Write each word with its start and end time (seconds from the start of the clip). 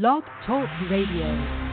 Blog 0.00 0.24
Talk 0.44 0.68
Radio. 0.90 1.63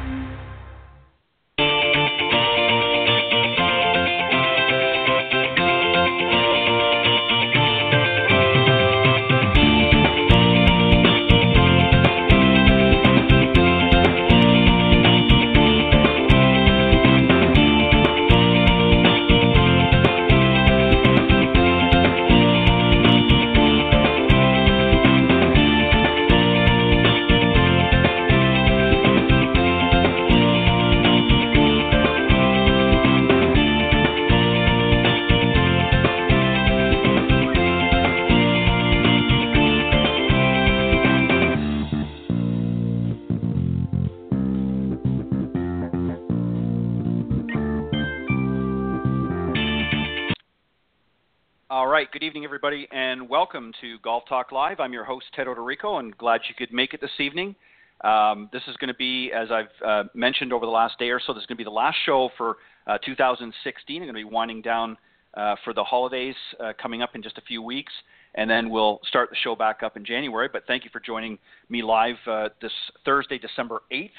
Good 52.21 52.27
evening, 52.27 52.45
everybody, 52.45 52.87
and 52.91 53.27
welcome 53.27 53.71
to 53.81 53.97
Golf 54.03 54.25
Talk 54.29 54.51
Live. 54.51 54.79
I'm 54.79 54.93
your 54.93 55.03
host, 55.03 55.25
Ted 55.35 55.47
Odorico, 55.47 55.99
and 55.99 56.15
glad 56.19 56.41
you 56.47 56.53
could 56.53 56.71
make 56.71 56.93
it 56.93 57.01
this 57.01 57.09
evening. 57.19 57.55
Um, 58.03 58.47
this 58.53 58.61
is 58.67 58.77
going 58.77 58.89
to 58.89 58.93
be, 58.93 59.31
as 59.35 59.47
I've 59.49 59.65
uh, 59.83 60.03
mentioned 60.13 60.53
over 60.53 60.67
the 60.67 60.71
last 60.71 60.99
day 60.99 61.09
or 61.09 61.19
so, 61.19 61.33
this 61.33 61.41
is 61.41 61.47
going 61.47 61.55
to 61.55 61.61
be 61.61 61.63
the 61.63 61.71
last 61.71 61.97
show 62.05 62.29
for 62.37 62.57
uh, 62.85 62.99
2016. 63.03 63.95
I'm 63.95 64.07
going 64.07 64.13
to 64.13 64.19
be 64.19 64.23
winding 64.23 64.61
down 64.61 64.97
uh, 65.33 65.55
for 65.63 65.73
the 65.73 65.83
holidays 65.83 66.35
uh, 66.63 66.73
coming 66.79 67.01
up 67.01 67.15
in 67.15 67.23
just 67.23 67.39
a 67.39 67.41
few 67.41 67.63
weeks, 67.63 67.91
and 68.35 68.47
then 68.47 68.69
we'll 68.69 68.99
start 69.07 69.31
the 69.31 69.37
show 69.43 69.55
back 69.55 69.81
up 69.81 69.97
in 69.97 70.05
January. 70.05 70.47
But 70.53 70.67
thank 70.67 70.83
you 70.83 70.91
for 70.93 70.99
joining 70.99 71.39
me 71.69 71.81
live 71.81 72.17
uh, 72.27 72.49
this 72.61 72.73
Thursday, 73.03 73.39
December 73.39 73.81
8th. 73.91 74.09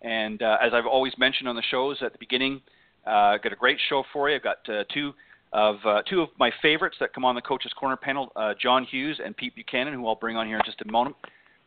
And 0.00 0.40
uh, 0.40 0.56
as 0.62 0.72
I've 0.72 0.86
always 0.86 1.12
mentioned 1.18 1.50
on 1.50 1.56
the 1.56 1.62
shows 1.70 1.98
at 2.00 2.12
the 2.12 2.18
beginning, 2.18 2.62
I've 3.04 3.42
got 3.42 3.52
a 3.52 3.56
great 3.56 3.78
show 3.90 4.04
for 4.10 4.30
you. 4.30 4.36
I've 4.36 4.42
got 4.42 4.64
two 4.94 5.12
of 5.52 5.76
uh, 5.84 6.02
two 6.08 6.22
of 6.22 6.28
my 6.38 6.50
favorites 6.62 6.96
that 7.00 7.12
come 7.12 7.24
on 7.24 7.34
the 7.34 7.42
Coaches 7.42 7.72
Corner 7.78 7.96
panel, 7.96 8.32
uh, 8.36 8.54
John 8.60 8.84
Hughes 8.84 9.20
and 9.24 9.36
Pete 9.36 9.54
Buchanan, 9.54 9.92
who 9.94 10.06
I'll 10.06 10.14
bring 10.14 10.36
on 10.36 10.46
here 10.46 10.56
in 10.56 10.62
just 10.64 10.80
a 10.80 10.90
moment. 10.90 11.16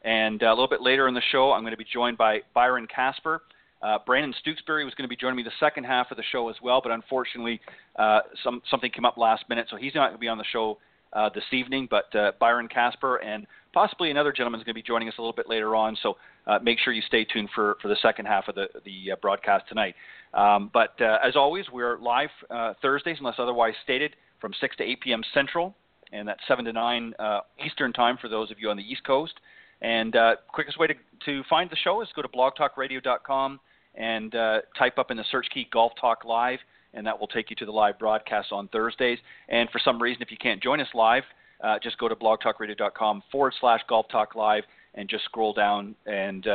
And 0.03 0.41
uh, 0.41 0.47
a 0.47 0.49
little 0.49 0.67
bit 0.67 0.81
later 0.81 1.07
in 1.07 1.13
the 1.13 1.21
show, 1.31 1.51
I'm 1.51 1.61
going 1.61 1.71
to 1.71 1.77
be 1.77 1.85
joined 1.91 2.17
by 2.17 2.39
Byron 2.53 2.87
Casper. 2.93 3.43
Uh, 3.81 3.99
Brandon 4.05 4.33
Stooksbury 4.43 4.83
was 4.85 4.95
going 4.95 5.03
to 5.03 5.07
be 5.07 5.15
joining 5.15 5.37
me 5.37 5.43
the 5.43 5.51
second 5.59 5.83
half 5.83 6.09
of 6.09 6.17
the 6.17 6.23
show 6.31 6.49
as 6.49 6.55
well, 6.63 6.81
but 6.81 6.91
unfortunately, 6.91 7.59
uh, 7.97 8.21
some, 8.43 8.61
something 8.69 8.89
came 8.89 9.05
up 9.05 9.17
last 9.17 9.43
minute, 9.49 9.67
so 9.69 9.77
he's 9.77 9.93
not 9.93 10.07
going 10.07 10.17
to 10.17 10.19
be 10.19 10.27
on 10.27 10.37
the 10.37 10.45
show 10.51 10.79
uh, 11.13 11.29
this 11.35 11.43
evening. 11.51 11.87
But 11.89 12.39
Byron 12.39 12.67
Casper 12.67 13.17
and 13.17 13.45
possibly 13.75 14.09
another 14.09 14.31
gentleman 14.31 14.59
is 14.59 14.63
going 14.63 14.73
to 14.73 14.81
be 14.81 14.87
joining 14.87 15.09
us 15.09 15.13
a 15.19 15.21
little 15.21 15.35
bit 15.35 15.49
later 15.49 15.75
on. 15.75 15.97
So 16.01 16.15
uh, 16.47 16.59
make 16.63 16.79
sure 16.79 16.93
you 16.93 17.01
stay 17.05 17.25
tuned 17.25 17.49
for, 17.53 17.75
for 17.81 17.89
the 17.89 17.97
second 18.01 18.25
half 18.25 18.47
of 18.47 18.55
the, 18.55 18.67
the 18.85 19.11
uh, 19.11 19.15
broadcast 19.21 19.65
tonight. 19.67 19.95
Um, 20.33 20.71
but 20.73 20.99
uh, 21.01 21.17
as 21.23 21.35
always, 21.35 21.65
we're 21.71 21.99
live 21.99 22.29
uh, 22.49 22.73
Thursdays, 22.81 23.17
unless 23.19 23.35
otherwise 23.37 23.73
stated, 23.83 24.15
from 24.39 24.53
6 24.59 24.77
to 24.77 24.83
8 24.83 25.01
p.m. 25.01 25.21
Central, 25.33 25.75
and 26.13 26.25
that's 26.25 26.39
7 26.47 26.63
to 26.63 26.71
9 26.71 27.13
uh, 27.19 27.41
Eastern 27.65 27.91
Time 27.91 28.17
for 28.19 28.29
those 28.29 28.49
of 28.49 28.59
you 28.59 28.69
on 28.69 28.77
the 28.77 28.83
East 28.83 29.03
Coast. 29.05 29.33
And 29.81 30.15
uh, 30.15 30.37
quickest 30.47 30.79
way 30.79 30.87
to, 30.87 30.93
to 31.25 31.43
find 31.49 31.69
the 31.69 31.75
show 31.75 32.01
is 32.01 32.07
go 32.15 32.21
to 32.21 32.29
blogtalkradio.com 32.29 33.59
and 33.95 34.31
type 34.77 34.97
up 34.97 35.11
in 35.11 35.17
the 35.17 35.25
search 35.31 35.47
key 35.53 35.67
Golf 35.71 35.91
Talk 35.99 36.23
Live, 36.23 36.59
and 36.93 37.05
that 37.05 37.19
will 37.19 37.27
take 37.27 37.49
you 37.49 37.57
to 37.57 37.65
the 37.65 37.71
live 37.71 37.99
broadcast 37.99 38.53
on 38.53 38.69
Thursdays. 38.69 39.19
And 39.49 39.69
for 39.69 39.79
some 39.79 40.01
reason, 40.01 40.21
if 40.21 40.31
you 40.31 40.37
can't 40.37 40.63
join 40.63 40.79
us 40.79 40.87
live, 40.93 41.23
uh, 41.63 41.79
just 41.81 41.97
go 41.97 42.07
to 42.07 42.15
blogtalkradio.com 42.15 43.23
forward 43.31 43.53
slash 43.59 43.81
Golf 43.87 44.07
Talk 44.09 44.35
Live 44.35 44.63
and 44.93 45.09
just 45.09 45.25
scroll 45.25 45.53
down, 45.53 45.95
and 46.05 46.45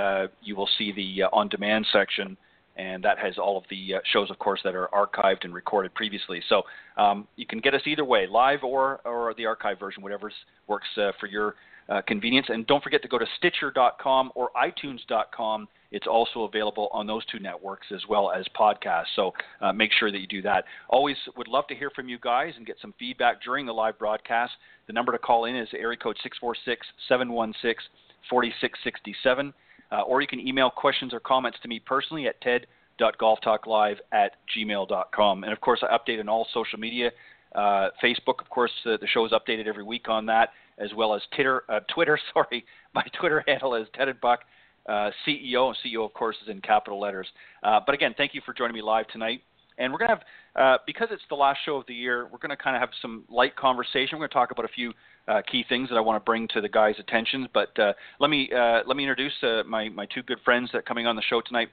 you 0.43 0.57
will 0.57 0.69
see 0.79 0.93
the 0.93 1.25
on 1.33 1.49
demand 1.49 1.87
section 1.93 2.37
and 2.81 3.05
that 3.05 3.19
has 3.19 3.37
all 3.37 3.59
of 3.59 3.65
the 3.69 3.97
uh, 3.97 3.99
shows, 4.13 4.31
of 4.31 4.39
course, 4.39 4.61
that 4.65 4.75
are 4.75 4.89
archived 4.89 5.45
and 5.45 5.53
recorded 5.53 5.95
previously. 5.95 6.43
So 6.49 6.63
um, 6.97 7.27
you 7.37 7.47
can 7.47 7.59
get 7.59 7.75
us 7.75 7.83
either 7.85 8.05
way, 8.05 8.27
live 8.27 8.63
or 8.63 9.01
or 9.05 9.35
the 9.37 9.47
archive 9.47 9.79
version, 9.79 10.03
whatever 10.03 10.33
works 10.67 10.87
uh, 10.97 11.13
for 11.19 11.27
your 11.27 11.57
uh, 11.91 12.01
convenience. 12.07 12.47
And 12.49 12.67
don't 12.67 12.83
forget 12.83 13.03
to 13.03 13.09
go 13.09 13.19
to 13.19 13.27
Stitcher.com 13.37 14.33
or 14.35 14.51
iTunes.com. 14.57 15.69
It's 15.91 16.07
also 16.07 16.45
available 16.45 16.89
on 16.93 17.07
those 17.07 17.25
two 17.27 17.41
networks 17.41 17.89
as 17.93 18.03
well 18.09 18.31
as 18.31 18.47
podcasts. 18.59 19.07
So 19.17 19.33
uh, 19.61 19.73
make 19.73 19.91
sure 19.99 20.13
that 20.13 20.21
you 20.21 20.27
do 20.29 20.43
that. 20.43 20.65
Always 20.89 21.17
would 21.37 21.49
love 21.49 21.67
to 21.67 21.75
hear 21.75 21.91
from 21.91 22.09
you 22.09 22.19
guys 22.21 22.55
and 22.57 22.65
get 22.65 22.77
some 22.81 22.95
feedback 22.99 23.43
during 23.43 23.67
the 23.67 23.73
live 23.73 23.99
broadcast. 23.99 24.53
The 24.87 24.93
number 24.93 25.11
to 25.13 25.19
call 25.19 25.47
in 25.47 25.57
is 25.57 25.69
area 25.75 25.99
code 25.99 26.17
646 26.23 26.87
716 27.09 27.91
4667. 28.29 29.53
Uh, 29.93 30.03
or 30.03 30.21
you 30.21 30.29
can 30.29 30.39
email 30.39 30.71
questions 30.71 31.13
or 31.13 31.19
comments 31.19 31.59
to 31.63 31.69
me 31.69 31.81
personally 31.81 32.29
at 32.29 32.41
ted.golftalklive 32.41 33.97
at 34.13 34.37
gmail.com. 34.57 35.43
And 35.43 35.53
of 35.53 35.61
course, 35.61 35.83
I 35.83 35.97
update 35.97 36.21
on 36.21 36.29
all 36.29 36.47
social 36.55 36.79
media. 36.79 37.11
Uh, 37.55 37.89
Facebook, 38.03 38.41
of 38.41 38.49
course, 38.49 38.71
uh, 38.87 38.97
the 39.01 39.09
show 39.09 39.27
is 39.27 39.33
updated 39.33 39.67
every 39.67 39.83
week 39.83 40.09
on 40.09 40.27
that, 40.27 40.51
as 40.81 40.93
well 40.95 41.15
as 41.15 41.23
Twitter. 41.35 41.63
Uh, 41.69 41.81
Twitter, 41.95 42.19
sorry, 42.35 42.65
my 42.95 43.05
Twitter 43.19 43.45
handle 43.47 43.75
is 43.75 43.87
Ted 43.95 44.09
and 44.09 44.21
Buck, 44.21 44.41
uh, 44.89 45.11
CEO. 45.27 45.69
And 45.69 45.77
CEO, 45.85 46.05
of 46.05 46.13
course, 46.15 46.37
is 46.43 46.49
in 46.49 46.61
capital 46.61 46.99
letters. 47.01 47.29
Uh, 47.63 47.81
but 47.85 47.95
again, 47.95 48.15
thank 48.17 48.35
you 48.35 48.41
for 48.45 48.53
joining 48.53 48.75
me 48.75 48.83
live 48.83 49.07
tonight. 49.09 49.43
And 49.79 49.93
we're 49.93 49.99
going 49.99 50.11
to 50.11 50.17
have, 50.17 50.25
uh, 50.57 50.79
because 50.87 51.09
it's 51.11 51.23
the 51.31 51.37
last 51.37 51.61
show 51.65 51.77
of 51.77 51.87
the 51.87 51.95
year, 51.95 52.29
we're 52.31 52.39
going 52.39 52.51
to 52.51 52.57
kind 52.57 52.77
of 52.77 52.81
have 52.81 52.91
some 53.01 53.25
light 53.31 53.57
conversation. 53.57 54.19
We're 54.19 54.27
going 54.27 54.31
to 54.31 54.35
talk 54.35 54.51
about 54.51 54.67
a 54.67 54.69
few 54.69 54.93
uh, 55.27 55.41
key 55.51 55.65
things 55.69 55.89
that 55.89 55.95
I 55.95 56.01
want 56.01 56.21
to 56.21 56.25
bring 56.25 56.49
to 56.49 56.61
the 56.61 56.69
guys' 56.69 56.97
attention. 56.99 57.49
But 57.55 57.79
uh, 57.79 57.95
let 58.19 58.29
me 58.29 58.51
let 58.53 58.95
me 58.97 59.05
introduce 59.05 59.33
my 59.67 59.89
my 59.89 60.07
two 60.07 60.23
good 60.23 60.39
friends 60.45 60.71
that 60.73 60.79
are 60.79 60.83
coming 60.83 61.07
on 61.07 61.17
the 61.17 61.23
show 61.23 61.41
tonight. 61.41 61.69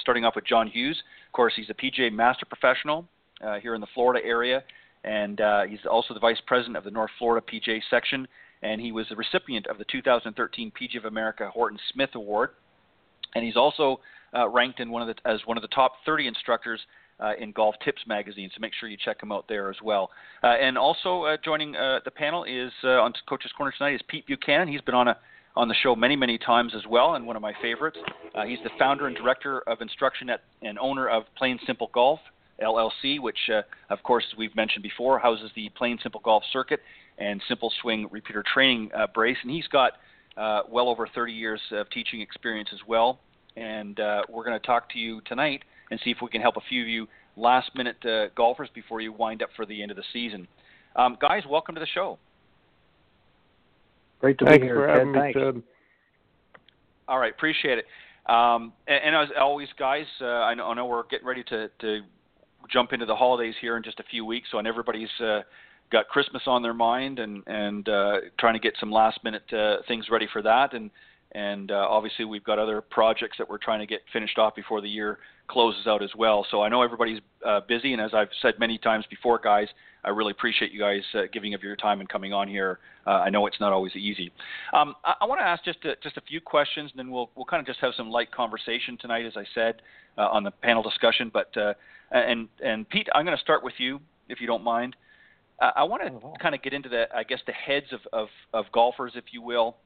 Starting 0.00 0.26
off 0.26 0.34
with 0.34 0.44
John 0.44 0.66
Hughes. 0.66 1.02
Of 1.28 1.32
course, 1.32 1.54
he's 1.56 1.70
a 1.70 1.74
PGA 1.74 2.12
Master 2.12 2.44
Professional 2.44 3.06
here 3.62 3.74
in 3.74 3.80
the 3.80 3.86
Florida 3.94 4.26
area, 4.26 4.62
and 5.04 5.40
he's 5.70 5.86
also 5.90 6.12
the 6.12 6.20
Vice 6.20 6.40
President 6.46 6.76
of 6.76 6.84
the 6.84 6.90
North 6.90 7.12
Florida 7.18 7.46
PGA 7.46 7.80
section. 7.88 8.26
And 8.62 8.80
he 8.80 8.92
was 8.92 9.06
the 9.08 9.16
recipient 9.16 9.66
of 9.66 9.78
the 9.78 9.84
2013 9.84 10.72
PGA 10.72 10.98
of 10.98 11.04
America 11.04 11.50
Horton 11.52 11.78
Smith 11.92 12.10
Award. 12.14 12.50
And 13.34 13.44
he's 13.44 13.56
also 13.56 14.00
ranked 14.52 14.80
in 14.80 14.90
one 14.90 15.06
of 15.06 15.08
the 15.08 15.30
as 15.30 15.40
one 15.46 15.56
of 15.56 15.62
the 15.62 15.68
top 15.68 15.92
30 16.04 16.26
instructors 16.26 16.80
uh, 17.20 17.32
in 17.38 17.52
Golf 17.52 17.74
Tips 17.84 18.02
magazine. 18.06 18.50
So 18.54 18.60
make 18.60 18.72
sure 18.78 18.88
you 18.88 18.96
check 19.02 19.22
him 19.22 19.32
out 19.32 19.46
there 19.48 19.70
as 19.70 19.76
well. 19.82 20.10
Uh, 20.42 20.48
and 20.48 20.76
also 20.76 21.24
uh, 21.24 21.36
joining 21.44 21.76
uh, 21.76 22.00
the 22.04 22.10
panel 22.10 22.44
is 22.44 22.72
uh, 22.84 23.00
on 23.00 23.12
Coach's 23.28 23.52
Corner 23.52 23.72
tonight 23.76 23.94
is 23.94 24.00
Pete 24.08 24.26
Buchanan. 24.26 24.68
He's 24.68 24.80
been 24.80 24.94
on 24.94 25.08
a 25.08 25.16
on 25.54 25.68
the 25.68 25.74
show 25.82 25.96
many 25.96 26.16
many 26.16 26.36
times 26.36 26.72
as 26.76 26.82
well, 26.88 27.14
and 27.14 27.26
one 27.26 27.36
of 27.36 27.42
my 27.42 27.54
favorites. 27.62 27.96
Uh, 28.34 28.44
he's 28.44 28.58
the 28.62 28.70
founder 28.78 29.06
and 29.06 29.16
director 29.16 29.60
of 29.60 29.80
instruction 29.80 30.28
at, 30.28 30.42
and 30.62 30.78
owner 30.78 31.08
of 31.08 31.22
Plane 31.36 31.58
Simple 31.66 31.90
Golf 31.94 32.20
LLC, 32.62 33.20
which 33.20 33.38
of 33.90 34.02
course 34.02 34.24
we've 34.36 34.54
mentioned 34.56 34.82
before 34.82 35.18
houses 35.18 35.50
the 35.54 35.68
Plane 35.70 35.98
Simple 36.02 36.20
Golf 36.24 36.42
circuit 36.52 36.80
and 37.18 37.42
Simple 37.48 37.72
Swing 37.82 38.08
repeater 38.10 38.44
training 38.52 38.90
brace. 39.14 39.36
And 39.42 39.50
he's 39.50 39.68
got 39.68 39.92
well 40.36 40.88
over 40.88 41.06
30 41.06 41.32
years 41.32 41.60
of 41.72 41.88
teaching 41.90 42.20
experience 42.20 42.70
as 42.72 42.80
well. 42.86 43.20
And 43.56 43.98
we're 44.28 44.44
going 44.44 44.58
to 44.58 44.66
talk 44.66 44.90
to 44.90 44.98
you 44.98 45.20
tonight 45.26 45.62
and 45.90 46.00
see 46.04 46.10
if 46.10 46.18
we 46.22 46.28
can 46.28 46.40
help 46.40 46.56
a 46.56 46.62
few 46.68 46.82
of 46.82 46.88
you 46.88 47.06
last 47.36 47.70
minute 47.74 48.04
uh, 48.04 48.28
golfers 48.34 48.68
before 48.74 49.00
you 49.00 49.12
wind 49.12 49.42
up 49.42 49.50
for 49.54 49.66
the 49.66 49.82
end 49.82 49.90
of 49.90 49.96
the 49.96 50.04
season. 50.12 50.48
Um, 50.96 51.16
guys, 51.20 51.42
welcome 51.48 51.74
to 51.74 51.80
the 51.80 51.86
show. 51.86 52.18
Great 54.20 54.38
to 54.38 54.46
Thanks 54.46 54.62
be 54.62 54.66
here. 54.66 54.76
For 54.76 54.88
having 54.88 55.12
Thanks. 55.12 55.36
Me, 55.36 55.62
All 57.06 57.18
right, 57.18 57.32
appreciate 57.32 57.78
it. 57.78 57.84
Um, 58.30 58.72
and, 58.88 59.14
and, 59.14 59.16
as 59.16 59.28
always, 59.38 59.68
guys, 59.78 60.06
uh, 60.20 60.24
I, 60.24 60.54
know, 60.54 60.66
I, 60.68 60.74
know, 60.74 60.86
we're 60.86 61.06
getting 61.06 61.26
ready 61.26 61.44
to, 61.44 61.68
to, 61.80 62.00
jump 62.70 62.92
into 62.92 63.06
the 63.06 63.16
holidays 63.16 63.54
here 63.60 63.76
in 63.76 63.82
just 63.82 64.00
a 64.00 64.04
few 64.04 64.24
weeks, 64.24 64.48
so 64.50 64.58
and 64.58 64.66
everybody's 64.66 65.08
uh, 65.20 65.40
got 65.90 66.08
Christmas 66.08 66.42
on 66.46 66.62
their 66.62 66.74
mind 66.74 67.18
and 67.18 67.42
and 67.46 67.88
uh, 67.88 68.16
trying 68.38 68.54
to 68.54 68.60
get 68.60 68.74
some 68.78 68.90
last 68.90 69.22
minute 69.24 69.50
uh, 69.52 69.76
things 69.88 70.06
ready 70.10 70.28
for 70.32 70.42
that. 70.42 70.74
And 70.74 70.90
and 71.32 71.70
uh, 71.70 71.86
obviously 71.88 72.24
we've 72.24 72.44
got 72.44 72.58
other 72.58 72.80
projects 72.80 73.36
that 73.38 73.48
we're 73.48 73.58
trying 73.58 73.80
to 73.80 73.86
get 73.86 74.00
finished 74.12 74.38
off 74.38 74.54
before 74.54 74.80
the 74.80 74.88
year 74.88 75.18
closes 75.48 75.86
out 75.86 76.02
as 76.02 76.10
well. 76.16 76.46
So 76.50 76.62
I 76.62 76.68
know 76.68 76.82
everybody's 76.82 77.20
uh, 77.46 77.60
busy, 77.68 77.92
and 77.92 78.02
as 78.02 78.12
I've 78.14 78.30
said 78.42 78.54
many 78.58 78.78
times 78.78 79.04
before, 79.08 79.38
guys, 79.38 79.68
I 80.04 80.10
really 80.10 80.32
appreciate 80.32 80.72
you 80.72 80.80
guys 80.80 81.02
uh, 81.14 81.22
giving 81.32 81.54
of 81.54 81.62
your 81.62 81.76
time 81.76 82.00
and 82.00 82.08
coming 82.08 82.32
on 82.32 82.48
here. 82.48 82.78
Uh, 83.06 83.10
I 83.10 83.30
know 83.30 83.46
it's 83.46 83.60
not 83.60 83.72
always 83.72 83.94
easy. 83.94 84.32
Um, 84.72 84.94
I, 85.04 85.14
I 85.20 85.24
want 85.26 85.40
to 85.40 85.44
ask 85.44 85.64
just 85.64 85.84
a, 85.84 85.94
just 86.02 86.16
a 86.16 86.20
few 86.22 86.40
questions, 86.40 86.90
and 86.92 86.98
then 86.98 87.10
we'll 87.10 87.30
we'll 87.36 87.44
kind 87.44 87.60
of 87.60 87.66
just 87.66 87.80
have 87.80 87.92
some 87.96 88.10
light 88.10 88.30
conversation 88.32 88.96
tonight, 89.00 89.26
as 89.26 89.36
I 89.36 89.44
said 89.54 89.82
uh, 90.18 90.28
on 90.28 90.42
the 90.42 90.50
panel 90.50 90.82
discussion. 90.82 91.30
But 91.32 91.56
uh, 91.56 91.74
and 92.10 92.48
and 92.64 92.88
Pete, 92.88 93.08
I'm 93.14 93.24
going 93.24 93.36
to 93.36 93.42
start 93.42 93.62
with 93.64 93.74
you, 93.78 94.00
if 94.28 94.40
you 94.40 94.46
don't 94.46 94.64
mind. 94.64 94.96
I 95.58 95.84
want 95.84 96.02
to 96.02 96.42
kind 96.42 96.54
of 96.54 96.62
get 96.62 96.74
into 96.74 96.90
the, 96.90 97.04
I 97.14 97.22
guess, 97.22 97.38
the 97.46 97.52
heads 97.52 97.86
of, 97.92 98.00
of, 98.12 98.28
of 98.52 98.66
golfers, 98.72 99.12
if 99.14 99.24
you 99.32 99.40
will, 99.40 99.76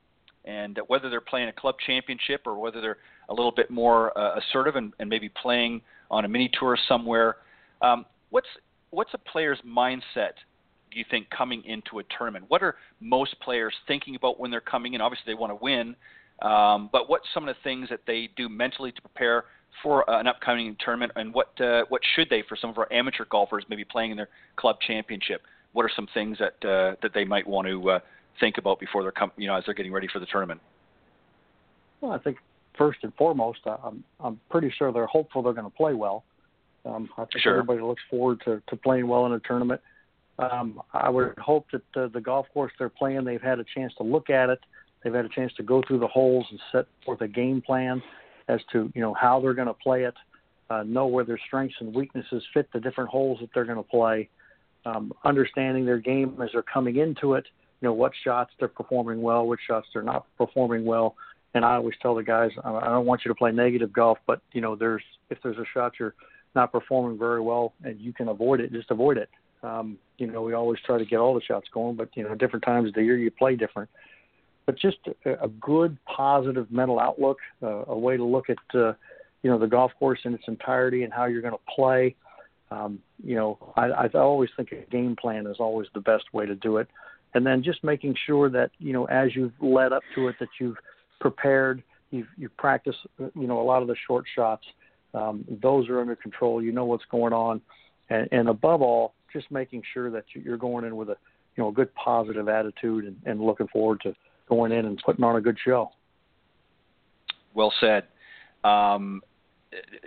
and 0.44 0.78
whether 0.88 1.08
they're 1.08 1.20
playing 1.20 1.48
a 1.48 1.52
club 1.52 1.76
championship 1.86 2.42
or 2.46 2.58
whether 2.58 2.80
they're 2.80 2.96
a 3.28 3.34
little 3.34 3.52
bit 3.52 3.70
more 3.70 4.16
uh, 4.18 4.38
assertive 4.38 4.76
and, 4.76 4.92
and, 4.98 5.08
maybe 5.08 5.28
playing 5.28 5.80
on 6.10 6.24
a 6.24 6.28
mini 6.28 6.50
tour 6.58 6.76
somewhere. 6.88 7.36
Um, 7.82 8.04
what's 8.30 8.48
what's 8.90 9.14
a 9.14 9.18
player's 9.18 9.58
mindset? 9.66 10.34
Do 10.90 10.98
you 10.98 11.04
think 11.08 11.30
coming 11.30 11.62
into 11.64 12.00
a 12.00 12.02
tournament? 12.18 12.46
What 12.48 12.64
are 12.64 12.74
most 12.98 13.38
players 13.40 13.72
thinking 13.86 14.16
about 14.16 14.40
when 14.40 14.50
they're 14.50 14.60
coming 14.60 14.94
in? 14.94 15.00
Obviously, 15.00 15.32
they 15.32 15.38
want 15.38 15.52
to 15.52 15.62
win, 15.62 15.94
um, 16.42 16.88
but 16.90 17.08
what's 17.08 17.26
some 17.32 17.48
of 17.48 17.54
the 17.54 17.62
things 17.62 17.88
that 17.90 18.00
they 18.08 18.28
do 18.36 18.48
mentally 18.48 18.90
to 18.90 19.00
prepare 19.00 19.44
for 19.82 20.04
an 20.08 20.26
upcoming 20.26 20.76
tournament, 20.84 21.12
and 21.16 21.32
what 21.32 21.58
uh, 21.60 21.82
what 21.88 22.00
should 22.14 22.28
they 22.28 22.42
for 22.48 22.56
some 22.56 22.70
of 22.70 22.78
our 22.78 22.92
amateur 22.92 23.24
golfers 23.30 23.64
maybe 23.68 23.84
playing 23.84 24.10
in 24.10 24.16
their 24.16 24.28
club 24.56 24.76
championship? 24.86 25.42
What 25.72 25.84
are 25.84 25.90
some 25.94 26.08
things 26.12 26.38
that 26.38 26.68
uh, 26.68 26.96
that 27.02 27.12
they 27.14 27.24
might 27.24 27.46
want 27.46 27.68
to 27.68 27.90
uh, 27.90 27.98
think 28.40 28.58
about 28.58 28.80
before 28.80 29.02
they're 29.02 29.12
com- 29.12 29.32
you 29.36 29.46
know 29.46 29.54
as 29.56 29.64
they're 29.64 29.74
getting 29.74 29.92
ready 29.92 30.08
for 30.12 30.18
the 30.18 30.26
tournament? 30.26 30.60
Well, 32.00 32.12
I 32.12 32.18
think 32.18 32.38
first 32.76 33.00
and 33.02 33.14
foremost, 33.14 33.60
I'm 33.66 34.04
I'm 34.18 34.40
pretty 34.50 34.72
sure 34.76 34.92
they're 34.92 35.06
hopeful 35.06 35.42
they're 35.42 35.52
going 35.52 35.70
to 35.70 35.76
play 35.76 35.94
well. 35.94 36.24
Um, 36.84 37.10
I 37.18 37.24
think 37.26 37.42
sure. 37.42 37.52
everybody 37.52 37.80
looks 37.80 38.02
forward 38.08 38.40
to, 38.46 38.62
to 38.68 38.76
playing 38.76 39.06
well 39.06 39.26
in 39.26 39.32
a 39.32 39.40
tournament. 39.40 39.82
Um, 40.38 40.80
I 40.94 41.10
would 41.10 41.36
hope 41.38 41.66
that 41.72 41.82
uh, 41.94 42.08
the 42.08 42.20
golf 42.22 42.46
course 42.54 42.72
they're 42.78 42.88
playing, 42.88 43.24
they've 43.24 43.42
had 43.42 43.58
a 43.58 43.64
chance 43.74 43.92
to 43.98 44.02
look 44.02 44.30
at 44.30 44.48
it. 44.48 44.58
They've 45.04 45.12
had 45.12 45.26
a 45.26 45.28
chance 45.28 45.52
to 45.58 45.62
go 45.62 45.82
through 45.86 45.98
the 45.98 46.06
holes 46.08 46.46
and 46.50 46.58
set 46.72 46.86
forth 47.04 47.20
a 47.20 47.28
game 47.28 47.60
plan 47.60 48.02
as 48.50 48.60
to 48.72 48.90
you 48.94 49.00
know 49.00 49.14
how 49.14 49.40
they're 49.40 49.54
going 49.54 49.68
to 49.68 49.74
play 49.74 50.04
it, 50.04 50.14
uh, 50.68 50.82
know 50.82 51.06
where 51.06 51.24
their 51.24 51.40
strengths 51.46 51.76
and 51.80 51.94
weaknesses 51.94 52.42
fit 52.52 52.68
the 52.72 52.80
different 52.80 53.10
holes 53.10 53.38
that 53.40 53.50
they're 53.54 53.64
going 53.64 53.76
to 53.76 53.82
play, 53.82 54.28
um, 54.84 55.12
understanding 55.24 55.86
their 55.86 55.98
game 55.98 56.36
as 56.42 56.50
they're 56.52 56.62
coming 56.62 56.96
into 56.96 57.34
it. 57.34 57.46
You 57.80 57.88
know 57.88 57.94
what 57.94 58.12
shots 58.24 58.52
they're 58.58 58.68
performing 58.68 59.22
well, 59.22 59.46
which 59.46 59.60
shots 59.66 59.86
they're 59.92 60.02
not 60.02 60.26
performing 60.36 60.84
well. 60.84 61.14
And 61.54 61.64
I 61.64 61.74
always 61.76 61.94
tell 62.00 62.14
the 62.14 62.22
guys, 62.22 62.50
I 62.62 62.86
don't 62.86 63.06
want 63.06 63.22
you 63.24 63.30
to 63.30 63.34
play 63.34 63.50
negative 63.50 63.92
golf, 63.92 64.18
but 64.26 64.40
you 64.52 64.60
know 64.60 64.76
there's 64.76 65.02
if 65.30 65.38
there's 65.42 65.58
a 65.58 65.64
shot 65.72 65.92
you're 65.98 66.14
not 66.54 66.72
performing 66.72 67.18
very 67.18 67.40
well 67.40 67.72
and 67.84 68.00
you 68.00 68.12
can 68.12 68.28
avoid 68.28 68.60
it, 68.60 68.72
just 68.72 68.90
avoid 68.90 69.16
it. 69.16 69.30
Um, 69.62 69.98
you 70.18 70.26
know, 70.26 70.42
we 70.42 70.54
always 70.54 70.80
try 70.84 70.98
to 70.98 71.04
get 71.04 71.18
all 71.18 71.34
the 71.34 71.42
shots 71.42 71.68
going, 71.72 71.96
but 71.96 72.08
you 72.14 72.22
know, 72.22 72.34
different 72.34 72.64
times 72.64 72.88
of 72.88 72.94
the 72.94 73.02
year 73.02 73.18
you 73.18 73.30
play 73.30 73.56
different. 73.56 73.90
But 74.70 74.78
just 74.78 74.98
a, 75.24 75.44
a 75.44 75.48
good, 75.48 75.98
positive 76.04 76.70
mental 76.70 77.00
outlook, 77.00 77.38
uh, 77.60 77.84
a 77.86 77.98
way 77.98 78.16
to 78.16 78.22
look 78.24 78.48
at, 78.48 78.58
uh, 78.72 78.92
you 79.42 79.50
know, 79.50 79.58
the 79.58 79.66
golf 79.66 79.90
course 79.98 80.20
in 80.24 80.32
its 80.32 80.44
entirety 80.46 81.02
and 81.02 81.12
how 81.12 81.24
you're 81.24 81.42
going 81.42 81.54
to 81.54 81.74
play. 81.74 82.14
Um, 82.70 83.00
you 83.20 83.34
know, 83.34 83.58
I, 83.76 83.86
I 83.88 84.08
always 84.14 84.50
think 84.56 84.70
a 84.70 84.88
game 84.90 85.16
plan 85.16 85.48
is 85.48 85.56
always 85.58 85.88
the 85.92 86.00
best 86.00 86.32
way 86.32 86.46
to 86.46 86.54
do 86.54 86.76
it. 86.76 86.86
And 87.34 87.44
then 87.44 87.64
just 87.64 87.82
making 87.82 88.14
sure 88.26 88.48
that 88.50 88.70
you 88.78 88.92
know, 88.92 89.06
as 89.06 89.34
you've 89.34 89.52
led 89.60 89.92
up 89.92 90.04
to 90.14 90.28
it, 90.28 90.36
that 90.38 90.50
you've 90.60 90.76
prepared, 91.20 91.82
you've 92.12 92.28
you 92.36 92.48
practice, 92.48 92.96
you 93.18 93.48
know, 93.48 93.60
a 93.60 93.62
lot 93.62 93.82
of 93.82 93.88
the 93.88 93.96
short 94.06 94.24
shots 94.36 94.64
um, 95.14 95.44
those 95.60 95.88
are 95.88 96.00
under 96.00 96.14
control. 96.14 96.62
You 96.62 96.70
know 96.70 96.84
what's 96.84 97.04
going 97.10 97.32
on, 97.32 97.60
and, 98.08 98.28
and 98.30 98.48
above 98.48 98.82
all, 98.82 99.14
just 99.32 99.50
making 99.50 99.82
sure 99.92 100.10
that 100.12 100.24
you're 100.32 100.56
going 100.56 100.84
in 100.84 100.94
with 100.96 101.08
a 101.08 101.16
you 101.56 101.64
know 101.64 101.70
a 101.70 101.72
good 101.72 101.92
positive 101.94 102.48
attitude 102.48 103.04
and, 103.04 103.16
and 103.26 103.40
looking 103.40 103.66
forward 103.68 104.00
to 104.02 104.14
going 104.50 104.72
in 104.72 104.84
and 104.84 105.00
putting 105.04 105.24
on 105.24 105.36
a 105.36 105.40
good 105.40 105.56
show. 105.64 105.90
Well 107.54 107.72
said. 107.80 108.04
Um, 108.62 109.22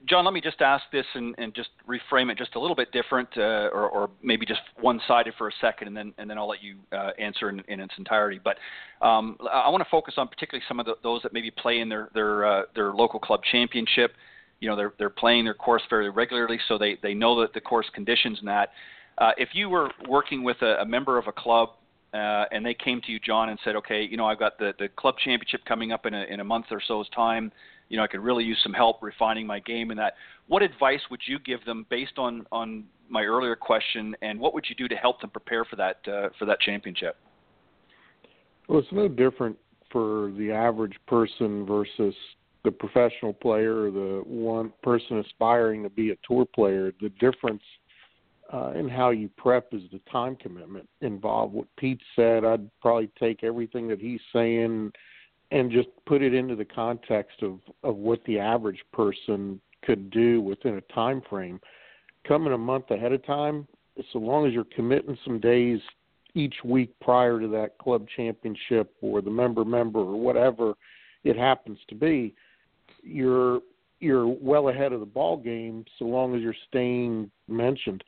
John, 0.07 0.25
let 0.25 0.33
me 0.33 0.41
just 0.41 0.61
ask 0.61 0.83
this 0.91 1.05
and, 1.15 1.33
and, 1.37 1.55
just 1.55 1.69
reframe 1.87 2.29
it 2.29 2.37
just 2.37 2.55
a 2.55 2.59
little 2.59 2.75
bit 2.75 2.91
different, 2.91 3.29
uh, 3.37 3.69
or, 3.71 3.89
or, 3.89 4.09
maybe 4.21 4.45
just 4.45 4.59
one-sided 4.79 5.33
for 5.37 5.47
a 5.47 5.51
second, 5.61 5.87
and 5.87 5.95
then 5.95 6.13
and 6.17 6.29
then 6.29 6.37
I'll 6.37 6.49
let 6.49 6.61
you 6.61 6.75
uh, 6.91 7.11
answer 7.17 7.49
in, 7.49 7.63
in, 7.69 7.79
its 7.79 7.93
entirety. 7.97 8.41
But 8.43 8.57
um, 9.01 9.37
I 9.49 9.69
want 9.69 9.81
to 9.81 9.89
focus 9.89 10.15
on 10.17 10.27
particularly 10.27 10.63
some 10.67 10.81
of 10.81 10.85
the, 10.85 10.95
those 11.01 11.21
that 11.23 11.31
maybe 11.31 11.49
play 11.49 11.79
in 11.79 11.87
their 11.87 12.09
their 12.13 12.45
uh, 12.45 12.61
their 12.75 12.91
local 12.91 13.21
club 13.21 13.39
championship 13.49 14.11
you 14.63 14.69
know 14.69 14.77
they're 14.77 14.93
they're 14.97 15.09
playing 15.09 15.43
their 15.43 15.53
course 15.53 15.81
very 15.89 16.09
regularly, 16.09 16.57
so 16.67 16.77
they 16.77 16.97
they 17.03 17.13
know 17.13 17.39
that 17.41 17.53
the 17.53 17.61
course 17.61 17.85
conditions 17.93 18.39
and 18.39 18.47
that. 18.47 18.69
Uh, 19.17 19.31
if 19.37 19.49
you 19.53 19.69
were 19.69 19.91
working 20.07 20.41
with 20.43 20.57
a, 20.61 20.81
a 20.81 20.85
member 20.85 21.17
of 21.17 21.27
a 21.27 21.31
club 21.31 21.69
uh, 22.13 22.45
and 22.51 22.65
they 22.65 22.73
came 22.73 23.01
to 23.01 23.11
you, 23.11 23.19
John, 23.19 23.49
and 23.49 23.59
said, 23.63 23.75
okay, 23.75 24.03
you 24.03 24.17
know 24.17 24.25
I've 24.25 24.39
got 24.39 24.57
the 24.57 24.73
the 24.77 24.87
club 24.89 25.15
championship 25.23 25.61
coming 25.65 25.91
up 25.91 26.05
in 26.05 26.13
a 26.13 26.23
in 26.23 26.39
a 26.39 26.43
month 26.43 26.67
or 26.71 26.81
so's 26.87 27.09
time. 27.09 27.51
You 27.89 27.97
know 27.97 28.03
I 28.03 28.07
could 28.07 28.21
really 28.21 28.43
use 28.43 28.59
some 28.63 28.73
help 28.73 29.01
refining 29.01 29.47
my 29.47 29.59
game 29.59 29.91
and 29.91 29.99
that. 29.99 30.13
What 30.47 30.61
advice 30.61 31.01
would 31.09 31.21
you 31.25 31.39
give 31.39 31.63
them 31.65 31.85
based 31.89 32.17
on 32.17 32.45
on 32.51 32.85
my 33.09 33.23
earlier 33.23 33.55
question, 33.55 34.15
and 34.21 34.39
what 34.39 34.53
would 34.53 34.65
you 34.69 34.75
do 34.75 34.87
to 34.87 34.95
help 34.95 35.21
them 35.21 35.29
prepare 35.29 35.65
for 35.65 35.75
that 35.77 35.97
uh, 36.07 36.29
for 36.37 36.45
that 36.45 36.59
championship? 36.59 37.17
Well, 38.67 38.79
it's 38.79 38.87
no 38.91 39.07
different 39.07 39.57
for 39.91 40.31
the 40.37 40.51
average 40.51 40.97
person 41.07 41.65
versus 41.65 42.15
the 42.63 42.71
professional 42.71 43.33
player 43.33 43.87
or 43.87 43.91
the 43.91 44.21
one 44.25 44.71
person 44.81 45.19
aspiring 45.19 45.83
to 45.83 45.89
be 45.89 46.11
a 46.11 46.15
tour 46.27 46.45
player, 46.45 46.93
the 47.01 47.09
difference 47.19 47.61
uh, 48.53 48.71
in 48.75 48.87
how 48.87 49.09
you 49.09 49.29
prep 49.35 49.73
is 49.73 49.81
the 49.91 49.99
time 50.11 50.35
commitment 50.35 50.87
involved. 51.01 51.53
What 51.53 51.67
Pete 51.77 52.01
said, 52.15 52.45
I'd 52.45 52.69
probably 52.81 53.09
take 53.19 53.43
everything 53.43 53.87
that 53.87 53.99
he's 53.99 54.21
saying 54.31 54.91
and 55.51 55.71
just 55.71 55.89
put 56.05 56.21
it 56.21 56.33
into 56.33 56.55
the 56.55 56.65
context 56.65 57.41
of 57.41 57.59
of 57.83 57.95
what 57.95 58.23
the 58.25 58.39
average 58.39 58.83
person 58.93 59.59
could 59.83 60.11
do 60.11 60.39
within 60.41 60.75
a 60.75 60.93
time 60.93 61.21
frame. 61.29 61.59
Coming 62.27 62.53
a 62.53 62.57
month 62.57 62.91
ahead 62.91 63.11
of 63.11 63.25
time, 63.25 63.67
so 64.11 64.19
long 64.19 64.47
as 64.47 64.53
you're 64.53 64.65
committing 64.75 65.17
some 65.25 65.39
days 65.39 65.79
each 66.35 66.55
week 66.63 66.93
prior 67.01 67.39
to 67.39 67.47
that 67.47 67.77
club 67.79 68.07
championship 68.15 68.93
or 69.01 69.21
the 69.21 69.29
member 69.29 69.65
member 69.65 69.99
or 69.99 70.19
whatever 70.19 70.73
it 71.23 71.37
happens 71.37 71.79
to 71.87 71.95
be, 71.95 72.33
you're 73.01 73.61
you're 73.99 74.27
well 74.27 74.69
ahead 74.69 74.93
of 74.93 74.99
the 74.99 75.05
ball 75.05 75.37
game 75.37 75.85
so 75.97 76.05
long 76.05 76.35
as 76.35 76.41
you're 76.41 76.55
staying 76.67 77.31
mentioned. 77.47 78.03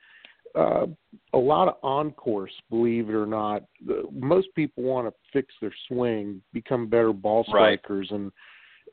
Uh, 0.56 0.88
a 1.34 1.38
lot 1.38 1.68
of 1.68 1.76
on 1.84 2.12
course, 2.12 2.52
believe 2.70 3.10
it 3.10 3.14
or 3.14 3.26
not. 3.26 3.64
Most 4.12 4.48
people 4.56 4.84
want 4.84 5.08
to 5.08 5.14
fix 5.34 5.54
their 5.60 5.74
swing, 5.88 6.42
become 6.54 6.88
better 6.88 7.12
ball 7.12 7.44
strikers, 7.48 8.08
right. 8.12 8.20
and 8.20 8.32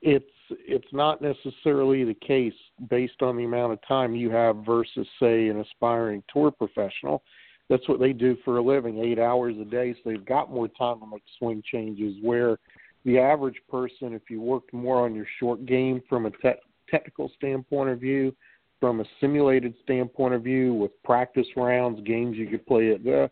it's 0.03 0.25
it's 0.51 0.93
not 0.93 1.23
necessarily 1.23 2.05
the 2.05 2.15
case 2.15 2.53
based 2.91 3.23
on 3.23 3.37
the 3.37 3.45
amount 3.45 3.73
of 3.73 3.79
time 3.87 4.15
you 4.15 4.31
have 4.31 4.57
versus 4.67 5.07
say 5.21 5.49
an 5.49 5.61
aspiring 5.61 6.23
tour 6.33 6.51
professional. 6.51 7.23
That's 7.69 7.89
what 7.89 8.01
they 8.01 8.13
do 8.13 8.37
for 8.45 8.59
a 8.59 8.63
living, 8.63 8.99
eight 8.99 9.19
hours 9.19 9.55
a 9.61 9.65
day, 9.65 9.95
so 9.95 10.11
they've 10.11 10.25
got 10.25 10.51
more 10.51 10.69
time 10.69 11.01
to 11.01 11.07
make 11.07 11.23
swing 11.39 11.63
changes. 11.71 12.17
Where 12.21 12.59
the 13.05 13.19
average 13.19 13.61
person, 13.71 14.13
if 14.15 14.23
you 14.29 14.41
worked 14.41 14.73
more 14.73 15.05
on 15.05 15.15
your 15.15 15.27
short 15.39 15.65
game 15.65 16.03
from 16.09 16.27
a 16.27 16.31
te- 16.31 16.61
technical 16.91 17.31
standpoint 17.37 17.91
of 17.91 18.01
view, 18.01 18.35
from 18.83 18.99
a 18.99 19.05
simulated 19.21 19.75
standpoint 19.85 20.35
of 20.35 20.43
view, 20.43 20.75
with 20.75 20.91
practice 21.05 21.47
rounds, 21.57 22.01
games 22.05 22.37
you 22.37 22.49
could 22.49 22.67
play 22.67 22.91
at 22.91 23.05
the 23.05 23.31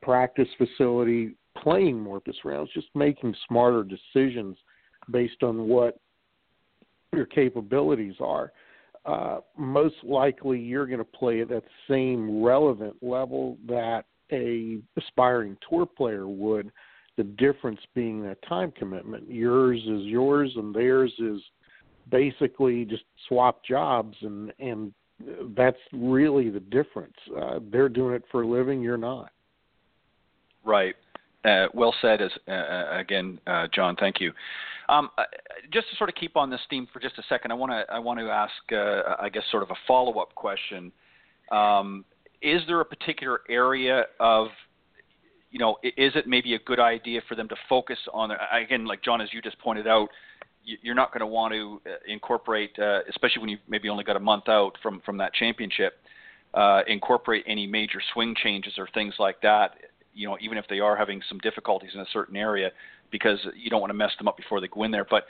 practice 0.00 0.48
facility, 0.56 1.34
playing 1.62 2.00
more 2.00 2.20
practice 2.20 2.42
rounds, 2.42 2.70
just 2.72 2.86
making 2.94 3.34
smarter 3.46 3.84
decisions 3.84 4.56
based 5.10 5.42
on 5.42 5.68
what 5.68 6.00
your 7.12 7.26
capabilities 7.26 8.14
are. 8.18 8.50
Uh, 9.04 9.40
most 9.58 9.96
likely, 10.02 10.58
you're 10.58 10.86
going 10.86 10.96
to 10.96 11.04
play 11.04 11.42
at 11.42 11.50
that 11.50 11.64
same 11.86 12.42
relevant 12.42 12.96
level 13.02 13.58
that 13.66 14.06
a 14.32 14.78
aspiring 14.96 15.54
tour 15.68 15.84
player 15.84 16.26
would 16.26 16.72
the 17.18 17.24
difference 17.24 17.80
being 17.94 18.22
that 18.22 18.40
time 18.48 18.72
commitment. 18.72 19.30
Yours 19.30 19.80
is 19.80 20.04
yours, 20.04 20.50
and 20.56 20.74
theirs 20.74 21.12
is 21.18 21.42
basically 22.10 22.84
just 22.84 23.04
swap 23.28 23.64
jobs, 23.64 24.16
and 24.22 24.52
and 24.58 24.92
that's 25.56 25.78
really 25.92 26.50
the 26.50 26.60
difference. 26.60 27.16
Uh, 27.36 27.58
they're 27.70 27.88
doing 27.88 28.14
it 28.14 28.22
for 28.30 28.42
a 28.42 28.46
living. 28.46 28.80
You're 28.82 28.96
not. 28.96 29.30
Right. 30.64 30.94
Uh, 31.44 31.66
well 31.74 31.94
said. 32.00 32.20
As 32.20 32.30
uh, 32.46 32.50
uh 32.50 32.98
again, 32.98 33.40
uh, 33.46 33.66
John, 33.74 33.96
thank 33.96 34.20
you. 34.20 34.32
Um, 34.88 35.10
uh, 35.18 35.24
just 35.72 35.90
to 35.90 35.96
sort 35.96 36.08
of 36.08 36.16
keep 36.16 36.36
on 36.36 36.50
this 36.50 36.60
theme 36.70 36.88
for 36.92 37.00
just 37.00 37.18
a 37.18 37.22
second, 37.28 37.50
I 37.50 37.54
want 37.54 37.72
to 37.72 37.84
I 37.92 37.98
want 37.98 38.20
to 38.20 38.30
ask, 38.30 38.52
I 39.20 39.28
guess, 39.28 39.42
sort 39.50 39.62
of 39.62 39.70
a 39.70 39.76
follow 39.86 40.18
up 40.18 40.34
question. 40.34 40.92
Um, 41.50 42.04
is 42.40 42.62
there 42.66 42.80
a 42.80 42.84
particular 42.84 43.40
area 43.48 44.04
of 44.20 44.48
you 45.50 45.58
know, 45.58 45.78
is 45.82 46.12
it 46.14 46.26
maybe 46.26 46.54
a 46.54 46.58
good 46.60 46.78
idea 46.78 47.22
for 47.26 47.34
them 47.34 47.48
to 47.48 47.56
focus 47.68 47.98
on 48.12 48.30
again, 48.52 48.84
like 48.84 49.02
John, 49.02 49.20
as 49.20 49.28
you 49.32 49.40
just 49.40 49.58
pointed 49.58 49.86
out, 49.86 50.08
you're 50.64 50.94
not 50.94 51.12
going 51.12 51.20
to 51.20 51.26
want 51.26 51.52
to 51.54 51.80
uh, 51.86 51.94
incorporate, 52.06 52.78
uh, 52.78 53.00
especially 53.08 53.40
when 53.40 53.48
you 53.48 53.58
maybe 53.68 53.88
only 53.88 54.04
got 54.04 54.16
a 54.16 54.20
month 54.20 54.48
out 54.48 54.72
from 54.82 55.00
from 55.04 55.16
that 55.18 55.32
championship, 55.34 55.94
uh, 56.54 56.82
incorporate 56.86 57.44
any 57.46 57.66
major 57.66 58.00
swing 58.12 58.34
changes 58.42 58.74
or 58.78 58.88
things 58.94 59.14
like 59.18 59.40
that. 59.42 59.72
You 60.14 60.28
know, 60.28 60.36
even 60.40 60.58
if 60.58 60.66
they 60.68 60.80
are 60.80 60.96
having 60.96 61.22
some 61.28 61.38
difficulties 61.38 61.90
in 61.94 62.00
a 62.00 62.06
certain 62.12 62.36
area, 62.36 62.70
because 63.10 63.38
you 63.56 63.70
don't 63.70 63.80
want 63.80 63.90
to 63.90 63.96
mess 63.96 64.10
them 64.18 64.28
up 64.28 64.36
before 64.36 64.60
they 64.60 64.68
go 64.68 64.82
in 64.82 64.90
there. 64.90 65.06
But 65.08 65.24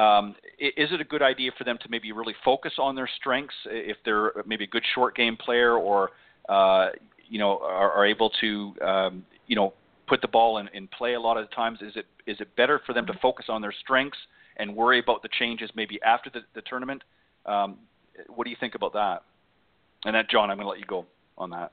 um, 0.00 0.34
is 0.58 0.92
it 0.92 1.00
a 1.00 1.04
good 1.04 1.22
idea 1.22 1.50
for 1.56 1.64
them 1.64 1.78
to 1.82 1.88
maybe 1.88 2.12
really 2.12 2.34
focus 2.44 2.72
on 2.78 2.94
their 2.94 3.08
strengths 3.20 3.54
if 3.66 3.96
they're 4.04 4.32
maybe 4.46 4.64
a 4.64 4.68
good 4.68 4.84
short 4.94 5.16
game 5.16 5.36
player 5.36 5.76
or 5.76 6.10
uh, 6.48 6.88
you 7.28 7.38
know 7.38 7.58
are, 7.62 7.92
are 7.92 8.06
able 8.06 8.30
to 8.40 8.74
um, 8.84 9.24
you 9.46 9.56
know 9.56 9.72
put 10.06 10.20
the 10.20 10.28
ball 10.28 10.58
in, 10.58 10.68
in 10.68 10.88
play 10.88 11.14
a 11.14 11.20
lot 11.20 11.36
of 11.36 11.48
the 11.48 11.54
times? 11.54 11.78
Is 11.82 11.92
it 11.96 12.06
is 12.26 12.40
it 12.40 12.54
better 12.56 12.80
for 12.86 12.92
them 12.92 13.06
to 13.06 13.12
focus 13.20 13.46
on 13.48 13.62
their 13.62 13.74
strengths 13.80 14.18
and 14.60 14.76
worry 14.76 14.98
about 14.98 15.22
the 15.22 15.28
changes 15.38 15.70
maybe 15.74 15.98
after 16.04 16.30
the, 16.30 16.40
the 16.54 16.62
tournament? 16.62 17.02
Um, 17.46 17.78
what 18.28 18.44
do 18.44 18.50
you 18.50 18.56
think 18.60 18.74
about 18.74 18.92
that? 18.92 19.22
And 20.04 20.14
that, 20.14 20.30
John, 20.30 20.50
I'm 20.50 20.58
going 20.58 20.66
to 20.66 20.70
let 20.70 20.78
you 20.78 20.86
go 20.86 21.06
on 21.38 21.50
that. 21.50 21.72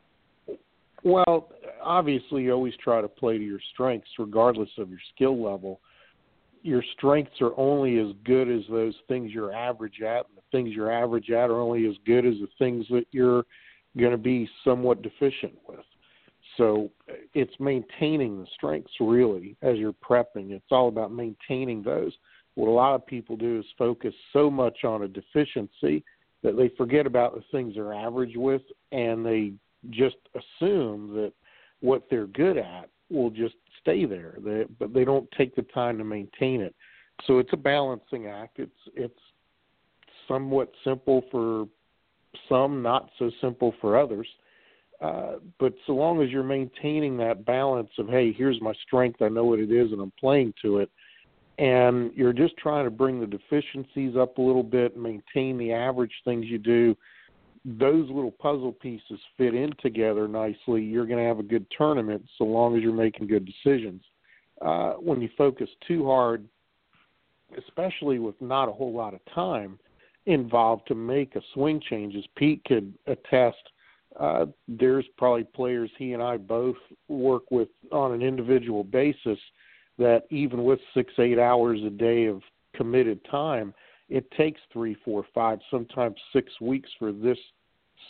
Well, 1.03 1.49
obviously, 1.83 2.43
you 2.43 2.53
always 2.53 2.73
try 2.83 3.01
to 3.01 3.07
play 3.07 3.37
to 3.37 3.43
your 3.43 3.59
strengths, 3.73 4.09
regardless 4.17 4.69
of 4.77 4.89
your 4.89 4.99
skill 5.13 5.41
level. 5.41 5.79
Your 6.63 6.83
strengths 6.97 7.39
are 7.41 7.57
only 7.57 7.99
as 7.99 8.15
good 8.25 8.49
as 8.49 8.63
those 8.69 8.95
things 9.07 9.31
you're 9.31 9.53
average 9.53 10.01
at, 10.01 10.25
and 10.27 10.37
the 10.37 10.41
things 10.51 10.73
you're 10.73 10.91
average 10.91 11.29
at 11.29 11.49
are 11.49 11.61
only 11.61 11.85
as 11.87 11.95
good 12.05 12.25
as 12.25 12.33
the 12.35 12.47
things 12.57 12.85
that 12.89 13.05
you're 13.11 13.43
going 13.97 14.11
to 14.11 14.17
be 14.17 14.49
somewhat 14.63 15.01
deficient 15.01 15.53
with. 15.67 15.85
So 16.57 16.89
it's 17.33 17.53
maintaining 17.59 18.39
the 18.39 18.47
strengths 18.55 18.91
really 18.99 19.55
as 19.61 19.77
you're 19.77 19.93
prepping. 19.93 20.51
It's 20.51 20.65
all 20.71 20.87
about 20.87 21.11
maintaining 21.11 21.83
those. 21.83 22.11
What 22.57 22.69
a 22.69 22.71
lot 22.71 22.95
of 22.95 23.05
people 23.05 23.37
do 23.37 23.59
is 23.59 23.65
focus 23.77 24.15
so 24.33 24.49
much 24.49 24.83
on 24.83 25.03
a 25.03 25.07
deficiency 25.07 26.03
that 26.41 26.57
they 26.57 26.69
forget 26.75 27.05
about 27.05 27.35
the 27.35 27.43
things 27.51 27.75
they're 27.75 27.93
average 27.93 28.35
with 28.35 28.63
and 28.91 29.23
they 29.23 29.53
just 29.91 30.15
assume 30.33 31.13
that 31.13 31.33
what 31.81 32.07
they're 32.09 32.25
good 32.25 32.57
at 32.57 32.89
will 33.11 33.29
just 33.29 33.53
stay 33.79 34.05
there. 34.05 34.39
They, 34.43 34.65
but 34.79 34.91
they 34.91 35.05
don't 35.05 35.29
take 35.37 35.55
the 35.55 35.61
time 35.61 35.99
to 35.99 36.03
maintain 36.03 36.61
it. 36.61 36.73
So 37.27 37.37
it's 37.37 37.53
a 37.53 37.57
balancing 37.57 38.25
act. 38.25 38.57
It's 38.57 38.71
it's 38.95 39.19
somewhat 40.27 40.71
simple 40.83 41.25
for 41.29 41.67
some, 42.49 42.81
not 42.81 43.11
so 43.19 43.29
simple 43.39 43.75
for 43.79 43.99
others. 43.99 44.27
Uh, 44.99 45.33
but 45.59 45.75
so 45.85 45.93
long 45.93 46.23
as 46.23 46.31
you're 46.31 46.41
maintaining 46.41 47.17
that 47.17 47.45
balance 47.45 47.91
of 47.99 48.09
hey, 48.09 48.33
here's 48.33 48.59
my 48.61 48.73
strength, 48.87 49.21
I 49.21 49.29
know 49.29 49.43
what 49.45 49.59
it 49.59 49.71
is, 49.71 49.91
and 49.91 50.01
I'm 50.01 50.13
playing 50.19 50.55
to 50.63 50.79
it, 50.79 50.89
and 51.57 52.11
you're 52.15 52.33
just 52.33 52.55
trying 52.57 52.85
to 52.85 52.91
bring 52.91 53.19
the 53.19 53.27
deficiencies 53.27 54.15
up 54.15 54.37
a 54.37 54.41
little 54.41 54.63
bit, 54.63 54.97
maintain 54.97 55.57
the 55.57 55.71
average 55.71 56.13
things 56.23 56.45
you 56.45 56.59
do, 56.59 56.95
those 57.65 58.07
little 58.09 58.31
puzzle 58.31 58.71
pieces 58.71 59.19
fit 59.37 59.53
in 59.53 59.71
together 59.81 60.27
nicely, 60.27 60.81
you're 60.81 61.05
going 61.05 61.19
to 61.19 61.27
have 61.27 61.39
a 61.39 61.43
good 61.43 61.65
tournament 61.75 62.23
so 62.37 62.43
long 62.43 62.77
as 62.77 62.83
you're 62.83 62.93
making 62.93 63.27
good 63.27 63.45
decisions. 63.45 64.01
Uh, 64.61 64.93
when 64.93 65.21
you 65.21 65.29
focus 65.37 65.69
too 65.87 66.05
hard, 66.05 66.47
especially 67.57 68.19
with 68.19 68.39
not 68.41 68.69
a 68.69 68.71
whole 68.71 68.93
lot 68.93 69.13
of 69.13 69.19
time 69.33 69.79
involved 70.27 70.87
to 70.87 70.95
make 70.95 71.35
a 71.35 71.41
swing 71.53 71.81
change, 71.89 72.15
as 72.15 72.23
Pete 72.35 72.63
could 72.65 72.93
attest, 73.07 73.57
uh, 74.19 74.45
there's 74.67 75.05
probably 75.17 75.43
players 75.43 75.89
he 75.97 76.13
and 76.13 76.23
I 76.23 76.37
both 76.37 76.77
work 77.07 77.51
with 77.51 77.69
on 77.91 78.13
an 78.13 78.21
individual 78.21 78.83
basis 78.83 79.37
that 79.97 80.23
even 80.29 80.63
with 80.63 80.79
six, 80.93 81.13
eight 81.19 81.39
hours 81.39 81.79
a 81.85 81.89
day 81.89 82.25
of 82.25 82.41
committed 82.75 83.19
time, 83.29 83.73
it 84.09 84.29
takes 84.31 84.61
three, 84.71 84.95
four, 85.03 85.25
five, 85.33 85.59
sometimes 85.69 86.15
six 86.31 86.51
weeks 86.61 86.89
for 86.97 87.11
this 87.11 87.37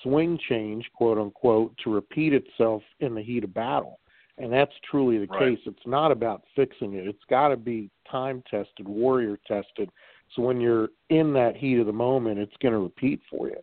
swing 0.04 0.38
change, 0.50 0.86
quote 0.94 1.18
unquote, 1.18 1.74
to 1.84 1.94
repeat 1.94 2.34
itself 2.34 2.84
in 3.00 3.16
the 3.16 3.22
heat 3.22 3.44
of 3.44 3.54
battle. 3.54 4.00
And 4.38 4.54
that's 4.54 4.74
truly 4.90 5.18
the 5.18 5.26
right. 5.26 5.56
case. 5.56 5.60
It's 5.66 5.88
not 5.88 6.12
about 6.12 6.44
fixing 6.56 6.94
it. 6.94 7.08
It's 7.08 7.24
got 7.30 7.48
to 7.48 7.58
be 7.58 7.90
time 8.12 8.44
tested, 8.50 8.88
warrior 8.88 9.40
tested. 9.48 9.90
So 10.36 10.44
when 10.44 10.62
you're 10.62 10.90
in 11.10 11.34
that 11.34 11.56
heat 11.56 11.80
of 11.80 11.88
the 11.88 11.94
moment, 11.94 12.38
it's 12.38 12.56
going 12.62 12.74
to 12.74 12.80
repeat 12.80 13.22
for 13.30 13.48
you. 13.48 13.58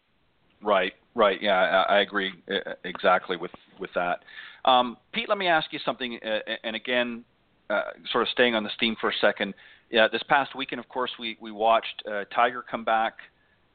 Right, 0.62 0.94
right. 1.14 1.40
Yeah, 1.40 1.84
I, 1.88 1.96
I 1.96 2.00
agree 2.00 2.32
exactly 2.84 3.36
with 3.36 3.50
with 3.78 3.90
that. 3.94 4.20
Um, 4.64 4.96
Pete, 5.12 5.28
let 5.28 5.36
me 5.36 5.46
ask 5.46 5.72
you 5.72 5.78
something. 5.84 6.18
Uh, 6.24 6.38
and 6.64 6.74
again, 6.74 7.24
uh, 7.74 7.82
sort 8.12 8.22
of 8.22 8.28
staying 8.28 8.54
on 8.54 8.62
this 8.64 8.72
theme 8.78 8.96
for 9.00 9.10
a 9.10 9.14
second. 9.20 9.54
Yeah, 9.90 10.08
this 10.10 10.22
past 10.28 10.54
weekend, 10.54 10.80
of 10.80 10.88
course, 10.88 11.10
we 11.18 11.36
we 11.40 11.50
watched 11.50 12.02
uh, 12.10 12.24
Tiger 12.34 12.64
come 12.68 12.84
back 12.84 13.14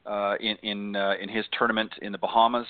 uh, 0.06 0.34
in 0.40 0.56
in 0.62 0.96
uh, 0.96 1.14
in 1.20 1.28
his 1.28 1.44
tournament 1.58 1.92
in 2.02 2.12
the 2.12 2.18
Bahamas, 2.18 2.66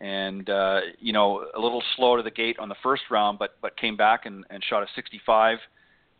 and 0.00 0.48
uh, 0.50 0.80
you 0.98 1.12
know 1.12 1.46
a 1.56 1.60
little 1.60 1.82
slow 1.96 2.16
to 2.16 2.22
the 2.22 2.30
gate 2.30 2.58
on 2.58 2.68
the 2.68 2.76
first 2.82 3.04
round, 3.10 3.38
but 3.38 3.56
but 3.60 3.76
came 3.76 3.96
back 3.96 4.26
and, 4.26 4.44
and 4.50 4.62
shot 4.64 4.82
a 4.82 4.86
65, 4.94 5.58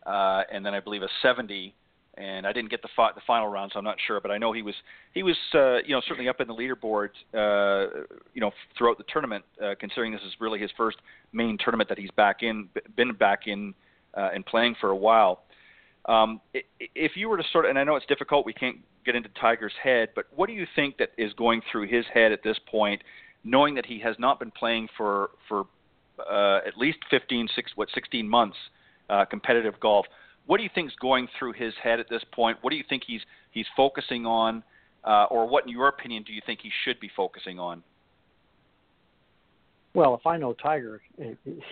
uh, 0.06 0.42
and 0.52 0.64
then 0.64 0.74
I 0.74 0.80
believe 0.80 1.02
a 1.02 1.08
70. 1.22 1.74
And 2.18 2.46
I 2.46 2.52
didn't 2.54 2.70
get 2.70 2.80
the 2.80 2.88
fi- 2.96 3.12
the 3.12 3.20
final 3.26 3.46
round, 3.46 3.72
so 3.74 3.78
I'm 3.78 3.84
not 3.84 3.98
sure. 4.06 4.22
But 4.22 4.30
I 4.30 4.38
know 4.38 4.50
he 4.50 4.62
was 4.62 4.74
he 5.12 5.22
was 5.22 5.36
uh, 5.54 5.82
you 5.84 5.90
know 5.94 6.00
certainly 6.08 6.30
up 6.30 6.40
in 6.40 6.48
the 6.48 6.54
leaderboard 6.54 7.10
uh, 7.34 8.04
you 8.32 8.40
know 8.40 8.52
throughout 8.78 8.96
the 8.96 9.04
tournament, 9.12 9.44
uh, 9.62 9.74
considering 9.78 10.12
this 10.12 10.22
is 10.22 10.32
really 10.40 10.58
his 10.58 10.70
first 10.78 10.96
main 11.34 11.58
tournament 11.62 11.90
that 11.90 11.98
he's 11.98 12.10
back 12.16 12.42
in 12.42 12.70
been 12.96 13.12
back 13.12 13.40
in 13.46 13.74
uh, 14.16 14.30
and 14.34 14.44
playing 14.44 14.74
for 14.80 14.90
a 14.90 14.96
while. 14.96 15.42
Um, 16.06 16.40
if 16.94 17.12
you 17.16 17.28
were 17.28 17.36
to 17.36 17.42
sort 17.52 17.64
of, 17.64 17.70
and 17.70 17.78
I 17.78 17.84
know 17.84 17.96
it's 17.96 18.06
difficult, 18.06 18.46
we 18.46 18.52
can't 18.52 18.78
get 19.04 19.14
into 19.14 19.28
Tiger's 19.40 19.72
head, 19.82 20.10
but 20.14 20.26
what 20.34 20.48
do 20.48 20.52
you 20.52 20.66
think 20.76 20.98
that 20.98 21.10
is 21.18 21.32
going 21.34 21.62
through 21.70 21.88
his 21.88 22.04
head 22.12 22.32
at 22.32 22.42
this 22.42 22.56
point, 22.70 23.02
knowing 23.44 23.74
that 23.74 23.86
he 23.86 23.98
has 24.00 24.16
not 24.18 24.38
been 24.38 24.50
playing 24.50 24.88
for 24.96 25.30
for 25.48 25.64
uh, 26.18 26.58
at 26.66 26.76
least 26.78 26.98
15, 27.10 27.48
six, 27.54 27.72
what 27.74 27.88
16 27.94 28.28
months 28.28 28.56
uh, 29.10 29.24
competitive 29.24 29.74
golf? 29.80 30.06
What 30.46 30.58
do 30.58 30.62
you 30.62 30.70
think 30.72 30.90
is 30.90 30.96
going 31.00 31.28
through 31.38 31.52
his 31.52 31.74
head 31.82 31.98
at 31.98 32.08
this 32.08 32.22
point? 32.32 32.58
What 32.60 32.70
do 32.70 32.76
you 32.76 32.84
think 32.88 33.02
he's 33.06 33.22
he's 33.50 33.66
focusing 33.76 34.26
on, 34.26 34.62
uh, 35.04 35.24
or 35.24 35.48
what, 35.48 35.64
in 35.64 35.70
your 35.70 35.88
opinion, 35.88 36.22
do 36.22 36.32
you 36.32 36.42
think 36.46 36.60
he 36.62 36.70
should 36.84 37.00
be 37.00 37.10
focusing 37.16 37.58
on? 37.58 37.82
Well, 39.96 40.14
if 40.14 40.26
I 40.26 40.36
know 40.36 40.52
Tiger, 40.52 41.00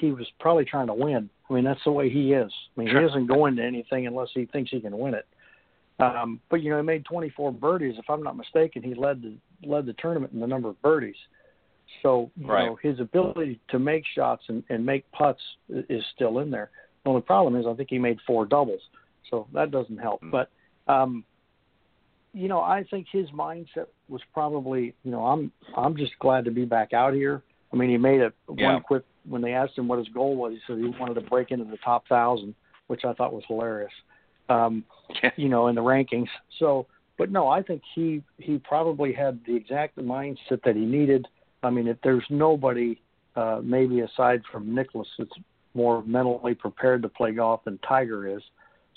he 0.01 0.11
was 0.11 0.27
probably 0.41 0.65
trying 0.65 0.87
to 0.87 0.95
win. 0.95 1.29
I 1.51 1.53
mean, 1.53 1.63
that's 1.63 1.85
the 1.85 1.93
way 1.93 2.09
he 2.09 2.33
is. 2.33 2.51
I 2.75 2.81
mean, 2.81 2.89
sure. 2.89 3.03
he 3.03 3.07
isn't 3.07 3.27
going 3.27 3.57
to 3.57 3.63
anything 3.63 4.07
unless 4.07 4.29
he 4.33 4.47
thinks 4.47 4.71
he 4.71 4.81
can 4.81 4.97
win 4.97 5.13
it. 5.13 5.27
Um, 5.99 6.41
but 6.49 6.63
you 6.63 6.71
know, 6.71 6.79
he 6.79 6.83
made 6.83 7.05
24 7.05 7.53
birdies. 7.53 7.97
If 7.99 8.09
I'm 8.09 8.23
not 8.23 8.35
mistaken, 8.35 8.83
he 8.83 8.95
led 8.95 9.21
the 9.21 9.37
led 9.69 9.85
the 9.85 9.93
tournament 9.93 10.33
in 10.33 10.41
the 10.41 10.47
number 10.47 10.71
of 10.71 10.81
birdies. 10.81 11.15
So 12.03 12.31
you 12.37 12.47
right. 12.47 12.65
know, 12.65 12.79
his 12.83 12.99
ability 12.99 13.61
to 13.69 13.79
make 13.79 14.05
shots 14.15 14.45
and, 14.49 14.65
and 14.71 14.87
make 14.87 15.05
putts 15.13 15.43
is 15.69 16.03
still 16.15 16.39
in 16.39 16.51
there. 16.51 16.71
The 17.05 17.11
only 17.11 17.23
problem 17.23 17.57
is 17.57 17.67
I 17.67 17.75
think 17.75 17.91
he 17.91 17.99
made 17.99 18.19
four 18.27 18.47
doubles, 18.47 18.81
so 19.31 19.47
that 19.53 19.71
doesn't 19.71 19.99
help. 19.99 20.23
Mm-hmm. 20.23 20.31
But 20.31 20.51
um, 20.91 21.25
you 22.33 22.49
know, 22.49 22.63
I 22.63 22.85
think 22.91 23.07
his 23.13 23.29
mindset 23.33 23.89
was 24.09 24.23
probably, 24.33 24.95
you 25.05 25.11
know, 25.11 25.27
I'm 25.27 25.53
I'm 25.77 25.95
just 25.95 26.19
glad 26.21 26.47
to 26.47 26.51
be 26.51 26.65
back 26.65 26.95
out 26.95 27.13
here. 27.13 27.43
I 27.75 27.77
mean, 27.77 27.91
he 27.91 27.97
made 27.97 28.21
a 28.21 28.33
yeah. 28.57 28.75
one 28.75 28.83
quick 28.83 29.03
when 29.29 29.43
they 29.43 29.53
asked 29.53 29.77
him 29.77 29.89
what 29.89 29.99
his 29.99 30.09
goal 30.09 30.37
was. 30.37 30.53
He 30.53 30.61
said 30.67 30.79
he 30.79 30.87
wanted 31.01 31.15
to 31.15 31.23
break 31.23 31.51
into 31.51 31.65
the 31.65 31.77
top 31.79 32.07
thousand, 32.07 32.55
which 32.87 33.05
I 33.05 33.13
thought 33.15 33.33
was 33.33 33.43
hilarious. 33.49 33.93
Um, 34.49 34.85
you 35.37 35.49
know, 35.49 35.67
in 35.67 35.75
the 35.75 35.81
rankings. 35.81 36.29
So, 36.61 36.87
but 37.19 37.33
no, 37.33 37.49
I 37.49 37.63
think 37.63 37.83
he 37.95 38.23
he 38.39 38.59
probably 38.59 39.13
had 39.13 39.41
the 39.47 39.57
exact 39.57 39.97
mindset 39.97 40.63
that 40.65 40.77
he 40.77 40.85
needed. 40.85 41.27
I 41.65 41.71
mean, 41.71 41.89
if 41.89 41.97
there's 42.05 42.25
nobody, 42.31 43.01
uh, 43.35 43.61
maybe 43.65 44.01
aside 44.01 44.43
from 44.53 44.73
Nicklaus, 44.73 45.09
that's 45.19 45.33
more 45.73 46.05
mentally 46.05 46.55
prepared 46.55 47.03
to 47.03 47.09
play 47.09 47.33
golf 47.33 47.65
than 47.65 47.79
Tiger 47.79 48.29
is. 48.29 48.43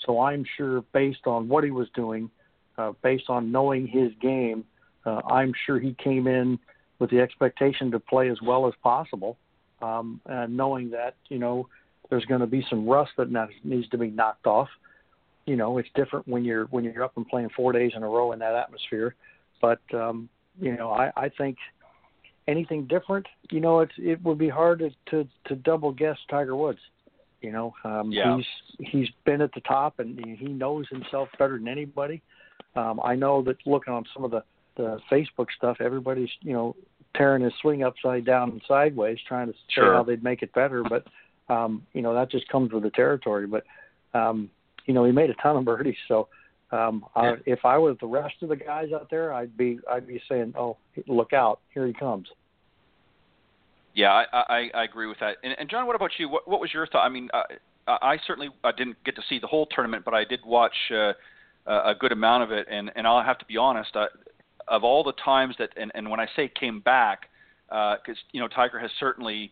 So 0.06 0.20
I'm 0.20 0.44
sure, 0.56 0.82
based 0.92 1.26
on 1.26 1.48
what 1.48 1.64
he 1.64 1.72
was 1.72 1.88
doing, 1.94 2.30
uh, 2.76 2.92
based 3.02 3.24
on 3.28 3.50
knowing 3.50 3.88
his 3.88 4.12
game, 4.20 4.64
uh, 5.04 5.22
I'm 5.28 5.52
sure 5.66 5.80
he 5.80 5.94
came 5.94 6.28
in 6.28 6.60
with 6.98 7.10
the 7.10 7.20
expectation 7.20 7.90
to 7.90 8.00
play 8.00 8.28
as 8.28 8.40
well 8.42 8.66
as 8.66 8.74
possible, 8.82 9.36
um, 9.82 10.20
and 10.26 10.56
knowing 10.56 10.90
that 10.90 11.14
you 11.28 11.38
know 11.38 11.68
there's 12.10 12.24
going 12.24 12.40
to 12.40 12.46
be 12.46 12.64
some 12.68 12.88
rust 12.88 13.12
that 13.18 13.28
needs 13.64 13.88
to 13.90 13.98
be 13.98 14.08
knocked 14.08 14.46
off. 14.46 14.68
You 15.46 15.56
know, 15.56 15.78
it's 15.78 15.88
different 15.94 16.26
when 16.28 16.44
you're 16.44 16.66
when 16.66 16.84
you're 16.84 17.04
up 17.04 17.16
and 17.16 17.26
playing 17.26 17.50
four 17.56 17.72
days 17.72 17.92
in 17.94 18.02
a 18.02 18.08
row 18.08 18.32
in 18.32 18.38
that 18.40 18.54
atmosphere. 18.54 19.14
But 19.60 19.80
um, 19.94 20.28
you 20.60 20.76
know, 20.76 20.90
I, 20.90 21.10
I 21.16 21.28
think 21.28 21.56
anything 22.46 22.86
different, 22.86 23.26
you 23.50 23.60
know, 23.60 23.80
it's 23.80 23.92
it 23.98 24.22
would 24.24 24.38
be 24.38 24.48
hard 24.48 24.80
to 24.80 24.90
to, 25.10 25.28
to 25.46 25.54
double 25.56 25.92
guess 25.92 26.16
Tiger 26.30 26.56
Woods. 26.56 26.80
You 27.40 27.52
know, 27.52 27.74
um, 27.84 28.10
yeah. 28.10 28.36
he's 28.36 28.88
he's 28.90 29.08
been 29.24 29.40
at 29.40 29.52
the 29.54 29.60
top 29.60 30.00
and 30.00 30.18
he 30.18 30.48
knows 30.48 30.86
himself 30.90 31.28
better 31.38 31.56
than 31.56 31.68
anybody. 31.68 32.20
Um, 32.74 33.00
I 33.02 33.14
know 33.14 33.42
that 33.42 33.56
looking 33.64 33.92
on 33.92 34.04
some 34.12 34.24
of 34.24 34.30
the 34.30 34.42
the 34.78 34.98
Facebook 35.12 35.48
stuff, 35.54 35.76
everybody's 35.80 36.30
you 36.40 36.54
know 36.54 36.74
tearing 37.14 37.42
his 37.42 37.52
swing 37.60 37.82
upside 37.82 38.24
down 38.24 38.50
and 38.50 38.62
sideways, 38.66 39.18
trying 39.26 39.48
to 39.48 39.54
sure. 39.68 39.92
say 39.92 39.96
how 39.96 40.02
they'd 40.02 40.24
make 40.24 40.42
it 40.42 40.54
better. 40.54 40.82
But 40.82 41.04
um, 41.52 41.82
you 41.92 42.00
know 42.00 42.14
that 42.14 42.30
just 42.30 42.48
comes 42.48 42.72
with 42.72 42.84
the 42.84 42.90
territory. 42.90 43.46
But 43.46 43.64
um, 44.18 44.48
you 44.86 44.94
know 44.94 45.04
he 45.04 45.12
made 45.12 45.28
a 45.28 45.34
ton 45.34 45.56
of 45.56 45.66
birdies, 45.66 45.96
so 46.06 46.28
um, 46.70 47.04
yeah. 47.16 47.22
I, 47.22 47.34
if 47.44 47.64
I 47.64 47.76
was 47.76 47.96
the 48.00 48.06
rest 48.06 48.36
of 48.40 48.48
the 48.48 48.56
guys 48.56 48.88
out 48.94 49.08
there, 49.10 49.34
I'd 49.34 49.56
be 49.56 49.78
I'd 49.90 50.06
be 50.06 50.22
saying, 50.28 50.54
oh, 50.56 50.78
look 51.06 51.34
out, 51.34 51.60
here 51.74 51.86
he 51.86 51.92
comes. 51.92 52.28
Yeah, 53.94 54.12
I, 54.12 54.24
I, 54.32 54.70
I 54.74 54.84
agree 54.84 55.08
with 55.08 55.18
that. 55.18 55.38
And, 55.42 55.56
and 55.58 55.68
John, 55.68 55.84
what 55.88 55.96
about 55.96 56.10
you? 56.18 56.28
What, 56.28 56.46
what 56.46 56.60
was 56.60 56.72
your 56.72 56.86
thought? 56.86 57.04
I 57.04 57.08
mean, 57.08 57.28
uh, 57.34 57.42
I 57.88 58.16
certainly 58.28 58.50
I 58.62 58.70
didn't 58.70 58.96
get 59.04 59.16
to 59.16 59.22
see 59.28 59.40
the 59.40 59.48
whole 59.48 59.66
tournament, 59.66 60.04
but 60.04 60.14
I 60.14 60.22
did 60.24 60.38
watch 60.46 60.74
uh, 60.92 61.14
a 61.66 61.94
good 61.98 62.12
amount 62.12 62.44
of 62.44 62.52
it. 62.52 62.66
And, 62.70 62.90
and 62.94 63.06
I'll 63.06 63.22
have 63.22 63.38
to 63.38 63.44
be 63.46 63.56
honest, 63.56 63.90
I, 63.94 64.06
of 64.70 64.84
all 64.84 65.02
the 65.02 65.12
times 65.12 65.54
that, 65.58 65.70
and, 65.76 65.90
and 65.94 66.08
when 66.10 66.20
I 66.20 66.26
say 66.36 66.48
came 66.48 66.80
back, 66.80 67.28
because 67.68 68.00
uh, 68.08 68.32
you 68.32 68.40
know 68.40 68.48
Tiger 68.48 68.78
has 68.78 68.90
certainly 68.98 69.50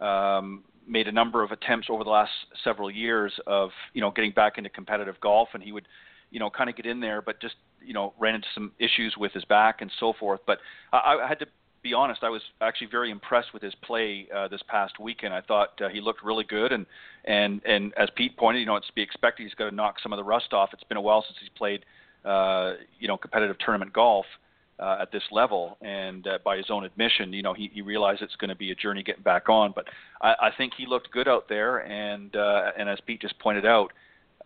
um, 0.00 0.64
made 0.86 1.08
a 1.08 1.12
number 1.12 1.42
of 1.42 1.52
attempts 1.52 1.88
over 1.90 2.04
the 2.04 2.10
last 2.10 2.30
several 2.64 2.90
years 2.90 3.32
of 3.46 3.70
you 3.94 4.00
know 4.00 4.10
getting 4.10 4.32
back 4.32 4.58
into 4.58 4.70
competitive 4.70 5.16
golf, 5.20 5.48
and 5.54 5.62
he 5.62 5.72
would 5.72 5.86
you 6.30 6.40
know 6.40 6.50
kind 6.50 6.70
of 6.70 6.76
get 6.76 6.86
in 6.86 7.00
there, 7.00 7.22
but 7.22 7.40
just 7.40 7.56
you 7.84 7.94
know 7.94 8.12
ran 8.18 8.34
into 8.34 8.48
some 8.54 8.72
issues 8.78 9.16
with 9.16 9.32
his 9.32 9.44
back 9.44 9.80
and 9.80 9.90
so 9.98 10.12
forth. 10.18 10.40
But 10.46 10.58
I, 10.92 11.18
I 11.24 11.28
had 11.28 11.38
to 11.40 11.46
be 11.82 11.94
honest, 11.94 12.22
I 12.22 12.28
was 12.28 12.42
actually 12.60 12.88
very 12.88 13.10
impressed 13.10 13.54
with 13.54 13.62
his 13.62 13.74
play 13.76 14.26
uh, 14.34 14.48
this 14.48 14.60
past 14.66 14.98
weekend. 14.98 15.32
I 15.32 15.40
thought 15.40 15.80
uh, 15.80 15.88
he 15.88 16.00
looked 16.00 16.24
really 16.24 16.44
good, 16.44 16.72
and 16.72 16.86
and 17.24 17.60
and 17.64 17.92
as 17.96 18.08
Pete 18.16 18.36
pointed, 18.36 18.60
you 18.60 18.66
know, 18.66 18.76
it's 18.76 18.88
to 18.88 18.92
be 18.94 19.02
expected. 19.02 19.44
He's 19.44 19.54
got 19.54 19.70
to 19.70 19.74
knock 19.74 19.96
some 20.02 20.12
of 20.12 20.16
the 20.16 20.24
rust 20.24 20.52
off. 20.52 20.70
It's 20.72 20.84
been 20.84 20.96
a 20.96 21.02
while 21.02 21.24
since 21.26 21.36
he's 21.40 21.50
played, 21.50 21.84
uh, 22.24 22.74
you 22.98 23.08
know, 23.08 23.16
competitive 23.16 23.56
tournament 23.58 23.92
golf 23.92 24.26
uh, 24.26 24.38
at 24.80 25.10
this 25.12 25.22
level, 25.30 25.76
and 25.80 26.26
uh, 26.26 26.38
by 26.44 26.56
his 26.56 26.66
own 26.70 26.84
admission, 26.84 27.32
you 27.32 27.42
know, 27.42 27.54
he, 27.54 27.70
he 27.72 27.82
realized 27.82 28.22
it's 28.22 28.36
going 28.36 28.48
to 28.48 28.56
be 28.56 28.70
a 28.70 28.74
journey 28.74 29.02
getting 29.02 29.22
back 29.22 29.48
on. 29.48 29.72
But 29.74 29.86
I, 30.22 30.34
I 30.40 30.50
think 30.56 30.72
he 30.76 30.86
looked 30.86 31.10
good 31.10 31.28
out 31.28 31.48
there, 31.48 31.78
and 31.78 32.34
uh, 32.36 32.70
and 32.78 32.88
as 32.88 32.98
Pete 33.06 33.20
just 33.20 33.38
pointed 33.38 33.66
out, 33.66 33.92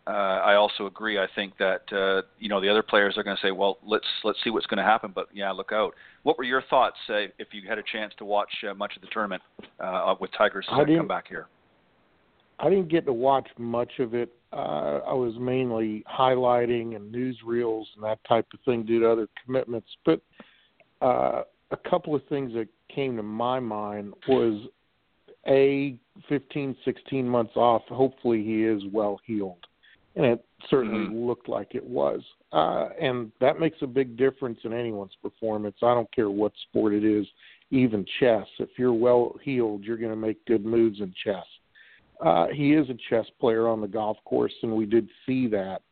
uh, 0.07 0.11
I 0.11 0.55
also 0.57 0.87
agree. 0.87 1.19
I 1.19 1.27
think 1.35 1.57
that 1.59 1.83
uh, 1.93 2.23
you 2.39 2.49
know 2.49 2.61
the 2.61 2.69
other 2.69 2.83
players 2.83 3.17
are 3.17 3.23
going 3.23 3.37
to 3.37 3.43
say, 3.43 3.53
well, 3.53 3.79
let's 3.87 4.07
let's 4.25 4.39
see 4.43 4.51
what's 4.51 4.67
going 4.67 4.79
to 4.79 4.85
happen. 4.85 5.13
But 5.15 5.29
yeah, 5.33 5.51
look 5.53 5.71
out. 5.73 5.95
What 6.25 6.39
were 6.39 6.45
your 6.45 6.63
thoughts 6.63 6.97
uh, 7.09 7.29
if 7.39 7.49
you 7.53 7.69
had 7.69 7.79
a 7.79 7.85
chance 7.93 8.13
to 8.19 8.25
watch 8.25 8.51
uh, 8.69 8.75
much 8.75 8.97
of 8.97 9.03
the 9.03 9.09
tournament 9.13 9.43
uh, 9.79 10.15
with 10.21 10.31
Tigers 10.37 10.67
uh, 10.71 10.85
come 10.85 11.07
back 11.07 11.29
here? 11.29 11.47
I 12.59 12.69
didn't 12.69 12.89
get 12.89 13.07
to 13.07 13.13
watch 13.13 13.49
much 13.59 13.93
of 13.99 14.15
it. 14.15 14.33
Uh, 14.53 15.01
I 15.07 15.13
was 15.15 15.35
mainly 15.39 16.05
highlighting 16.13 16.97
and 16.97 17.15
newsreels 17.15 17.85
and 17.95 18.05
that 18.05 18.19
type 18.29 18.47
of 18.53 18.61
thing 18.65 18.85
due 18.85 19.01
to 19.01 19.11
other 19.11 19.29
commitments. 19.45 19.89
But 20.05 20.21
uh, 21.01 21.43
a 21.71 21.77
couple 21.89 22.15
of 22.15 22.23
things 22.29 22.53
that 22.55 22.69
came 22.95 23.17
to 23.17 23.23
my 23.23 23.61
mind 23.61 24.13
was 24.29 24.69
a 25.47 25.97
15, 26.29 26.77
16 26.85 27.29
months 27.29 27.57
off. 27.57 27.83
Hopefully, 27.89 28.45
he 28.45 28.65
is 28.65 28.83
well 28.93 29.19
healed 29.25 29.67
and 30.17 30.27
it 30.27 30.45
certainly 30.69 31.07
mm-hmm. 31.07 31.27
looked 31.27 31.49
like 31.49 31.75
it 31.75 31.85
was. 31.85 32.21
Uh, 32.53 32.89
and 33.01 33.33
that 33.41 33.59
makes 33.59 33.79
a 33.83 33.87
big 33.87 34.17
difference 34.17 34.59
in 34.65 34.73
anyone's 34.73 35.17
performance. 35.23 35.77
I 35.83 35.95
don't 35.95 36.13
care 36.15 36.31
what 36.31 36.53
sport 36.69 36.93
it 36.93 37.05
is, 37.05 37.27
even 37.71 38.05
chess. 38.21 38.47
If 38.59 38.71
you're 38.77 38.93
well 38.93 39.35
healed, 39.43 39.85
you're 39.85 39.97
going 39.97 40.11
to 40.11 40.17
make 40.17 40.45
good 40.45 40.65
moves 40.65 41.01
in 41.01 41.15
chess. 41.25 41.45
Uh, 42.21 42.47
he 42.49 42.73
is 42.73 42.89
a 42.89 42.97
chess 43.09 43.27
player 43.41 43.69
on 43.69 43.81
the 43.81 43.89
golf 43.89 44.17
course, 44.25 44.53
and 44.63 44.73
we 44.73 44.87
did 44.87 45.09
see 45.27 45.47
that. 45.49 45.83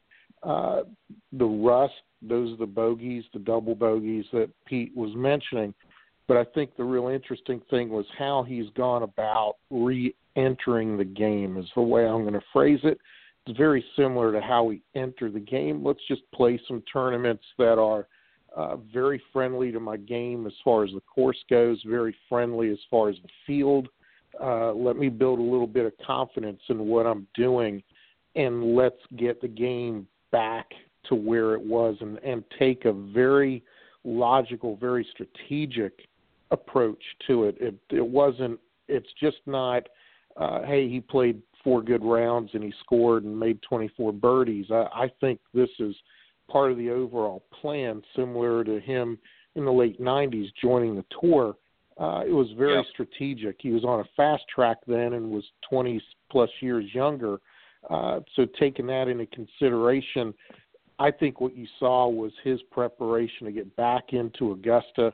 Uh, 0.43 0.83
the 1.33 1.45
rust, 1.45 1.95
those 2.23 2.53
are 2.55 2.57
the 2.57 2.67
bogeys, 2.67 3.25
the 3.33 3.39
double 3.39 3.75
bogeys 3.75 4.25
that 4.33 4.49
Pete 4.65 4.97
was 4.97 5.11
mentioning. 5.15 5.75
But 6.29 6.37
I 6.37 6.45
think 6.45 6.77
the 6.77 6.85
real 6.85 7.09
interesting 7.09 7.61
thing 7.71 7.89
was 7.89 8.07
how 8.17 8.45
he's 8.45 8.71
gone 8.77 9.03
about 9.03 9.57
re 9.71 10.15
entering 10.37 10.97
the 10.97 11.05
game, 11.05 11.57
is 11.57 11.67
the 11.75 11.83
way 11.83 12.07
I'm 12.07 12.23
going 12.23 12.35
to 12.35 12.41
phrase 12.53 12.81
it 12.85 12.99
it's 13.47 13.57
very 13.57 13.85
similar 13.97 14.33
to 14.33 14.41
how 14.41 14.65
we 14.65 14.83
enter 14.95 15.31
the 15.31 15.41
game. 15.41 15.85
Let's 15.85 16.01
just 16.09 16.23
play 16.33 16.61
some 16.69 16.83
tournaments 16.93 17.45
that 17.59 17.79
are 17.79 18.07
uh, 18.57 18.77
very 18.93 19.23
friendly 19.33 19.73
to 19.73 19.81
my 19.81 19.97
game 19.97 20.47
as 20.47 20.53
far 20.65 20.85
as 20.85 20.91
the 20.93 21.01
course 21.01 21.39
goes, 21.49 21.83
very 21.87 22.15
friendly 22.29 22.71
as 22.71 22.79
far 22.91 23.09
as 23.09 23.17
the 23.23 23.29
field. 23.47 23.89
Uh, 24.41 24.73
let 24.73 24.97
me 24.97 25.09
build 25.09 25.39
a 25.39 25.43
little 25.43 25.67
bit 25.67 25.87
of 25.87 25.93
confidence 26.05 26.61
in 26.69 26.87
what 26.87 27.07
I'm 27.07 27.27
doing, 27.35 27.83
and 28.37 28.75
let's 28.77 29.01
get 29.17 29.41
the 29.41 29.49
game 29.49 30.07
back 30.31 30.71
to 31.09 31.15
where 31.15 31.55
it 31.55 31.61
was 31.61 31.97
and, 32.01 32.19
and 32.19 32.45
take 32.59 32.85
a 32.85 32.93
very 32.93 33.63
logical, 34.05 34.77
very 34.77 35.07
strategic 35.13 35.93
approach 36.51 37.03
to 37.27 37.45
it. 37.45 37.57
It, 37.61 37.75
it 37.91 38.07
wasn't. 38.07 38.59
It's 38.89 39.09
just 39.21 39.39
not. 39.47 39.89
Uh, 40.37 40.63
hey, 40.63 40.89
he 40.89 41.01
played 41.01 41.43
four 41.63 41.83
good 41.83 42.05
rounds 42.05 42.51
and 42.55 42.63
he 42.63 42.73
scored 42.81 43.25
and 43.25 43.39
made 43.39 43.61
24 43.63 44.13
birdies. 44.13 44.67
I, 44.71 44.87
I 44.95 45.11
think 45.21 45.41
this 45.53 45.69
is 45.79 45.95
part 46.51 46.71
of 46.71 46.79
the 46.79 46.91
overall 46.91 47.45
plan, 47.61 48.03
similar 48.17 48.65
to 48.65 48.81
him 48.81 49.19
in 49.55 49.65
the 49.65 49.73
late 49.73 50.01
90s 50.01 50.47
joining 50.61 50.95
the 50.97 51.05
tour. 51.21 51.57
Uh, 52.01 52.23
it 52.27 52.33
was 52.33 52.49
very 52.57 52.77
yep. 52.77 52.87
strategic. 52.91 53.57
He 53.61 53.71
was 53.71 53.85
on 53.85 54.01
a 54.01 54.05
fast 54.17 54.45
track 54.53 54.79
then 54.87 55.13
and 55.13 55.31
was 55.31 55.45
20 55.69 56.03
plus 56.31 56.49
years 56.61 56.87
younger. 56.95 57.41
Uh, 57.89 58.21
so 58.35 58.47
taking 58.59 58.87
that 58.87 59.09
into 59.09 59.27
consideration, 59.27 60.33
I 60.99 61.11
think 61.11 61.41
what 61.41 61.55
you 61.57 61.67
saw 61.79 62.09
was 62.09 62.33
his 62.43 62.61
preparation 62.71 63.47
to 63.47 63.53
get 63.53 63.75
back 63.77 64.13
into 64.13 64.53
Augusta 64.53 65.13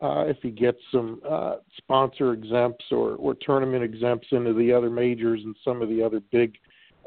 uh, 0.00 0.24
if 0.26 0.36
he 0.42 0.50
gets 0.50 0.78
some 0.92 1.20
uh, 1.28 1.56
sponsor 1.76 2.32
exempts 2.32 2.84
or, 2.92 3.16
or 3.16 3.34
tournament 3.40 3.82
exempts 3.82 4.28
into 4.30 4.52
the 4.52 4.72
other 4.72 4.90
majors 4.90 5.40
and 5.44 5.56
some 5.64 5.82
of 5.82 5.88
the 5.88 6.02
other 6.02 6.20
big 6.30 6.56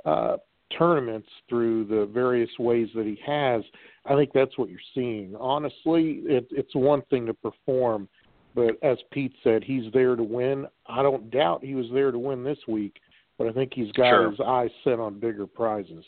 uh, 0.06 0.38
tournaments 0.78 1.28
through 1.48 1.86
the 1.86 2.06
various 2.14 2.50
ways 2.60 2.90
that 2.96 3.06
he 3.06 3.18
has, 3.26 3.64
I 4.06 4.16
think 4.16 4.32
that's 4.34 4.58
what 4.58 4.70
you're 4.70 4.80
seeing. 4.94 5.36
Honestly, 5.40 6.22
it, 6.26 6.48
it's 6.52 6.76
one 6.76 7.02
thing 7.10 7.26
to 7.28 7.34
perform, 7.34 8.10
but 8.56 8.78
as 8.84 8.98
Pete 9.12 9.34
said, 9.44 9.64
he's 9.64 9.92
there 9.94 10.16
to 10.16 10.24
win. 10.24 10.68
I 10.88 11.04
don't 11.04 11.32
doubt 11.32 11.64
he 11.64 11.76
was 11.76 11.88
there 11.94 12.12
to 12.12 12.20
win 12.20 12.44
this 12.44 12.60
week, 12.68 13.00
but 13.38 13.48
I 13.48 13.52
think 13.52 13.74
he's 13.74 13.92
got 13.94 14.10
sure. 14.10 14.32
his 14.32 14.40
eyes 14.40 14.70
set 14.84 15.00
on 15.00 15.20
bigger 15.20 15.48
prizes. 15.48 16.04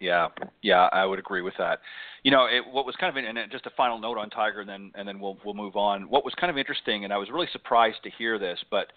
Yeah, 0.00 0.28
yeah, 0.62 0.88
I 0.92 1.04
would 1.04 1.20
agree 1.20 1.42
with 1.42 1.54
that. 1.58 1.78
You 2.24 2.32
know, 2.32 2.46
it, 2.46 2.64
what 2.72 2.84
was 2.84 2.96
kind 2.96 3.16
of 3.16 3.24
and 3.24 3.38
just 3.52 3.66
a 3.66 3.70
final 3.76 4.00
note 4.00 4.18
on 4.18 4.30
Tiger, 4.30 4.60
and 4.60 4.68
then 4.68 4.90
and 4.96 5.06
then 5.06 5.20
we'll 5.20 5.38
we'll 5.44 5.54
move 5.54 5.76
on. 5.76 6.08
What 6.10 6.24
was 6.24 6.34
kind 6.34 6.50
of 6.50 6.58
interesting, 6.58 7.04
and 7.04 7.12
I 7.12 7.18
was 7.18 7.30
really 7.30 7.46
surprised 7.52 7.98
to 8.02 8.10
hear 8.10 8.36
this, 8.36 8.58
but 8.68 8.88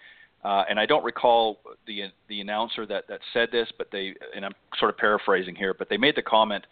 uh, 0.44 0.64
and 0.68 0.80
I 0.80 0.86
don't 0.86 1.04
recall 1.04 1.60
the 1.86 2.06
the 2.28 2.40
announcer 2.40 2.86
that 2.86 3.04
that 3.08 3.20
said 3.32 3.50
this, 3.52 3.68
but 3.78 3.88
they 3.92 4.14
and 4.34 4.44
I'm 4.44 4.54
sort 4.80 4.90
of 4.90 4.98
paraphrasing 4.98 5.54
here, 5.54 5.74
but 5.74 5.88
they 5.88 5.96
made 5.96 6.16
the 6.16 6.22
comment 6.22 6.66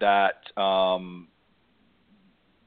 that 0.00 0.60
um, 0.60 1.28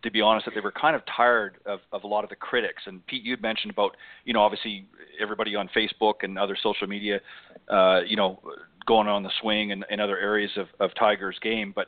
to 0.04 0.12
be 0.12 0.22
honest, 0.22 0.46
that 0.46 0.56
they 0.56 0.62
were 0.62 0.72
kind 0.72 0.96
of 0.96 1.02
tired 1.06 1.58
of, 1.66 1.80
of 1.92 2.04
a 2.04 2.08
lot 2.08 2.24
of 2.24 2.30
the 2.30 2.36
critics. 2.36 2.84
And 2.86 3.06
Pete, 3.08 3.24
you'd 3.24 3.42
mentioned 3.42 3.72
about, 3.72 3.98
you 4.26 4.34
know, 4.34 4.42
obviously 4.42 4.86
everybody 5.22 5.56
on 5.56 5.70
Facebook 5.76 6.24
and 6.24 6.40
other 6.40 6.58
social 6.62 6.88
media, 6.88 7.20
uh, 7.70 8.02
you 8.08 8.16
know, 8.16 8.40
going 8.88 9.08
on 9.08 9.24
the 9.24 9.32
swing 9.42 9.72
and, 9.72 9.86
and 9.90 10.00
other 10.00 10.18
areas 10.18 10.52
of, 10.58 10.68
of 10.80 10.92
Tiger's 10.96 11.38
game. 11.42 11.74
But 11.76 11.88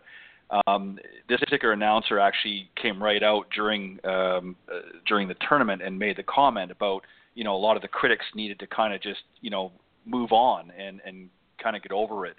um, 0.68 1.00
this 1.30 1.40
particular 1.40 1.74
announcer 1.74 2.20
actually 2.20 2.70
came 2.82 3.02
right 3.02 3.24
out 3.24 3.46
during 3.56 4.00
um, 4.04 4.58
uh, 4.70 4.80
during 5.08 5.28
the 5.28 5.36
tournament 5.48 5.82
and 5.82 5.98
made 5.98 6.18
the 6.18 6.24
comment 6.24 6.72
about, 6.72 7.06
you 7.36 7.46
know, 7.46 7.56
a 7.56 7.58
lot 7.58 7.78
of 7.78 7.82
the 7.82 7.88
critics 7.88 8.26
needed 8.36 8.60
to 8.60 8.68
kind 8.68 8.94
of 8.94 9.02
just, 9.02 9.22
you 9.40 9.50
know, 9.50 9.72
move 10.06 10.32
on 10.34 10.72
and 10.78 11.00
and 11.06 11.30
kind 11.64 11.76
of 11.78 11.82
get 11.82 11.94
over 11.94 12.26
it. 12.26 12.36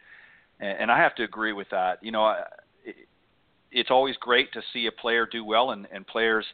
And, 0.61 0.81
and 0.81 0.91
I 0.91 0.99
have 0.99 1.15
to 1.15 1.25
agree 1.25 1.55
with 1.55 1.71
that. 1.71 2.03
You 2.03 2.13
know, 2.13 2.25
I, 2.25 2.43
it's 3.73 3.91
always 3.91 4.17
great 4.21 4.53
to 4.53 4.63
see 4.73 4.87
a 4.87 4.93
player 4.93 5.27
do 5.27 5.45
well, 5.45 5.71
and, 5.71 5.87
and 5.93 6.07
players 6.07 6.45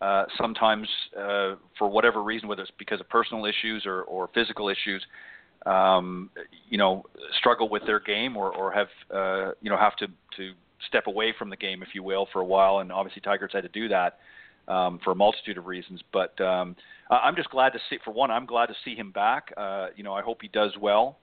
uh, 0.00 0.24
sometimes, 0.36 0.88
uh, 1.16 1.56
for 1.76 1.88
whatever 1.88 2.22
reason, 2.22 2.48
whether 2.48 2.62
it's 2.62 2.70
because 2.78 3.00
of 3.00 3.08
personal 3.08 3.44
issues 3.44 3.84
or, 3.84 4.02
or 4.02 4.28
physical 4.32 4.68
issues, 4.68 5.04
um, 5.66 6.30
you 6.68 6.78
know, 6.78 7.04
struggle 7.38 7.68
with 7.68 7.82
their 7.84 7.98
game 7.98 8.36
or, 8.36 8.54
or 8.54 8.70
have 8.72 8.88
uh, 9.12 9.52
you 9.60 9.68
know 9.68 9.76
have 9.76 9.96
to 9.96 10.06
to 10.36 10.52
step 10.86 11.08
away 11.08 11.34
from 11.36 11.50
the 11.50 11.56
game, 11.56 11.82
if 11.82 11.88
you 11.94 12.02
will, 12.04 12.28
for 12.32 12.40
a 12.40 12.44
while. 12.44 12.78
And 12.78 12.92
obviously, 12.92 13.22
Tigers 13.22 13.50
had 13.52 13.64
to 13.64 13.68
do 13.68 13.88
that 13.88 14.18
um, 14.68 15.00
for 15.02 15.10
a 15.10 15.14
multitude 15.16 15.58
of 15.58 15.66
reasons. 15.66 16.00
But 16.12 16.40
um, 16.40 16.76
I'm 17.10 17.34
just 17.34 17.50
glad 17.50 17.72
to 17.72 17.80
see. 17.90 17.98
For 18.04 18.12
one, 18.12 18.30
I'm 18.30 18.46
glad 18.46 18.66
to 18.66 18.74
see 18.84 18.94
him 18.94 19.10
back. 19.10 19.52
Uh, 19.56 19.88
you 19.96 20.04
know, 20.04 20.14
I 20.14 20.22
hope 20.22 20.38
he 20.42 20.48
does 20.48 20.72
well. 20.80 21.18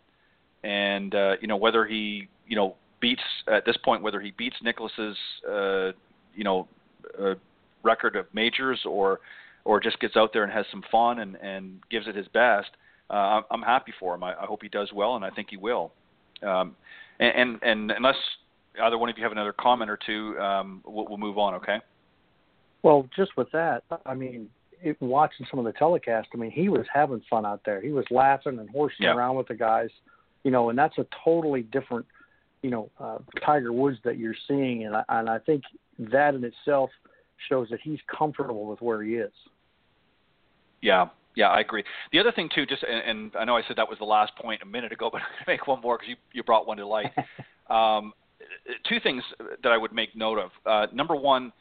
And 0.64 1.16
uh, 1.16 1.36
you 1.40 1.48
know, 1.48 1.58
whether 1.58 1.86
he 1.86 2.28
you 2.46 2.58
know 2.58 2.76
beats 3.02 3.22
at 3.52 3.66
this 3.66 3.78
point 3.78 4.02
whether 4.02 4.20
he 4.20 4.32
beats 4.32 4.56
Nicklaus's 4.64 5.18
uh, 5.48 5.92
you 6.36 6.44
know 6.44 6.68
uh, 7.22 7.36
record 7.84 8.16
of 8.16 8.26
majors 8.34 8.80
or 8.86 9.20
or 9.64 9.80
just 9.80 10.00
gets 10.00 10.16
out 10.16 10.32
there 10.34 10.44
and 10.44 10.52
has 10.52 10.66
some 10.72 10.84
fun 10.92 11.20
and 11.20 11.36
and 11.38 11.80
gives 11.90 12.08
it 12.08 12.16
his 12.16 12.28
best. 12.30 12.70
Uh, 13.10 13.42
I'm 13.52 13.62
happy 13.62 13.94
for 14.00 14.16
him. 14.16 14.24
I, 14.24 14.34
I 14.34 14.46
hope 14.46 14.64
he 14.64 14.70
does 14.70 14.92
well, 14.94 15.16
and 15.16 15.24
I 15.24 15.30
think 15.30 15.50
he 15.52 15.58
will. 15.58 15.92
Um, 16.42 16.76
and, 17.20 17.34
and 17.36 17.64
and 17.64 17.92
unless 17.92 18.16
either 18.82 18.98
one 18.98 19.10
of 19.10 19.18
you 19.18 19.24
have 19.24 19.32
another 19.32 19.54
comment 19.54 19.90
or 19.90 20.00
two, 20.04 20.38
um, 20.40 20.82
we'll, 20.86 21.06
we'll 21.08 21.18
move 21.18 21.38
on. 21.38 21.54
Okay. 21.56 21.80
Well, 22.84 23.08
just 23.16 23.36
with 23.36 23.52
that, 23.52 23.84
I 24.06 24.14
mean, 24.14 24.50
it, 24.82 24.98
watching 25.02 25.48
some 25.50 25.60
of 25.60 25.66
the 25.66 25.72
telecast, 25.72 26.28
I 26.34 26.38
mean, 26.38 26.52
he 26.52 26.70
was 26.70 26.86
having 26.94 27.22
fun 27.30 27.46
out 27.46 27.62
there. 27.66 27.82
He 27.82 27.90
was 27.90 28.06
laughing 28.12 28.60
and 28.60 28.70
horsing 28.70 29.06
yeah. 29.06 29.16
around 29.16 29.38
with 29.38 29.48
the 29.48 29.56
guys, 29.56 29.90
you 30.44 30.52
know, 30.52 30.70
and 30.70 30.78
that's 30.78 30.98
a 31.00 31.06
totally 31.24 31.64
different 31.64 32.06
you 32.62 32.70
know 32.70 32.90
uh, 33.00 33.18
Tiger 33.46 33.74
Woods 33.74 33.98
that 34.04 34.18
you're 34.18 34.36
seeing, 34.48 34.86
and 34.86 34.96
I, 34.96 35.04
and 35.10 35.30
I 35.30 35.40
think 35.40 35.64
that 36.00 36.36
in 36.36 36.44
itself 36.44 36.90
shows 37.50 37.68
that 37.70 37.80
he's 37.82 38.00
comfortable 38.08 38.66
with 38.66 38.82
where 38.82 39.04
he 39.04 39.16
is. 39.16 39.32
Yeah, 40.82 41.08
yeah, 41.36 41.50
I 41.50 41.60
agree. 41.60 41.84
The 42.12 42.20
other 42.20 42.32
thing 42.32 42.50
too, 42.54 42.66
just 42.66 42.84
and, 42.84 43.20
and 43.20 43.32
I 43.38 43.46
know 43.46 43.58
I 43.58 43.62
said 43.68 43.78
that 43.78 43.90
was 43.90 44.00
the 44.00 44.06
last 44.06 44.36
point 44.36 44.62
a 44.62 44.66
minute 44.66 44.92
ago, 44.92 45.10
but 45.12 45.22
I'm 45.22 45.28
going 45.28 45.46
to 45.46 45.52
make 45.52 45.68
one 45.68 45.82
more 45.82 45.98
because 45.98 46.10
you 46.10 46.16
you 46.34 46.44
brought 46.44 46.68
one 46.68 46.78
to 46.78 46.88
light. 46.88 47.12
um, 47.70 48.14
two 48.88 49.00
things 49.02 49.24
that 49.64 49.72
I 49.72 49.78
would 49.78 49.94
make 49.94 50.16
note 50.16 50.40
of. 50.40 50.52
Uh, 50.66 50.92
number 50.94 51.16
one, 51.16 51.52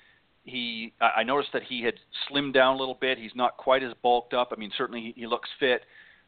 he 0.45 0.93
I 1.01 1.23
noticed 1.23 1.53
that 1.53 1.63
he 1.63 1.83
had 1.83 1.95
slimmed 2.31 2.55
down 2.55 2.77
a 2.77 2.79
little 2.79 2.99
bit. 3.01 3.19
He's 3.19 3.35
not 3.35 3.57
quite 3.57 3.83
as 3.83 3.93
bulked 4.03 4.35
up. 4.35 4.53
I 4.53 4.57
mean, 4.59 4.71
certainly 4.77 5.01
he, 5.15 5.21
he 5.23 5.27
looks 5.27 5.49
fit. 5.59 5.83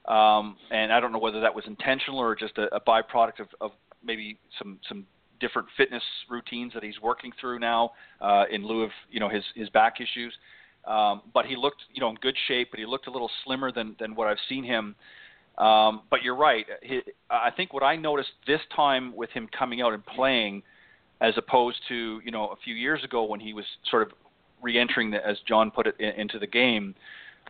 Um, 0.07 0.57
and 0.70 0.92
I 0.92 1.00
don't 1.00 1.12
know 1.12 1.18
whether 1.18 1.40
that 1.40 1.52
was 1.52 1.64
intentional 1.66 2.20
or 2.20 2.37
just 2.37 2.57
a, 2.59 2.72
a 2.74 2.81
byproduct 2.81 3.40
of, 3.40 3.48
of 3.61 3.72
maybe 4.07 4.38
some 4.59 4.79
some 4.88 5.07
different 5.40 5.69
fitness 5.77 6.03
routines 6.31 6.73
that 6.75 6.83
he's 6.83 7.01
working 7.03 7.33
through 7.40 7.59
now 7.59 7.92
uh, 8.21 8.45
in 8.51 8.66
lieu 8.66 8.83
of 8.83 8.90
you 9.11 9.21
know 9.21 9.29
his 9.29 9.45
his 9.55 9.69
back 9.71 9.97
issues. 10.01 10.33
Um, 10.87 11.23
but 11.35 11.47
he 11.47 11.57
looked 11.57 11.83
you 11.92 12.01
know 12.01 12.11
in 12.11 12.16
good 12.16 12.37
shape, 12.49 12.69
but 12.71 12.81
he 12.81 12.87
looked 12.87 13.07
a 13.07 13.11
little 13.11 13.31
slimmer 13.45 13.73
than 13.73 13.97
than 13.99 14.14
what 14.14 14.29
I've 14.29 14.38
seen 14.49 14.64
him. 14.64 14.95
Um, 15.59 16.03
but 16.11 16.23
you're 16.23 16.37
right. 16.37 16.66
He, 16.83 17.01
I 17.31 17.51
think 17.51 17.73
what 17.73 17.83
I 17.83 17.97
noticed 17.97 18.31
this 18.47 18.61
time 18.75 19.16
with 19.16 19.31
him 19.31 19.49
coming 19.59 19.81
out 19.81 19.95
and 19.95 20.05
playing, 20.05 20.62
as 21.21 21.35
opposed 21.37 21.79
to 21.88 22.21
you 22.25 22.31
know 22.31 22.49
a 22.49 22.57
few 22.64 22.75
years 22.75 23.03
ago 23.05 23.25
when 23.25 23.40
he 23.40 23.53
was 23.53 23.64
sort 23.90 24.03
of 24.03 24.12
re-entering, 24.62 25.11
the, 25.11 25.27
as 25.27 25.37
John 25.47 25.71
put 25.71 25.87
it, 25.87 25.97
in, 25.99 26.11
into 26.21 26.38
the 26.38 26.47
game. 26.47 26.95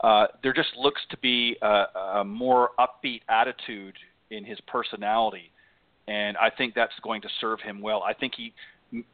Uh, 0.03 0.27
there 0.43 0.53
just 0.53 0.69
looks 0.77 1.01
to 1.11 1.17
be 1.19 1.57
a, 1.63 1.85
a 2.17 2.25
more 2.25 2.71
upbeat 2.79 3.23
attitude 3.29 3.95
in 4.31 4.45
his 4.45 4.59
personality 4.67 5.51
and 6.09 6.37
I 6.37 6.51
think 6.51 6.75
that's 6.75 6.93
going 7.03 7.23
to 7.23 7.29
serve 7.41 7.61
him 7.61 7.81
well. 7.81 8.03
I 8.03 8.13
think 8.13 8.35
he, 8.37 8.53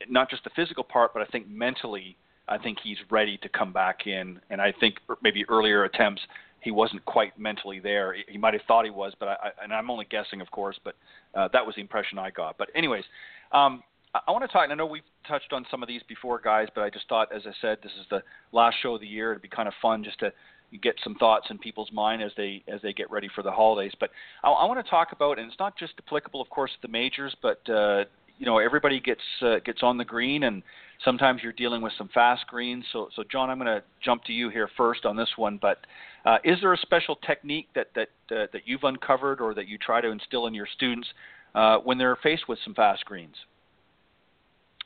not 0.09 0.31
just 0.31 0.45
the 0.45 0.51
physical 0.55 0.85
part, 0.85 1.13
but 1.15 1.23
I 1.23 1.27
think 1.27 1.49
mentally, 1.49 2.17
I 2.49 2.59
think 2.59 2.79
he's 2.83 2.99
ready 3.11 3.39
to 3.39 3.49
come 3.49 3.73
back 3.73 4.07
in. 4.07 4.41
And 4.51 4.61
I 4.61 4.73
think 4.79 4.97
maybe 5.23 5.45
earlier 5.49 5.85
attempts 5.85 6.23
he 6.61 6.71
wasn't 6.71 7.05
quite 7.05 7.37
mentally 7.39 7.81
there. 7.81 8.15
He 8.29 8.39
might 8.39 8.55
have 8.55 8.63
thought 8.69 8.85
he 8.85 8.91
was, 8.91 9.13
but 9.19 9.29
I, 9.29 9.51
and 9.63 9.73
I'm 9.73 9.91
only 9.91 10.07
guessing, 10.09 10.41
of 10.41 10.51
course, 10.51 10.79
but 10.85 10.95
uh, 11.35 11.49
that 11.53 11.67
was 11.67 11.75
the 11.75 11.81
impression 11.81 12.19
I 12.19 12.31
got. 12.31 12.57
But 12.57 12.69
anyways, 12.75 13.05
um, 13.51 13.83
I, 14.15 14.21
I 14.29 14.31
want 14.31 14.45
to 14.45 14.49
talk. 14.49 14.65
And 14.65 14.73
I 14.73 14.77
know 14.77 14.87
we've 14.87 15.03
touched 15.27 15.53
on 15.53 15.67
some 15.71 15.83
of 15.83 15.89
these 15.89 16.03
before, 16.09 16.41
guys, 16.41 16.69
but 16.75 16.83
I 16.83 16.91
just 16.91 17.09
thought, 17.09 17.35
as 17.35 17.43
I 17.47 17.53
said, 17.61 17.79
this 17.83 17.93
is 18.01 18.07
the 18.11 18.23
last 18.53 18.77
show 18.81 18.95
of 18.95 19.01
the 19.01 19.07
year. 19.09 19.33
It'd 19.33 19.43
be 19.43 19.49
kind 19.49 19.67
of 19.67 19.75
fun 19.83 20.05
just 20.05 20.21
to 20.21 20.33
get 20.79 20.95
some 21.03 21.15
thoughts 21.17 21.47
in 21.51 21.59
people's 21.59 21.91
mind 21.93 22.23
as 22.23 22.33
they 22.37 22.63
as 22.69 22.81
they 22.83 22.93
get 22.93 23.11
ready 23.11 23.29
for 23.35 23.43
the 23.43 23.51
holidays. 23.51 23.93
But 23.99 24.11
I, 24.43 24.51
I 24.51 24.65
want 24.65 24.85
to 24.85 24.91
talk 24.91 25.13
about, 25.13 25.39
and 25.39 25.49
it's 25.49 25.59
not 25.59 25.77
just 25.79 25.95
applicable, 25.99 26.41
of 26.41 26.49
course, 26.51 26.71
to 26.73 26.87
the 26.87 26.93
majors, 26.93 27.35
but 27.43 27.61
uh, 27.69 28.05
you 28.39 28.47
know 28.47 28.59
everybody 28.59 29.01
gets 29.01 29.21
uh, 29.43 29.57
gets 29.65 29.83
on 29.83 29.99
the 29.99 30.05
green, 30.05 30.45
and 30.45 30.63
sometimes 31.05 31.43
you're 31.43 31.53
dealing 31.53 31.83
with 31.83 31.93
some 31.99 32.09
fast 32.13 32.47
greens. 32.47 32.85
So, 32.93 33.09
so 33.15 33.23
John, 33.31 33.51
I'm 33.51 33.59
going 33.59 33.67
to 33.67 33.83
jump 34.05 34.25
to 34.25 34.33
you 34.33 34.49
here 34.49 34.69
first 34.77 35.05
on 35.05 35.17
this 35.17 35.31
one. 35.37 35.59
But 35.61 35.79
uh, 36.25 36.39
is 36.45 36.59
there 36.61 36.73
a 36.73 36.79
special 36.79 37.17
technique 37.17 37.69
that 37.75 37.89
that 37.95 38.09
uh, 38.31 38.47
that 38.53 38.63
you've 38.65 38.85
uncovered 38.85 39.41
or 39.41 39.55
that 39.55 39.69
you 39.69 39.79
try 39.79 40.01
to 40.01 40.11
instill 40.11 40.47
in 40.47 40.55
your 40.55 40.69
students 40.75 41.09
uh, 41.55 41.79
when 41.79 41.99
they're 41.99 42.19
faced 42.23 42.49
with 42.49 42.59
some 42.65 42.75
fast 42.75 43.05
greens? 43.05 43.37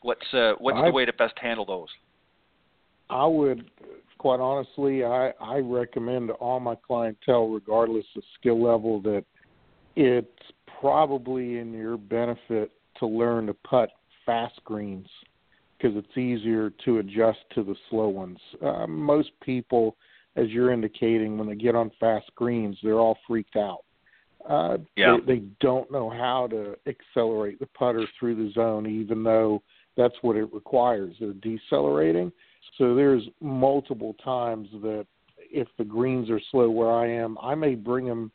What's 0.03 0.35
uh, 0.35 0.53
what's 0.59 0.79
I, 0.79 0.87
the 0.87 0.93
way 0.93 1.05
to 1.05 1.13
best 1.13 1.35
handle 1.41 1.65
those? 1.65 1.89
I 3.09 3.27
would 3.27 3.71
quite 4.19 4.41
honestly, 4.41 5.05
I, 5.05 5.33
I 5.41 5.59
recommend 5.59 6.29
to 6.29 6.35
all 6.35 6.61
my 6.61 6.75
clientele, 6.75 7.49
regardless 7.49 8.07
of 8.17 8.23
skill 8.39 8.63
level, 8.63 9.01
that 9.03 9.25
it's 9.95 10.29
probably 10.81 11.59
in 11.59 11.73
your 11.73 11.97
benefit 11.97 12.73
to 12.99 13.07
learn 13.07 13.47
to 13.47 13.55
putt 13.55 13.91
fast 14.25 14.61
greens 14.65 15.09
because 15.77 15.97
it's 15.97 16.17
easier 16.17 16.71
to 16.85 16.99
adjust 16.99 17.39
to 17.55 17.63
the 17.63 17.77
slow 17.91 18.09
ones. 18.09 18.39
Uh, 18.65 18.87
most 18.87 19.31
people, 19.43 19.97
as 20.37 20.49
you're 20.49 20.73
indicating, 20.73 21.37
when 21.37 21.49
they 21.49 21.55
get 21.55 21.75
on 21.75 21.91
fast 22.01 22.31
greens, 22.35 22.77
they're 22.83 22.99
all 22.99 23.19
freaked 23.27 23.57
out. 23.57 23.85
Uh, 24.49 24.79
yeah. 24.97 25.17
they, 25.27 25.35
they 25.37 25.43
don't 25.61 25.91
know 25.91 26.09
how 26.09 26.47
to 26.47 26.77
accelerate 26.87 27.59
the 27.59 27.67
putter 27.67 28.07
through 28.19 28.35
the 28.35 28.53
zone, 28.53 28.87
even 28.87 29.23
though 29.23 29.63
that's 29.97 30.15
what 30.23 30.37
it 30.37 30.53
requires. 30.53 31.15
They're 31.19 31.33
decelerating 31.35 32.33
so 32.79 32.95
there's 32.95 33.23
multiple 33.41 34.15
times 34.25 34.69
that 34.83 35.07
if 35.39 35.69
the 35.79 35.85
greens 35.85 36.31
are 36.31 36.41
slow 36.51 36.71
where 36.71 36.91
I 36.91 37.09
am, 37.09 37.39
I 37.43 37.55
may 37.55 37.75
bring 37.75 38.07
them, 38.07 38.31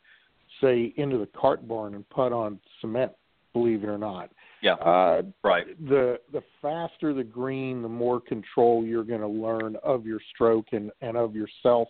say, 0.60 0.92
into 0.96 1.18
the 1.18 1.28
cart 1.38 1.66
barn 1.66 1.94
and 1.94 2.08
putt 2.10 2.32
on 2.32 2.58
cement. 2.80 3.12
Believe 3.52 3.84
it 3.84 3.88
or 3.88 3.98
not. 3.98 4.30
Yeah. 4.62 4.74
Uh, 4.74 5.22
right. 5.44 5.66
The 5.88 6.18
the 6.32 6.42
faster 6.62 7.12
the 7.12 7.24
green, 7.24 7.82
the 7.82 7.88
more 7.88 8.18
control 8.20 8.84
you're 8.84 9.04
going 9.04 9.20
to 9.20 9.28
learn 9.28 9.76
of 9.82 10.06
your 10.06 10.20
stroke 10.34 10.68
and 10.72 10.90
and 11.02 11.16
of 11.16 11.34
yourself 11.34 11.88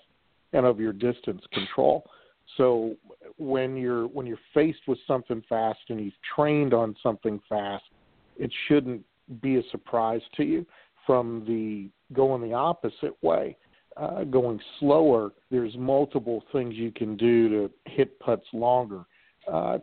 and 0.52 0.66
of 0.66 0.80
your 0.80 0.92
distance 0.92 1.42
control. 1.52 2.04
So 2.56 2.96
when 3.38 3.76
you're 3.76 4.06
when 4.08 4.26
you're 4.26 4.38
faced 4.52 4.80
with 4.88 4.98
something 5.06 5.42
fast 5.48 5.78
and 5.88 6.00
you've 6.00 6.14
trained 6.34 6.74
on 6.74 6.96
something 7.02 7.40
fast, 7.48 7.84
it 8.36 8.50
shouldn't 8.66 9.04
be 9.40 9.56
a 9.56 9.62
surprise 9.70 10.22
to 10.36 10.44
you 10.44 10.66
from 11.06 11.44
the 11.46 11.88
going 12.12 12.42
the 12.42 12.54
opposite 12.54 13.16
way, 13.22 13.56
uh, 13.96 14.24
going 14.24 14.60
slower, 14.80 15.32
there's 15.50 15.74
multiple 15.76 16.42
things 16.52 16.74
you 16.74 16.90
can 16.90 17.16
do 17.16 17.48
to 17.48 17.70
hit 17.86 18.18
putts 18.20 18.46
longer. 18.52 19.04
Uh, 19.50 19.78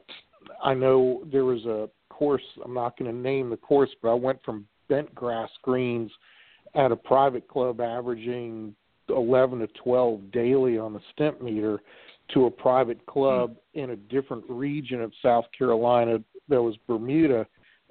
I 0.63 0.73
know 0.73 1.23
there 1.31 1.45
was 1.45 1.65
a 1.65 1.89
course, 2.09 2.43
I'm 2.63 2.73
not 2.73 2.97
going 2.97 3.11
to 3.11 3.17
name 3.17 3.49
the 3.49 3.57
course, 3.57 3.89
but 4.01 4.09
I 4.09 4.13
went 4.13 4.43
from 4.43 4.65
bent 4.87 5.13
grass 5.13 5.49
greens 5.61 6.11
at 6.75 6.91
a 6.91 6.95
private 6.95 7.47
club 7.47 7.81
averaging 7.81 8.75
11 9.09 9.59
to 9.59 9.67
12 9.83 10.31
daily 10.31 10.77
on 10.77 10.93
the 10.93 11.01
Stimpmeter 11.13 11.79
to 12.33 12.45
a 12.45 12.51
private 12.51 13.03
club 13.05 13.55
mm. 13.55 13.83
in 13.83 13.89
a 13.91 13.95
different 13.95 14.43
region 14.47 15.01
of 15.01 15.11
South 15.21 15.45
Carolina 15.57 16.19
that 16.47 16.61
was 16.61 16.75
Bermuda 16.87 17.45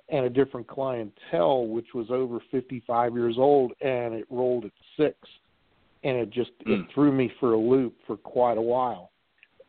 and 0.09 0.25
a 0.25 0.31
different 0.31 0.67
clientele, 0.67 1.67
which 1.67 1.89
was 1.95 2.07
over 2.11 2.41
55 2.51 3.15
years 3.15 3.37
old, 3.39 3.73
and 3.81 4.15
it 4.15 4.27
rolled 4.31 4.65
at 4.65 4.73
six, 4.97 5.17
and 6.05 6.17
it 6.17 6.31
just 6.31 6.51
mm. 6.67 6.73
it 6.73 6.77
hmm. 6.79 6.91
threw 6.95 7.13
me 7.13 7.31
for 7.41 7.53
a 7.53 7.59
loop 7.59 7.95
for 8.07 8.17
quite 8.17 8.59
a 8.59 8.63
while. 8.63 9.11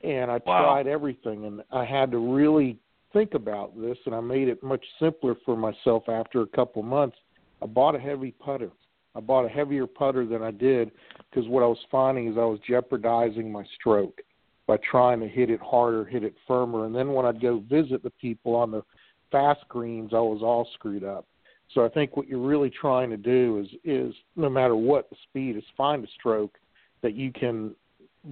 And 0.02 0.32
I 0.32 0.40
wow. 0.46 0.62
tried 0.64 0.88
everything, 0.88 1.46
and 1.46 1.62
I 1.72 1.84
had 1.84 2.12
to 2.12 2.18
really 2.18 2.78
think 3.12 3.34
about 3.34 3.80
this, 3.80 3.98
and 4.06 4.16
I 4.16 4.22
made 4.22 4.48
it 4.48 4.64
much 4.64 4.84
simpler 5.00 5.36
for 5.46 5.58
myself 5.58 6.08
after 6.08 6.42
a 6.42 6.48
couple 6.48 6.84
months. 6.84 7.18
I 7.62 7.66
bought 7.66 7.96
a 7.96 8.00
heavy 8.00 8.32
putter. 8.32 8.72
I 9.16 9.20
bought 9.20 9.46
a 9.46 9.50
heavier 9.50 9.88
putter 9.88 10.26
than 10.26 10.42
I 10.42 10.52
did 10.52 10.92
because 11.30 11.50
what 11.50 11.64
I 11.64 11.68
was 11.68 11.80
finding 11.92 12.28
is 12.32 12.38
I 12.38 12.46
was 12.46 12.60
jeopardizing 12.68 13.52
my 13.52 13.66
stroke 13.78 14.22
by 14.68 14.78
trying 14.90 15.20
to 15.20 15.28
hit 15.28 15.50
it 15.50 15.60
harder, 15.60 16.06
hit 16.06 16.24
it 16.24 16.36
firmer, 16.48 16.86
and 16.86 16.96
then 16.96 17.12
when 17.12 17.26
I'd 17.26 17.42
go 17.42 17.64
visit 17.70 18.04
the 18.04 18.12
people 18.12 18.56
on 18.56 18.72
the 18.72 18.84
fast 19.32 19.62
greens, 19.68 20.12
I 20.14 20.20
was 20.20 20.42
all 20.42 20.68
screwed 20.74 21.04
up. 21.04 21.26
So 21.74 21.86
I 21.86 21.90
think 21.90 22.18
what 22.18 22.28
you're 22.28 22.40
really 22.40 22.72
trying 22.72 23.10
to 23.12 23.18
do 23.18 23.60
is 23.64 23.68
is 23.84 24.16
no 24.36 24.50
matter 24.50 24.76
what 24.76 25.10
the 25.10 25.16
speed 25.30 25.56
is, 25.56 25.64
find 25.78 26.04
a 26.04 26.08
stroke 26.20 26.58
that 27.02 27.14
you 27.14 27.32
can 27.32 27.76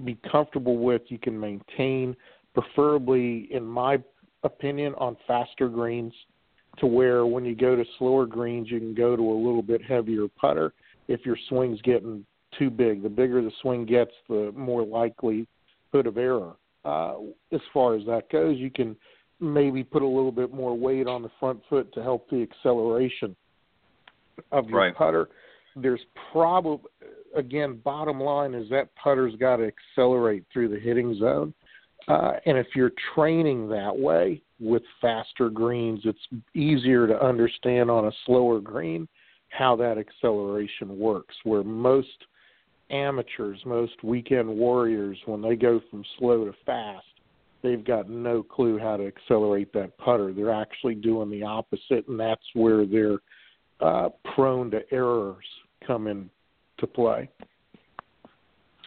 be 0.04 0.18
comfortable 0.30 0.78
with, 0.78 1.02
you 1.06 1.18
can 1.18 1.38
maintain, 1.38 2.16
preferably 2.52 3.48
in 3.52 3.64
my 3.64 3.98
opinion, 4.42 4.94
on 4.98 5.16
faster 5.26 5.68
greens, 5.68 6.12
to 6.78 6.86
where 6.86 7.26
when 7.26 7.44
you 7.44 7.54
go 7.54 7.74
to 7.74 7.84
slower 7.98 8.26
greens, 8.26 8.70
you 8.70 8.78
can 8.78 8.94
go 8.94 9.16
to 9.16 9.22
a 9.22 9.38
little 9.38 9.62
bit 9.62 9.82
heavier 9.82 10.26
putter. 10.28 10.72
If 11.08 11.24
your 11.24 11.36
swing's 11.48 11.80
getting 11.82 12.24
too 12.58 12.70
big, 12.70 13.02
the 13.02 13.08
bigger 13.08 13.42
the 13.42 13.50
swing 13.62 13.86
gets, 13.86 14.12
the 14.28 14.52
more 14.56 14.84
likelihood 14.84 15.46
of 15.92 16.18
error. 16.18 16.54
Uh, 16.84 17.16
as 17.52 17.60
far 17.72 17.94
as 17.94 18.04
that 18.06 18.30
goes, 18.30 18.56
you 18.58 18.70
can 18.70 18.96
maybe 19.40 19.84
put 19.84 20.02
a 20.02 20.06
little 20.06 20.32
bit 20.32 20.52
more 20.52 20.76
weight 20.76 21.06
on 21.06 21.22
the 21.22 21.30
front 21.38 21.60
foot 21.68 21.92
to 21.94 22.02
help 22.02 22.28
the 22.30 22.42
acceleration 22.42 23.36
of 24.52 24.68
your 24.68 24.78
right. 24.80 24.94
putter. 24.94 25.28
There's 25.76 26.00
probably 26.32 26.90
again, 27.34 27.80
bottom 27.84 28.20
line 28.20 28.54
is 28.54 28.68
that 28.70 28.94
putter's 28.96 29.34
got 29.36 29.56
to 29.56 29.70
accelerate 29.70 30.44
through 30.52 30.68
the 30.68 30.78
hitting 30.78 31.16
zone. 31.18 31.54
Uh, 32.06 32.32
and 32.46 32.56
if 32.56 32.68
you're 32.74 32.92
training 33.14 33.68
that 33.68 33.96
way 33.96 34.42
with 34.60 34.82
faster 35.00 35.50
greens, 35.50 36.00
it's 36.04 36.42
easier 36.54 37.06
to 37.06 37.22
understand 37.24 37.90
on 37.90 38.06
a 38.06 38.12
slower 38.24 38.60
green 38.60 39.06
how 39.50 39.76
that 39.76 39.98
acceleration 39.98 40.98
works. 40.98 41.34
Where 41.44 41.62
most 41.62 42.08
amateurs, 42.90 43.60
most 43.66 44.02
weekend 44.02 44.48
warriors, 44.48 45.18
when 45.26 45.42
they 45.42 45.54
go 45.54 45.80
from 45.90 46.02
slow 46.18 46.46
to 46.46 46.54
fast, 46.64 47.04
they've 47.62 47.84
got 47.84 48.08
no 48.08 48.42
clue 48.42 48.78
how 48.78 48.96
to 48.96 49.06
accelerate 49.06 49.72
that 49.72 49.96
putter. 49.98 50.32
They're 50.32 50.52
actually 50.52 50.94
doing 50.94 51.30
the 51.30 51.42
opposite, 51.42 52.06
and 52.08 52.18
that's 52.18 52.44
where 52.54 52.86
they're 52.86 53.18
uh, 53.80 54.10
prone 54.34 54.70
to 54.72 54.80
errors 54.92 55.44
come 55.86 56.06
into 56.06 56.92
play. 56.94 57.28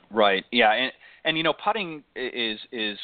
Right. 0.10 0.44
Yeah, 0.52 0.72
and 0.74 0.92
and 1.24 1.38
you 1.38 1.44
know, 1.44 1.54
putting 1.54 2.04
is 2.16 2.60
is 2.72 2.98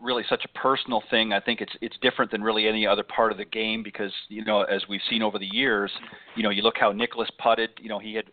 really 0.00 0.22
such 0.28 0.44
a 0.44 0.58
personal 0.58 1.02
thing. 1.10 1.32
I 1.32 1.40
think 1.40 1.60
it's 1.60 1.72
it's 1.80 1.96
different 2.02 2.30
than 2.30 2.42
really 2.42 2.66
any 2.66 2.86
other 2.86 3.02
part 3.02 3.32
of 3.32 3.38
the 3.38 3.44
game 3.44 3.82
because 3.82 4.12
you 4.28 4.44
know, 4.44 4.62
as 4.62 4.82
we've 4.88 5.00
seen 5.10 5.22
over 5.22 5.38
the 5.38 5.48
years, 5.52 5.90
you 6.36 6.42
know, 6.42 6.50
you 6.50 6.62
look 6.62 6.76
how 6.78 6.92
Nicklaus 6.92 7.30
putted. 7.42 7.70
You 7.80 7.88
know, 7.88 7.98
he 7.98 8.14
had 8.14 8.26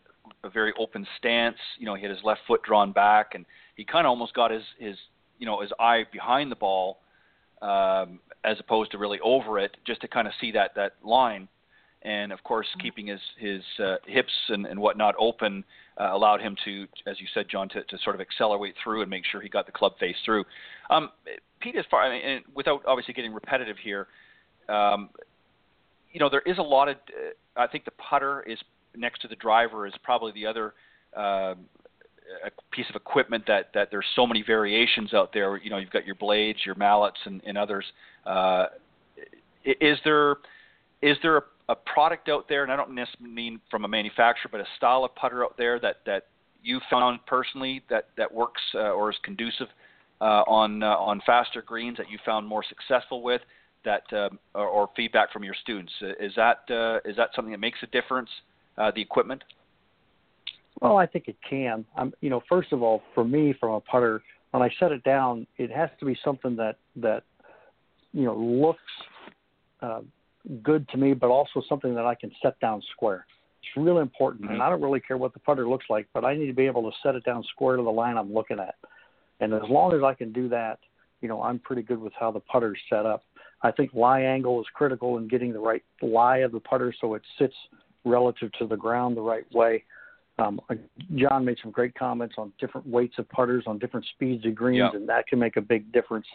a 0.44 0.50
very 0.50 0.74
open 0.80 1.06
stance. 1.18 1.58
You 1.78 1.86
know, 1.86 1.96
he 1.96 2.02
had 2.02 2.12
his 2.12 2.24
left 2.24 2.42
foot 2.48 2.64
drawn 2.64 2.92
back, 2.92 3.32
and 3.36 3.46
he 3.76 3.84
kind 3.84 4.06
of 4.06 4.10
almost 4.10 4.34
got 4.34 4.52
his 4.52 4.64
his 4.80 4.96
you 5.42 5.48
know 5.48 5.60
his 5.60 5.72
eye 5.80 6.06
behind 6.14 6.50
the 6.50 6.56
ball 6.56 7.00
um, 7.62 8.20
as 8.46 8.58
opposed 8.60 8.92
to 8.92 8.98
really 8.98 9.20
over 9.24 9.60
it, 9.60 9.76
just 9.86 10.00
to 10.02 10.08
kind 10.08 10.28
of 10.28 10.34
see 10.40 10.52
that 10.52 10.76
that 10.76 10.94
line. 11.04 11.50
And 12.04 12.32
of 12.32 12.44
course, 12.44 12.68
mm-hmm. 12.68 12.82
keeping 12.82 13.08
his 13.08 13.20
his 13.38 13.62
uh, 13.84 13.96
hips 14.06 14.32
and, 14.50 14.66
and 14.66 14.80
whatnot 14.80 15.16
open 15.20 15.64
uh, 16.00 16.10
allowed 16.14 16.42
him 16.42 16.56
to, 16.66 16.88
as 17.06 17.20
you 17.20 17.28
said, 17.34 17.48
John, 17.50 17.68
to, 17.70 17.84
to 17.84 17.98
sort 18.04 18.16
of 18.16 18.22
accelerate 18.22 18.76
through 18.84 19.02
and 19.02 19.10
make 19.10 19.24
sure 19.30 19.42
he 19.42 19.50
got 19.50 19.66
the 19.66 19.72
club 19.72 19.94
face 20.00 20.16
through. 20.24 20.46
Um, 20.90 21.10
Pete, 21.60 21.76
as 21.76 21.86
far 21.92 22.12
and 22.12 22.44
without 22.56 22.82
obviously 22.88 23.14
getting 23.14 23.34
repetitive 23.34 23.78
here, 23.84 24.08
um, 24.70 25.10
you 26.14 26.20
know, 26.20 26.30
there 26.30 26.44
is 26.46 26.58
a 26.60 26.64
lot 26.64 26.88
of. 26.88 26.96
Uh, 27.08 27.60
I 27.60 27.68
think 27.68 27.86
the 27.86 27.92
putter 27.92 28.44
is 28.48 28.58
next 28.96 29.22
to 29.22 29.28
the 29.28 29.36
driver 29.36 29.88
is 29.88 29.94
probably 30.04 30.32
the 30.34 30.46
other 30.46 30.74
uh, 31.16 31.56
piece 32.72 32.86
of 32.90 32.96
equipment 32.96 33.44
that 33.48 33.70
that 33.74 33.90
there's 33.92 34.06
so 34.16 34.26
many 34.26 34.44
variations 34.44 35.14
out 35.14 35.32
there. 35.34 35.58
You 35.58 35.70
know, 35.70 35.78
you've 35.78 35.92
got 35.92 36.06
your 36.06 36.16
blades, 36.16 36.60
your 36.66 36.76
mallets, 36.76 37.18
and, 37.26 37.42
and 37.46 37.58
others. 37.58 37.86
Uh, 38.26 38.68
is 39.64 39.98
there 40.04 40.38
is 41.02 41.18
there 41.22 41.38
a, 41.38 41.42
a 41.70 41.76
product 41.76 42.30
out 42.30 42.48
there, 42.48 42.64
and 42.64 42.72
I 42.72 42.76
don't 42.76 42.96
mean 43.20 43.60
from 43.70 43.86
a 43.86 43.88
manufacturer, 43.88 44.50
but 44.52 44.62
a 44.62 44.68
style 44.78 45.04
of 45.04 45.14
putter 45.16 45.44
out 45.44 45.56
there 45.58 45.80
that 45.80 45.98
that 46.06 46.28
you 46.64 46.80
found 46.90 47.26
personally 47.26 47.82
that 47.90 48.10
that 48.18 48.32
works 48.32 48.62
uh, 48.76 48.92
or 48.92 49.10
is 49.10 49.18
conducive 49.24 49.68
uh, 50.22 50.44
on 50.48 50.84
uh, 50.84 50.96
on 50.98 51.22
faster 51.26 51.62
greens 51.62 51.98
that 51.98 52.10
you 52.10 52.18
found 52.26 52.48
more 52.48 52.64
successful 52.68 53.22
with 53.24 53.42
that 53.84 54.04
um, 54.14 54.38
or, 54.54 54.68
or, 54.68 54.90
feedback 54.96 55.34
from 55.34 55.44
your 55.44 55.56
students 55.56 55.92
is 56.20 56.32
that 56.36 56.60
uh, 56.70 57.00
is 57.10 57.16
that 57.16 57.30
something 57.36 57.52
that 57.52 57.60
makes 57.60 57.80
a 57.82 57.88
difference 57.88 58.30
uh, 58.78 58.92
the 58.94 59.02
equipment 59.02 59.44
well 60.80 60.98
I 60.98 61.06
think 61.06 61.28
it 61.28 61.38
can 61.48 61.86
I'm 61.96 62.14
you 62.22 62.30
know 62.30 62.42
first 62.48 62.72
of 62.72 62.82
all 62.82 63.02
for 63.14 63.24
me 63.24 63.54
from 63.60 63.72
a 63.72 63.82
putter 63.82 64.22
when 64.52 64.64
I 64.64 64.70
set 64.80 64.92
it 64.92 65.04
down 65.04 65.48
it 65.58 65.72
has 65.72 65.90
to 66.00 66.06
be 66.06 66.18
something 66.24 66.56
that 66.58 66.78
that 66.98 67.24
you 68.14 68.24
know 68.24 68.36
looks 68.38 68.80
good 70.64 70.88
to 70.90 70.98
me 70.98 71.14
but 71.14 71.28
also 71.28 71.62
something 71.68 71.96
that 71.96 72.06
I 72.06 72.16
can 72.16 72.32
set 72.42 72.60
down 72.60 72.82
square 72.92 73.26
it's 73.62 73.78
really 73.78 74.02
important, 74.02 74.44
mm-hmm. 74.44 74.54
and 74.54 74.64
I 74.64 74.70
don't 74.70 74.82
really 74.82 75.00
care 75.00 75.18
what 75.18 75.34
the 75.34 75.40
putter 75.40 75.68
looks 75.68 75.86
like, 75.90 76.08
but 76.14 76.26
I 76.26 76.36
need 76.36 76.48
to 76.48 76.54
be 76.54 76.66
able 76.66 76.90
to 76.90 76.98
set 77.04 77.16
it 77.16 77.24
down 77.24 77.44
square 77.52 77.78
to 77.78 77.84
the 77.84 77.90
line 77.90 78.18
I'm 78.18 78.34
looking 78.34 78.60
at. 78.60 78.76
And 79.40 79.54
as 79.54 79.62
long 79.70 79.94
as 79.94 80.02
I 80.04 80.14
can 80.14 80.32
do 80.32 80.50
that, 80.50 80.80
you 81.22 81.28
know, 81.28 81.42
I'm 81.42 81.60
pretty 81.60 81.84
good 81.84 82.00
with 82.00 82.14
how 82.20 82.32
the 82.32 82.40
putter's 82.40 82.80
set 82.90 83.06
up. 83.06 83.24
I 83.62 83.72
think 83.72 83.94
lie 83.94 84.22
angle 84.22 84.60
is 84.60 84.66
critical 84.74 85.18
in 85.18 85.28
getting 85.28 85.54
the 85.54 85.60
right 85.60 85.84
lie 86.02 86.38
of 86.38 86.52
the 86.52 86.60
putter 86.60 86.94
so 87.00 87.14
it 87.14 87.22
sits 87.38 87.54
relative 88.04 88.52
to 88.54 88.66
the 88.66 88.76
ground 88.76 89.16
the 89.16 89.22
right 89.22 89.46
way. 89.54 89.84
Um, 90.42 90.62
John 91.16 91.46
made 91.46 91.58
some 91.62 91.72
great 91.72 91.94
comments 91.96 92.36
on 92.38 92.52
different 92.60 92.88
weights 92.88 93.16
of 93.20 93.30
putters 93.30 93.64
on 93.68 93.78
different 93.80 94.06
speeds 94.14 94.46
of 94.46 94.56
greens, 94.56 94.92
and 94.94 95.08
that 95.10 95.28
can 95.28 95.40
make 95.40 95.58
a 95.58 95.62
big 95.62 95.92
difference 95.92 96.26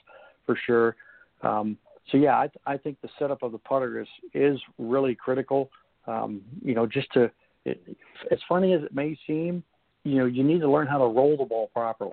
for 0.45 0.57
sure. 0.66 0.97
Um, 1.42 1.77
so 2.11 2.19
yeah, 2.19 2.37
I, 2.37 2.49
I 2.66 2.77
think 2.77 3.01
the 3.01 3.09
setup 3.19 3.42
of 3.42 3.53
the 3.53 3.59
putter 3.59 4.01
is 4.01 4.09
is 4.33 4.59
really 4.79 5.14
critical. 5.14 5.71
Um, 6.07 6.42
you 6.62 6.75
know, 6.75 6.87
just 6.87 7.12
to, 7.14 7.31
it, 7.64 7.83
as 8.31 8.38
funny 8.49 8.75
as 8.75 8.83
it 8.83 8.95
may 8.95 9.19
seem, 9.27 9.64
you 10.05 10.19
know, 10.19 10.27
you 10.27 10.45
need 10.45 10.61
to 10.61 10.71
learn 10.71 10.87
how 10.87 10.99
to 10.99 11.05
roll 11.07 11.37
the 11.37 11.45
ball 11.45 11.69
properly. 11.73 12.12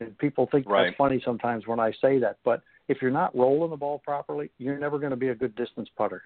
And 0.00 0.16
people 0.16 0.48
think 0.50 0.66
right. 0.66 0.86
that's 0.86 0.96
funny 0.96 1.20
sometimes 1.22 1.66
when 1.66 1.78
I 1.78 1.92
say 2.00 2.18
that, 2.20 2.38
but 2.44 2.62
if 2.88 3.02
you're 3.02 3.10
not 3.10 3.36
rolling 3.36 3.70
the 3.70 3.76
ball 3.76 3.98
properly, 3.98 4.50
you're 4.56 4.78
never 4.78 4.98
going 4.98 5.10
to 5.10 5.16
be 5.16 5.28
a 5.28 5.34
good 5.34 5.54
distance 5.54 5.90
putter. 5.98 6.22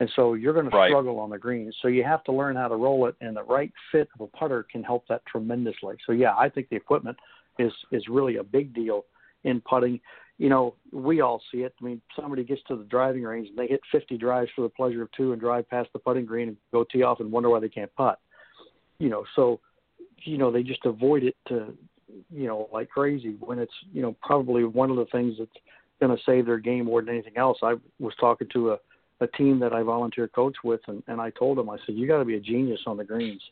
And 0.00 0.10
so 0.16 0.34
you're 0.34 0.54
going 0.54 0.70
to 0.70 0.76
right. 0.76 0.90
struggle 0.90 1.18
on 1.18 1.30
the 1.30 1.38
greens. 1.38 1.76
So 1.82 1.88
you 1.88 2.02
have 2.04 2.24
to 2.24 2.32
learn 2.32 2.56
how 2.56 2.68
to 2.68 2.76
roll 2.76 3.06
it, 3.06 3.14
and 3.20 3.36
the 3.36 3.42
right 3.42 3.72
fit 3.92 4.08
of 4.14 4.22
a 4.22 4.26
putter 4.36 4.66
can 4.70 4.82
help 4.82 5.06
that 5.08 5.22
tremendously. 5.26 5.96
So 6.06 6.12
yeah, 6.12 6.34
I 6.36 6.48
think 6.48 6.68
the 6.70 6.76
equipment 6.76 7.18
is 7.58 7.72
is 7.92 8.08
really 8.08 8.36
a 8.36 8.42
big 8.42 8.74
deal 8.74 9.04
in 9.44 9.60
putting 9.60 10.00
you 10.40 10.48
know, 10.48 10.74
we 10.90 11.20
all 11.20 11.42
see 11.52 11.58
it. 11.58 11.74
I 11.78 11.84
mean, 11.84 12.00
somebody 12.18 12.44
gets 12.44 12.62
to 12.68 12.76
the 12.76 12.84
driving 12.84 13.24
range 13.24 13.48
and 13.50 13.58
they 13.58 13.66
hit 13.66 13.82
50 13.92 14.16
drives 14.16 14.50
for 14.56 14.62
the 14.62 14.70
pleasure 14.70 15.02
of 15.02 15.12
two 15.12 15.32
and 15.32 15.40
drive 15.40 15.68
past 15.68 15.90
the 15.92 15.98
putting 15.98 16.24
green 16.24 16.48
and 16.48 16.56
go 16.72 16.82
tee 16.82 17.02
off 17.02 17.20
and 17.20 17.30
wonder 17.30 17.50
why 17.50 17.60
they 17.60 17.68
can't 17.68 17.94
putt. 17.94 18.18
You 18.98 19.10
know, 19.10 19.24
so, 19.36 19.60
you 20.22 20.38
know, 20.38 20.50
they 20.50 20.62
just 20.62 20.86
avoid 20.86 21.24
it 21.24 21.36
to, 21.48 21.74
you 22.30 22.46
know, 22.46 22.70
like 22.72 22.88
crazy 22.88 23.36
when 23.38 23.58
it's, 23.58 23.72
you 23.92 24.00
know, 24.00 24.16
probably 24.22 24.64
one 24.64 24.88
of 24.88 24.96
the 24.96 25.04
things 25.12 25.34
that's 25.38 25.50
going 26.00 26.16
to 26.16 26.22
save 26.24 26.46
their 26.46 26.58
game 26.58 26.86
more 26.86 27.02
than 27.02 27.10
anything 27.10 27.36
else. 27.36 27.58
I 27.62 27.74
was 27.98 28.14
talking 28.18 28.48
to 28.54 28.70
a, 28.70 28.78
a 29.20 29.26
team 29.26 29.58
that 29.60 29.72
I 29.72 29.82
volunteer 29.82 30.28
coach 30.28 30.56
with 30.64 30.80
and, 30.86 31.02
and 31.06 31.20
I 31.20 31.30
told 31.30 31.58
them, 31.58 31.68
I 31.68 31.76
said, 31.86 31.94
you 31.94 32.06
got 32.06 32.18
to 32.18 32.24
be 32.24 32.36
a 32.36 32.40
genius 32.40 32.80
on 32.86 32.96
the 32.96 33.04
greens. 33.04 33.42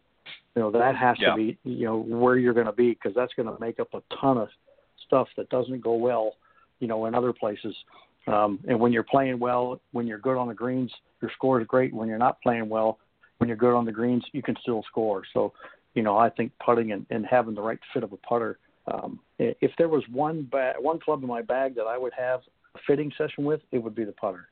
You 0.54 0.62
know, 0.62 0.70
that 0.72 0.96
has 0.96 1.16
yeah. 1.20 1.31
to 1.31 1.37
be, 1.37 1.59
you 1.64 1.85
know, 1.85 1.98
where 1.98 2.37
you're 2.37 2.54
going 2.54 2.66
to 2.66 2.72
be 2.72 2.90
because 2.90 3.12
that's 3.14 3.33
going 3.35 3.48
to 3.48 3.61
make 3.61 3.78
up 3.78 3.94
a 3.94 4.02
ton 4.20 4.38
of 4.38 4.48
stuff 5.07 5.28
that 5.37 5.48
doesn't 5.50 5.81
go 5.81 5.94
well 5.94 6.35
you 6.81 6.88
know, 6.88 7.07
in 7.07 7.14
other 7.14 7.33
places. 7.33 7.74
Um, 8.26 8.59
and 8.68 8.78
when 8.78 8.92
you're 8.92 9.02
playing 9.02 9.38
well, 9.38 9.81
when 9.92 10.07
you're 10.07 10.18
good 10.18 10.37
on 10.37 10.48
the 10.48 10.54
greens, 10.54 10.92
your 11.20 11.31
score 11.35 11.61
is 11.61 11.66
great. 11.66 11.94
When 11.94 12.09
you're 12.09 12.18
not 12.18 12.40
playing 12.42 12.68
well, 12.68 12.98
when 13.38 13.48
you're 13.48 13.57
good 13.57 13.74
on 13.74 13.85
the 13.85 13.92
greens, 13.92 14.24
you 14.33 14.42
can 14.42 14.57
still 14.62 14.83
score. 14.88 15.22
So, 15.33 15.52
you 15.94 16.02
know, 16.02 16.16
I 16.16 16.31
think 16.31 16.52
putting 16.64 16.92
and, 16.92 17.07
and 17.11 17.24
having 17.26 17.54
the 17.54 17.62
right 17.62 17.78
fit 17.92 18.02
of 18.02 18.12
a 18.12 18.16
putter. 18.18 18.59
Um, 18.92 19.20
if 19.38 19.70
there 19.76 19.88
was 19.88 20.02
one 20.11 20.48
ba- 20.50 20.74
one 20.78 20.98
club 20.98 21.22
in 21.22 21.28
my 21.28 21.42
bag 21.42 21.74
that 21.76 21.85
I 21.85 21.98
would 21.98 22.12
have 22.16 22.40
a 22.74 22.78
fitting 22.87 23.12
session 23.18 23.44
with, 23.44 23.61
it 23.70 23.78
would 23.78 23.94
be 23.94 24.04
the 24.04 24.12
putter. 24.12 24.48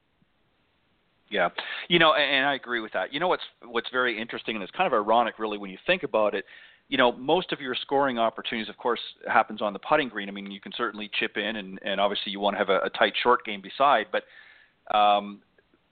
Yeah, 1.28 1.48
you 1.88 1.98
know, 1.98 2.14
and, 2.14 2.36
and 2.36 2.46
I 2.46 2.54
agree 2.54 2.80
with 2.80 2.92
that. 2.92 3.12
You 3.12 3.20
know 3.20 3.28
what's 3.28 3.42
what's 3.64 3.90
very 3.90 4.20
interesting, 4.20 4.54
and 4.54 4.62
it's 4.62 4.72
kind 4.72 4.86
of 4.86 4.92
ironic, 4.92 5.38
really, 5.38 5.58
when 5.58 5.70
you 5.70 5.78
think 5.86 6.02
about 6.02 6.34
it 6.34 6.44
you 6.88 6.98
know, 6.98 7.12
most 7.12 7.52
of 7.52 7.60
your 7.60 7.74
scoring 7.74 8.18
opportunities, 8.18 8.68
of 8.68 8.76
course, 8.76 9.00
happens 9.28 9.60
on 9.60 9.72
the 9.72 9.78
putting 9.78 10.08
green. 10.08 10.28
I 10.28 10.32
mean, 10.32 10.50
you 10.50 10.60
can 10.60 10.72
certainly 10.76 11.10
chip 11.18 11.36
in, 11.36 11.56
and, 11.56 11.78
and 11.82 12.00
obviously 12.00 12.30
you 12.30 12.38
want 12.38 12.54
to 12.54 12.58
have 12.58 12.68
a, 12.68 12.78
a 12.84 12.90
tight 12.90 13.12
short 13.22 13.44
game 13.44 13.60
beside. 13.60 14.06
But, 14.12 14.96
um, 14.96 15.40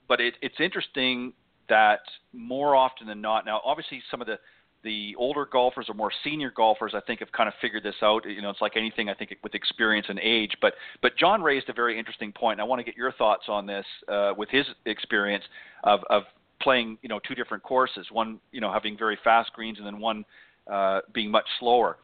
but 0.07 0.21
it, 0.21 0.35
it's 0.41 0.55
interesting 0.59 1.33
that 1.67 1.99
more 2.31 2.75
often 2.75 3.07
than 3.07 3.19
not, 3.19 3.45
now 3.45 3.61
obviously 3.65 4.01
some 4.09 4.21
of 4.21 4.27
the 4.27 4.37
the 4.85 5.15
older 5.17 5.45
golfers 5.51 5.87
or 5.89 5.95
more 5.95 6.11
senior 6.23 6.51
golfers, 6.55 6.93
I 6.95 7.01
think, 7.01 7.19
have 7.19 7.31
kind 7.31 7.49
of 7.49 7.55
figured 7.59 7.83
this 7.83 7.95
out. 8.01 8.23
You 8.25 8.41
know, 8.41 8.51
it's 8.51 8.61
like 8.61 8.77
anything, 8.77 9.09
I 9.09 9.13
think, 9.15 9.35
with 9.43 9.55
experience 9.55 10.05
and 10.07 10.19
age. 10.19 10.51
But 10.61 10.75
but 11.01 11.17
John 11.17 11.41
raised 11.41 11.67
a 11.69 11.73
very 11.73 11.99
interesting 11.99 12.31
point, 12.31 12.59
and 12.59 12.61
I 12.61 12.69
want 12.69 12.79
to 12.79 12.83
get 12.83 12.95
your 12.95 13.11
thoughts 13.11 13.45
on 13.49 13.65
this 13.65 13.85
uh, 14.07 14.33
with 14.37 14.47
his 14.49 14.65
experience 14.85 15.43
of 15.83 15.99
of 16.09 16.23
playing, 16.61 16.97
you 17.01 17.09
know, 17.09 17.19
two 17.27 17.35
different 17.35 17.63
courses. 17.63 18.07
One, 18.11 18.39
you 18.51 18.61
know, 18.61 18.71
having 18.71 18.97
very 18.97 19.17
fast 19.23 19.51
greens, 19.53 19.79
and 19.79 19.85
then 19.85 19.99
one 19.99 20.23
uh, 20.71 21.01
being 21.13 21.31
much 21.31 21.47
slower. 21.59 21.97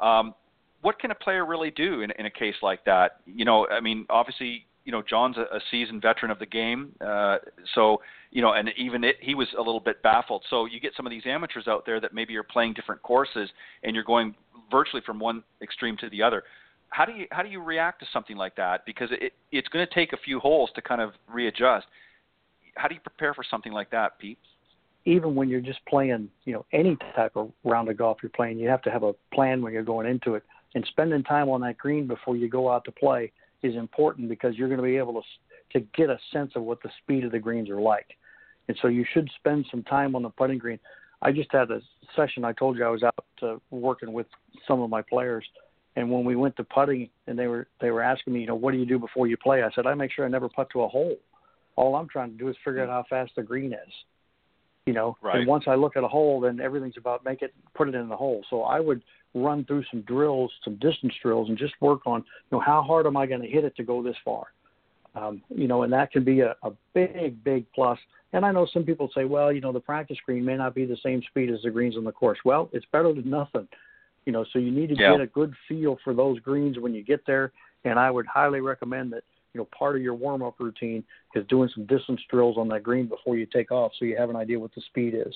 Um, 0.00 0.34
what 0.80 0.98
can 1.00 1.10
a 1.10 1.14
player 1.14 1.44
really 1.44 1.72
do 1.72 2.02
in, 2.02 2.12
in 2.18 2.26
a 2.26 2.30
case 2.30 2.54
like 2.62 2.84
that? 2.84 3.20
You 3.26 3.44
know, 3.44 3.66
I 3.68 3.80
mean, 3.80 4.06
obviously, 4.08 4.64
you 4.88 4.92
know, 4.92 5.02
John's 5.02 5.36
a, 5.36 5.42
a 5.54 5.60
seasoned 5.70 6.00
veteran 6.00 6.30
of 6.30 6.38
the 6.38 6.46
game, 6.46 6.92
uh, 7.06 7.36
so 7.74 8.00
you 8.30 8.40
know, 8.40 8.54
and 8.54 8.70
even 8.78 9.04
it, 9.04 9.16
he 9.20 9.34
was 9.34 9.46
a 9.52 9.60
little 9.60 9.80
bit 9.80 10.02
baffled. 10.02 10.42
So 10.48 10.64
you 10.64 10.80
get 10.80 10.92
some 10.96 11.06
of 11.06 11.10
these 11.10 11.24
amateurs 11.26 11.68
out 11.68 11.84
there 11.84 12.00
that 12.00 12.14
maybe 12.14 12.34
are 12.36 12.42
playing 12.42 12.72
different 12.72 13.02
courses, 13.02 13.50
and 13.82 13.94
you're 13.94 14.02
going 14.02 14.34
virtually 14.70 15.02
from 15.04 15.18
one 15.18 15.42
extreme 15.60 15.98
to 15.98 16.08
the 16.08 16.22
other. 16.22 16.42
How 16.88 17.04
do 17.04 17.12
you 17.12 17.26
how 17.30 17.42
do 17.42 17.50
you 17.50 17.62
react 17.62 18.00
to 18.00 18.06
something 18.14 18.38
like 18.38 18.56
that? 18.56 18.86
Because 18.86 19.10
it, 19.10 19.34
it's 19.52 19.68
going 19.68 19.86
to 19.86 19.94
take 19.94 20.14
a 20.14 20.16
few 20.24 20.40
holes 20.40 20.70
to 20.74 20.80
kind 20.80 21.02
of 21.02 21.10
readjust. 21.30 21.84
How 22.76 22.88
do 22.88 22.94
you 22.94 23.00
prepare 23.02 23.34
for 23.34 23.44
something 23.44 23.72
like 23.72 23.90
that, 23.90 24.18
Pete? 24.18 24.38
even 25.04 25.34
when 25.34 25.48
you're 25.48 25.60
just 25.60 25.78
playing, 25.86 26.28
you 26.44 26.52
know, 26.52 26.66
any 26.72 26.94
type 27.14 27.32
of 27.34 27.50
round 27.64 27.88
of 27.88 27.96
golf 27.96 28.18
you're 28.22 28.28
playing, 28.30 28.58
you 28.58 28.68
have 28.68 28.82
to 28.82 28.90
have 28.90 29.04
a 29.04 29.14
plan 29.32 29.62
when 29.62 29.72
you're 29.72 29.82
going 29.82 30.06
into 30.06 30.34
it. 30.34 30.42
And 30.74 30.84
spending 30.86 31.22
time 31.22 31.48
on 31.48 31.62
that 31.62 31.78
green 31.78 32.06
before 32.06 32.36
you 32.36 32.46
go 32.46 32.70
out 32.70 32.84
to 32.84 32.92
play 32.92 33.32
is 33.62 33.74
important 33.74 34.28
because 34.28 34.56
you're 34.56 34.68
going 34.68 34.80
to 34.80 34.84
be 34.84 34.96
able 34.96 35.14
to 35.14 35.22
to 35.72 35.80
get 35.94 36.08
a 36.08 36.18
sense 36.32 36.52
of 36.56 36.62
what 36.62 36.82
the 36.82 36.88
speed 37.02 37.24
of 37.24 37.32
the 37.32 37.38
greens 37.38 37.68
are 37.68 37.80
like. 37.80 38.16
And 38.68 38.78
so 38.80 38.88
you 38.88 39.04
should 39.12 39.28
spend 39.38 39.66
some 39.70 39.82
time 39.82 40.16
on 40.16 40.22
the 40.22 40.30
putting 40.30 40.56
green. 40.56 40.78
I 41.20 41.30
just 41.30 41.52
had 41.52 41.70
a 41.70 41.82
session. 42.16 42.42
I 42.42 42.52
told 42.52 42.78
you 42.78 42.86
I 42.86 42.88
was 42.88 43.02
out 43.02 43.24
uh, 43.42 43.56
working 43.70 44.14
with 44.14 44.26
some 44.66 44.80
of 44.80 44.88
my 44.88 45.02
players, 45.02 45.44
and 45.96 46.10
when 46.10 46.24
we 46.24 46.36
went 46.36 46.56
to 46.56 46.64
putting, 46.64 47.10
and 47.26 47.38
they 47.38 47.48
were 47.48 47.66
they 47.80 47.90
were 47.90 48.02
asking 48.02 48.32
me, 48.32 48.40
you 48.40 48.46
know, 48.46 48.54
what 48.54 48.72
do 48.72 48.78
you 48.78 48.86
do 48.86 48.98
before 48.98 49.26
you 49.26 49.36
play? 49.36 49.62
I 49.62 49.70
said 49.74 49.86
I 49.86 49.94
make 49.94 50.12
sure 50.12 50.24
I 50.24 50.28
never 50.28 50.48
putt 50.48 50.70
to 50.72 50.82
a 50.82 50.88
hole. 50.88 51.16
All 51.76 51.96
I'm 51.96 52.08
trying 52.08 52.30
to 52.30 52.38
do 52.38 52.48
is 52.48 52.56
figure 52.64 52.82
out 52.82 52.88
how 52.88 53.04
fast 53.08 53.32
the 53.36 53.42
green 53.42 53.72
is 53.72 53.92
you 54.88 54.94
know. 54.94 55.16
Right. 55.20 55.36
And 55.36 55.46
once 55.46 55.64
I 55.66 55.74
look 55.74 55.96
at 55.96 56.02
a 56.02 56.08
hole, 56.08 56.40
then 56.40 56.60
everything's 56.60 56.96
about 56.96 57.22
make 57.24 57.42
it 57.42 57.54
put 57.74 57.88
it 57.88 57.94
in 57.94 58.08
the 58.08 58.16
hole. 58.16 58.42
So 58.48 58.62
I 58.62 58.80
would 58.80 59.02
run 59.34 59.64
through 59.64 59.84
some 59.90 60.02
drills, 60.02 60.50
some 60.64 60.76
distance 60.76 61.14
drills, 61.22 61.48
and 61.48 61.58
just 61.58 61.74
work 61.80 62.06
on 62.06 62.20
you 62.20 62.56
know 62.56 62.60
how 62.60 62.82
hard 62.82 63.06
am 63.06 63.16
I 63.16 63.26
going 63.26 63.42
to 63.42 63.48
hit 63.48 63.64
it 63.64 63.76
to 63.76 63.84
go 63.84 64.02
this 64.02 64.16
far. 64.24 64.46
Um, 65.14 65.42
you 65.48 65.68
know, 65.68 65.82
and 65.82 65.92
that 65.92 66.12
can 66.12 66.24
be 66.24 66.40
a, 66.40 66.54
a 66.62 66.70
big, 66.94 67.42
big 67.42 67.66
plus. 67.74 67.98
And 68.32 68.44
I 68.44 68.52
know 68.52 68.66
some 68.72 68.84
people 68.84 69.10
say, 69.14 69.24
well, 69.24 69.50
you 69.50 69.60
know, 69.60 69.72
the 69.72 69.80
practice 69.80 70.18
green 70.24 70.44
may 70.44 70.56
not 70.56 70.74
be 70.74 70.84
the 70.84 70.98
same 71.02 71.22
speed 71.30 71.50
as 71.50 71.62
the 71.62 71.70
greens 71.70 71.96
on 71.96 72.04
the 72.04 72.12
course. 72.12 72.38
Well, 72.44 72.68
it's 72.72 72.86
better 72.92 73.12
than 73.12 73.28
nothing. 73.28 73.66
You 74.26 74.32
know, 74.32 74.44
so 74.52 74.58
you 74.58 74.70
need 74.70 74.90
to 74.90 74.96
yeah. 74.96 75.12
get 75.12 75.20
a 75.22 75.26
good 75.26 75.54
feel 75.66 75.96
for 76.04 76.12
those 76.12 76.38
greens 76.40 76.78
when 76.78 76.94
you 76.94 77.02
get 77.02 77.24
there. 77.26 77.52
And 77.84 77.98
I 77.98 78.10
would 78.10 78.26
highly 78.26 78.60
recommend 78.60 79.12
that 79.12 79.24
you 79.54 79.60
know 79.60 79.68
part 79.76 79.96
of 79.96 80.02
your 80.02 80.14
warm 80.14 80.42
up 80.42 80.56
routine 80.58 81.02
is 81.34 81.46
doing 81.48 81.70
some 81.74 81.86
distance 81.86 82.20
drills 82.30 82.56
on 82.58 82.68
that 82.68 82.82
green 82.82 83.06
before 83.06 83.36
you 83.36 83.46
take 83.46 83.72
off, 83.72 83.92
so 83.98 84.04
you 84.04 84.16
have 84.16 84.30
an 84.30 84.36
idea 84.36 84.58
what 84.58 84.74
the 84.74 84.82
speed 84.82 85.14
is. 85.14 85.34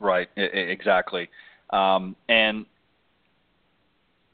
Right, 0.00 0.28
exactly. 0.36 1.28
Um, 1.70 2.16
and 2.28 2.66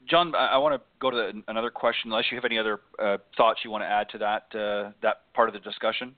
John, 0.09 0.35
I 0.35 0.57
want 0.57 0.75
to 0.75 0.81
go 0.99 1.09
to 1.09 1.15
the, 1.15 1.43
another 1.47 1.69
question. 1.69 2.11
Unless 2.11 2.25
you 2.31 2.37
have 2.37 2.45
any 2.45 2.57
other 2.57 2.81
uh, 2.99 3.17
thoughts 3.37 3.61
you 3.63 3.71
want 3.71 3.83
to 3.83 3.87
add 3.87 4.09
to 4.09 4.17
that 4.17 4.43
uh, 4.53 4.91
that 5.01 5.21
part 5.33 5.47
of 5.47 5.53
the 5.53 5.59
discussion. 5.59 6.15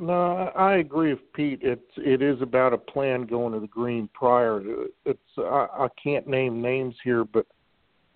No, 0.00 0.52
I 0.56 0.76
agree 0.76 1.12
with 1.12 1.32
Pete. 1.32 1.60
It's 1.62 1.82
it 1.96 2.22
is 2.22 2.40
about 2.40 2.72
a 2.72 2.78
plan 2.78 3.26
going 3.26 3.52
to 3.52 3.60
the 3.60 3.66
green 3.66 4.08
prior. 4.14 4.62
It's 5.04 5.18
I, 5.36 5.66
I 5.72 5.88
can't 6.02 6.26
name 6.28 6.62
names 6.62 6.94
here, 7.02 7.24
but 7.24 7.46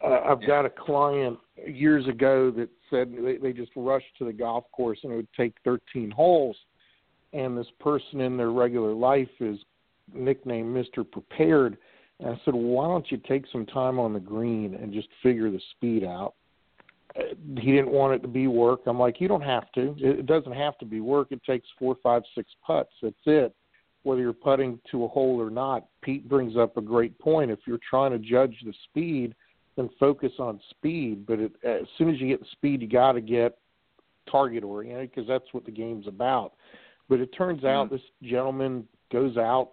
uh, 0.03 0.21
I've 0.25 0.43
yeah. 0.43 0.49
got 0.49 0.65
a 0.65 0.71
client 0.71 1.39
years 1.67 2.07
ago 2.07 2.51
that 2.53 2.69
said 2.89 3.13
they, 3.25 3.37
they 3.37 3.53
just 3.53 3.73
rushed 3.75 4.17
to 4.19 4.25
the 4.25 4.33
golf 4.33 4.65
course 4.73 4.99
and 5.03 5.13
it 5.13 5.17
would 5.17 5.33
take 5.37 5.55
13 5.65 6.11
holes, 6.11 6.57
and 7.33 7.59
this 7.59 7.67
person 7.81 8.21
in 8.21 8.37
their 8.37 8.53
regular 8.53 8.93
life 8.93 9.31
is 9.41 9.59
nicknamed 10.13 10.75
Mr. 10.75 11.09
Prepared. 11.09 11.79
And 12.21 12.31
I 12.31 12.41
said, 12.45 12.55
well, 12.55 12.63
why 12.63 12.87
don't 12.87 13.11
you 13.11 13.19
take 13.29 13.45
some 13.51 13.67
time 13.67 13.99
on 13.99 14.13
the 14.13 14.21
green 14.21 14.75
and 14.75 14.93
just 14.93 15.09
figure 15.23 15.51
the 15.51 15.61
speed 15.77 16.05
out? 16.05 16.35
He 17.15 17.73
didn't 17.73 17.91
want 17.91 18.15
it 18.15 18.21
to 18.21 18.29
be 18.29 18.47
work. 18.47 18.81
I'm 18.87 18.99
like, 18.99 19.21
you 19.21 19.29
don't 19.29 19.43
have 19.43 19.71
to. 19.73 19.95
It 19.99 20.27
doesn't 20.27 20.53
have 20.53 20.79
to 20.79 20.87
be 20.87 21.01
work. 21.01 21.29
It 21.31 21.43
takes 21.45 21.67
four, 21.79 21.97
five, 22.03 22.23
six 22.35 22.51
putts. 22.67 22.93
That's 23.03 23.15
it. 23.27 23.55
Whether 24.03 24.23
you're 24.23 24.33
putting 24.33 24.81
to 24.91 25.05
a 25.05 25.09
hole 25.09 25.41
or 25.41 25.51
not, 25.51 25.87
Pete 26.03 26.29
brings 26.29 26.57
up 26.57 26.77
a 26.77 26.81
great 26.81 27.19
point. 27.19 27.51
If 27.51 27.61
you're 27.67 27.79
trying 27.89 28.13
to 28.13 28.19
judge 28.19 28.57
the 28.65 28.73
speed, 28.89 29.35
then 29.77 29.91
focus 30.01 30.33
on 30.39 30.61
speed. 30.71 31.27
But 31.27 31.39
it, 31.39 31.53
as 31.65 31.87
soon 31.99 32.09
as 32.09 32.21
you 32.21 32.29
get 32.29 32.41
the 32.41 32.47
speed, 32.53 32.81
you 32.81 32.89
got 32.89 33.13
to 33.13 33.21
get 33.21 33.59
target 34.31 34.65
oriented 34.65 35.11
because 35.11 35.29
that's 35.29 35.53
what 35.53 35.65
the 35.65 35.71
game's 35.71 36.07
about. 36.07 36.53
But 37.09 37.21
it 37.21 37.29
turns 37.37 37.65
out 37.65 37.87
mm-hmm. 37.87 37.97
this 37.97 38.05
gentleman 38.23 38.89
goes 39.13 39.37
out, 39.37 39.73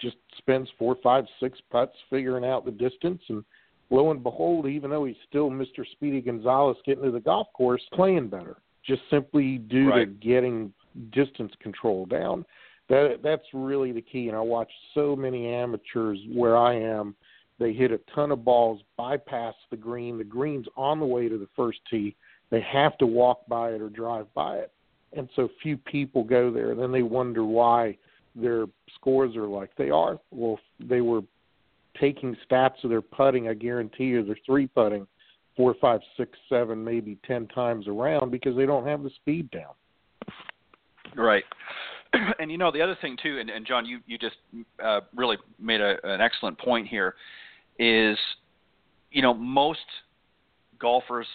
just 0.00 0.16
spends 0.38 0.68
four, 0.78 0.96
five, 1.02 1.24
six 1.40 1.58
putts 1.70 1.94
figuring 2.10 2.44
out 2.44 2.64
the 2.64 2.70
distance, 2.70 3.22
and 3.28 3.44
lo 3.90 4.10
and 4.10 4.22
behold, 4.22 4.66
even 4.66 4.90
though 4.90 5.04
he's 5.04 5.16
still 5.28 5.50
Mr. 5.50 5.84
Speedy 5.92 6.20
Gonzalez 6.20 6.76
getting 6.84 7.04
to 7.04 7.10
the 7.10 7.20
golf 7.20 7.48
course, 7.54 7.82
playing 7.92 8.28
better, 8.28 8.56
just 8.86 9.02
simply 9.10 9.58
due 9.58 9.90
right. 9.90 10.04
to 10.04 10.06
getting 10.06 10.72
distance 11.12 11.52
control 11.60 12.06
down. 12.06 12.44
That 12.88 13.20
that's 13.22 13.42
really 13.52 13.92
the 13.92 14.00
key. 14.00 14.28
And 14.28 14.36
I 14.36 14.40
watch 14.40 14.70
so 14.94 15.14
many 15.14 15.46
amateurs 15.46 16.18
where 16.32 16.56
I 16.56 16.74
am 16.74 17.14
they 17.58 17.72
hit 17.72 17.90
a 17.90 18.00
ton 18.14 18.30
of 18.30 18.44
balls, 18.44 18.80
bypass 18.96 19.54
the 19.70 19.76
green. 19.76 20.16
The 20.16 20.24
green's 20.24 20.66
on 20.76 21.00
the 21.00 21.06
way 21.06 21.28
to 21.28 21.38
the 21.38 21.48
first 21.56 21.80
tee. 21.90 22.14
They 22.50 22.60
have 22.60 22.96
to 22.98 23.06
walk 23.06 23.46
by 23.48 23.72
it 23.72 23.82
or 23.82 23.88
drive 23.88 24.32
by 24.34 24.58
it. 24.58 24.72
And 25.16 25.28
so 25.34 25.48
few 25.62 25.76
people 25.76 26.22
go 26.22 26.50
there. 26.50 26.74
Then 26.74 26.92
they 26.92 27.02
wonder 27.02 27.44
why 27.44 27.96
their 28.40 28.66
scores 28.94 29.36
are 29.36 29.46
like 29.46 29.70
they 29.76 29.90
are. 29.90 30.18
Well, 30.30 30.58
they 30.80 31.00
were 31.00 31.22
taking 32.00 32.36
stats 32.48 32.82
of 32.84 32.90
their 32.90 33.02
putting, 33.02 33.48
I 33.48 33.54
guarantee 33.54 34.04
you, 34.04 34.24
they're 34.24 34.36
three 34.46 34.66
putting 34.66 35.06
four, 35.56 35.74
five, 35.80 36.00
six, 36.16 36.38
seven, 36.48 36.82
maybe 36.82 37.18
ten 37.26 37.48
times 37.48 37.88
around 37.88 38.30
because 38.30 38.56
they 38.56 38.64
don't 38.64 38.86
have 38.86 39.02
the 39.02 39.10
speed 39.10 39.50
down. 39.50 39.74
Right. 41.14 41.44
And 42.38 42.50
you 42.50 42.56
know 42.56 42.72
the 42.72 42.80
other 42.80 42.96
thing 43.02 43.18
too, 43.22 43.38
and, 43.38 43.50
and 43.50 43.66
John, 43.66 43.84
you 43.84 43.98
you 44.06 44.16
just 44.16 44.36
uh, 44.82 45.00
really 45.14 45.36
made 45.60 45.82
a, 45.82 45.96
an 46.04 46.22
excellent 46.22 46.58
point 46.58 46.88
here 46.88 47.16
is, 47.78 48.16
you 49.10 49.20
know, 49.20 49.34
most 49.34 49.84
golfers 50.80 51.26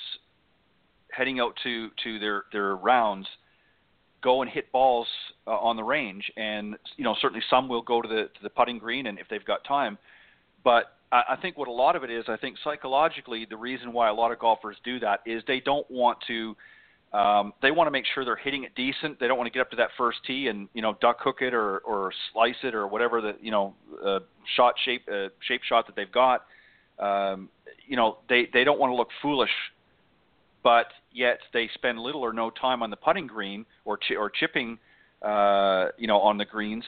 heading 1.11 1.39
out 1.39 1.53
to 1.61 1.89
to 2.03 2.17
their 2.17 2.45
their 2.51 2.75
rounds 2.75 3.27
go 4.23 4.41
and 4.41 4.49
hit 4.49 4.71
balls 4.71 5.07
uh, 5.45 5.51
on 5.51 5.75
the 5.75 5.83
range, 5.83 6.31
and 6.37 6.75
you 6.95 7.03
know 7.03 7.15
certainly 7.21 7.43
some 7.49 7.67
will 7.67 7.81
go 7.81 8.01
to 8.01 8.07
the 8.07 8.23
to 8.23 8.43
the 8.43 8.49
putting 8.49 8.79
green, 8.79 9.07
and 9.07 9.19
if 9.19 9.27
they've 9.29 9.45
got 9.45 9.63
time, 9.65 9.97
but 10.63 10.97
I, 11.11 11.23
I 11.29 11.35
think 11.35 11.57
what 11.57 11.67
a 11.67 11.71
lot 11.71 11.95
of 11.95 12.03
it 12.03 12.09
is, 12.09 12.25
I 12.27 12.37
think 12.37 12.57
psychologically, 12.63 13.45
the 13.49 13.57
reason 13.57 13.93
why 13.93 14.09
a 14.09 14.13
lot 14.13 14.31
of 14.31 14.39
golfers 14.39 14.77
do 14.83 14.99
that 15.01 15.19
is 15.25 15.43
they 15.47 15.59
don't 15.59 15.89
want 15.91 16.17
to. 16.27 16.55
Um, 17.13 17.53
they 17.61 17.69
want 17.69 17.85
to 17.85 17.91
make 17.91 18.05
sure 18.11 18.25
they're 18.25 18.35
hitting 18.35 18.63
it 18.63 18.73
decent. 18.73 19.19
They 19.19 19.27
don't 19.27 19.37
want 19.37 19.45
to 19.45 19.53
get 19.53 19.61
up 19.61 19.69
to 19.69 19.75
that 19.75 19.89
first 19.99 20.17
tee 20.25 20.47
and 20.47 20.67
you 20.73 20.81
know 20.81 20.97
duck 20.99 21.17
hook 21.19 21.37
it 21.41 21.53
or 21.53 21.77
or 21.79 22.11
slice 22.31 22.55
it 22.63 22.73
or 22.73 22.87
whatever 22.87 23.21
the 23.21 23.35
you 23.39 23.51
know 23.51 23.75
uh, 24.03 24.19
shot 24.55 24.73
shape 24.83 25.03
uh, 25.13 25.27
shape 25.47 25.61
shot 25.63 25.85
that 25.85 25.95
they've 25.95 26.11
got. 26.11 26.45
Um, 26.97 27.49
you 27.85 27.97
know 27.97 28.17
they 28.29 28.47
they 28.51 28.63
don't 28.63 28.79
want 28.79 28.91
to 28.91 28.95
look 28.95 29.09
foolish, 29.21 29.51
but 30.63 30.87
yet 31.13 31.39
they 31.53 31.69
spend 31.73 31.99
little 31.99 32.21
or 32.21 32.33
no 32.33 32.49
time 32.49 32.83
on 32.83 32.89
the 32.89 32.95
putting 32.95 33.27
green 33.27 33.65
or 33.85 33.97
ch- 33.97 34.17
or 34.17 34.29
chipping 34.29 34.77
uh, 35.21 35.87
you 35.97 36.07
know 36.07 36.19
on 36.19 36.37
the 36.37 36.45
greens. 36.45 36.83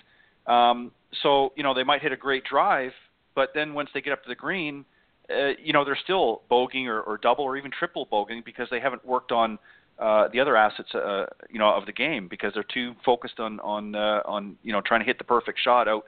Um, 0.48 0.92
so 1.24 1.54
you 1.56 1.64
know 1.64 1.74
they 1.74 1.84
might 1.84 2.02
hit 2.02 2.12
a 2.12 2.18
great 2.18 2.44
drive, 2.44 2.92
but 3.36 3.50
then 3.54 3.74
once 3.74 3.90
they 3.94 4.02
get 4.02 4.14
up 4.14 4.24
to 4.24 4.30
the 4.30 4.36
green, 4.36 4.86
uh, 5.30 5.50
you 5.62 5.74
know 5.74 5.86
they're 5.86 5.98
still 6.04 6.42
bogeying 6.52 6.88
or, 6.88 7.02
or 7.02 7.18
double 7.18 7.44
or 7.44 7.58
even 7.58 7.72
triple 7.72 8.06
bogeying 8.06 8.44
because 8.44 8.68
they 8.70 8.80
haven't 8.80 9.06
worked 9.06 9.32
on 9.32 9.58
uh, 9.98 10.28
the 10.34 10.40
other 10.40 10.58
assets, 10.58 10.94
uh, 10.94 11.26
you 11.50 11.60
know, 11.60 11.70
of 11.70 11.86
the 11.86 11.94
game 11.94 12.28
because 12.28 12.54
they're 12.54 12.64
too 12.64 12.94
focused 13.06 13.40
on 13.40 13.60
on 13.62 13.96
uh, 13.96 14.22
on 14.26 14.58
you 14.64 14.74
know 14.74 14.82
trying 14.82 15.00
to 15.00 15.06
hit 15.06 15.18
the 15.18 15.24
perfect 15.24 15.60
shot 15.64 15.88
out, 15.88 16.06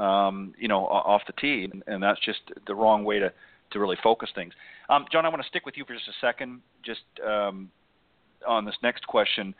um, 0.00 0.54
you 0.58 0.68
know, 0.68 0.84
off 0.86 1.22
the 1.26 1.32
tee, 1.34 1.68
and, 1.70 1.82
and 1.86 2.02
that's 2.02 2.20
just 2.20 2.40
the 2.66 2.74
wrong 2.74 3.04
way 3.04 3.18
to 3.18 3.32
to 3.70 3.80
really 3.80 3.96
focus 4.02 4.30
things. 4.34 4.52
Um, 4.88 5.06
John, 5.12 5.26
I 5.26 5.28
want 5.28 5.42
to 5.42 5.48
stick 5.48 5.66
with 5.66 5.76
you 5.76 5.84
for 5.84 5.94
just 5.94 6.08
a 6.08 6.12
second, 6.20 6.60
just 6.84 7.00
um, 7.26 7.70
on 8.46 8.64
this 8.64 8.76
next 8.82 9.06
question. 9.06 9.54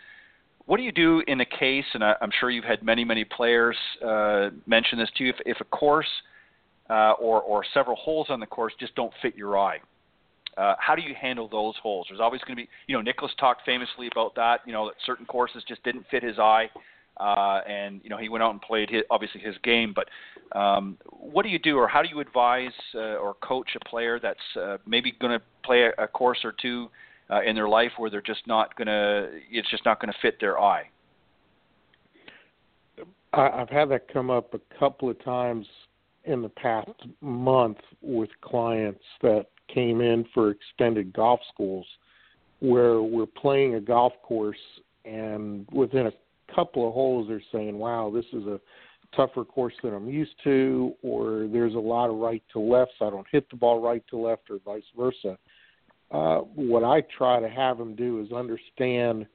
What 0.66 0.76
do 0.76 0.82
you 0.82 0.92
do 0.92 1.22
in 1.26 1.40
a 1.40 1.46
case, 1.46 1.86
and 1.94 2.04
I, 2.04 2.14
am 2.20 2.30
sure 2.38 2.50
you've 2.50 2.64
had 2.64 2.82
many, 2.82 3.04
many 3.04 3.24
players 3.24 3.76
uh, 4.06 4.50
mention 4.66 4.98
this 4.98 5.08
to 5.16 5.24
you, 5.24 5.30
if, 5.30 5.36
if 5.46 5.60
a 5.60 5.64
course 5.64 6.08
uh, 6.90 7.12
or, 7.12 7.40
or 7.40 7.64
several 7.72 7.96
holes 7.96 8.26
on 8.28 8.40
the 8.40 8.46
course 8.46 8.74
just 8.78 8.94
don't 8.94 9.12
fit 9.22 9.36
your 9.36 9.58
eye? 9.58 9.78
Uh, 10.58 10.74
how 10.78 10.94
do 10.94 11.02
you 11.02 11.14
handle 11.18 11.48
those 11.48 11.74
holes? 11.82 12.06
There's 12.10 12.20
always 12.20 12.40
going 12.42 12.56
to 12.56 12.62
be, 12.62 12.68
you 12.88 12.96
know, 12.96 13.00
Nicklaus 13.00 13.30
talked 13.38 13.64
famously 13.64 14.08
about 14.10 14.34
that. 14.34 14.60
You 14.66 14.72
know, 14.72 14.86
that 14.86 14.94
certain 15.06 15.24
courses 15.24 15.62
just 15.68 15.82
didn't 15.84 16.04
fit 16.10 16.22
his 16.22 16.38
eye, 16.38 16.68
uh, 17.20 17.61
and 17.68 18.00
you 18.02 18.11
know 18.11 18.18
he 18.18 18.28
went 18.28 18.42
out 18.42 18.50
and 18.52 18.61
played 18.61 18.90
his, 18.90 19.02
obviously 19.11 19.40
his 19.40 19.57
game. 19.62 19.94
But 19.94 20.59
um, 20.59 20.96
what 21.11 21.42
do 21.42 21.48
you 21.48 21.59
do, 21.59 21.76
or 21.76 21.88
how 21.88 22.02
do 22.02 22.09
you 22.09 22.20
advise 22.20 22.72
uh, 22.94 23.16
or 23.16 23.35
coach 23.35 23.70
a 23.76 23.88
player 23.88 24.18
that's 24.20 24.38
uh, 24.61 24.78
maybe 24.87 25.12
going 25.20 25.38
to 25.38 25.44
play 25.64 25.83
a, 25.83 26.04
a 26.04 26.09
course 26.09 26.38
or 26.44 26.52
two 26.52 26.88
uh, 27.31 27.42
in 27.42 27.54
their 27.54 27.68
life 27.68 27.92
where 27.96 28.11
they're 28.11 28.22
just 28.22 28.46
not 28.46 28.74
going 28.76 28.87
to, 28.87 29.28
it's 29.50 29.70
just 29.70 29.85
not 29.85 30.00
going 30.00 30.12
to 30.12 30.18
fit 30.20 30.38
their 30.40 30.59
eye? 30.59 30.88
I've 33.33 33.68
had 33.68 33.90
that 33.90 34.11
come 34.12 34.31
up 34.31 34.54
a 34.54 34.78
couple 34.78 35.11
of 35.11 35.22
times 35.22 35.66
in 36.24 36.40
the 36.40 36.48
past 36.48 36.90
month 37.20 37.78
with 38.00 38.31
clients 38.40 39.04
that 39.22 39.46
came 39.72 40.00
in 40.00 40.24
for 40.33 40.50
extended 40.50 41.12
golf 41.12 41.40
schools 41.52 41.87
where 42.61 43.02
we're 43.02 43.26
playing 43.26 43.74
a 43.74 43.81
golf 43.81 44.14
course 44.22 44.57
and 45.04 45.66
within 45.72 46.07
a 46.07 46.12
couple 46.54 46.87
of 46.87 46.94
holes 46.94 47.28
they're 47.28 47.42
saying, 47.52 47.78
Wow, 47.78 48.11
this 48.14 48.24
is 48.32 48.46
a 48.46 48.61
tougher 49.16 49.44
course 49.44 49.74
than 49.82 49.94
I'm 49.94 50.08
used 50.08 50.34
to 50.44 50.92
or 51.02 51.48
there's 51.50 51.74
a 51.74 51.78
lot 51.78 52.11
of 52.11 52.16
right 52.16 52.42
to 52.52 52.61
left, 52.61 52.92
so 52.98 53.06
I 53.06 53.11
don't 53.11 53.26
hit 53.30 53.48
the 53.50 53.56
ball 53.56 53.80
right 53.80 54.04
to 54.11 54.18
left 54.18 54.50
or 54.50 54.58
vice 54.64 54.82
versa. 54.96 55.38
Uh, 56.11 56.38
what 56.38 56.84
I 56.84 57.02
try 57.16 57.40
to 57.40 57.48
have 57.48 57.78
them 57.78 57.94
do 57.94 58.20
is 58.20 58.32
understand 58.32 59.26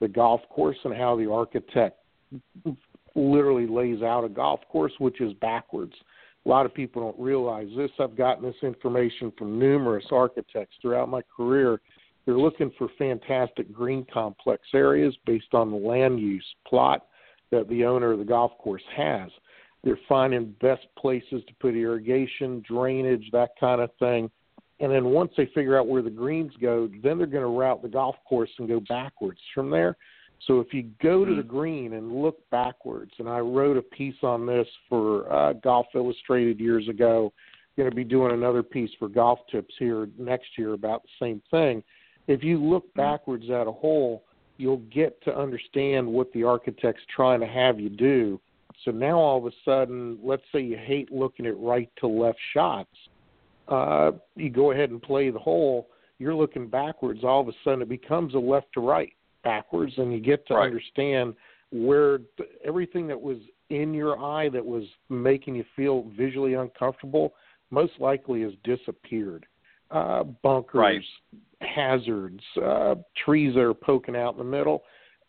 the 0.00 0.08
golf 0.08 0.40
course 0.50 0.76
and 0.84 0.94
how 0.94 1.16
the 1.16 1.30
architect 1.30 1.98
literally 3.14 3.66
lays 3.66 4.02
out 4.02 4.24
a 4.24 4.28
golf 4.28 4.60
course, 4.70 4.92
which 4.98 5.20
is 5.20 5.32
backwards. 5.34 5.92
A 6.44 6.48
lot 6.48 6.66
of 6.66 6.74
people 6.74 7.02
don't 7.02 7.24
realize 7.24 7.68
this. 7.76 7.90
I've 8.00 8.16
gotten 8.16 8.44
this 8.44 8.56
information 8.62 9.32
from 9.38 9.58
numerous 9.58 10.06
architects 10.10 10.76
throughout 10.80 11.08
my 11.08 11.20
career. 11.34 11.80
They're 12.24 12.38
looking 12.38 12.70
for 12.78 12.88
fantastic 12.98 13.72
green 13.72 14.06
complex 14.12 14.62
areas 14.74 15.16
based 15.26 15.54
on 15.54 15.70
the 15.70 15.76
land 15.76 16.20
use 16.20 16.46
plot 16.66 17.06
that 17.50 17.68
the 17.68 17.84
owner 17.84 18.12
of 18.12 18.18
the 18.18 18.24
golf 18.24 18.52
course 18.58 18.82
has. 18.96 19.30
They're 19.84 19.98
finding 20.08 20.54
best 20.60 20.86
places 20.96 21.42
to 21.46 21.54
put 21.60 21.74
irrigation, 21.74 22.62
drainage, 22.66 23.28
that 23.32 23.50
kind 23.58 23.80
of 23.80 23.90
thing. 23.98 24.30
And 24.80 24.90
then 24.90 25.06
once 25.06 25.32
they 25.36 25.46
figure 25.46 25.78
out 25.78 25.88
where 25.88 26.02
the 26.02 26.10
greens 26.10 26.52
go, 26.60 26.88
then 27.02 27.18
they're 27.18 27.26
going 27.26 27.42
to 27.42 27.58
route 27.58 27.82
the 27.82 27.88
golf 27.88 28.16
course 28.28 28.50
and 28.58 28.68
go 28.68 28.80
backwards 28.88 29.40
from 29.54 29.70
there. 29.70 29.96
So 30.46 30.60
if 30.60 30.72
you 30.72 30.90
go 31.00 31.24
to 31.24 31.34
the 31.34 31.42
mm-hmm. 31.42 31.56
green 31.56 31.92
and 31.94 32.22
look 32.22 32.38
backwards, 32.50 33.12
and 33.18 33.28
I 33.28 33.38
wrote 33.38 33.76
a 33.76 33.82
piece 33.82 34.16
on 34.22 34.46
this 34.46 34.66
for 34.88 35.32
uh, 35.32 35.52
Golf 35.54 35.86
Illustrated 35.94 36.58
years 36.58 36.88
ago, 36.88 37.32
going 37.76 37.88
to 37.88 37.94
be 37.94 38.04
doing 38.04 38.32
another 38.32 38.62
piece 38.62 38.90
for 38.98 39.08
Golf 39.08 39.38
Tips 39.50 39.74
here 39.78 40.08
next 40.18 40.48
year 40.58 40.74
about 40.74 41.02
the 41.02 41.24
same 41.24 41.42
thing. 41.50 41.82
If 42.28 42.42
you 42.42 42.62
look 42.62 42.84
mm-hmm. 42.88 43.00
backwards 43.00 43.50
at 43.50 43.66
a 43.66 43.72
hole, 43.72 44.24
you'll 44.58 44.82
get 44.92 45.22
to 45.24 45.36
understand 45.36 46.06
what 46.06 46.32
the 46.32 46.44
architect's 46.44 47.02
trying 47.14 47.40
to 47.40 47.46
have 47.46 47.80
you 47.80 47.88
do. 47.88 48.40
So 48.84 48.90
now 48.90 49.18
all 49.18 49.38
of 49.38 49.46
a 49.46 49.54
sudden, 49.64 50.18
let's 50.22 50.42
say 50.52 50.60
you 50.60 50.76
hate 50.76 51.12
looking 51.12 51.46
at 51.46 51.58
right 51.58 51.90
to 52.00 52.06
left 52.06 52.38
shots, 52.52 52.94
uh, 53.68 54.12
you 54.34 54.50
go 54.50 54.72
ahead 54.72 54.90
and 54.90 55.00
play 55.00 55.30
the 55.30 55.38
hole. 55.38 55.88
You're 56.18 56.34
looking 56.34 56.68
backwards. 56.68 57.24
All 57.24 57.40
of 57.40 57.48
a 57.48 57.52
sudden, 57.64 57.82
it 57.82 57.88
becomes 57.88 58.34
a 58.34 58.38
left 58.38 58.66
to 58.74 58.80
right 58.80 59.12
backwards 59.44 59.92
and 59.98 60.12
you 60.12 60.20
get 60.20 60.46
to 60.48 60.54
right. 60.54 60.66
understand 60.66 61.34
where 61.70 62.18
th- 62.36 62.48
everything 62.64 63.06
that 63.08 63.20
was 63.20 63.38
in 63.70 63.94
your 63.94 64.18
eye 64.18 64.48
that 64.50 64.64
was 64.64 64.84
making 65.08 65.54
you 65.54 65.64
feel 65.74 66.04
visually 66.16 66.54
uncomfortable 66.54 67.34
most 67.70 67.92
likely 67.98 68.42
has 68.42 68.52
disappeared. 68.64 69.46
Uh, 69.92 70.24
bunkers, 70.42 70.74
right. 70.74 71.02
hazards, 71.60 72.42
uh, 72.64 72.94
trees 73.24 73.54
that 73.54 73.60
are 73.60 73.74
poking 73.74 74.16
out 74.16 74.32
in 74.32 74.38
the 74.38 74.44
middle. 74.44 74.82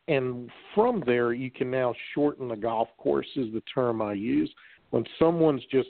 And 0.07 0.49
from 0.73 1.03
there, 1.05 1.33
you 1.33 1.51
can 1.51 1.69
now 1.69 1.93
shorten 2.13 2.47
the 2.47 2.55
golf 2.55 2.87
course, 2.97 3.27
is 3.35 3.51
the 3.53 3.61
term 3.73 4.01
I 4.01 4.13
use. 4.13 4.49
When 4.91 5.03
someone's 5.19 5.63
just 5.69 5.89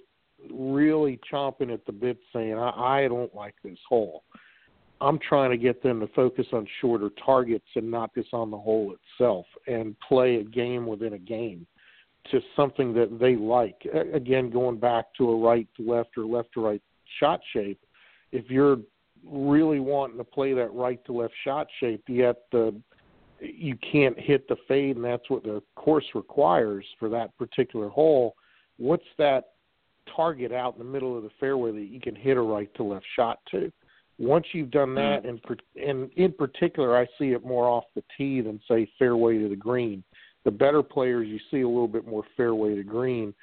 really 0.52 1.20
chomping 1.32 1.72
at 1.72 1.86
the 1.86 1.92
bit 1.92 2.18
saying, 2.34 2.56
I, 2.56 3.04
I 3.04 3.08
don't 3.08 3.34
like 3.36 3.56
this 3.64 3.78
hole. 3.88 4.24
I'm 5.02 5.20
trying 5.20 5.52
to 5.52 5.58
get 5.58 5.84
them 5.84 6.00
to 6.00 6.08
focus 6.08 6.48
on 6.54 6.66
shorter 6.80 7.10
targets 7.24 7.68
and 7.76 7.92
not 7.92 8.14
just 8.16 8.34
on 8.34 8.50
the 8.50 8.58
hole 8.58 8.96
itself 8.96 9.46
and 9.68 9.96
play 10.08 10.38
a 10.38 10.44
game 10.44 10.88
within 10.88 11.14
a 11.14 11.20
game 11.20 11.68
to 12.32 12.40
something 12.56 12.94
that 12.94 13.20
they 13.20 13.36
like. 13.36 13.86
Again, 14.14 14.50
going 14.50 14.78
back 14.78 15.14
to 15.18 15.30
a 15.30 15.38
right 15.38 15.68
to 15.78 15.92
left 15.92 16.18
or 16.18 16.26
left 16.26 16.54
to 16.54 16.66
right 16.66 16.82
shot 17.20 17.42
shape, 17.52 17.80
if 18.34 18.50
you're 18.50 18.78
really 19.26 19.80
wanting 19.80 20.18
to 20.18 20.24
play 20.24 20.54
that 20.54 20.74
right 20.74 21.04
to 21.06 21.14
left 21.14 21.34
shot 21.46 21.68
shape, 21.80 22.04
yet 22.08 22.38
the 22.52 22.76
you 23.40 23.78
can't 23.92 24.18
hit 24.18 24.48
the 24.48 24.56
fade, 24.68 24.96
and 24.96 25.06
that's 25.06 25.30
what 25.30 25.44
the 25.44 25.62
course 25.76 26.06
requires 26.16 26.86
for 26.98 27.10
that 27.10 27.38
particular 27.38 27.90
hole. 27.90 28.36
What's 28.78 29.04
that 29.18 29.50
target 30.16 30.52
out 30.52 30.74
in 30.74 30.80
the 30.80 30.90
middle 30.90 31.18
of 31.18 31.24
the 31.24 31.30
fairway 31.40 31.72
that 31.72 31.90
you 31.92 32.00
can 32.00 32.16
hit 32.16 32.38
a 32.38 32.42
right 32.42 32.74
to 32.76 32.84
left 32.84 33.06
shot 33.16 33.40
to? 33.52 33.72
Once 34.18 34.46
you've 34.54 34.72
done 34.72 34.90
hmm. 34.90 34.96
that, 34.96 35.26
and 35.26 35.40
and 35.76 36.10
in 36.16 36.32
particular, 36.34 36.98
I 36.98 37.06
see 37.20 37.32
it 37.32 37.46
more 37.46 37.68
off 37.68 37.86
the 37.96 38.04
tee 38.18 38.42
than 38.42 38.60
say 38.68 38.90
fairway 38.98 39.38
to 39.40 39.50
the 39.50 39.56
green. 39.56 40.04
The 40.46 40.52
better 40.52 40.84
players, 40.84 41.28
you 41.28 41.40
see 41.52 41.62
a 41.62 41.68
little 41.68 41.88
bit 41.88 42.08
more 42.08 42.24
fairway 42.36 42.76
to 42.76 42.84
green, 42.84 43.34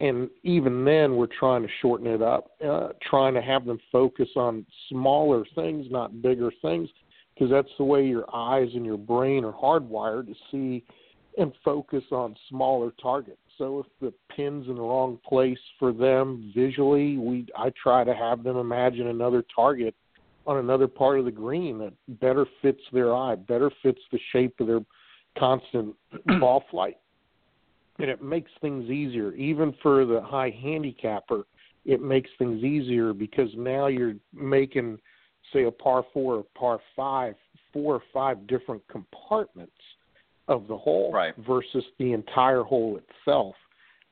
and 0.00 0.30
even 0.44 0.84
then, 0.84 1.16
we're 1.16 1.26
trying 1.26 1.62
to 1.62 1.68
shorten 1.82 2.06
it 2.06 2.22
up, 2.22 2.50
uh, 2.64 2.88
trying 3.02 3.34
to 3.34 3.42
have 3.42 3.64
them 3.64 3.80
focus 3.90 4.28
on 4.36 4.64
smaller 4.88 5.44
things, 5.54 5.86
not 5.90 6.22
bigger 6.22 6.52
things 6.62 6.88
because 7.38 7.50
that's 7.50 7.76
the 7.78 7.84
way 7.84 8.04
your 8.04 8.24
eyes 8.34 8.68
and 8.74 8.84
your 8.84 8.98
brain 8.98 9.44
are 9.44 9.52
hardwired 9.52 10.26
to 10.26 10.34
see 10.50 10.84
and 11.36 11.52
focus 11.64 12.02
on 12.10 12.34
smaller 12.48 12.92
targets. 13.00 13.38
So 13.58 13.80
if 13.80 13.86
the 14.00 14.12
pin's 14.34 14.68
in 14.68 14.74
the 14.74 14.80
wrong 14.80 15.18
place 15.28 15.58
for 15.78 15.92
them 15.92 16.52
visually, 16.54 17.16
we 17.16 17.46
I 17.56 17.72
try 17.80 18.04
to 18.04 18.14
have 18.14 18.42
them 18.42 18.56
imagine 18.56 19.08
another 19.08 19.44
target 19.54 19.94
on 20.46 20.58
another 20.58 20.88
part 20.88 21.18
of 21.18 21.24
the 21.24 21.30
green 21.30 21.78
that 21.78 21.92
better 22.20 22.46
fits 22.62 22.80
their 22.92 23.14
eye, 23.14 23.34
better 23.36 23.70
fits 23.82 24.00
the 24.10 24.18
shape 24.32 24.58
of 24.60 24.66
their 24.66 24.80
constant 25.38 25.94
ball 26.40 26.64
flight. 26.70 26.96
And 27.98 28.08
it 28.08 28.22
makes 28.22 28.50
things 28.60 28.90
easier. 28.90 29.32
Even 29.34 29.74
for 29.82 30.04
the 30.04 30.20
high 30.20 30.50
handicapper, 30.62 31.44
it 31.84 32.00
makes 32.00 32.30
things 32.38 32.62
easier 32.62 33.12
because 33.12 33.50
now 33.56 33.86
you're 33.86 34.14
making– 34.32 34.98
say 35.52 35.64
a 35.64 35.70
par 35.70 36.04
four 36.12 36.36
or 36.36 36.44
par 36.56 36.80
five, 36.94 37.34
four 37.72 37.94
or 37.94 38.02
five 38.12 38.46
different 38.46 38.82
compartments 38.88 39.72
of 40.46 40.66
the 40.68 40.76
hole 40.76 41.12
right. 41.12 41.34
versus 41.46 41.84
the 41.98 42.12
entire 42.12 42.62
hole 42.62 42.98
itself. 42.98 43.54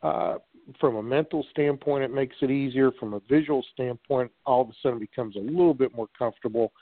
Uh, 0.03 0.37
from 0.80 0.97
a 0.97 1.03
mental 1.03 1.47
standpoint, 1.51 2.05
it 2.05 2.12
makes 2.12 2.37
it 2.43 2.51
easier. 2.51 2.91
From 2.93 3.14
a 3.14 3.20
visual 3.28 3.64
standpoint, 3.72 4.30
all 4.45 4.62
of 4.62 4.68
a 4.68 4.72
sudden 4.82 4.99
becomes 4.99 5.37
a 5.37 5.41
little 5.41 5.74
bit 5.74 5.95
more 5.95 6.09
comfortable. 6.18 6.72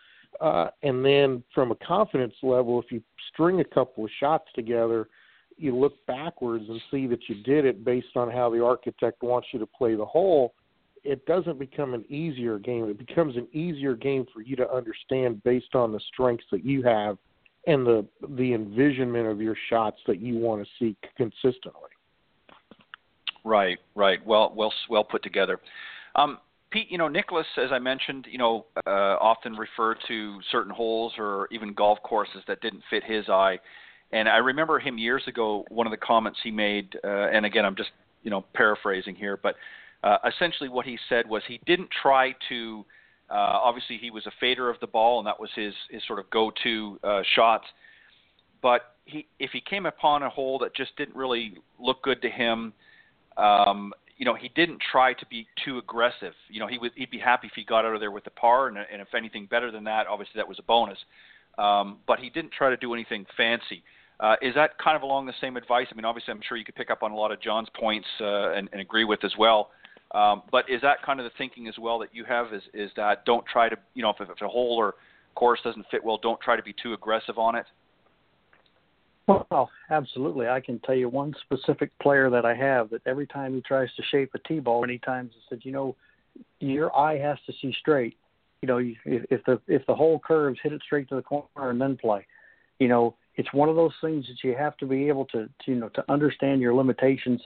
Uh, 0.41 0.69
and 0.83 1.05
then 1.05 1.43
from 1.55 1.71
a 1.71 1.77
confidence 1.77 2.35
level, 2.43 2.81
if 2.81 2.91
you 2.91 3.03
string 3.33 3.61
a 3.61 3.65
couple 3.65 4.05
of 4.05 4.11
shots 4.19 4.47
together, 4.55 5.09
you 5.57 5.77
look 5.77 5.95
backwards 6.07 6.65
and 6.69 6.81
see 6.91 7.07
that 7.07 7.29
you 7.29 7.43
did 7.43 7.65
it 7.65 7.85
based 7.85 8.17
on 8.17 8.31
how 8.31 8.51
the 8.51 8.63
architect 8.63 9.23
wants 9.23 9.49
you 9.53 9.59
to 9.59 9.67
play 9.67 9.95
the 9.95 10.05
hole 10.05 10.55
it 11.05 11.27
doesn't 11.27 11.59
become 11.59 11.93
an 11.93 12.05
easier 12.11 12.59
game. 12.59 12.89
It 12.89 12.99
becomes 12.99 13.37
an 13.37 13.47
easier 13.53 13.95
game 13.95 14.27
for 14.33 14.41
you 14.41 14.57
to 14.57 14.71
understand 14.71 15.43
based 15.45 15.75
on 15.75 15.93
the 15.93 16.01
strengths 16.13 16.47
that 16.51 16.65
you 16.65 16.83
have 16.83 17.19
and 17.67 17.87
the 17.87 18.07
the 18.37 18.55
envisionment 18.55 19.27
of 19.27 19.41
your 19.41 19.57
shots 19.71 19.99
that 20.07 20.21
you 20.21 20.39
want 20.39 20.67
to 20.67 20.69
see 20.79 20.97
consistently. 21.17 21.91
Right, 23.45 23.79
right. 23.95 24.25
Well, 24.25 24.53
well, 24.57 24.73
well 24.89 25.05
put 25.05 25.23
together. 25.23 25.61
Um, 26.17 26.39
Pete, 26.71 26.91
you 26.91 26.97
know, 26.97 27.09
Nicklaus, 27.09 27.47
as 27.63 27.71
I 27.71 27.79
mentioned, 27.79 28.27
you 28.31 28.39
know, 28.39 28.67
uh, 28.87 29.17
often 29.21 29.53
referred 29.55 29.99
to 30.09 30.41
certain 30.51 30.73
holes 30.73 31.13
or 31.19 31.47
even 31.53 31.75
golf 31.75 31.99
courses 32.03 32.43
that 32.49 32.63
didn't 32.63 32.83
fit 32.89 33.05
his 33.05 33.29
eye. 33.29 33.59
And 34.15 34.29
I 34.29 34.37
remember 34.37 34.79
him 34.79 34.97
years 34.97 35.25
ago. 35.27 35.65
One 35.71 35.89
of 35.89 35.91
the 35.91 35.97
comments 35.97 36.39
he 36.45 36.53
made, 36.53 36.97
uh, 37.03 37.09
and 37.09 37.45
again, 37.45 37.65
I'm 37.65 37.75
just 37.75 37.91
you 38.23 38.31
know 38.31 38.45
paraphrasing 38.55 39.17
here, 39.17 39.37
but 39.37 39.57
uh, 40.05 40.19
essentially 40.29 40.69
what 40.69 40.87
he 40.87 40.97
said 41.09 41.29
was 41.29 41.43
he 41.49 41.61
didn't 41.67 41.91
try 42.01 42.35
to. 42.49 42.87
Uh, 43.29 43.35
obviously, 43.35 43.99
he 43.99 44.11
was 44.11 44.25
a 44.27 44.31
fader 44.39 44.71
of 44.71 44.79
the 44.81 44.87
ball, 44.87 45.19
and 45.19 45.27
that 45.27 45.41
was 45.41 45.51
his 45.57 45.75
his 45.91 46.01
sort 46.07 46.21
of 46.21 46.31
go-to 46.31 47.01
uh, 47.03 47.23
shot. 47.35 47.63
But 48.63 48.95
he, 49.05 49.27
if 49.41 49.51
he 49.51 49.61
came 49.61 49.85
upon 49.85 50.23
a 50.23 50.31
hole 50.31 50.61
that 50.61 50.77
just 50.77 50.97
didn't 50.97 51.17
really 51.17 51.55
look 51.81 52.01
good 52.03 52.23
to 52.23 52.31
him, 52.31 52.73
um, 53.37 53.93
you 54.17 54.25
know, 54.25 54.35
he 54.35 54.49
didn't 54.55 54.81
try 54.93 55.13
to 55.15 55.27
be 55.27 55.49
too 55.65 55.79
aggressive. 55.79 56.35
You 56.49 56.61
know, 56.61 56.69
he 56.69 56.79
would 56.79 56.93
he'd 56.95 57.11
be 57.11 57.19
happy 57.19 57.49
if 57.49 57.55
he 57.57 57.65
got 57.65 57.85
out 57.85 57.95
of 57.95 58.01
there 58.01 58.13
with 58.13 58.23
the 58.23 58.31
par, 58.31 58.69
and, 58.69 58.79
and 58.79 59.03
if 59.03 59.13
anything 59.13 59.47
better 59.47 59.73
than 59.73 59.83
that, 59.85 60.07
obviously 60.07 60.35
that 60.37 60.47
was 60.47 60.61
a 60.61 60.63
bonus. 60.63 60.99
Um, 61.59 61.99
but 62.07 62.21
he 62.21 62.31
didn't 62.31 62.53
try 62.53 62.71
to 62.71 62.77
do 62.77 62.95
anything 62.95 63.27
fancy. 63.37 63.83
Uh, 63.83 63.95
is 64.43 64.55
that 64.55 64.79
kind 64.83 64.97
of 64.97 65.03
along 65.03 65.27
the 65.27 65.35
same 65.41 65.57
advice? 65.57 65.87
I 65.91 65.95
mean, 65.95 66.05
obviously, 66.05 66.33
I'm 66.33 66.41
sure 66.47 66.57
you 66.57 66.65
could 66.65 66.77
pick 66.77 66.91
up 66.91 67.03
on 67.03 67.13
a 67.13 67.17
lot 67.17 67.33
of 67.33 67.41
John's 67.41 67.69
points 67.79 68.07
uh, 68.21 68.53
and, 68.53 68.69
and 68.73 68.81
agree 68.81 69.05
with 69.05 69.25
as 69.25 69.33
well. 69.39 69.71
Um, 70.13 70.43
but 70.53 70.71
is 70.71 70.81
that 70.83 71.03
kind 71.05 71.19
of 71.19 71.25
the 71.25 71.33
thinking 71.37 71.67
as 71.67 71.75
well 71.79 71.99
that 71.99 72.11
you 72.13 72.25
have? 72.25 72.53
Is 72.55 72.63
is 72.73 72.91
that 72.97 73.25
don't 73.25 73.45
try 73.47 73.69
to 73.69 73.77
you 73.95 74.03
know 74.03 74.11
if, 74.11 74.17
if 74.21 74.41
a 74.41 74.49
hole 74.49 74.77
or 74.79 74.95
course 75.35 75.61
doesn't 75.65 75.87
fit 75.91 76.03
well, 76.03 76.19
don't 76.23 76.41
try 76.41 76.57
to 76.57 76.63
be 76.63 76.75
too 76.81 76.93
aggressive 76.93 77.39
on 77.39 77.57
it. 77.57 77.67
Well, 79.27 79.71
absolutely. 79.91 80.49
I 80.49 80.61
can 80.61 80.79
tell 80.81 80.95
you 80.95 81.09
one 81.09 81.35
specific 81.45 81.91
player 81.99 82.29
that 82.31 82.45
I 82.45 82.55
have 82.55 82.91
that 82.91 83.01
every 83.07 83.27
time 83.27 83.55
he 83.55 83.63
tries 83.63 83.89
to 83.97 84.03
shape 84.11 84.31
a 84.35 84.39
tee 84.47 84.61
ball, 84.61 84.83
many 84.83 84.99
times 84.99 85.33
he 85.35 85.41
said, 85.49 85.61
you 85.65 85.73
know, 85.73 85.97
your 86.61 86.95
eye 86.95 87.19
has 87.19 87.39
to 87.47 87.53
see 87.61 87.75
straight. 87.81 88.17
You 88.61 88.69
know, 88.69 88.79
if, 88.79 88.97
if 89.05 89.45
the 89.45 89.61
if 89.67 89.85
the 89.87 89.95
hole 89.95 90.21
curves, 90.25 90.59
hit 90.63 90.73
it 90.73 90.83
straight 90.85 91.09
to 91.09 91.17
the 91.17 91.23
corner 91.23 91.71
and 91.71 91.81
then 91.81 91.97
play. 91.97 92.27
You 92.79 92.89
know, 92.89 93.17
it's 93.37 93.53
one 93.53 93.69
of 93.69 93.77
those 93.77 93.93
things 94.01 94.27
that 94.27 94.47
you 94.47 94.55
have 94.57 94.77
to 94.79 94.87
be 94.87 95.09
able 95.09 95.25
to, 95.27 95.47
to 95.47 95.51
you 95.67 95.77
know 95.77 95.89
to 95.91 96.05
understand 96.11 96.61
your 96.61 96.75
limitations 96.75 97.41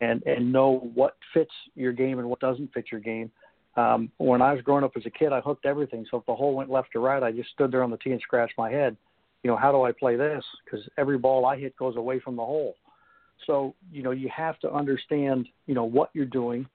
and 0.00 0.22
and 0.24 0.52
know 0.52 0.90
what 0.94 1.16
fits 1.34 1.52
your 1.74 1.92
game 1.92 2.18
and 2.18 2.28
what 2.28 2.40
doesn't 2.40 2.72
fit 2.72 2.86
your 2.90 3.00
game. 3.00 3.30
Um, 3.76 4.10
when 4.18 4.42
I 4.42 4.52
was 4.52 4.62
growing 4.62 4.84
up 4.84 4.92
as 4.96 5.06
a 5.06 5.10
kid, 5.10 5.32
I 5.32 5.40
hooked 5.40 5.64
everything. 5.64 6.06
So 6.10 6.18
if 6.18 6.26
the 6.26 6.34
hole 6.34 6.54
went 6.54 6.70
left 6.70 6.94
or 6.94 7.00
right, 7.00 7.22
I 7.22 7.32
just 7.32 7.50
stood 7.50 7.72
there 7.72 7.82
on 7.82 7.90
the 7.90 7.96
tee 7.96 8.10
and 8.10 8.20
scratched 8.20 8.58
my 8.58 8.70
head. 8.70 8.96
You 9.42 9.50
know, 9.50 9.56
how 9.56 9.72
do 9.72 9.82
I 9.82 9.92
play 9.92 10.16
this? 10.16 10.44
Because 10.64 10.86
every 10.98 11.18
ball 11.18 11.46
I 11.46 11.58
hit 11.58 11.76
goes 11.76 11.96
away 11.96 12.20
from 12.20 12.36
the 12.36 12.44
hole. 12.44 12.76
So 13.46 13.74
you 13.90 14.02
know, 14.02 14.10
you 14.10 14.28
have 14.34 14.58
to 14.60 14.72
understand 14.72 15.48
you 15.66 15.74
know 15.74 15.84
what 15.84 16.10
you're 16.12 16.26
doing, 16.26 16.66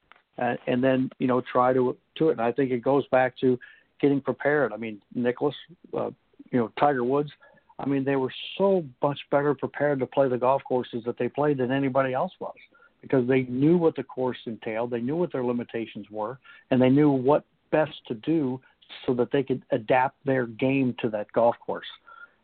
uh, 0.42 0.56
and 0.66 0.84
then 0.84 1.10
you 1.20 1.28
know 1.28 1.42
try 1.42 1.74
to 1.74 1.96
to 2.18 2.30
it. 2.30 2.34
And 2.34 2.42
I 2.42 2.52
think 2.52 2.72
it 2.72 2.84
goes 2.84 3.06
back 3.08 3.38
to 3.40 3.60
getting 4.02 4.22
prepared. 4.22 4.74
I 4.74 4.78
mean, 4.78 5.02
Nicklaus, 5.16 5.56
uh, 5.98 6.12
you 6.52 6.60
know, 6.60 6.72
Tiger 6.80 7.04
Woods. 7.04 7.32
I 7.80 7.86
mean, 7.86 8.04
they 8.04 8.16
were 8.16 8.34
so 8.58 8.84
much 9.02 9.20
better 9.30 9.54
prepared 9.54 10.00
to 10.00 10.08
play 10.08 10.28
the 10.28 10.38
golf 10.38 10.64
courses 10.68 11.04
that 11.06 11.18
they 11.18 11.30
played 11.30 11.58
than 11.58 11.72
anybody 11.72 12.14
else 12.14 12.32
was 12.40 12.56
because 13.02 13.28
they 13.28 13.44
knew 13.44 13.78
what 13.78 13.96
the 13.96 14.04
course 14.04 14.38
entailed, 14.46 14.90
they 14.90 15.00
knew 15.00 15.16
what 15.16 15.32
their 15.32 15.44
limitations 15.44 16.08
were, 16.10 16.40
and 16.72 16.82
they 16.82 16.90
knew 16.90 17.12
what 17.12 17.44
best 17.72 17.94
to 18.08 18.16
do 18.16 18.60
so 19.06 19.14
that 19.14 19.32
they 19.32 19.44
could 19.44 19.62
adapt 19.72 20.16
their 20.26 20.48
game 20.48 20.96
to 21.02 21.10
that 21.10 21.32
golf 21.34 21.56
course. 21.66 21.86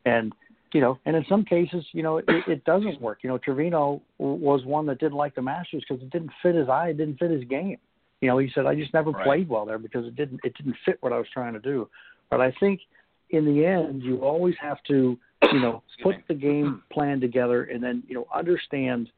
And 0.05 0.33
you 0.73 0.81
know, 0.81 0.97
and 1.05 1.15
in 1.15 1.23
some 1.29 1.45
cases, 1.45 1.85
you 1.91 2.01
know, 2.01 2.17
it, 2.17 2.25
it 2.27 2.65
doesn't 2.65 2.99
work. 2.99 3.19
You 3.21 3.29
know, 3.29 3.37
Trevino 3.37 4.01
was 4.17 4.65
one 4.65 4.87
that 4.87 4.99
didn't 4.99 5.13
like 5.13 5.35
the 5.35 5.41
Masters 5.41 5.83
because 5.87 6.01
it 6.01 6.09
didn't 6.09 6.31
fit 6.41 6.55
his 6.55 6.67
eye, 6.67 6.89
it 6.89 6.97
didn't 6.97 7.19
fit 7.19 7.29
his 7.29 7.43
game. 7.43 7.77
You 8.21 8.27
know, 8.27 8.39
he 8.39 8.49
said 8.55 8.65
I 8.65 8.73
just 8.73 8.93
never 8.93 9.11
right. 9.11 9.25
played 9.25 9.49
well 9.49 9.65
there 9.65 9.77
because 9.77 10.05
it 10.05 10.15
didn't 10.15 10.39
it 10.43 10.55
didn't 10.55 10.75
fit 10.85 10.97
what 11.01 11.13
I 11.13 11.17
was 11.17 11.27
trying 11.33 11.53
to 11.53 11.59
do. 11.59 11.89
But 12.29 12.41
I 12.41 12.51
think 12.59 12.81
in 13.29 13.45
the 13.45 13.65
end, 13.65 14.03
you 14.03 14.17
always 14.17 14.55
have 14.61 14.77
to, 14.87 15.17
you 15.51 15.59
know, 15.59 15.83
put 16.01 16.15
the 16.27 16.33
game 16.33 16.83
plan 16.91 17.19
together 17.19 17.63
and 17.63 17.83
then 17.83 18.03
you 18.07 18.15
know 18.15 18.27
understand 18.33 19.09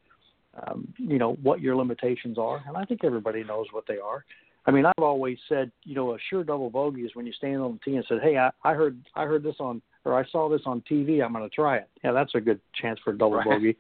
um, 0.68 0.88
you 0.98 1.18
know 1.18 1.34
what 1.42 1.60
your 1.60 1.76
limitations 1.76 2.38
are, 2.38 2.64
and 2.68 2.78
I 2.78 2.86
think 2.86 3.04
everybody 3.04 3.44
knows 3.44 3.68
what 3.72 3.86
they 3.88 3.98
are. 3.98 4.24
I 4.68 4.72
mean, 4.72 4.86
I've 4.86 5.04
always 5.04 5.38
said, 5.48 5.72
you 5.84 5.94
know, 5.94 6.16
a 6.16 6.18
sure 6.30 6.44
double 6.44 6.70
bogey 6.70 7.02
is 7.02 7.12
when 7.14 7.28
you 7.28 7.34
stand 7.34 7.62
on 7.62 7.74
the 7.74 7.80
tee 7.92 7.98
and 7.98 8.06
said, 8.08 8.20
"Hey, 8.24 8.38
I, 8.38 8.50
I 8.64 8.74
heard, 8.74 8.98
I 9.16 9.26
heard 9.26 9.44
this 9.44 9.56
on, 9.60 9.82
or 10.06 10.18
I 10.18 10.28
saw 10.30 10.50
this 10.50 10.62
on 10.66 10.82
TV. 10.90 11.24
I'm 11.24 11.34
going 11.34 11.48
to 11.48 11.54
try 11.54 11.78
it." 11.78 11.90
Yeah, 12.04 12.14
that's 12.14 12.34
a 12.36 12.42
good 12.42 12.60
chance 12.74 13.00
for 13.04 13.12
a 13.12 13.18
double 13.18 13.38
right. 13.38 13.46
bogey. 13.46 13.78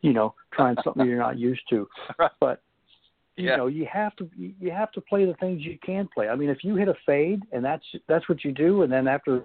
You 0.00 0.12
know, 0.12 0.34
trying 0.52 0.76
something 0.82 1.06
you're 1.06 1.18
not 1.18 1.38
used 1.38 1.62
to. 1.70 1.88
But 2.40 2.62
you 3.36 3.48
yeah. 3.48 3.56
know, 3.56 3.66
you 3.66 3.86
have 3.90 4.14
to, 4.16 4.28
you 4.36 4.70
have 4.70 4.92
to 4.92 5.00
play 5.00 5.24
the 5.24 5.34
things 5.34 5.62
you 5.62 5.78
can 5.84 6.08
play. 6.12 6.28
I 6.28 6.36
mean, 6.36 6.50
if 6.50 6.62
you 6.62 6.74
hit 6.76 6.88
a 6.88 6.94
fade 7.06 7.42
and 7.52 7.64
that's 7.64 7.84
that's 8.08 8.28
what 8.28 8.44
you 8.44 8.52
do, 8.52 8.82
and 8.82 8.92
then 8.92 9.08
after, 9.08 9.42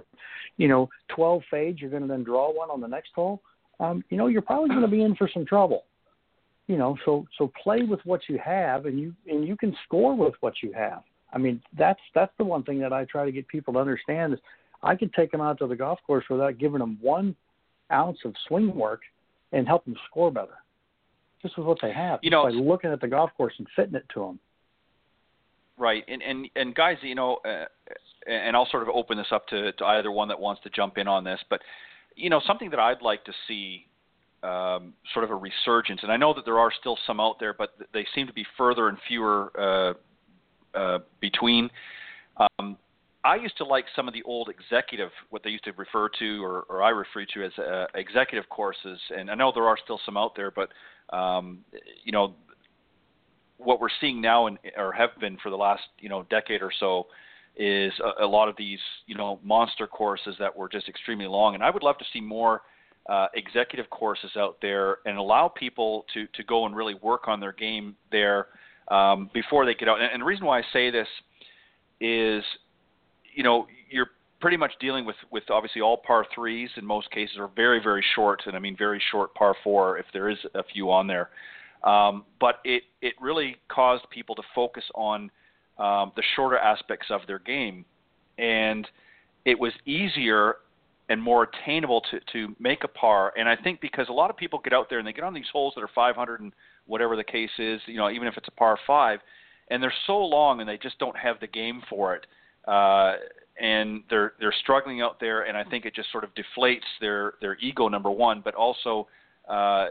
you 0.58 0.68
know, 0.68 0.90
12 1.16 1.42
fades, 1.50 1.80
you're 1.80 1.90
going 1.90 2.02
to 2.02 2.08
then 2.08 2.24
draw 2.24 2.52
one 2.52 2.70
on 2.70 2.82
the 2.82 2.88
next 2.88 3.12
hole. 3.16 3.42
Um, 3.80 4.04
you 4.10 4.18
know, 4.18 4.28
you're 4.28 4.42
probably 4.42 4.70
going 4.70 4.82
to 4.82 4.88
be 4.88 5.04
in 5.04 5.16
for 5.16 5.30
some 5.34 5.46
trouble 5.46 5.86
you 6.68 6.78
know 6.78 6.96
so 7.06 7.26
so 7.38 7.52
play 7.62 7.84
with 7.84 8.00
what 8.06 8.22
you 8.28 8.38
have 8.44 8.86
and 8.86 9.00
you 9.00 9.14
and 9.28 9.48
you 9.48 9.58
can 9.58 9.76
score 9.86 10.16
with 10.16 10.34
what 10.42 10.54
you 10.62 10.72
have 10.74 11.02
i 11.34 11.38
mean 11.38 11.62
that's 11.78 12.00
that's 12.14 12.32
the 12.38 12.44
one 12.44 12.64
thing 12.64 12.80
that 12.80 12.94
i 12.94 13.06
try 13.06 13.26
to 13.26 13.32
get 13.32 13.48
people 13.48 13.74
to 13.74 13.80
understand 13.80 14.34
is 14.34 14.40
i 14.84 14.96
can 14.96 15.10
take 15.16 15.32
them 15.32 15.42
out 15.42 15.58
to 15.58 15.68
the 15.68 15.76
golf 15.76 16.00
course 16.06 16.26
without 16.30 16.58
giving 16.58 16.80
them 16.80 16.98
one 17.02 17.36
ounce 17.92 18.20
of 18.26 18.34
swing 18.48 18.74
work 18.76 19.02
and 19.54 19.66
help 19.68 19.84
them 19.86 19.96
score 20.10 20.32
better 20.32 20.58
just 21.48 21.58
with 21.58 21.68
what 21.68 21.78
they 21.82 21.92
have 21.92 22.20
you 22.22 22.30
know 22.30 22.44
by 22.44 22.50
looking 22.52 22.92
at 22.92 23.02
the 23.02 23.08
golf 23.08 23.32
course 23.38 23.54
and 23.58 23.68
fitting 23.76 23.96
it 23.96 24.06
to 24.14 24.20
them 24.20 24.40
right 25.78 26.04
and 26.08 26.22
and 26.22 26.48
and 26.56 26.76
guys 26.76 26.98
you 27.02 27.16
know 27.16 27.38
uh, 27.46 27.66
and 28.28 28.56
I'll 28.56 28.68
sort 28.70 28.84
of 28.84 28.90
open 28.90 29.18
this 29.18 29.28
up 29.32 29.48
to, 29.48 29.72
to 29.72 29.86
either 29.86 30.12
one 30.12 30.28
that 30.28 30.40
wants 30.40 30.62
to 30.64 30.70
jump 30.70 30.98
in 30.98 31.08
on 31.08 31.24
this, 31.24 31.40
but 31.50 31.62
you 32.16 32.30
know, 32.30 32.42
something 32.46 32.70
that 32.72 32.80
I'd 32.80 33.02
like 33.02 33.24
to 33.26 33.34
see 33.48 33.86
um, 34.44 34.94
sort 35.14 35.24
of 35.24 35.32
a 35.32 35.36
resurgence, 35.36 36.02
and 36.04 36.12
I 36.12 36.18
know 36.18 36.34
that 36.34 36.46
there 36.46 36.60
are 36.60 36.72
still 36.78 36.98
some 37.06 37.20
out 37.20 37.40
there, 37.40 37.54
but 37.54 37.76
they 37.94 38.06
seem 38.14 38.28
to 38.28 38.34
be 38.34 38.46
further 38.58 38.90
and 38.90 38.98
fewer 39.08 39.52
uh, 39.58 40.78
uh, 40.78 41.00
between. 41.22 41.70
Um, 42.60 42.78
I 43.24 43.36
used 43.36 43.58
to 43.58 43.66
like 43.66 43.86
some 43.96 44.08
of 44.08 44.14
the 44.14 44.24
old 44.24 44.50
executive, 44.50 45.10
what 45.30 45.44
they 45.44 45.50
used 45.50 45.66
to 45.66 45.74
refer 45.74 46.10
to, 46.20 46.44
or, 46.44 46.66
or 46.70 46.84
I 46.84 46.90
refer 46.90 47.26
to 47.34 47.44
as 47.44 47.52
uh, 47.58 47.88
executive 47.96 48.48
courses, 48.50 49.00
and 49.16 49.30
I 49.30 49.36
know 49.36 49.52
there 49.54 49.68
are 49.68 49.78
still 49.84 50.00
some 50.06 50.18
out 50.18 50.36
there, 50.36 50.52
but 50.52 50.70
um, 51.16 51.60
you 52.04 52.12
know, 52.12 52.36
what 53.58 53.80
we're 53.80 53.90
seeing 54.00 54.22
now, 54.22 54.48
and 54.48 54.58
or 54.78 54.92
have 54.92 55.10
been 55.20 55.38
for 55.42 55.50
the 55.50 55.56
last 55.56 55.82
you 56.00 56.10
know 56.10 56.24
decade 56.30 56.62
or 56.62 56.72
so, 56.80 57.08
is 57.56 57.92
a, 58.20 58.24
a 58.24 58.28
lot 58.28 58.48
of 58.48 58.56
these 58.58 58.80
you 59.08 59.16
know 59.16 59.40
monster 59.44 59.88
courses 59.88 60.36
that 60.40 60.56
were 60.56 60.70
just 60.70 60.88
extremely 60.88 61.28
long, 61.28 61.56
and 61.56 61.64
I 61.64 61.70
would 61.70 61.84
love 61.84 61.98
to 61.98 62.06
see 62.14 62.22
more 62.22 62.62
uh, 63.10 63.28
executive 63.34 63.90
courses 63.90 64.32
out 64.38 64.58
there 64.62 64.98
and 65.06 65.18
allow 65.18 65.48
people 65.48 66.06
to 66.14 66.28
to 66.34 66.44
go 66.44 66.66
and 66.66 66.76
really 66.76 66.96
work 66.96 67.28
on 67.28 67.40
their 67.40 67.54
game 67.54 67.96
there 68.12 68.48
um, 68.90 69.30
before 69.34 69.66
they 69.66 69.74
get 69.74 69.90
out. 69.90 70.00
And, 70.00 70.12
and 70.12 70.22
the 70.22 70.26
reason 70.26 70.46
why 70.46 70.60
I 70.60 70.64
say 70.72 70.92
this 70.92 71.08
is, 72.00 72.44
you 73.38 73.44
know, 73.44 73.68
you're 73.90 74.10
pretty 74.42 74.58
much 74.58 74.72
dealing 74.82 75.06
with 75.06 75.16
with 75.32 75.44
obviously 75.50 75.80
all 75.80 75.98
par 75.98 76.26
threes 76.34 76.70
in 76.76 76.84
most 76.84 77.10
cases 77.12 77.38
are 77.38 77.50
very 77.56 77.82
very 77.82 78.04
short, 78.16 78.42
and 78.48 78.56
I 78.56 78.60
mean 78.60 78.76
very 78.76 79.02
short 79.12 79.34
par 79.36 79.56
four 79.64 80.00
if 80.00 80.06
there 80.12 80.28
is 80.28 80.40
a 80.56 80.64
few 80.64 80.92
on 80.92 81.06
there. 81.06 81.30
Um, 81.84 82.26
but 82.42 82.56
it 82.66 82.84
it 83.02 83.14
really 83.22 83.58
caused 83.70 84.10
people 84.10 84.34
to 84.36 84.42
focus 84.56 84.84
on 84.96 85.30
um, 85.78 86.12
the 86.16 86.24
shorter 86.36 86.58
aspects 86.58 87.08
of 87.12 87.22
their 87.28 87.38
game, 87.38 87.86
and 88.40 88.88
it 89.46 89.58
was 89.58 89.72
easier 89.86 90.56
and 91.10 91.22
more 91.22 91.48
attainable 91.48 92.02
to 92.10 92.20
to 92.34 92.56
make 92.60 92.84
a 92.84 92.88
par. 92.88 93.34
And 93.38 93.48
I 93.48 93.56
think 93.56 93.82
because 93.82 94.10
a 94.10 94.14
lot 94.14 94.32
of 94.32 94.36
people 94.36 94.60
get 94.64 94.74
out 94.74 94.88
there 94.90 94.98
and 94.98 95.08
they 95.08 95.14
get 95.14 95.24
on 95.24 95.36
these 95.36 95.52
holes 95.54 95.74
that 95.76 95.84
are 95.84 95.90
500 95.94 96.42
and 96.42 96.54
whatever 96.88 97.16
the 97.16 97.24
case 97.24 97.52
is, 97.60 97.80
you 97.86 97.98
know, 97.98 98.10
even 98.10 98.28
if 98.28 98.36
it's 98.36 98.48
a 98.48 98.52
par 98.52 98.80
five, 98.88 99.20
and 99.70 99.84
they're 99.84 99.94
so 100.08 100.18
long 100.18 100.60
and 100.60 100.68
they 100.68 100.78
just 100.78 100.98
don't 100.98 101.16
have 101.16 101.40
the 101.40 101.48
game 101.48 101.84
for 101.88 102.16
it. 102.16 102.26
Uh, 102.68 103.14
and 103.60 104.04
they're 104.10 104.34
they're 104.40 104.54
struggling 104.62 105.02
out 105.02 105.20
there, 105.20 105.44
and 105.44 105.58
I 105.58 105.64
think 105.64 105.86
it 105.86 105.96
just 105.96 106.12
sort 106.12 106.24
of 106.24 106.30
deflates 106.36 106.86
their 107.02 107.34
their 107.42 107.58
ego 107.60 107.88
number 107.88 108.12
one, 108.12 108.42
but 108.44 108.54
also 108.54 109.08
uh, 109.50 109.88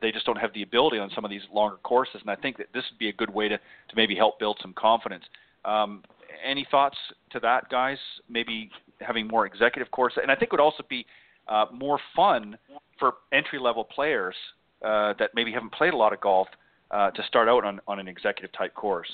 they 0.00 0.12
just 0.12 0.26
don't 0.26 0.36
have 0.36 0.52
the 0.52 0.62
ability 0.62 0.98
on 0.98 1.10
some 1.14 1.24
of 1.24 1.30
these 1.30 1.42
longer 1.52 1.78
courses. 1.82 2.20
And 2.20 2.30
I 2.30 2.36
think 2.36 2.58
that 2.58 2.66
this 2.74 2.84
would 2.90 2.98
be 2.98 3.08
a 3.08 3.12
good 3.12 3.32
way 3.32 3.48
to 3.48 3.56
to 3.56 3.96
maybe 3.96 4.14
help 4.14 4.38
build 4.38 4.58
some 4.62 4.72
confidence. 4.74 5.24
Um, 5.64 6.02
any 6.46 6.66
thoughts 6.70 6.96
to 7.32 7.40
that, 7.40 7.68
guys? 7.70 7.98
Maybe 8.28 8.70
having 9.00 9.26
more 9.26 9.46
executive 9.46 9.90
courses, 9.90 10.20
and 10.22 10.30
I 10.30 10.34
think 10.34 10.44
it 10.44 10.52
would 10.52 10.60
also 10.60 10.84
be 10.88 11.04
uh, 11.48 11.66
more 11.72 11.98
fun 12.14 12.56
for 12.98 13.14
entry 13.32 13.58
level 13.58 13.84
players 13.84 14.34
uh, 14.84 15.14
that 15.18 15.30
maybe 15.34 15.52
haven't 15.52 15.72
played 15.72 15.94
a 15.94 15.96
lot 15.96 16.12
of 16.12 16.20
golf 16.20 16.48
uh, 16.90 17.10
to 17.10 17.22
start 17.26 17.48
out 17.48 17.64
on, 17.64 17.80
on 17.88 17.98
an 17.98 18.08
executive 18.08 18.52
type 18.52 18.74
course. 18.74 19.08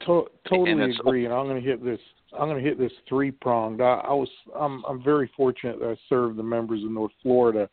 To- 0.00 0.28
totally 0.48 0.72
and 0.72 0.82
agree, 1.00 1.24
and 1.24 1.32
I'm 1.32 1.46
going 1.46 1.62
to 1.62 1.66
hit 1.66 1.82
this. 1.84 2.00
I'm 2.32 2.48
going 2.48 2.62
to 2.62 2.68
hit 2.68 2.78
this 2.78 2.92
three 3.08 3.30
pronged. 3.30 3.80
I, 3.80 4.02
I 4.04 4.12
was 4.12 4.28
I'm 4.58 4.84
I'm 4.84 5.02
very 5.02 5.30
fortunate 5.36 5.78
that 5.78 5.88
I 5.88 5.96
served 6.08 6.36
the 6.36 6.42
members 6.42 6.82
of 6.82 6.90
North 6.90 7.12
Florida 7.22 7.68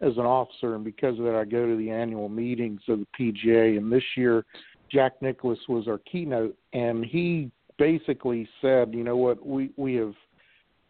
as 0.00 0.12
an 0.16 0.24
officer, 0.24 0.74
and 0.74 0.84
because 0.84 1.18
of 1.18 1.24
that, 1.24 1.34
I 1.34 1.44
go 1.44 1.66
to 1.66 1.76
the 1.76 1.90
annual 1.90 2.28
meetings 2.28 2.80
of 2.88 3.00
the 3.00 3.06
PGA. 3.18 3.78
And 3.78 3.90
this 3.90 4.02
year, 4.16 4.44
Jack 4.90 5.20
Nicklaus 5.22 5.58
was 5.68 5.88
our 5.88 5.98
keynote, 5.98 6.56
and 6.72 7.04
he 7.04 7.50
basically 7.78 8.48
said, 8.60 8.92
you 8.92 9.02
know 9.02 9.16
what, 9.16 9.44
we 9.44 9.70
we 9.76 9.94
have 9.94 10.14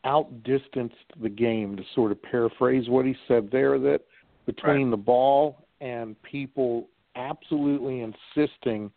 outdistanced 0.04 0.96
the 1.22 1.28
game 1.28 1.76
to 1.76 1.82
sort 1.94 2.10
of 2.10 2.20
paraphrase 2.22 2.88
what 2.88 3.06
he 3.06 3.14
said 3.28 3.48
there 3.52 3.78
that 3.78 4.00
between 4.46 4.86
right. 4.86 4.90
the 4.90 4.96
ball 4.96 5.68
and 5.80 6.20
people 6.22 6.88
absolutely 7.14 8.00
insisting 8.00 8.90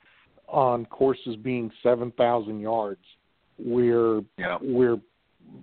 on 0.48 0.86
courses 0.86 1.36
being 1.38 1.72
7,000 1.84 2.60
yards 2.60 3.02
we're 3.58 4.22
yeah. 4.38 4.58
we're 4.62 5.00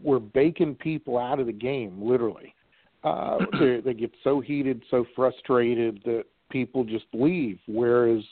we're 0.02 0.18
baking 0.18 0.74
people 0.76 1.18
out 1.18 1.38
of 1.40 1.46
the 1.46 1.52
game 1.52 2.00
literally 2.02 2.54
uh 3.04 3.38
they 3.60 3.80
they 3.84 3.94
get 3.94 4.12
so 4.24 4.40
heated 4.40 4.82
so 4.90 5.04
frustrated 5.14 6.00
that 6.04 6.24
people 6.50 6.84
just 6.84 7.06
leave 7.12 7.58
whereas 7.66 8.22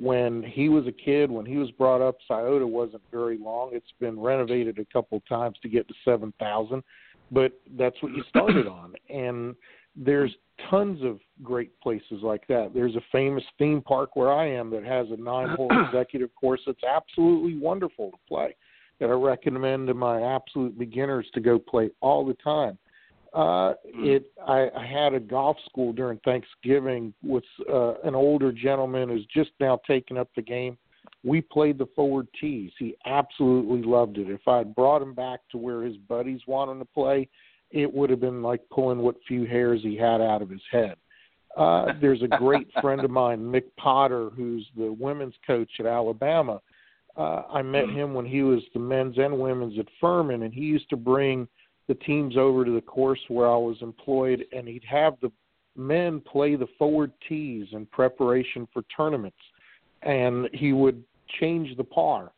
when 0.00 0.42
he 0.42 0.70
was 0.70 0.86
a 0.86 0.92
kid, 0.92 1.30
when 1.30 1.44
he 1.44 1.58
was 1.58 1.70
brought 1.72 2.00
up, 2.00 2.16
Scioto 2.26 2.66
wasn't 2.66 3.02
very 3.12 3.36
long. 3.36 3.70
It's 3.72 3.92
been 4.00 4.18
renovated 4.18 4.78
a 4.78 4.84
couple 4.86 5.18
of 5.18 5.28
times 5.28 5.58
to 5.62 5.68
get 5.68 5.86
to 5.88 5.94
7,000, 6.06 6.82
but 7.30 7.52
that's 7.76 7.96
what 8.00 8.12
you 8.12 8.24
started 8.28 8.66
on. 8.66 8.94
And 9.10 9.54
there's 10.00 10.34
tons 10.70 11.02
of 11.02 11.20
great 11.42 11.78
places 11.80 12.22
like 12.22 12.46
that. 12.48 12.72
There's 12.74 12.96
a 12.96 13.02
famous 13.12 13.44
theme 13.58 13.82
park 13.82 14.16
where 14.16 14.32
I 14.32 14.48
am 14.50 14.70
that 14.70 14.84
has 14.84 15.06
a 15.10 15.16
nine 15.16 15.50
hole 15.50 15.70
executive 15.86 16.30
course 16.34 16.60
that's 16.66 16.82
absolutely 16.84 17.58
wonderful 17.58 18.10
to 18.10 18.16
play 18.26 18.54
that 18.98 19.08
I 19.08 19.12
recommend 19.12 19.88
to 19.88 19.94
my 19.94 20.22
absolute 20.22 20.78
beginners 20.78 21.26
to 21.34 21.40
go 21.40 21.58
play 21.58 21.90
all 22.00 22.24
the 22.24 22.34
time. 22.34 22.78
Uh, 23.32 23.74
hmm. 23.94 24.04
it 24.04 24.32
I, 24.46 24.68
I 24.76 24.84
had 24.84 25.14
a 25.14 25.20
golf 25.20 25.56
school 25.68 25.92
during 25.92 26.18
Thanksgiving 26.24 27.14
with 27.22 27.44
uh, 27.72 27.94
an 28.02 28.14
older 28.14 28.50
gentleman 28.50 29.08
who's 29.08 29.26
just 29.26 29.50
now 29.60 29.80
taken 29.86 30.18
up 30.18 30.28
the 30.34 30.42
game. 30.42 30.76
We 31.22 31.40
played 31.40 31.78
the 31.78 31.86
forward 31.94 32.26
tees. 32.40 32.72
He 32.78 32.96
absolutely 33.06 33.82
loved 33.82 34.18
it. 34.18 34.28
If 34.28 34.48
I 34.48 34.58
had 34.58 34.74
brought 34.74 35.02
him 35.02 35.14
back 35.14 35.40
to 35.52 35.58
where 35.58 35.82
his 35.82 35.96
buddies 35.96 36.40
wanted 36.46 36.78
to 36.80 36.86
play, 36.86 37.28
it 37.70 37.92
would 37.92 38.10
have 38.10 38.20
been 38.20 38.42
like 38.42 38.60
pulling 38.70 38.98
what 38.98 39.16
few 39.26 39.46
hairs 39.46 39.80
he 39.82 39.96
had 39.96 40.20
out 40.20 40.42
of 40.42 40.50
his 40.50 40.62
head. 40.70 40.94
Uh, 41.56 41.86
there's 42.00 42.22
a 42.22 42.28
great 42.28 42.68
friend 42.80 43.04
of 43.04 43.10
mine, 43.10 43.50
Mic 43.50 43.74
Potter, 43.76 44.30
who's 44.30 44.66
the 44.76 44.92
women's 44.92 45.34
coach 45.46 45.70
at 45.78 45.86
Alabama. 45.86 46.60
Uh, 47.16 47.42
I 47.52 47.62
met 47.62 47.86
hmm. 47.86 47.96
him 47.96 48.14
when 48.14 48.26
he 48.26 48.42
was 48.42 48.62
the 48.72 48.80
men's 48.80 49.18
and 49.18 49.38
women's 49.38 49.78
at 49.78 49.86
Furman, 50.00 50.42
and 50.42 50.54
he 50.54 50.62
used 50.62 50.88
to 50.90 50.96
bring– 50.96 51.48
the 51.90 51.94
teams 51.96 52.36
over 52.36 52.64
to 52.64 52.70
the 52.70 52.80
course 52.80 53.18
where 53.26 53.50
I 53.50 53.56
was 53.56 53.76
employed, 53.80 54.44
and 54.52 54.68
he'd 54.68 54.84
have 54.88 55.14
the 55.20 55.32
men 55.76 56.20
play 56.20 56.54
the 56.54 56.68
forward 56.78 57.10
tees 57.28 57.66
in 57.72 57.84
preparation 57.86 58.68
for 58.72 58.84
tournaments, 58.96 59.36
and 60.02 60.48
he 60.52 60.72
would 60.72 61.02
change 61.40 61.76
the 61.76 61.82
par, 61.82 62.30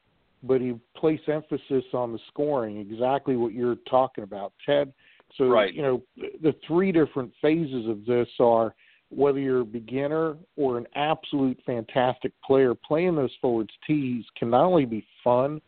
but 0.42 0.62
he'd 0.62 0.80
place 0.96 1.20
emphasis 1.28 1.84
on 1.92 2.14
the 2.14 2.18
scoring, 2.28 2.78
exactly 2.78 3.36
what 3.36 3.52
you're 3.52 3.76
talking 3.90 4.24
about, 4.24 4.54
Ted. 4.64 4.90
So, 5.38 5.46
right. 5.46 5.72
you 5.72 5.82
know, 5.82 6.02
the 6.16 6.54
three 6.66 6.92
different 6.92 7.32
phases 7.40 7.88
of 7.88 8.04
this 8.04 8.28
are 8.38 8.74
whether 9.10 9.38
you're 9.38 9.60
a 9.60 9.64
beginner 9.64 10.36
or 10.56 10.78
an 10.78 10.86
absolute 10.94 11.58
fantastic 11.66 12.32
player, 12.44 12.74
playing 12.74 13.14
those 13.14 13.32
forwards 13.40 13.72
tees 13.86 14.24
can 14.36 14.50
not 14.50 14.64
only 14.64 14.86
be 14.86 15.06
fun, 15.22 15.60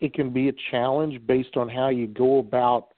it 0.00 0.14
can 0.14 0.30
be 0.30 0.48
a 0.48 0.52
challenge 0.70 1.24
based 1.26 1.56
on 1.56 1.68
how 1.68 1.88
you 1.88 2.06
go 2.06 2.38
about 2.38 2.88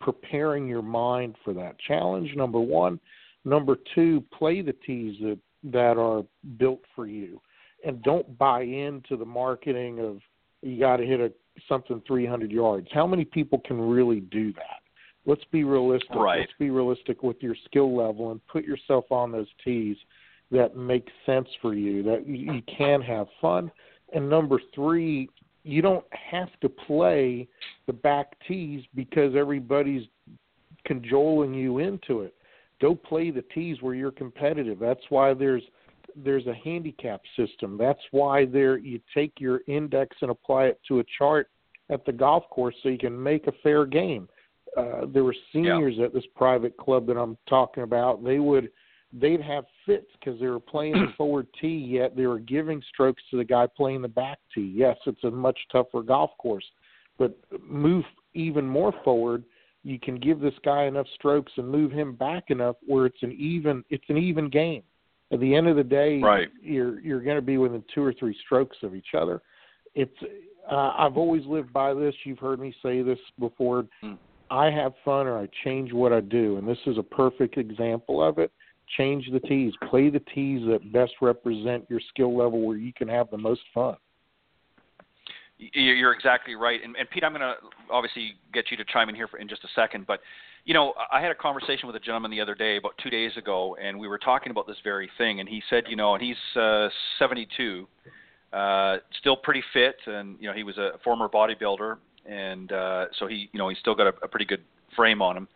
preparing 0.00 0.66
your 0.66 0.82
mind 0.82 1.36
for 1.44 1.54
that 1.54 1.76
challenge. 1.86 2.30
Number 2.34 2.60
one, 2.60 2.98
number 3.44 3.76
two, 3.94 4.22
play 4.36 4.62
the 4.62 4.74
tees 4.86 5.16
that 5.22 5.38
that 5.64 5.96
are 5.96 6.24
built 6.58 6.80
for 6.96 7.06
you, 7.06 7.40
and 7.86 8.02
don't 8.02 8.36
buy 8.36 8.62
into 8.62 9.16
the 9.16 9.24
marketing 9.24 10.00
of 10.00 10.18
you 10.60 10.80
got 10.80 10.96
to 10.96 11.06
hit 11.06 11.20
a 11.20 11.32
something 11.68 12.02
300 12.06 12.50
yards. 12.50 12.88
How 12.92 13.06
many 13.06 13.24
people 13.24 13.60
can 13.64 13.80
really 13.80 14.20
do 14.20 14.52
that? 14.54 14.81
Let's 15.24 15.44
be 15.50 15.64
realistic. 15.64 16.14
Right. 16.14 16.40
Let's 16.40 16.52
be 16.58 16.70
realistic 16.70 17.22
with 17.22 17.36
your 17.40 17.54
skill 17.66 17.96
level 17.96 18.32
and 18.32 18.40
put 18.48 18.64
yourself 18.64 19.04
on 19.10 19.30
those 19.30 19.46
tees 19.64 19.96
that 20.50 20.76
make 20.76 21.08
sense 21.24 21.48
for 21.60 21.74
you, 21.74 22.02
that 22.02 22.26
you 22.26 22.60
can 22.76 23.00
have 23.00 23.26
fun. 23.40 23.70
And 24.12 24.28
number 24.28 24.60
three, 24.74 25.30
you 25.64 25.80
don't 25.80 26.04
have 26.10 26.48
to 26.60 26.68
play 26.68 27.48
the 27.86 27.92
back 27.92 28.34
tees 28.46 28.82
because 28.94 29.34
everybody's 29.36 30.06
cajoling 30.84 31.54
you 31.54 31.78
into 31.78 32.22
it. 32.22 32.34
Go 32.80 32.94
play 32.94 33.30
the 33.30 33.44
tees 33.54 33.78
where 33.80 33.94
you're 33.94 34.10
competitive. 34.10 34.78
That's 34.78 35.04
why 35.08 35.34
there's 35.34 35.62
there's 36.14 36.46
a 36.46 36.54
handicap 36.54 37.22
system. 37.36 37.78
That's 37.78 38.00
why 38.10 38.44
there 38.44 38.76
you 38.76 39.00
take 39.14 39.32
your 39.38 39.60
index 39.66 40.14
and 40.20 40.30
apply 40.30 40.64
it 40.64 40.80
to 40.88 40.98
a 40.98 41.04
chart 41.16 41.48
at 41.88 42.04
the 42.04 42.12
golf 42.12 42.44
course 42.50 42.74
so 42.82 42.90
you 42.90 42.98
can 42.98 43.20
make 43.20 43.46
a 43.46 43.52
fair 43.62 43.86
game. 43.86 44.28
Uh, 44.76 45.06
there 45.12 45.24
were 45.24 45.36
seniors 45.52 45.94
yeah. 45.98 46.06
at 46.06 46.14
this 46.14 46.24
private 46.34 46.76
club 46.76 47.06
that 47.06 47.16
I'm 47.16 47.36
talking 47.48 47.82
about. 47.82 48.24
They 48.24 48.38
would 48.38 48.70
they'd 49.12 49.42
have 49.42 49.64
fits 49.84 50.06
because 50.18 50.40
they 50.40 50.46
were 50.46 50.60
playing 50.60 50.94
the 50.94 51.12
forward 51.16 51.46
tee, 51.60 51.76
yet 51.76 52.16
they 52.16 52.26
were 52.26 52.38
giving 52.38 52.82
strokes 52.92 53.22
to 53.30 53.36
the 53.36 53.44
guy 53.44 53.66
playing 53.76 54.02
the 54.02 54.08
back 54.08 54.38
tee. 54.54 54.72
Yes, 54.74 54.96
it's 55.06 55.22
a 55.24 55.30
much 55.30 55.58
tougher 55.70 56.02
golf 56.02 56.30
course, 56.38 56.64
but 57.18 57.36
move 57.62 58.04
even 58.34 58.66
more 58.66 58.94
forward. 59.04 59.44
You 59.84 59.98
can 59.98 60.16
give 60.16 60.40
this 60.40 60.54
guy 60.64 60.84
enough 60.84 61.06
strokes 61.14 61.52
and 61.56 61.68
move 61.68 61.92
him 61.92 62.14
back 62.14 62.44
enough 62.48 62.76
where 62.86 63.06
it's 63.06 63.22
an 63.22 63.32
even 63.32 63.84
it's 63.90 64.04
an 64.08 64.16
even 64.16 64.48
game. 64.48 64.82
At 65.32 65.40
the 65.40 65.54
end 65.54 65.66
of 65.66 65.76
the 65.76 65.84
day, 65.84 66.20
right. 66.20 66.48
you're 66.62 67.00
you're 67.00 67.22
going 67.22 67.36
to 67.36 67.42
be 67.42 67.58
within 67.58 67.82
two 67.94 68.02
or 68.02 68.12
three 68.12 68.36
strokes 68.44 68.76
of 68.82 68.94
each 68.94 69.14
other. 69.18 69.42
it's 69.94 70.16
uh, 70.70 70.92
I've 70.96 71.16
always 71.16 71.44
lived 71.46 71.72
by 71.72 71.92
this. 71.92 72.14
You've 72.24 72.38
heard 72.38 72.60
me 72.60 72.74
say 72.82 73.02
this 73.02 73.18
before. 73.38 73.86
Mm. 74.04 74.16
I 74.52 74.70
have 74.70 74.92
fun 75.02 75.26
or 75.26 75.38
I 75.38 75.48
change 75.64 75.94
what 75.94 76.12
I 76.12 76.20
do, 76.20 76.58
and 76.58 76.68
this 76.68 76.78
is 76.86 76.98
a 76.98 77.02
perfect 77.02 77.56
example 77.56 78.22
of 78.22 78.38
it. 78.38 78.52
Change 78.98 79.30
the 79.32 79.40
tees. 79.40 79.72
Play 79.88 80.10
the 80.10 80.20
tees 80.34 80.60
that 80.68 80.92
best 80.92 81.12
represent 81.22 81.86
your 81.88 82.00
skill 82.10 82.36
level 82.36 82.60
where 82.60 82.76
you 82.76 82.92
can 82.92 83.08
have 83.08 83.30
the 83.30 83.38
most 83.38 83.62
fun. 83.72 83.96
You're 85.56 86.12
exactly 86.12 86.54
right, 86.54 86.80
and, 86.84 86.94
and 86.96 87.08
Pete, 87.08 87.24
I'm 87.24 87.32
going 87.32 87.40
to 87.40 87.54
obviously 87.90 88.32
get 88.52 88.70
you 88.70 88.76
to 88.76 88.84
chime 88.92 89.08
in 89.08 89.14
here 89.14 89.26
for, 89.26 89.38
in 89.38 89.48
just 89.48 89.64
a 89.64 89.68
second. 89.74 90.06
But 90.06 90.20
you 90.66 90.74
know, 90.74 90.92
I 91.10 91.22
had 91.22 91.30
a 91.30 91.34
conversation 91.34 91.86
with 91.86 91.96
a 91.96 92.00
gentleman 92.00 92.30
the 92.30 92.40
other 92.40 92.54
day, 92.54 92.76
about 92.76 92.92
two 93.02 93.10
days 93.10 93.30
ago, 93.38 93.76
and 93.82 93.98
we 93.98 94.06
were 94.06 94.18
talking 94.18 94.50
about 94.50 94.66
this 94.66 94.76
very 94.84 95.08
thing. 95.16 95.40
And 95.40 95.48
he 95.48 95.62
said, 95.70 95.84
you 95.88 95.96
know, 95.96 96.14
and 96.14 96.22
he's 96.22 96.36
uh, 96.60 96.88
72, 97.18 97.88
uh, 98.52 98.96
still 99.18 99.36
pretty 99.36 99.62
fit, 99.72 99.96
and 100.06 100.36
you 100.40 100.48
know, 100.48 100.54
he 100.54 100.62
was 100.62 100.76
a 100.76 100.98
former 101.02 101.28
bodybuilder, 101.28 101.96
and 102.26 102.72
uh, 102.72 103.06
so 103.18 103.26
he, 103.26 103.48
you 103.52 103.58
know, 103.58 103.68
he's 103.68 103.78
still 103.78 103.94
got 103.94 104.06
a, 104.06 104.14
a 104.22 104.28
pretty 104.28 104.46
good 104.46 104.62
frame 104.96 105.22
on 105.22 105.36
him. 105.36 105.48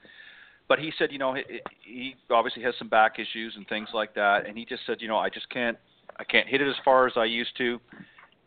But 0.69 0.81
he 0.81 0.93
said, 0.99 1.13
you 1.13 1.19
know, 1.19 1.35
he, 1.35 1.43
he 1.83 2.15
obviously 2.31 2.63
has 2.63 2.75
some 2.79 2.89
back 2.89 3.19
issues 3.19 3.55
and 3.57 3.67
things 3.69 3.89
like 3.95 4.15
that, 4.15 4.47
and 4.47 4.59
he 4.59 4.65
just 4.65 4.83
said, 4.87 4.97
you 5.01 5.09
know, 5.09 5.19
I 5.19 5.29
just 5.29 5.49
can't, 5.51 5.79
I 6.19 6.25
can't 6.25 6.49
hit 6.49 6.61
it 6.61 6.69
as 6.69 6.75
far 6.85 7.07
as 7.07 7.13
I 7.17 7.25
used 7.25 7.57
to 7.59 7.79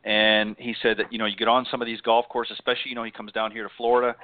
and 0.03 0.55
he 0.57 0.75
said 0.81 0.97
that 0.97 1.11
you 1.11 1.19
know 1.19 1.25
you 1.25 1.35
get 1.35 1.47
on 1.47 1.65
some 1.69 1.81
of 1.81 1.85
these 1.85 2.01
golf 2.01 2.25
courses, 2.29 2.55
especially 2.57 2.89
you 2.89 2.95
know 2.95 3.03
he 3.03 3.11
comes 3.11 3.31
down 3.31 3.51
here 3.51 3.63
to 3.63 3.69
Florida, 3.77 4.15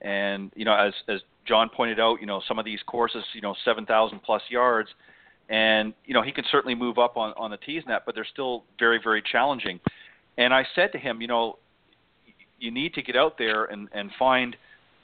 and 0.00 0.52
you 0.54 0.64
know 0.64 0.74
as 0.74 0.92
as 1.08 1.20
John 1.46 1.70
pointed 1.74 1.98
out, 1.98 2.20
you 2.20 2.26
know 2.26 2.42
some 2.46 2.58
of 2.58 2.64
these 2.64 2.80
courses, 2.86 3.24
you 3.32 3.40
know 3.40 3.54
seven 3.64 3.86
thousand 3.86 4.22
plus 4.22 4.42
yards, 4.50 4.90
and 5.48 5.94
you 6.04 6.14
know 6.14 6.22
he 6.22 6.32
can 6.32 6.44
certainly 6.50 6.74
move 6.74 6.98
up 6.98 7.16
on 7.16 7.32
on 7.36 7.50
the 7.50 7.56
tees 7.56 7.82
net, 7.86 8.02
but 8.04 8.14
they're 8.14 8.26
still 8.30 8.64
very 8.78 9.00
very 9.02 9.22
challenging. 9.22 9.80
And 10.38 10.54
I 10.54 10.66
said 10.74 10.92
to 10.92 10.98
him, 10.98 11.20
you 11.20 11.28
know, 11.28 11.58
you 12.62 12.70
need 12.70 12.94
to 12.94 13.02
get 13.02 13.16
out 13.16 13.36
there 13.38 13.64
and 13.64 13.88
and 13.92 14.10
find 14.18 14.56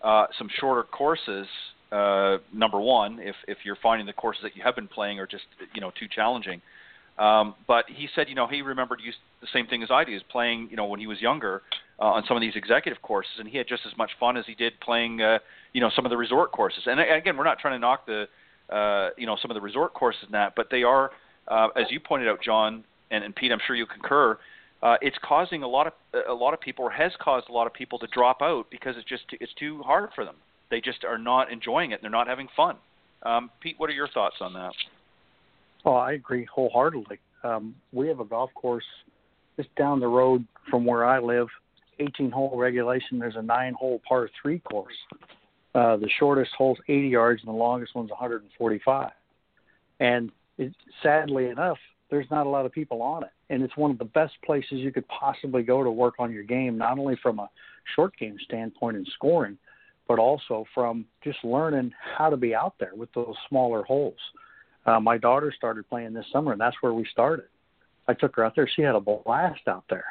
uh, 0.03 0.27
some 0.39 0.49
shorter 0.61 0.85
courses. 0.85 1.47
Uh, 1.91 2.39
number 2.53 2.81
one, 2.81 3.19
if 3.21 3.37
if 3.47 3.59
you're 3.65 3.79
finding 3.83 4.07
the 4.07 4.13
courses 4.13 4.43
that 4.43 4.55
you 4.57 4.63
have 4.63 4.75
been 4.75 4.89
playing 4.89 5.19
are 5.19 5.27
just 5.27 5.45
you 5.75 5.81
know 5.81 5.91
too 5.99 6.07
challenging. 6.15 6.61
Um, 7.19 7.57
but 7.67 7.85
he 7.89 8.09
said, 8.15 8.29
you 8.29 8.37
know, 8.37 8.47
he 8.47 8.63
remembered 8.63 9.01
used 9.03 9.19
the 9.41 9.49
same 9.53 9.67
thing 9.67 9.83
as 9.83 9.91
I 9.91 10.05
do, 10.05 10.15
is 10.15 10.23
playing, 10.31 10.69
you 10.71 10.77
know, 10.77 10.85
when 10.85 11.01
he 11.01 11.09
was 11.09 11.21
younger 11.21 11.63
uh, 11.99 12.05
on 12.05 12.23
some 12.29 12.37
of 12.37 12.41
these 12.41 12.55
executive 12.55 13.03
courses, 13.03 13.33
and 13.39 13.49
he 13.49 13.59
had 13.59 13.67
just 13.67 13.83
as 13.87 13.97
much 13.99 14.11
fun 14.21 14.37
as 14.37 14.45
he 14.47 14.55
did 14.55 14.79
playing, 14.81 15.21
uh, 15.21 15.39
you 15.73 15.81
know, 15.81 15.91
some 15.97 16.07
of 16.07 16.11
the 16.11 16.17
resort 16.17 16.53
courses. 16.53 16.83
And 16.87 17.01
again, 17.01 17.37
we're 17.37 17.45
not 17.45 17.59
trying 17.59 17.75
to 17.75 17.81
knock 17.81 18.07
the, 18.07 18.29
uh, 18.73 19.11
you 19.17 19.27
know, 19.27 19.37
some 19.41 19.51
of 19.51 19.57
the 19.57 19.61
resort 19.61 19.95
courses 19.95 20.23
and 20.27 20.35
that, 20.35 20.53
but 20.55 20.69
they 20.71 20.85
are, 20.85 21.11
uh, 21.49 21.69
as 21.75 21.87
you 21.91 21.99
pointed 21.99 22.29
out, 22.29 22.41
John 22.41 22.85
and, 23.11 23.25
and 23.25 23.35
Pete, 23.35 23.51
I'm 23.51 23.59
sure 23.67 23.75
you 23.75 23.87
concur. 23.87 24.39
Uh, 24.83 24.97
it's 25.01 25.16
causing 25.24 25.62
a 25.62 25.68
lot 25.68 25.89
of 25.89 25.93
a 26.29 26.33
lot 26.33 26.55
of 26.55 26.61
people, 26.61 26.85
or 26.85 26.91
has 26.91 27.12
caused 27.20 27.49
a 27.49 27.53
lot 27.53 27.66
of 27.66 27.72
people 27.72 27.99
to 27.99 28.07
drop 28.09 28.43
out 28.43 28.66
because 28.70 28.95
it's 28.97 29.09
just 29.09 29.24
it's 29.33 29.53
too 29.55 29.83
hard 29.83 30.11
for 30.14 30.24
them. 30.24 30.37
They 30.70 30.81
just 30.81 31.05
are 31.05 31.18
not 31.18 31.51
enjoying 31.51 31.91
it. 31.93 31.95
And 31.95 32.03
they're 32.03 32.11
not 32.11 32.29
having 32.29 32.49
fun. 32.57 32.76
Um, 33.24 33.51
Pete, 33.61 33.74
what 33.79 33.91
are 33.91 33.95
your 33.95 34.09
thoughts 34.09 34.37
on 34.41 34.53
that? 34.53 34.72
Oh, 35.85 35.95
I 35.95 36.12
agree 36.12 36.45
wholeheartedly. 36.45 37.18
Um, 37.43 37.74
we 37.93 38.09
have 38.09 38.20
a 38.20 38.24
golf 38.24 38.51
course 38.55 38.85
just 39.57 39.74
down 39.76 40.01
the 40.01 40.07
road 40.07 40.45
from 40.70 40.85
where 40.85 41.05
I 41.05 41.18
live, 41.18 41.49
18 41.99 42.31
hole 42.31 42.57
regulation. 42.57 43.18
There's 43.18 43.37
a 43.37 43.43
nine 43.43 43.74
hole 43.74 44.01
par 44.09 44.29
three 44.41 44.61
course. 44.61 44.95
Uh, 45.74 45.97
the 45.97 46.09
shortest 46.18 46.53
hole's 46.57 46.79
80 46.89 47.09
yards 47.09 47.43
and 47.43 47.49
the 47.49 47.57
longest 47.57 47.95
one's 47.95 48.11
145. 48.11 49.11
And 50.01 50.31
it, 50.57 50.72
sadly 51.03 51.47
enough, 51.47 51.79
there's 52.11 52.31
not 52.31 52.47
a 52.47 52.49
lot 52.49 52.67
of 52.67 52.73
people 52.73 53.03
on 53.03 53.23
it. 53.23 53.31
And 53.51 53.63
it's 53.63 53.77
one 53.77 53.91
of 53.91 53.99
the 53.99 54.05
best 54.05 54.35
places 54.45 54.73
you 54.73 54.93
could 54.93 55.07
possibly 55.09 55.63
go 55.63 55.83
to 55.83 55.91
work 55.91 56.15
on 56.19 56.33
your 56.33 56.43
game, 56.43 56.79
not 56.79 56.99
only 56.99 57.17
from 57.23 57.39
a 57.39 57.51
short 57.95 58.17
game 58.17 58.37
standpoint 58.45 58.97
and 58.97 59.07
scoring, 59.15 59.59
but 60.07 60.19
also 60.19 60.65
from 60.75 61.05
just 61.23 61.39
learning 61.45 61.93
how 62.17 62.31
to 62.31 62.37
be 62.37 62.55
out 62.55 62.75
there 62.81 62.93
with 62.97 63.13
those 63.13 63.35
smaller 63.49 63.83
holes. 63.83 64.19
Uh, 64.87 64.99
my 64.99 65.19
daughter 65.19 65.53
started 65.55 65.89
playing 65.89 66.15
this 66.15 66.25
summer, 66.33 66.53
and 66.53 66.61
that's 66.61 66.77
where 66.81 66.95
we 66.95 67.07
started. 67.13 67.47
I 68.07 68.15
took 68.15 68.37
her 68.37 68.45
out 68.45 68.57
there. 68.57 68.69
She 68.75 68.81
had 68.81 68.95
a 68.95 69.01
blast 69.01 69.69
out 69.69 69.85
there. 69.91 70.07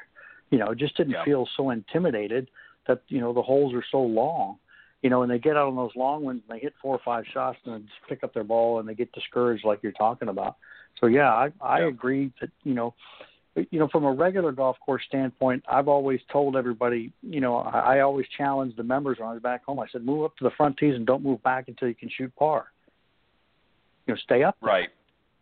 You 0.52 0.60
know, 0.60 0.74
just 0.76 0.96
didn't 0.96 1.14
yeah. 1.14 1.26
feel 1.26 1.50
so 1.58 1.72
intimidated 1.72 2.50
that 2.88 3.02
you 3.08 3.20
know 3.20 3.34
the 3.34 3.42
holes 3.42 3.74
are 3.74 3.84
so 3.92 4.02
long. 4.02 4.58
You 5.02 5.10
know, 5.10 5.22
and 5.22 5.32
they 5.32 5.38
get 5.38 5.56
out 5.56 5.68
on 5.68 5.76
those 5.76 5.92
long 5.96 6.24
ones 6.24 6.42
and 6.48 6.58
they 6.58 6.62
hit 6.62 6.74
four 6.82 6.96
or 6.96 7.02
five 7.06 7.24
shots 7.32 7.60
and 7.66 7.84
just 7.84 8.00
pick 8.10 8.24
up 8.24 8.34
their 8.34 8.44
ball 8.44 8.80
and 8.80 8.90
they 8.90 8.96
get 8.96 9.12
discouraged 9.12 9.64
like 9.64 9.80
you're 9.84 9.92
talking 9.92 10.28
about. 10.28 10.58
So 11.00 11.08
yeah, 11.08 11.32
I 11.32 11.52
I 11.62 11.82
yeah. 11.82 11.88
agree 11.88 12.32
that 12.42 12.50
you 12.64 12.74
know 12.74 12.94
you 13.72 13.80
know, 13.80 13.88
from 13.88 14.04
a 14.04 14.12
regular 14.12 14.52
golf 14.52 14.78
course 14.86 15.02
standpoint, 15.08 15.64
I've 15.68 15.88
always 15.88 16.20
told 16.32 16.56
everybody, 16.56 17.12
you 17.24 17.42
know, 17.42 17.58
I, 17.58 17.98
I 17.98 18.00
always 18.02 18.28
challenge 18.38 18.76
the 18.76 18.84
members 18.84 19.18
when 19.18 19.30
I 19.30 19.34
was 19.34 19.42
back 19.42 19.66
home. 19.66 19.80
I 19.80 19.88
said, 19.92 20.06
move 20.06 20.26
up 20.26 20.38
to 20.38 20.44
the 20.44 20.52
front 20.52 20.78
tees 20.78 20.94
and 20.94 21.08
don't 21.08 21.24
move 21.24 21.42
back 21.42 21.68
until 21.68 21.88
you 21.88 21.96
can 21.96 22.08
shoot 22.16 22.32
par 22.36 22.68
you 24.08 24.14
know 24.14 24.20
stay 24.24 24.44
up. 24.44 24.58
There. 24.62 24.70
Right. 24.70 24.90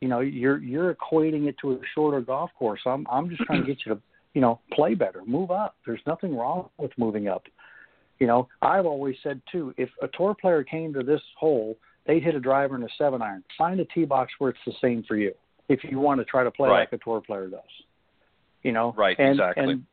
You 0.02 0.10
know, 0.10 0.20
you're 0.20 0.58
you're 0.58 0.94
equating 0.94 1.48
it 1.48 1.56
to 1.62 1.74
a 1.74 1.80
shorter 1.94 2.22
golf 2.22 2.52
course. 2.58 2.82
I'm 2.86 3.08
I'm 3.10 3.30
just 3.30 3.42
trying 3.44 3.62
to 3.62 3.68
get 3.68 3.86
you 3.86 3.94
to 3.94 4.02
you 4.34 4.42
know 4.42 4.60
play 4.74 4.94
better, 4.94 5.22
move 5.26 5.52
up. 5.52 5.76
There's 5.86 6.02
nothing 6.06 6.36
wrong 6.36 6.70
with 6.78 6.92
moving 6.98 7.28
up. 7.28 7.44
You 8.20 8.28
know, 8.28 8.48
I've 8.62 8.86
always 8.86 9.16
said 9.24 9.42
too, 9.52 9.74
if 9.78 9.90
a 10.02 10.08
tour 10.08 10.36
player 10.40 10.64
came 10.64 10.94
to 10.94 11.04
this 11.04 11.22
hole, 11.38 11.78
they'd 12.06 12.24
hit 12.24 12.36
a 12.36 12.40
driver 12.40 12.76
and 12.76 12.84
a 12.84 12.90
seven 12.98 13.22
iron. 13.22 13.44
Find 13.58 13.80
a 13.80 13.86
tee 13.86 14.06
box 14.06 14.32
where 14.38 14.52
it's 14.52 14.60
the 14.66 14.74
same 14.82 15.04
for 15.04 15.18
you. 15.18 15.34
If 15.68 15.84
you 15.84 16.00
want 16.00 16.22
to 16.22 16.26
try 16.26 16.44
to 16.44 16.52
play 16.52 16.70
right. 16.70 16.80
like 16.92 16.94
a 16.94 17.04
tour 17.04 17.22
player 17.22 17.48
does. 17.48 17.62
You 18.64 18.72
know. 18.72 18.94
Right. 18.98 19.18
And, 19.20 19.32
exactly. 19.32 19.64
And 19.64 19.84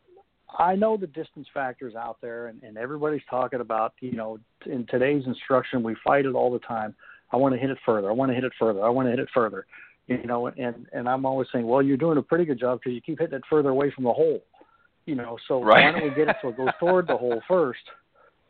I 0.59 0.77
know 0.77 0.97
the 0.97 1.07
distance 1.07 1.47
factors 1.53 1.95
out 1.95 2.19
there, 2.21 2.49
and, 2.49 2.63
and 2.63 2.77
everybody's 2.77 3.23
talking 3.29 3.61
about, 3.61 3.95
you 4.01 4.13
know, 4.13 4.39
in 4.67 4.87
today's 4.87 5.25
instruction, 5.27 5.83
we 5.83 5.97
fight 6.05 6.27
it 6.27 6.35
all 6.35 6.53
the 6.53 6.59
time. 6.61 6.95
I 7.33 7.37
want 7.37 7.55
to 7.55 7.61
hit 7.61 7.71
it 7.71 7.79
further. 7.87 8.09
I 8.11 8.13
want 8.13 8.31
to 8.31 8.35
hit 8.35 8.45
it 8.45 8.53
further. 8.59 8.85
I 8.85 8.91
want 8.91 9.07
to 9.07 9.11
hit 9.11 9.19
it 9.19 9.29
further. 9.33 9.67
You 10.09 10.27
know, 10.27 10.49
and 10.49 10.87
and 10.93 11.09
I'm 11.09 11.25
always 11.25 11.47
saying, 11.53 11.67
well, 11.67 11.81
you're 11.81 11.97
doing 11.97 12.19
a 12.19 12.23
pretty 12.23 12.45
good 12.45 12.59
job 12.59 12.81
because 12.81 12.93
you 12.93 13.01
keep 13.01 13.21
hitting 13.21 13.37
it 13.37 13.45
further 13.49 13.71
away 13.71 13.91
from 13.93 14.05
the 14.05 14.13
hole. 14.13 14.43
You 15.07 15.15
know, 15.15 15.39
so 15.49 15.63
right. 15.63 15.85
why 15.85 15.93
don't 15.93 16.11
we 16.11 16.15
get 16.15 16.29
it 16.29 16.37
so 16.43 16.49
it 16.49 16.57
goes 16.57 16.69
toward 16.79 17.07
the 17.07 17.17
hole 17.17 17.41
first? 17.49 17.81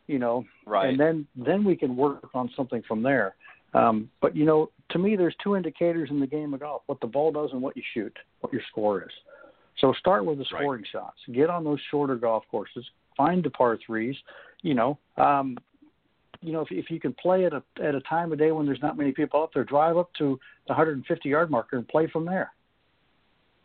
You 0.07 0.19
know, 0.19 0.45
right. 0.65 0.89
and 0.89 0.99
then 0.99 1.27
then 1.35 1.63
we 1.63 1.75
can 1.75 1.95
work 1.95 2.29
on 2.33 2.49
something 2.55 2.83
from 2.87 3.03
there. 3.03 3.35
Um, 3.73 4.09
but 4.21 4.35
you 4.35 4.45
know, 4.45 4.69
to 4.91 4.99
me, 4.99 5.15
there's 5.15 5.35
two 5.43 5.55
indicators 5.55 6.09
in 6.11 6.19
the 6.19 6.27
game 6.27 6.53
of 6.53 6.59
golf: 6.59 6.83
what 6.87 6.99
the 6.99 7.07
ball 7.07 7.31
does 7.31 7.51
and 7.53 7.61
what 7.61 7.75
you 7.77 7.83
shoot, 7.93 8.15
what 8.41 8.51
your 8.51 8.61
score 8.69 9.03
is. 9.03 9.11
So 9.79 9.93
start 9.99 10.25
with 10.25 10.37
the 10.37 10.45
scoring 10.45 10.81
right. 10.81 10.91
shots. 10.91 11.17
Get 11.33 11.49
on 11.49 11.63
those 11.63 11.79
shorter 11.89 12.15
golf 12.15 12.43
courses. 12.51 12.85
Find 13.17 13.43
the 13.43 13.49
par 13.49 13.77
threes. 13.85 14.15
You 14.61 14.75
know, 14.75 14.99
um, 15.17 15.57
you 16.41 16.51
know, 16.51 16.61
if, 16.61 16.67
if 16.71 16.91
you 16.91 16.99
can 16.99 17.13
play 17.13 17.45
at 17.45 17.53
a 17.53 17.63
at 17.81 17.95
a 17.95 18.01
time 18.01 18.31
of 18.31 18.39
day 18.39 18.51
when 18.51 18.65
there's 18.65 18.81
not 18.81 18.97
many 18.97 19.11
people 19.11 19.41
out 19.41 19.51
there, 19.53 19.63
drive 19.63 19.97
up 19.97 20.11
to 20.19 20.39
the 20.67 20.73
150 20.73 21.29
yard 21.29 21.49
marker 21.49 21.77
and 21.77 21.87
play 21.87 22.07
from 22.07 22.25
there. 22.25 22.51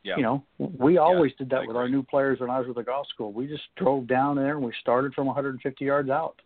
Yeah. 0.05 0.17
You 0.17 0.23
know, 0.23 0.45
we 0.59 0.99
always 0.99 1.33
yeah, 1.33 1.45
did 1.45 1.51
that 1.51 1.63
I 1.63 1.67
with 1.67 1.77
our 1.77 1.89
new 1.89 2.03
players 2.03 2.41
when 2.41 2.51
I 2.51 2.59
was 2.59 2.69
with 2.69 2.77
the 2.77 2.83
golf 2.83 3.09
school. 3.09 3.33
We 3.33 3.47
just 3.47 3.65
drove 3.77 4.07
down 4.07 4.37
there 4.37 4.57
and 4.57 4.65
we 4.65 4.73
started 4.81 5.13
from 5.13 5.27
150 5.27 5.85
yards 5.85 6.09
out, 6.09 6.41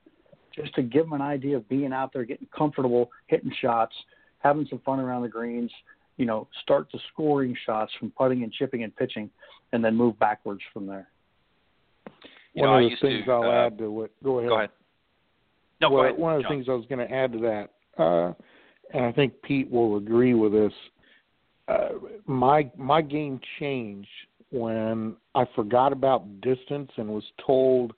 just 0.54 0.74
to 0.74 0.82
give 0.82 1.04
them 1.04 1.12
an 1.12 1.20
idea 1.20 1.56
of 1.56 1.68
being 1.68 1.92
out 1.92 2.12
there, 2.12 2.24
getting 2.24 2.48
comfortable, 2.56 3.10
hitting 3.26 3.52
shots, 3.60 3.94
having 4.38 4.66
some 4.68 4.80
fun 4.80 5.00
around 5.00 5.22
the 5.22 5.28
greens. 5.28 5.70
You 6.16 6.26
know, 6.26 6.48
start 6.62 6.88
the 6.92 6.98
scoring 7.12 7.56
shots 7.64 7.92
from 7.98 8.10
putting 8.10 8.42
and 8.42 8.52
chipping 8.52 8.84
and 8.84 8.94
pitching, 8.94 9.30
and 9.72 9.84
then 9.84 9.96
move 9.96 10.18
backwards 10.18 10.62
from 10.72 10.86
there. 10.86 11.08
You 12.54 12.62
One 12.62 12.82
know, 12.82 12.86
of 12.86 12.90
the 12.90 12.96
things 13.08 13.24
to, 13.24 13.32
I'll 13.32 13.42
uh, 13.42 13.66
add 13.66 13.78
to 13.78 13.90
what. 13.90 14.10
Go 14.22 14.38
ahead. 14.38 14.48
Go 14.48 14.56
ahead. 14.58 14.70
No, 15.80 15.90
well, 15.90 16.02
go 16.02 16.08
ahead. 16.08 16.18
one 16.18 16.32
of 16.34 16.38
the 16.38 16.42
John. 16.42 16.52
things 16.52 16.66
I 16.68 16.72
was 16.72 16.86
going 16.86 17.06
to 17.06 17.12
add 17.12 17.32
to 17.32 17.38
that, 17.38 18.02
uh, 18.02 18.32
and 18.94 19.06
I 19.06 19.12
think 19.12 19.40
Pete 19.42 19.70
will 19.70 19.96
agree 19.96 20.34
with 20.34 20.52
this. 20.52 20.72
Uh, 21.68 21.90
my 22.26 22.70
my 22.76 23.00
game 23.00 23.40
changed 23.58 24.08
when 24.50 25.16
I 25.34 25.44
forgot 25.54 25.92
about 25.92 26.40
distance 26.40 26.90
and 26.96 27.08
was 27.08 27.24
told 27.44 27.92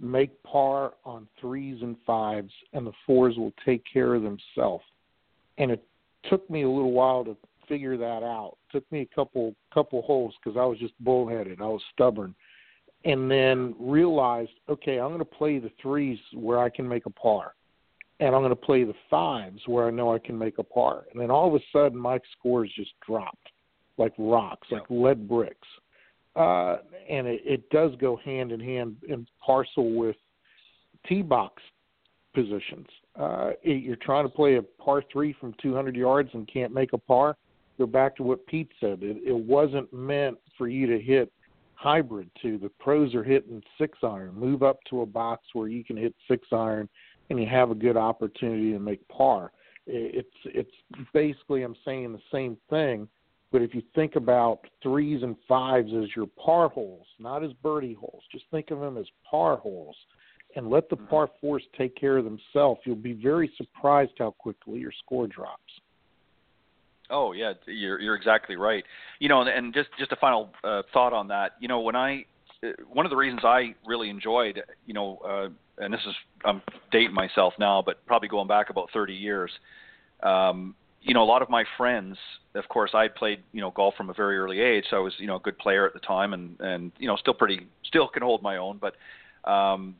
make 0.00 0.42
par 0.42 0.94
on 1.04 1.28
threes 1.40 1.78
and 1.82 1.96
fives, 2.06 2.52
and 2.72 2.86
the 2.86 2.92
fours 3.06 3.36
will 3.36 3.52
take 3.64 3.82
care 3.90 4.14
of 4.14 4.22
themselves. 4.22 4.84
And 5.58 5.70
it 5.70 5.84
took 6.28 6.48
me 6.50 6.62
a 6.62 6.68
little 6.68 6.92
while 6.92 7.24
to 7.24 7.36
figure 7.68 7.96
that 7.96 8.22
out. 8.22 8.56
It 8.68 8.72
took 8.72 8.92
me 8.92 9.02
a 9.02 9.14
couple 9.14 9.54
couple 9.72 10.02
holes 10.02 10.34
because 10.42 10.58
I 10.58 10.64
was 10.64 10.78
just 10.78 10.94
bullheaded. 11.00 11.60
I 11.60 11.66
was 11.66 11.82
stubborn 11.92 12.34
and 13.04 13.30
then 13.30 13.74
realized, 13.78 14.52
okay, 14.68 14.98
I'm 14.98 15.08
going 15.08 15.18
to 15.18 15.24
play 15.24 15.58
the 15.58 15.70
threes 15.80 16.18
where 16.32 16.58
I 16.58 16.70
can 16.70 16.88
make 16.88 17.06
a 17.06 17.10
par, 17.10 17.54
and 18.20 18.34
I'm 18.34 18.42
going 18.42 18.50
to 18.50 18.56
play 18.56 18.84
the 18.84 18.94
fives 19.10 19.60
where 19.66 19.86
I 19.86 19.90
know 19.90 20.14
I 20.14 20.18
can 20.18 20.38
make 20.38 20.58
a 20.58 20.62
par. 20.62 21.04
And 21.12 21.20
then 21.20 21.30
all 21.30 21.48
of 21.48 21.54
a 21.54 21.64
sudden, 21.72 21.98
my 21.98 22.18
scores 22.38 22.70
just 22.76 22.92
dropped 23.06 23.50
like 23.98 24.12
rocks, 24.18 24.68
like 24.70 24.82
lead 24.88 25.28
bricks. 25.28 25.68
Uh, 26.36 26.78
and 27.08 27.26
it, 27.26 27.42
it 27.44 27.70
does 27.70 27.92
go 28.00 28.16
hand 28.24 28.50
in 28.50 28.60
hand 28.60 28.96
and 29.08 29.28
parcel 29.44 29.92
with 29.92 30.16
tee 31.06 31.22
box 31.22 31.62
positions. 32.34 32.88
Uh, 33.18 33.50
it, 33.62 33.82
you're 33.82 33.96
trying 33.96 34.24
to 34.24 34.28
play 34.28 34.56
a 34.56 34.62
par 34.62 35.02
three 35.12 35.32
from 35.40 35.54
200 35.62 35.94
yards 35.94 36.30
and 36.34 36.48
can't 36.52 36.74
make 36.74 36.92
a 36.92 36.98
par. 36.98 37.36
Go 37.78 37.86
back 37.86 38.16
to 38.16 38.22
what 38.22 38.44
Pete 38.46 38.70
said. 38.80 39.00
It, 39.02 39.18
it 39.24 39.36
wasn't 39.36 39.92
meant 39.92 40.38
for 40.56 40.68
you 40.68 40.86
to 40.86 41.00
hit 41.00 41.32
hybrid 41.74 42.30
to 42.40 42.56
the 42.58 42.70
pros 42.80 43.14
are 43.14 43.24
hitting 43.24 43.62
six 43.78 43.98
iron. 44.02 44.34
Move 44.34 44.62
up 44.62 44.78
to 44.88 45.02
a 45.02 45.06
box 45.06 45.42
where 45.52 45.68
you 45.68 45.84
can 45.84 45.96
hit 45.96 46.14
six 46.28 46.48
iron 46.52 46.88
and 47.30 47.40
you 47.40 47.46
have 47.46 47.70
a 47.70 47.74
good 47.74 47.96
opportunity 47.96 48.72
to 48.72 48.78
make 48.78 49.06
par. 49.08 49.52
It's 49.86 50.28
it's 50.46 50.70
basically 51.12 51.62
I'm 51.62 51.76
saying 51.84 52.12
the 52.12 52.22
same 52.32 52.56
thing, 52.70 53.06
but 53.52 53.60
if 53.60 53.74
you 53.74 53.82
think 53.94 54.16
about 54.16 54.60
threes 54.82 55.22
and 55.22 55.36
fives 55.46 55.92
as 55.92 56.08
your 56.16 56.26
par 56.42 56.68
holes, 56.68 57.06
not 57.18 57.44
as 57.44 57.52
birdie 57.62 57.94
holes, 57.94 58.22
just 58.32 58.44
think 58.50 58.70
of 58.70 58.80
them 58.80 58.96
as 58.96 59.06
par 59.30 59.58
holes, 59.58 59.96
and 60.56 60.70
let 60.70 60.88
the 60.88 60.96
mm-hmm. 60.96 61.06
par 61.06 61.28
fours 61.40 61.62
take 61.76 61.94
care 61.96 62.16
of 62.16 62.24
themselves. 62.24 62.80
You'll 62.84 62.96
be 62.96 63.12
very 63.12 63.52
surprised 63.56 64.12
how 64.18 64.30
quickly 64.30 64.80
your 64.80 64.92
score 65.04 65.26
drops. 65.26 65.60
Oh 67.10 67.32
yeah, 67.32 67.52
you're 67.66 68.00
you're 68.00 68.14
exactly 68.14 68.56
right. 68.56 68.84
You 69.18 69.28
know, 69.28 69.42
and, 69.42 69.50
and 69.50 69.74
just 69.74 69.90
just 69.98 70.12
a 70.12 70.16
final 70.16 70.50
uh, 70.64 70.82
thought 70.92 71.12
on 71.12 71.28
that. 71.28 71.52
You 71.60 71.68
know, 71.68 71.80
when 71.80 71.94
I 71.94 72.24
one 72.92 73.06
of 73.06 73.10
the 73.10 73.16
reasons 73.16 73.40
I 73.44 73.74
really 73.86 74.10
enjoyed, 74.10 74.62
you 74.86 74.94
know, 74.94 75.18
uh, 75.26 75.48
and 75.82 75.92
this 75.92 76.00
is 76.06 76.14
I'm 76.44 76.62
dating 76.92 77.14
myself 77.14 77.54
now, 77.58 77.82
but 77.84 78.04
probably 78.06 78.28
going 78.28 78.48
back 78.48 78.70
about 78.70 78.90
30 78.92 79.14
years. 79.14 79.50
Um, 80.22 80.74
you 81.02 81.12
know, 81.12 81.22
a 81.22 81.26
lot 81.26 81.42
of 81.42 81.50
my 81.50 81.64
friends, 81.76 82.16
of 82.54 82.66
course, 82.68 82.92
I 82.94 83.08
played 83.08 83.42
you 83.52 83.60
know 83.60 83.70
golf 83.70 83.94
from 83.94 84.08
a 84.08 84.14
very 84.14 84.38
early 84.38 84.60
age, 84.60 84.84
so 84.88 84.96
I 84.96 85.00
was 85.00 85.12
you 85.18 85.26
know 85.26 85.36
a 85.36 85.40
good 85.40 85.58
player 85.58 85.86
at 85.86 85.92
the 85.92 86.00
time, 86.00 86.32
and 86.32 86.58
and 86.60 86.92
you 86.98 87.06
know 87.06 87.16
still 87.16 87.34
pretty 87.34 87.66
still 87.84 88.08
can 88.08 88.22
hold 88.22 88.42
my 88.42 88.56
own, 88.56 88.80
but 88.80 88.94
um, 89.50 89.96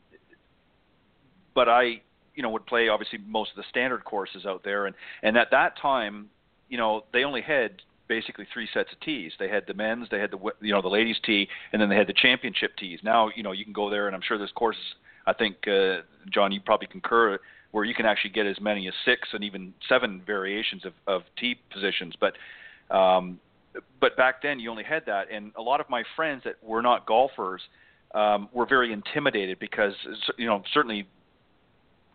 but 1.53 1.69
I 1.69 2.01
you 2.33 2.41
know 2.41 2.49
would 2.49 2.65
play 2.65 2.89
obviously 2.89 3.19
most 3.27 3.51
of 3.51 3.57
the 3.57 3.65
standard 3.69 4.03
courses 4.03 4.47
out 4.47 4.63
there, 4.63 4.87
and 4.87 4.95
and 5.21 5.37
at 5.37 5.51
that 5.51 5.77
time, 5.79 6.29
you 6.69 6.77
know, 6.77 7.03
they 7.13 7.23
only 7.23 7.41
had 7.41 7.81
basically 8.07 8.47
three 8.53 8.67
sets 8.73 8.91
of 8.91 8.99
tees. 8.99 9.31
They 9.39 9.49
had 9.49 9.63
the 9.67 9.73
men's, 9.73 10.07
they 10.09 10.19
had 10.19 10.31
the 10.31 10.39
you 10.61 10.73
know 10.73 10.81
the 10.81 10.87
ladies 10.87 11.17
tee, 11.25 11.47
and 11.73 11.81
then 11.81 11.89
they 11.89 11.95
had 11.95 12.07
the 12.07 12.13
championship 12.13 12.75
tees. 12.77 12.99
Now 13.03 13.29
you 13.35 13.43
know 13.43 13.51
you 13.51 13.63
can 13.63 13.73
go 13.73 13.89
there, 13.89 14.07
and 14.07 14.15
I'm 14.15 14.21
sure 14.21 14.37
there's 14.37 14.51
courses. 14.51 14.83
I 15.27 15.33
think 15.33 15.67
uh, 15.67 16.01
John, 16.31 16.51
you 16.51 16.61
probably 16.61 16.87
concur 16.87 17.39
where 17.71 17.83
you 17.83 17.93
can 17.93 18.05
actually 18.05 18.29
get 18.29 18.45
as 18.45 18.59
many 18.61 18.87
as 18.87 18.93
six 19.03 19.27
and 19.33 19.43
even 19.43 19.73
seven 19.89 20.21
variations 20.25 20.85
of, 20.85 20.93
of 21.07 21.23
tee 21.37 21.59
positions. 21.73 22.13
But 22.19 22.33
um, 22.95 23.39
but 23.99 24.15
back 24.15 24.41
then 24.41 24.59
you 24.59 24.69
only 24.69 24.83
had 24.83 25.05
that, 25.07 25.29
and 25.31 25.51
a 25.57 25.61
lot 25.61 25.81
of 25.81 25.89
my 25.89 26.03
friends 26.15 26.43
that 26.45 26.55
were 26.63 26.81
not 26.81 27.05
golfers 27.05 27.61
um, 28.13 28.47
were 28.53 28.65
very 28.65 28.93
intimidated 28.93 29.59
because 29.59 29.93
you 30.37 30.45
know 30.45 30.63
certainly, 30.73 31.07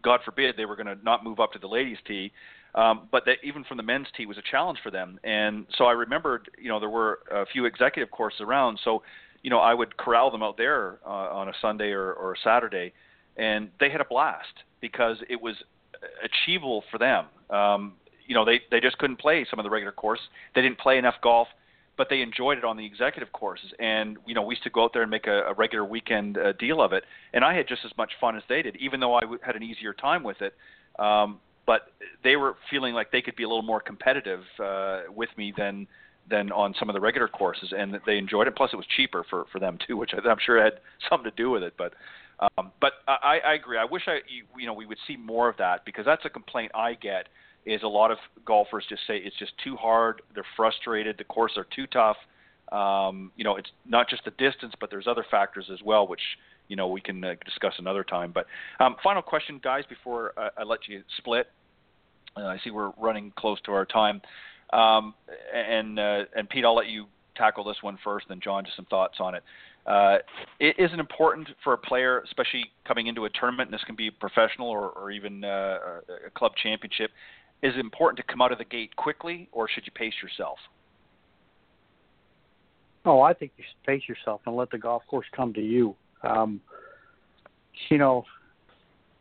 God 0.02 0.20
forbid, 0.24 0.56
they 0.56 0.64
were 0.64 0.76
going 0.76 0.86
to 0.86 0.96
not 1.04 1.24
move 1.24 1.40
up 1.40 1.52
to 1.52 1.58
the 1.58 1.68
ladies' 1.68 1.98
tee. 2.06 2.32
Um, 2.74 3.08
but 3.10 3.24
that 3.26 3.38
even 3.42 3.64
from 3.64 3.76
the 3.76 3.82
men's 3.82 4.06
tee 4.16 4.26
was 4.26 4.38
a 4.38 4.42
challenge 4.48 4.78
for 4.82 4.90
them. 4.90 5.18
And 5.24 5.66
so 5.76 5.86
I 5.86 5.92
remembered, 5.92 6.50
you 6.58 6.68
know, 6.68 6.78
there 6.78 6.90
were 6.90 7.20
a 7.30 7.44
few 7.46 7.64
executive 7.64 8.10
courses 8.10 8.40
around. 8.40 8.78
So, 8.84 9.02
you 9.42 9.50
know, 9.50 9.58
I 9.58 9.74
would 9.74 9.96
corral 9.96 10.30
them 10.30 10.42
out 10.42 10.56
there 10.56 10.98
uh, 11.04 11.08
on 11.08 11.48
a 11.48 11.52
Sunday 11.60 11.90
or, 11.90 12.12
or 12.12 12.34
a 12.34 12.36
Saturday, 12.44 12.92
and 13.36 13.70
they 13.80 13.90
had 13.90 14.00
a 14.00 14.04
blast 14.04 14.54
because 14.80 15.16
it 15.28 15.40
was 15.40 15.56
achievable 16.22 16.84
for 16.90 16.98
them. 16.98 17.26
Um, 17.50 17.94
you 18.26 18.34
know, 18.34 18.44
they 18.44 18.60
they 18.70 18.80
just 18.80 18.98
couldn't 18.98 19.16
play 19.16 19.44
some 19.50 19.58
of 19.58 19.64
the 19.64 19.70
regular 19.70 19.92
course. 19.92 20.20
They 20.54 20.62
didn't 20.62 20.78
play 20.78 20.98
enough 20.98 21.16
golf, 21.22 21.48
but 21.96 22.08
they 22.08 22.20
enjoyed 22.22 22.58
it 22.58 22.64
on 22.64 22.76
the 22.76 22.86
executive 22.86 23.32
courses. 23.32 23.72
And 23.78 24.16
you 24.26 24.34
know, 24.34 24.42
we 24.42 24.54
used 24.54 24.62
to 24.64 24.70
go 24.70 24.84
out 24.84 24.92
there 24.92 25.02
and 25.02 25.10
make 25.10 25.26
a, 25.26 25.42
a 25.48 25.54
regular 25.54 25.84
weekend 25.84 26.38
uh, 26.38 26.52
deal 26.52 26.80
of 26.80 26.92
it. 26.92 27.04
And 27.32 27.44
I 27.44 27.54
had 27.54 27.66
just 27.66 27.84
as 27.84 27.90
much 27.98 28.12
fun 28.20 28.36
as 28.36 28.42
they 28.48 28.62
did, 28.62 28.76
even 28.76 29.00
though 29.00 29.14
I 29.14 29.20
w- 29.20 29.40
had 29.42 29.56
an 29.56 29.62
easier 29.62 29.92
time 29.92 30.22
with 30.22 30.40
it. 30.40 30.54
Um, 30.98 31.40
but 31.70 31.92
they 32.24 32.34
were 32.34 32.56
feeling 32.68 32.94
like 32.94 33.12
they 33.12 33.22
could 33.22 33.36
be 33.36 33.44
a 33.44 33.48
little 33.48 33.62
more 33.62 33.78
competitive 33.78 34.40
uh, 34.58 35.02
with 35.14 35.28
me 35.36 35.54
than 35.56 35.86
than 36.28 36.50
on 36.50 36.74
some 36.80 36.90
of 36.90 36.94
the 36.94 37.00
regular 37.00 37.28
courses, 37.28 37.72
and 37.76 37.96
they 38.06 38.18
enjoyed 38.18 38.48
it. 38.48 38.56
Plus, 38.56 38.70
it 38.72 38.76
was 38.76 38.86
cheaper 38.96 39.24
for 39.30 39.44
for 39.52 39.60
them 39.60 39.78
too, 39.86 39.96
which 40.00 40.10
I'm 40.12 40.38
sure 40.44 40.60
had 40.60 40.80
something 41.08 41.30
to 41.30 41.36
do 41.36 41.48
with 41.48 41.62
it. 41.62 41.74
But 41.78 41.92
um, 42.40 42.72
but 42.80 42.94
I, 43.06 43.38
I 43.46 43.54
agree. 43.54 43.78
I 43.78 43.84
wish 43.84 44.02
I 44.08 44.18
you, 44.58 44.66
know 44.66 44.72
we 44.72 44.84
would 44.84 44.98
see 45.06 45.16
more 45.16 45.48
of 45.48 45.56
that 45.58 45.84
because 45.84 46.04
that's 46.04 46.24
a 46.24 46.28
complaint 46.28 46.72
I 46.74 46.94
get. 46.94 47.28
Is 47.64 47.84
a 47.84 47.88
lot 48.00 48.10
of 48.10 48.18
golfers 48.44 48.84
just 48.88 49.02
say 49.06 49.18
it's 49.18 49.38
just 49.38 49.52
too 49.62 49.76
hard. 49.76 50.22
They're 50.34 50.52
frustrated. 50.56 51.18
The 51.18 51.24
courses 51.24 51.56
are 51.58 51.66
too 51.76 51.86
tough. 51.86 52.16
Um, 52.72 53.30
you 53.36 53.44
know, 53.44 53.54
it's 53.54 53.70
not 53.86 54.08
just 54.08 54.24
the 54.24 54.32
distance, 54.32 54.72
but 54.80 54.90
there's 54.90 55.06
other 55.06 55.24
factors 55.30 55.66
as 55.72 55.78
well, 55.84 56.08
which 56.08 56.22
you 56.66 56.74
know 56.74 56.88
we 56.88 57.00
can 57.00 57.22
uh, 57.22 57.34
discuss 57.44 57.74
another 57.78 58.02
time. 58.02 58.32
But 58.34 58.46
um, 58.80 58.96
final 59.04 59.22
question, 59.22 59.60
guys, 59.62 59.84
before 59.88 60.32
uh, 60.36 60.48
I 60.58 60.64
let 60.64 60.88
you 60.88 61.04
split. 61.18 61.46
Uh, 62.36 62.46
I 62.46 62.58
see 62.62 62.70
we're 62.70 62.92
running 62.98 63.32
close 63.36 63.60
to 63.62 63.72
our 63.72 63.84
time, 63.84 64.20
um, 64.72 65.14
and 65.54 65.98
uh, 65.98 66.24
and 66.36 66.48
Pete, 66.48 66.64
I'll 66.64 66.76
let 66.76 66.88
you 66.88 67.06
tackle 67.36 67.64
this 67.64 67.76
one 67.80 67.98
first, 68.04 68.26
then 68.28 68.40
John, 68.42 68.64
just 68.64 68.76
some 68.76 68.86
thoughts 68.86 69.16
on 69.18 69.34
it. 69.34 69.42
Uh, 69.86 70.18
it 70.58 70.76
isn't 70.78 71.00
important 71.00 71.48
for 71.64 71.72
a 71.72 71.78
player, 71.78 72.20
especially 72.20 72.64
coming 72.86 73.06
into 73.06 73.24
a 73.24 73.30
tournament. 73.30 73.68
And 73.68 73.74
this 73.74 73.84
can 73.84 73.96
be 73.96 74.10
professional 74.10 74.68
or, 74.68 74.90
or 74.90 75.10
even 75.10 75.42
uh, 75.42 75.78
a 76.26 76.30
club 76.34 76.52
championship. 76.62 77.10
Is 77.62 77.74
it 77.74 77.80
important 77.80 78.18
to 78.18 78.30
come 78.30 78.42
out 78.42 78.52
of 78.52 78.58
the 78.58 78.64
gate 78.64 78.94
quickly, 78.96 79.48
or 79.52 79.68
should 79.68 79.84
you 79.86 79.92
pace 79.92 80.14
yourself? 80.22 80.58
Oh, 83.04 83.22
I 83.22 83.32
think 83.32 83.52
you 83.56 83.64
should 83.66 83.86
pace 83.86 84.06
yourself 84.08 84.42
and 84.46 84.54
let 84.54 84.70
the 84.70 84.78
golf 84.78 85.02
course 85.08 85.26
come 85.34 85.54
to 85.54 85.62
you. 85.62 85.96
Um, 86.22 86.60
you 87.88 87.96
know, 87.96 88.24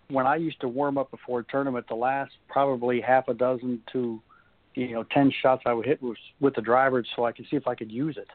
when 0.10 0.28
I 0.28 0.36
used 0.36 0.60
to 0.62 0.68
warm 0.68 0.98
up 0.98 1.12
before 1.12 1.40
a 1.40 1.44
tournament, 1.44 1.86
the 1.88 1.96
last 1.96 2.32
probably 2.48 3.02
half 3.02 3.28
a 3.28 3.34
dozen 3.34 3.82
to 3.94 4.22
you 4.76 4.92
know 4.92 5.04
ten 5.04 5.32
shots 5.42 5.64
I 5.66 5.74
would 5.74 5.86
hit 5.86 6.02
was 6.02 6.18
with 6.40 6.56
the 6.56 6.62
driver, 6.62 7.04
so 7.16 7.26
I 7.26 7.32
could 7.32 7.46
see 7.50 7.56
if 7.56 7.68
I 7.68 7.76
could 7.76 7.92
use 7.92 8.18
it. 8.18 8.28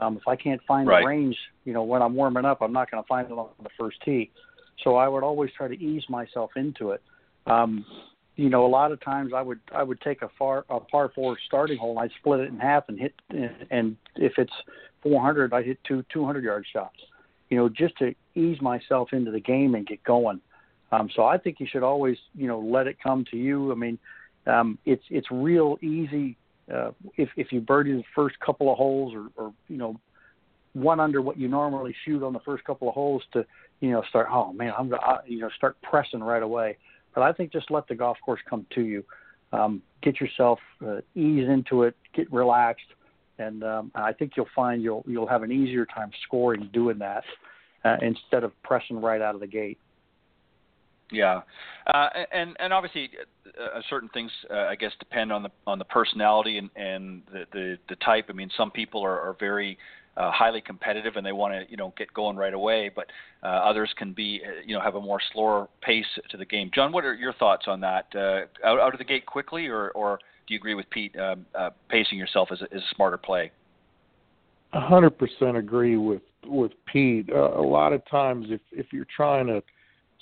Um, 0.00 0.16
if 0.16 0.26
I 0.26 0.36
can't 0.36 0.60
find 0.66 0.88
right. 0.88 1.02
the 1.02 1.06
range, 1.06 1.36
you 1.64 1.72
know, 1.72 1.84
when 1.84 2.02
I'm 2.02 2.14
warming 2.14 2.44
up, 2.44 2.58
I'm 2.60 2.72
not 2.72 2.90
going 2.90 3.02
to 3.02 3.06
find 3.06 3.26
it 3.26 3.32
on 3.32 3.48
the 3.62 3.70
first 3.78 3.98
tee. 4.04 4.30
So 4.82 4.96
I 4.96 5.06
would 5.06 5.22
always 5.22 5.50
try 5.56 5.68
to 5.68 5.74
ease 5.74 6.02
myself 6.08 6.50
into 6.56 6.90
it. 6.90 7.02
Um, 7.46 7.86
you 8.36 8.50
know, 8.50 8.66
a 8.66 8.68
lot 8.68 8.90
of 8.90 9.00
times 9.00 9.32
I 9.34 9.40
would 9.42 9.60
I 9.72 9.82
would 9.82 10.00
take 10.00 10.22
a 10.22 10.30
far 10.38 10.64
a 10.68 10.80
par 10.80 11.12
four 11.14 11.36
starting 11.46 11.78
hole 11.78 11.90
and 11.90 12.00
I'd 12.00 12.10
split 12.18 12.40
it 12.40 12.48
in 12.48 12.58
half 12.58 12.88
and 12.88 12.98
hit 12.98 13.14
and 13.70 13.96
if 14.16 14.32
it's 14.38 14.52
400 15.02 15.52
I 15.52 15.62
hit 15.62 15.78
two 15.84 16.04
200 16.12 16.42
yard 16.42 16.66
shots. 16.70 16.96
You 17.50 17.58
know, 17.58 17.68
just 17.68 17.96
to 17.98 18.14
ease 18.34 18.60
myself 18.60 19.12
into 19.12 19.30
the 19.30 19.40
game 19.40 19.74
and 19.74 19.86
get 19.86 20.02
going. 20.02 20.40
Um, 20.94 21.10
so 21.14 21.24
I 21.24 21.38
think 21.38 21.60
you 21.60 21.66
should 21.70 21.82
always 21.82 22.16
you 22.34 22.46
know 22.46 22.60
let 22.60 22.86
it 22.86 22.96
come 23.02 23.24
to 23.30 23.36
you. 23.36 23.72
I 23.72 23.74
mean, 23.74 23.98
um, 24.46 24.78
it's 24.84 25.04
it's 25.10 25.26
real 25.30 25.78
easy 25.82 26.36
uh, 26.72 26.90
if 27.16 27.28
if 27.36 27.52
you 27.52 27.60
birdie 27.60 27.92
the 27.92 28.04
first 28.14 28.38
couple 28.40 28.70
of 28.70 28.78
holes 28.78 29.14
or, 29.14 29.28
or 29.36 29.52
you 29.68 29.76
know 29.76 29.98
one 30.72 31.00
under 31.00 31.22
what 31.22 31.38
you 31.38 31.48
normally 31.48 31.94
shoot 32.04 32.22
on 32.22 32.32
the 32.32 32.40
first 32.40 32.64
couple 32.64 32.88
of 32.88 32.94
holes 32.94 33.22
to 33.32 33.44
you 33.80 33.90
know 33.90 34.02
start 34.08 34.28
oh 34.30 34.52
man 34.52 34.72
I'm 34.76 34.88
gonna 34.88 35.20
you 35.26 35.40
know 35.40 35.50
start 35.56 35.76
pressing 35.82 36.20
right 36.22 36.42
away. 36.42 36.76
But 37.14 37.22
I 37.22 37.32
think 37.32 37.52
just 37.52 37.70
let 37.70 37.86
the 37.86 37.94
golf 37.94 38.18
course 38.24 38.40
come 38.48 38.66
to 38.74 38.82
you. 38.82 39.04
Um, 39.52 39.82
get 40.02 40.20
yourself 40.20 40.58
uh, 40.84 40.96
ease 41.14 41.48
into 41.48 41.84
it, 41.84 41.94
get 42.12 42.32
relaxed, 42.32 42.90
and 43.38 43.62
um, 43.62 43.92
I 43.94 44.12
think 44.12 44.32
you'll 44.36 44.48
find 44.54 44.82
you'll 44.82 45.04
you'll 45.06 45.28
have 45.28 45.42
an 45.42 45.52
easier 45.52 45.86
time 45.86 46.10
scoring 46.26 46.70
doing 46.72 46.98
that 46.98 47.24
uh, 47.84 47.96
instead 48.02 48.42
of 48.42 48.52
pressing 48.62 49.00
right 49.00 49.20
out 49.20 49.34
of 49.34 49.40
the 49.40 49.46
gate. 49.46 49.78
Yeah, 51.10 51.42
uh, 51.86 52.08
and 52.32 52.56
and 52.58 52.72
obviously, 52.72 53.10
uh, 53.46 53.80
certain 53.90 54.08
things 54.10 54.30
uh, 54.50 54.64
I 54.64 54.74
guess 54.74 54.92
depend 54.98 55.32
on 55.32 55.42
the 55.42 55.50
on 55.66 55.78
the 55.78 55.84
personality 55.84 56.58
and 56.58 56.70
and 56.76 57.22
the 57.30 57.44
the, 57.52 57.78
the 57.88 57.96
type. 57.96 58.26
I 58.30 58.32
mean, 58.32 58.50
some 58.56 58.70
people 58.70 59.04
are, 59.04 59.20
are 59.20 59.36
very 59.38 59.78
uh, 60.16 60.30
highly 60.30 60.60
competitive 60.60 61.16
and 61.16 61.26
they 61.26 61.32
want 61.32 61.54
to 61.54 61.70
you 61.70 61.76
know 61.76 61.92
get 61.96 62.12
going 62.14 62.36
right 62.36 62.54
away, 62.54 62.90
but 62.94 63.06
uh, 63.42 63.46
others 63.46 63.92
can 63.96 64.12
be 64.12 64.40
uh, 64.44 64.62
you 64.64 64.74
know 64.74 64.80
have 64.80 64.94
a 64.94 65.00
more 65.00 65.20
slower 65.32 65.68
pace 65.82 66.06
to 66.30 66.36
the 66.36 66.44
game. 66.44 66.70
John, 66.74 66.92
what 66.92 67.04
are 67.04 67.14
your 67.14 67.32
thoughts 67.34 67.64
on 67.66 67.80
that? 67.80 68.06
Uh, 68.14 68.42
out 68.66 68.80
out 68.80 68.92
of 68.94 68.98
the 68.98 69.04
gate 69.04 69.26
quickly, 69.26 69.66
or 69.66 69.90
or 69.90 70.18
do 70.46 70.54
you 70.54 70.58
agree 70.58 70.74
with 70.74 70.88
Pete? 70.90 71.18
Um, 71.18 71.46
uh, 71.54 71.70
pacing 71.88 72.18
yourself 72.18 72.48
is 72.52 72.60
a, 72.62 72.64
is 72.66 72.82
a 72.82 72.94
smarter 72.94 73.18
play. 73.18 73.50
A 74.72 74.80
hundred 74.80 75.18
percent 75.18 75.56
agree 75.56 75.96
with 75.96 76.22
with 76.46 76.72
Pete. 76.86 77.28
Uh, 77.32 77.58
a 77.58 77.62
lot 77.62 77.92
of 77.92 78.02
times, 78.08 78.46
if 78.50 78.60
if 78.72 78.86
you're 78.92 79.06
trying 79.16 79.46
to 79.48 79.62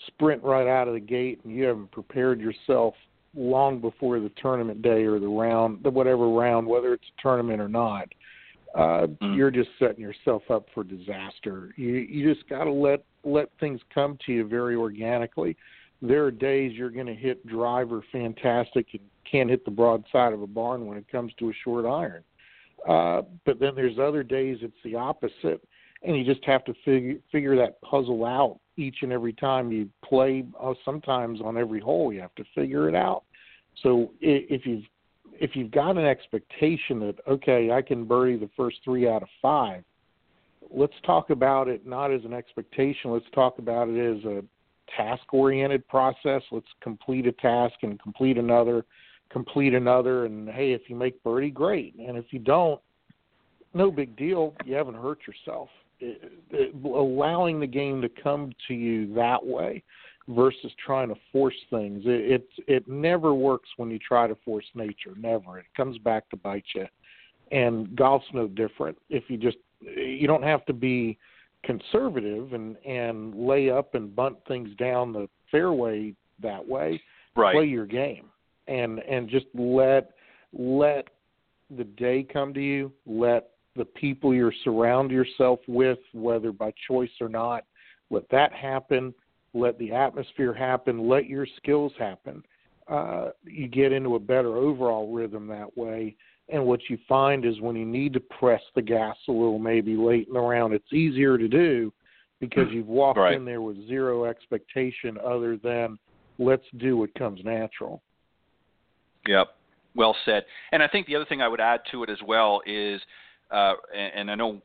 sprint 0.06 0.42
right 0.42 0.66
out 0.66 0.88
of 0.88 0.94
the 0.94 1.00
gate 1.00 1.40
and 1.44 1.54
you 1.54 1.64
haven't 1.64 1.90
prepared 1.90 2.40
yourself 2.40 2.94
long 3.34 3.80
before 3.80 4.20
the 4.20 4.30
tournament 4.40 4.82
day 4.82 5.04
or 5.04 5.18
the 5.18 5.28
round, 5.28 5.82
the 5.82 5.90
whatever 5.90 6.28
round, 6.28 6.66
whether 6.66 6.92
it's 6.92 7.04
a 7.18 7.22
tournament 7.22 7.60
or 7.60 7.68
not, 7.68 8.08
uh, 8.74 9.06
mm. 9.06 9.36
you're 9.36 9.50
just 9.50 9.70
setting 9.78 10.00
yourself 10.00 10.42
up 10.50 10.66
for 10.74 10.84
disaster. 10.84 11.72
You 11.76 11.94
you 11.94 12.34
just 12.34 12.48
got 12.48 12.64
to 12.64 12.72
let 12.72 13.04
let 13.24 13.48
things 13.60 13.80
come 13.92 14.18
to 14.26 14.32
you 14.32 14.46
very 14.46 14.74
organically. 14.74 15.56
There 16.00 16.24
are 16.24 16.30
days 16.30 16.72
you're 16.74 16.90
going 16.90 17.06
to 17.06 17.14
hit 17.14 17.46
driver 17.46 18.02
fantastic 18.10 18.86
and 18.92 19.02
can't 19.30 19.48
hit 19.48 19.64
the 19.64 19.70
broadside 19.70 20.32
of 20.32 20.42
a 20.42 20.46
barn 20.46 20.86
when 20.86 20.98
it 20.98 21.06
comes 21.10 21.32
to 21.38 21.50
a 21.50 21.52
short 21.62 21.86
iron. 21.86 22.24
Uh, 22.88 23.22
but 23.46 23.60
then 23.60 23.74
there's 23.76 23.98
other 23.98 24.22
days 24.22 24.58
it's 24.62 24.74
the 24.84 24.96
opposite, 24.96 25.62
and 26.04 26.16
you 26.16 26.24
just 26.24 26.44
have 26.44 26.64
to 26.64 26.74
figure 26.84 27.14
figure 27.30 27.56
that 27.56 27.80
puzzle 27.82 28.24
out 28.24 28.58
each 28.76 28.96
and 29.02 29.12
every 29.12 29.32
time 29.32 29.70
you 29.70 29.88
play. 30.04 30.44
Uh, 30.60 30.74
sometimes 30.84 31.40
on 31.40 31.56
every 31.56 31.80
hole, 31.80 32.12
you 32.12 32.20
have 32.20 32.34
to 32.34 32.44
figure 32.54 32.88
it 32.88 32.94
out. 32.94 33.24
So 33.82 34.12
if 34.20 34.66
you've 34.66 34.84
if 35.34 35.56
you've 35.56 35.70
got 35.70 35.96
an 35.96 36.04
expectation 36.04 37.00
that 37.00 37.16
okay, 37.28 37.70
I 37.70 37.82
can 37.82 38.04
birdie 38.04 38.36
the 38.36 38.50
first 38.56 38.78
three 38.84 39.08
out 39.08 39.22
of 39.22 39.28
five, 39.40 39.84
let's 40.70 40.94
talk 41.04 41.30
about 41.30 41.68
it 41.68 41.86
not 41.86 42.12
as 42.12 42.24
an 42.24 42.32
expectation. 42.32 43.10
Let's 43.10 43.26
talk 43.34 43.58
about 43.58 43.88
it 43.88 44.18
as 44.18 44.24
a 44.24 44.42
task-oriented 44.96 45.86
process. 45.88 46.42
Let's 46.50 46.66
complete 46.82 47.26
a 47.26 47.32
task 47.32 47.74
and 47.82 48.00
complete 48.00 48.36
another, 48.36 48.84
complete 49.30 49.74
another, 49.74 50.26
and 50.26 50.48
hey, 50.48 50.72
if 50.72 50.82
you 50.88 50.96
make 50.96 51.22
birdie, 51.22 51.50
great, 51.50 51.94
and 51.94 52.16
if 52.16 52.26
you 52.30 52.38
don't, 52.38 52.80
no 53.74 53.90
big 53.90 54.14
deal. 54.16 54.54
You 54.66 54.74
haven't 54.74 54.94
hurt 54.94 55.20
yourself. 55.26 55.70
Allowing 56.84 57.60
the 57.60 57.66
game 57.66 58.02
to 58.02 58.08
come 58.08 58.52
to 58.68 58.74
you 58.74 59.12
that 59.14 59.44
way 59.44 59.82
versus 60.28 60.72
trying 60.84 61.08
to 61.08 61.14
force 61.32 61.54
things. 61.70 62.02
It, 62.04 62.32
it 62.32 62.64
it 62.66 62.88
never 62.88 63.34
works 63.34 63.68
when 63.76 63.90
you 63.90 63.98
try 63.98 64.26
to 64.26 64.36
force 64.44 64.64
nature. 64.74 65.14
Never. 65.16 65.58
It 65.58 65.66
comes 65.76 65.98
back 65.98 66.28
to 66.30 66.36
bite 66.36 66.64
you. 66.74 66.86
And 67.50 67.94
golf's 67.96 68.26
no 68.32 68.48
different. 68.48 68.96
If 69.10 69.24
you 69.28 69.36
just 69.36 69.58
you 69.80 70.26
don't 70.26 70.44
have 70.44 70.64
to 70.66 70.72
be 70.72 71.18
conservative 71.64 72.52
and 72.52 72.76
and 72.86 73.34
lay 73.34 73.70
up 73.70 73.94
and 73.94 74.14
bunt 74.14 74.36
things 74.46 74.70
down 74.76 75.12
the 75.12 75.28
fairway 75.50 76.14
that 76.42 76.66
way. 76.66 77.00
Right. 77.36 77.54
Play 77.54 77.66
your 77.66 77.86
game 77.86 78.28
and 78.68 78.98
and 79.00 79.28
just 79.28 79.46
let 79.54 80.12
let 80.52 81.08
the 81.76 81.84
day 81.84 82.26
come 82.30 82.52
to 82.54 82.60
you. 82.60 82.92
Let 83.06 83.50
the 83.76 83.84
people 83.84 84.34
you 84.34 84.50
surround 84.64 85.10
yourself 85.10 85.60
with, 85.66 85.98
whether 86.12 86.52
by 86.52 86.72
choice 86.88 87.10
or 87.20 87.28
not, 87.28 87.64
let 88.10 88.28
that 88.30 88.52
happen 88.52 89.14
let 89.54 89.78
the 89.78 89.92
atmosphere 89.92 90.54
happen, 90.54 91.08
let 91.08 91.26
your 91.26 91.46
skills 91.56 91.92
happen. 91.98 92.42
Uh, 92.88 93.28
you 93.44 93.68
get 93.68 93.92
into 93.92 94.16
a 94.16 94.20
better 94.20 94.56
overall 94.56 95.12
rhythm 95.12 95.46
that 95.48 95.76
way. 95.76 96.16
And 96.48 96.64
what 96.64 96.80
you 96.88 96.98
find 97.08 97.44
is 97.44 97.60
when 97.60 97.76
you 97.76 97.86
need 97.86 98.12
to 98.14 98.20
press 98.20 98.62
the 98.74 98.82
gas 98.82 99.16
a 99.28 99.32
little, 99.32 99.58
maybe 99.58 99.94
late 99.94 100.26
in 100.26 100.34
the 100.34 100.40
round, 100.40 100.74
it's 100.74 100.92
easier 100.92 101.38
to 101.38 101.48
do 101.48 101.92
because 102.40 102.66
you've 102.72 102.88
walked 102.88 103.18
right. 103.18 103.34
in 103.34 103.44
there 103.44 103.60
with 103.60 103.76
zero 103.86 104.24
expectation 104.24 105.16
other 105.24 105.56
than 105.56 105.98
let's 106.38 106.64
do 106.78 106.96
what 106.96 107.14
comes 107.14 107.40
natural. 107.44 108.02
Yep, 109.28 109.48
well 109.94 110.16
said. 110.24 110.44
And 110.72 110.82
I 110.82 110.88
think 110.88 111.06
the 111.06 111.14
other 111.14 111.26
thing 111.26 111.40
I 111.40 111.48
would 111.48 111.60
add 111.60 111.80
to 111.92 112.02
it 112.02 112.10
as 112.10 112.18
well 112.26 112.60
is, 112.66 113.00
uh, 113.52 113.74
and, 113.94 114.12
and 114.14 114.30
I 114.30 114.34
know 114.34 114.62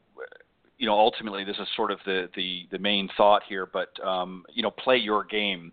you 0.77 0.85
know, 0.85 0.93
ultimately 0.93 1.43
this 1.43 1.57
is 1.57 1.67
sort 1.75 1.91
of 1.91 1.99
the 2.05 2.29
the, 2.35 2.67
the 2.71 2.79
main 2.79 3.09
thought 3.17 3.43
here. 3.47 3.65
But 3.65 3.89
um, 4.05 4.45
you 4.53 4.63
know, 4.63 4.71
play 4.71 4.97
your 4.97 5.23
game. 5.23 5.71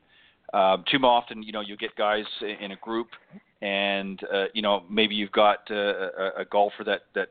Uh, 0.53 0.77
too 0.91 0.99
often, 0.99 1.43
you 1.43 1.51
know, 1.51 1.61
you 1.61 1.77
get 1.77 1.97
guys 1.97 2.25
in 2.61 2.73
a 2.73 2.77
group, 2.77 3.09
and 3.61 4.21
uh, 4.33 4.45
you 4.55 4.63
know, 4.63 4.85
maybe 4.89 5.15
you've 5.15 5.33
got 5.33 5.59
uh, 5.71 5.75
a, 5.75 6.31
a 6.41 6.45
golfer 6.51 6.85
that 6.85 7.03
that, 7.15 7.29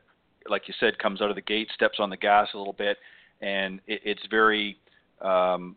like 0.48 0.68
you 0.68 0.74
said, 0.78 0.98
comes 0.98 1.22
out 1.22 1.30
of 1.30 1.36
the 1.36 1.42
gate, 1.42 1.68
steps 1.74 1.98
on 2.00 2.10
the 2.10 2.16
gas 2.16 2.48
a 2.54 2.58
little 2.58 2.74
bit, 2.74 2.98
and 3.40 3.80
it, 3.86 4.00
it's 4.04 4.22
very 4.30 4.76
um, 5.22 5.74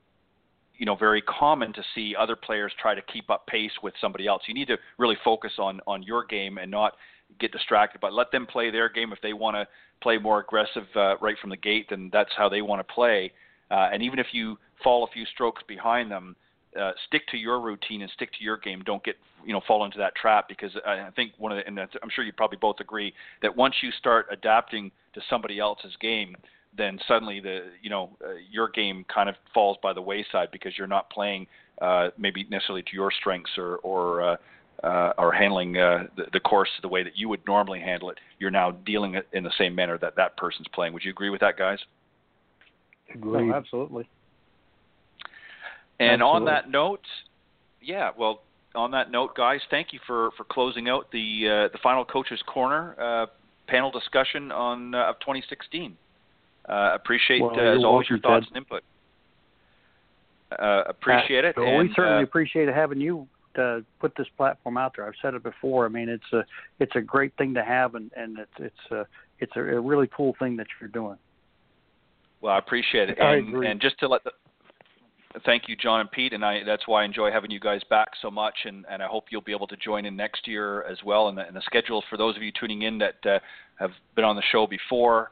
you 0.78 0.86
know 0.86 0.96
very 0.96 1.22
common 1.22 1.72
to 1.74 1.84
see 1.96 2.16
other 2.20 2.36
players 2.36 2.74
try 2.82 2.94
to 2.94 3.02
keep 3.02 3.30
up 3.30 3.48
pace 3.48 3.72
with 3.82 3.94
somebody 4.02 4.28
else. 4.28 4.44
You 4.48 4.54
need 4.54 4.68
to 4.68 4.78
really 4.98 5.18
focus 5.24 5.54
on 5.58 5.80
on 5.88 6.04
your 6.04 6.26
game 6.26 6.58
and 6.58 6.70
not 6.70 6.94
get 7.40 7.52
distracted, 7.52 8.02
but 8.02 8.14
let 8.14 8.32
them 8.32 8.46
play 8.46 8.72
their 8.72 8.90
game 8.90 9.12
if 9.14 9.22
they 9.22 9.34
want 9.34 9.56
to 9.56 9.68
play 10.02 10.18
more 10.18 10.40
aggressive 10.40 10.86
uh, 10.96 11.18
right 11.18 11.36
from 11.40 11.50
the 11.50 11.58
gate, 11.58 11.88
then 11.90 12.10
that's 12.12 12.32
how 12.38 12.50
they 12.50 12.62
want 12.62 12.86
to 12.86 12.94
play. 12.94 13.32
Uh, 13.70 13.90
and 13.92 14.02
even 14.02 14.20
if 14.20 14.28
you 14.32 14.58
fall 14.84 15.04
a 15.04 15.08
few 15.08 15.26
strokes 15.26 15.62
behind 15.68 16.12
them, 16.12 16.36
uh, 16.80 16.92
stick 17.08 17.28
to 17.30 17.38
your 17.38 17.60
routine 17.60 18.02
and 18.02 18.12
stick 18.12 18.32
to 18.34 18.44
your 18.44 18.58
game. 18.58 18.84
Don't 18.86 19.04
get 19.04 19.16
you 19.46 19.54
know 19.54 19.62
fall 19.68 19.86
into 19.86 19.98
that 19.98 20.16
trap 20.16 20.48
because 20.48 20.72
I 20.86 21.10
think 21.16 21.32
one 21.38 21.52
of 21.52 21.58
the 21.58 21.68
and 21.68 21.80
I'm 21.80 22.10
sure 22.14 22.24
you 22.24 22.34
probably 22.34 22.58
both 22.60 22.80
agree 22.80 23.14
that 23.42 23.56
once 23.56 23.76
you 23.82 23.92
start 23.92 24.28
adapting 24.32 24.92
to 25.14 25.22
somebody 25.30 25.60
else's 25.60 25.96
game, 26.00 26.36
then 26.78 27.00
suddenly 27.08 27.40
the 27.40 27.72
you 27.82 27.90
know 27.90 28.12
uh, 28.24 28.34
your 28.52 28.70
game 28.70 29.06
kind 29.14 29.30
of 29.30 29.36
falls 29.54 29.78
by 29.82 29.94
the 29.94 30.02
wayside 30.02 30.50
because 30.52 30.78
you're 30.78 30.88
not 30.88 31.10
playing 31.10 31.48
uh, 31.82 32.10
maybe 32.18 32.46
necessarily 32.50 32.84
to 32.84 32.94
your 32.94 33.12
strengths 33.12 33.52
or 33.58 33.78
or 33.78 34.22
uh, 34.22 34.36
uh, 34.84 35.14
or 35.18 35.32
handling 35.32 35.78
uh, 35.78 36.04
the, 36.16 36.26
the 36.34 36.40
course 36.40 36.70
the 36.82 36.88
way 36.88 37.04
that 37.04 37.14
you 37.18 37.30
would 37.30 37.42
normally 37.48 37.80
handle 37.80 38.10
it, 38.10 38.18
you're 38.40 38.52
now 38.52 38.72
dealing 38.72 39.16
it 39.16 39.28
in 39.34 39.44
the 39.44 39.52
same 39.58 39.74
manner 39.74 39.98
that 39.98 40.16
that 40.16 40.38
person's 40.38 40.68
playing. 40.74 40.94
Would 40.94 41.04
you 41.04 41.12
agree 41.12 41.30
with 41.30 41.42
that, 41.42 41.58
guys? 41.58 41.80
Agreed. 43.14 43.52
absolutely. 43.52 44.08
And 46.00 46.22
absolutely. 46.22 46.26
on 46.26 46.46
that 46.46 46.70
note, 46.70 47.02
yeah, 47.82 48.12
well, 48.18 48.42
on 48.76 48.92
that 48.92 49.10
note, 49.10 49.36
guys, 49.36 49.62
thank 49.72 49.94
you 49.94 50.00
for, 50.06 50.30
for 50.38 50.44
closing 50.44 50.90
out 50.90 51.10
the 51.12 51.68
uh, 51.70 51.72
the 51.72 51.80
final 51.82 52.06
coaches 52.06 52.40
corner 52.46 52.96
uh, 53.00 53.26
panel 53.68 53.90
discussion 53.90 54.52
on 54.52 54.94
uh, 54.94 55.10
of 55.10 55.20
2016. 55.22 55.98
Uh, 56.68 56.92
appreciate 56.94 57.42
well, 57.42 57.60
as 57.60 57.84
always 57.84 58.10
your 58.10 58.20
thoughts 58.20 58.46
Ted. 58.46 58.56
and 58.56 58.58
input. 58.58 58.84
Uh, 60.52 60.84
appreciate 60.88 61.46
it. 61.46 61.56
Well, 61.58 61.66
and, 61.66 61.90
we 61.90 61.94
certainly 61.96 62.20
uh, 62.20 62.24
appreciate 62.24 62.68
having 62.68 63.00
you 63.00 63.28
uh, 63.58 63.80
put 64.00 64.16
this 64.16 64.28
platform 64.38 64.78
out 64.78 64.94
there. 64.96 65.08
I've 65.08 65.14
said 65.22 65.34
it 65.34 65.44
before. 65.44 65.86
I 65.86 65.90
mean, 65.90 66.10
it's 66.10 66.34
a 66.34 66.44
it's 66.80 66.96
a 66.96 67.02
great 67.02 67.36
thing 67.38 67.54
to 67.56 67.64
have, 67.64 67.96
and 67.96 68.12
and 68.16 68.40
it's 68.40 68.52
it's 68.60 68.92
a 68.92 69.06
it's 69.40 69.54
a, 69.56 69.60
a 69.62 69.80
really 69.80 70.10
cool 70.16 70.36
thing 70.40 70.56
that 70.58 70.68
you're 70.80 70.90
doing. 70.90 71.18
Well, 72.42 72.54
I 72.54 72.60
appreciate 72.60 73.10
it. 73.10 73.18
I 73.20 73.36
And, 73.36 73.50
agree. 73.50 73.68
and 73.68 73.82
just 73.82 74.00
to 74.00 74.08
let 74.08 74.24
the, 74.24 74.32
thank 75.44 75.64
you, 75.68 75.76
John 75.76 76.02
and 76.02 76.12
Pete, 76.12 76.34
and 76.34 76.46
I 76.46 76.64
that's 76.64 76.88
why 76.88 77.02
I 77.02 77.06
enjoy 77.06 77.32
having 77.32 77.52
you 77.52 77.60
guys 77.60 77.82
back 77.90 78.10
so 78.22 78.30
much, 78.30 78.56
and, 78.66 78.86
and 78.90 79.02
I 79.02 79.08
hope 79.08 79.26
you'll 79.30 79.42
be 79.42 79.52
able 79.52 79.68
to 79.68 79.78
join 79.78 80.06
in 80.06 80.16
next 80.16 80.48
year 80.48 80.84
as 80.84 80.98
well. 81.04 81.30
And 81.30 81.38
the, 81.38 81.48
and 81.48 81.56
the 81.56 81.62
schedule 81.62 82.04
for 82.10 82.18
those 82.18 82.36
of 82.36 82.44
you 82.44 82.52
tuning 82.60 82.84
in 82.84 82.98
that 83.00 83.26
uh, 83.26 83.40
have 83.80 83.92
been 84.16 84.26
on 84.26 84.36
the 84.36 84.44
show 84.52 84.68
before, 84.68 85.32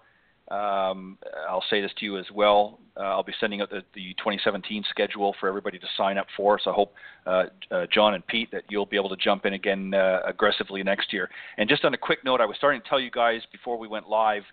um, 0.51 1.17
I'll 1.49 1.63
say 1.69 1.81
this 1.81 1.91
to 1.99 2.05
you 2.05 2.17
as 2.17 2.25
well. 2.33 2.79
Uh, 2.97 3.03
I'll 3.03 3.23
be 3.23 3.33
sending 3.39 3.61
out 3.61 3.69
the, 3.69 3.81
the 3.95 4.13
2017 4.13 4.83
schedule 4.89 5.35
for 5.39 5.49
everybody 5.49 5.79
to 5.79 5.87
sign 5.97 6.17
up 6.17 6.27
for. 6.37 6.59
So 6.63 6.71
I 6.71 6.73
hope 6.73 6.93
uh, 7.25 7.43
uh, 7.71 7.85
John 7.91 8.13
and 8.13 8.25
Pete 8.27 8.51
that 8.51 8.63
you'll 8.69 8.85
be 8.85 8.95
able 8.95 9.09
to 9.09 9.17
jump 9.17 9.45
in 9.45 9.53
again 9.53 9.93
uh, 9.93 10.19
aggressively 10.25 10.83
next 10.83 11.11
year. 11.11 11.29
And 11.57 11.67
just 11.67 11.83
on 11.83 11.93
a 11.95 11.97
quick 11.97 12.23
note, 12.23 12.41
I 12.41 12.45
was 12.45 12.57
starting 12.57 12.81
to 12.81 12.87
tell 12.87 12.99
you 12.99 13.09
guys 13.09 13.41
before 13.51 13.77
we 13.77 13.87
went 13.87 14.07
live 14.07 14.43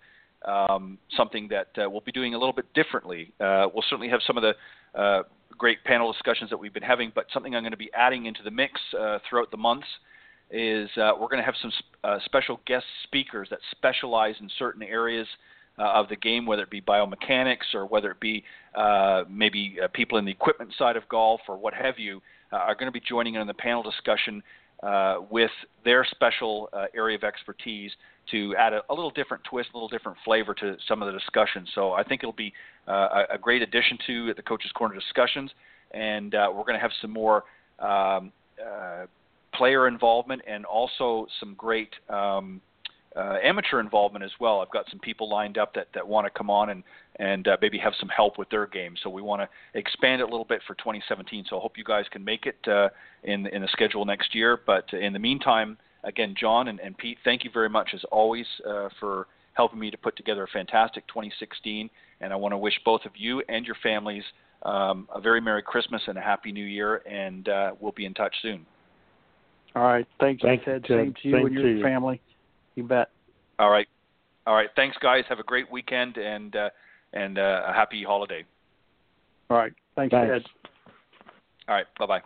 um, 0.46 0.98
something 1.14 1.48
that 1.48 1.68
uh, 1.76 1.88
we'll 1.90 2.00
be 2.00 2.10
doing 2.10 2.34
a 2.34 2.38
little 2.38 2.54
bit 2.54 2.72
differently. 2.74 3.32
Uh, 3.38 3.66
we'll 3.72 3.84
certainly 3.88 4.08
have 4.08 4.20
some 4.26 4.38
of 4.38 4.42
the 4.42 5.24
great 5.58 5.84
panel 5.84 6.10
discussions 6.10 6.48
that 6.48 6.56
we've 6.56 6.74
been 6.74 6.82
having, 6.82 7.12
but 7.14 7.26
something 7.32 7.54
I'm 7.54 7.62
going 7.62 7.72
to 7.72 7.76
be 7.76 7.90
adding 7.94 8.26
into 8.26 8.42
the 8.42 8.50
mix 8.50 8.80
throughout 9.28 9.50
the 9.50 9.58
months 9.58 9.86
is 10.50 10.88
we're 10.96 11.28
going 11.28 11.38
to 11.38 11.44
have 11.44 11.54
some 11.60 11.72
uh, 12.02 12.18
special 12.24 12.60
guest 12.66 12.86
speakers 13.04 13.48
that 13.50 13.60
specialize 13.70 14.34
in 14.40 14.50
certain 14.58 14.82
areas 14.82 15.28
uh, 15.78 15.92
of 15.92 16.08
the 16.08 16.16
game, 16.16 16.46
whether 16.46 16.62
it 16.62 16.70
be 16.70 16.80
biomechanics 16.80 17.74
or 17.74 17.86
whether 17.86 18.10
it 18.10 18.20
be 18.20 18.44
uh, 18.74 19.24
maybe 19.28 19.78
uh, 19.82 19.88
people 19.92 20.18
in 20.18 20.24
the 20.24 20.30
equipment 20.30 20.72
side 20.78 20.96
of 20.96 21.08
golf 21.08 21.40
or 21.48 21.56
what 21.56 21.74
have 21.74 21.98
you, 21.98 22.20
uh, 22.52 22.56
are 22.56 22.74
going 22.74 22.86
to 22.86 22.92
be 22.92 23.00
joining 23.00 23.34
in 23.34 23.40
on 23.40 23.46
the 23.46 23.54
panel 23.54 23.82
discussion 23.82 24.42
uh, 24.82 25.16
with 25.30 25.50
their 25.84 26.04
special 26.10 26.68
uh, 26.72 26.86
area 26.94 27.16
of 27.16 27.24
expertise 27.24 27.90
to 28.30 28.54
add 28.56 28.72
a, 28.72 28.82
a 28.90 28.94
little 28.94 29.10
different 29.10 29.42
twist, 29.44 29.70
a 29.72 29.76
little 29.76 29.88
different 29.88 30.18
flavor 30.24 30.54
to 30.54 30.76
some 30.88 31.02
of 31.02 31.12
the 31.12 31.18
discussion. 31.18 31.66
So 31.74 31.92
I 31.92 32.02
think 32.02 32.22
it'll 32.22 32.32
be 32.32 32.52
a, 32.86 33.38
great 33.40 33.62
addition 33.62 33.96
to 34.06 34.34
the 34.34 34.42
Coaches 34.42 34.70
Corner 34.74 34.94
discussions, 34.94 35.50
and 35.92 36.32
we're 36.32 36.64
going 36.64 36.74
to 36.74 36.80
have 36.80 36.90
some 37.00 37.12
more 37.12 37.44
um, 37.78 38.32
player 39.54 39.86
involvement 39.86 40.42
and 40.46 40.64
also 40.64 41.26
some 41.40 41.54
great 41.54 41.90
um, 42.08 42.60
uh, 43.16 43.36
amateur 43.42 43.80
involvement 43.80 44.24
as 44.24 44.30
well. 44.40 44.60
I've 44.60 44.70
got 44.70 44.86
some 44.90 44.98
people 45.00 45.28
lined 45.28 45.58
up 45.58 45.74
that, 45.74 45.88
that 45.94 46.06
want 46.06 46.26
to 46.26 46.30
come 46.30 46.50
on 46.50 46.70
and 46.70 46.82
and 47.16 47.46
uh, 47.46 47.58
maybe 47.60 47.76
have 47.76 47.92
some 48.00 48.08
help 48.08 48.38
with 48.38 48.48
their 48.48 48.66
game. 48.66 48.94
So 49.02 49.10
we 49.10 49.20
want 49.20 49.42
to 49.42 49.78
expand 49.78 50.22
it 50.22 50.24
a 50.24 50.30
little 50.30 50.46
bit 50.46 50.62
for 50.66 50.74
2017. 50.76 51.44
So 51.48 51.58
I 51.58 51.60
hope 51.60 51.76
you 51.76 51.84
guys 51.84 52.06
can 52.10 52.24
make 52.24 52.46
it 52.46 52.56
uh, 52.66 52.88
in 53.22 53.46
in 53.48 53.62
the 53.62 53.68
schedule 53.68 54.04
next 54.04 54.34
year. 54.34 54.58
But 54.64 54.92
in 54.92 55.12
the 55.12 55.18
meantime, 55.18 55.76
again, 56.04 56.34
John 56.38 56.68
and, 56.68 56.80
and 56.80 56.96
Pete, 56.96 57.18
thank 57.24 57.44
you 57.44 57.50
very 57.52 57.68
much 57.68 57.90
as 57.94 58.02
always 58.10 58.46
uh, 58.66 58.88
for 58.98 59.26
helping 59.54 59.78
me 59.78 59.90
to 59.90 59.98
put 59.98 60.16
together 60.16 60.44
a 60.44 60.48
fantastic 60.48 61.06
2016. 61.08 61.90
And 62.20 62.32
I 62.32 62.36
want 62.36 62.52
to 62.52 62.58
wish 62.58 62.80
both 62.84 63.04
of 63.04 63.12
you 63.16 63.42
and 63.48 63.66
your 63.66 63.76
families 63.82 64.24
um, 64.62 65.08
a 65.14 65.20
very 65.20 65.40
Merry 65.40 65.62
Christmas 65.62 66.00
and 66.06 66.16
a 66.16 66.20
Happy 66.20 66.52
New 66.52 66.64
Year. 66.64 67.02
And 67.06 67.48
uh, 67.48 67.72
we'll 67.80 67.92
be 67.92 68.06
in 68.06 68.14
touch 68.14 68.34
soon. 68.40 68.64
All 69.74 69.82
right, 69.82 70.06
thanks, 70.20 70.42
Thank 70.42 70.66
you, 70.66 70.72
Ted. 70.74 70.84
Ted. 70.84 70.98
Same 70.98 71.14
to 71.22 71.28
you 71.28 71.34
Same 71.34 71.46
and 71.46 71.54
your 71.54 71.68
you. 71.68 71.82
family. 71.82 72.20
You 72.74 72.84
bet. 72.84 73.10
All 73.58 73.70
right. 73.70 73.88
All 74.46 74.54
right. 74.54 74.68
Thanks, 74.74 74.96
guys. 75.00 75.24
Have 75.28 75.38
a 75.38 75.44
great 75.44 75.70
weekend 75.70 76.16
and 76.16 76.54
uh, 76.56 76.70
and 77.12 77.38
uh, 77.38 77.62
a 77.66 77.72
happy 77.72 78.02
holiday. 78.02 78.44
All 79.50 79.58
right, 79.58 79.72
thanks, 79.96 80.12
Thanks. 80.12 80.32
Ted. 80.32 80.42
All 81.68 81.74
right. 81.74 81.86
Bye 81.98 82.06
bye. 82.06 82.22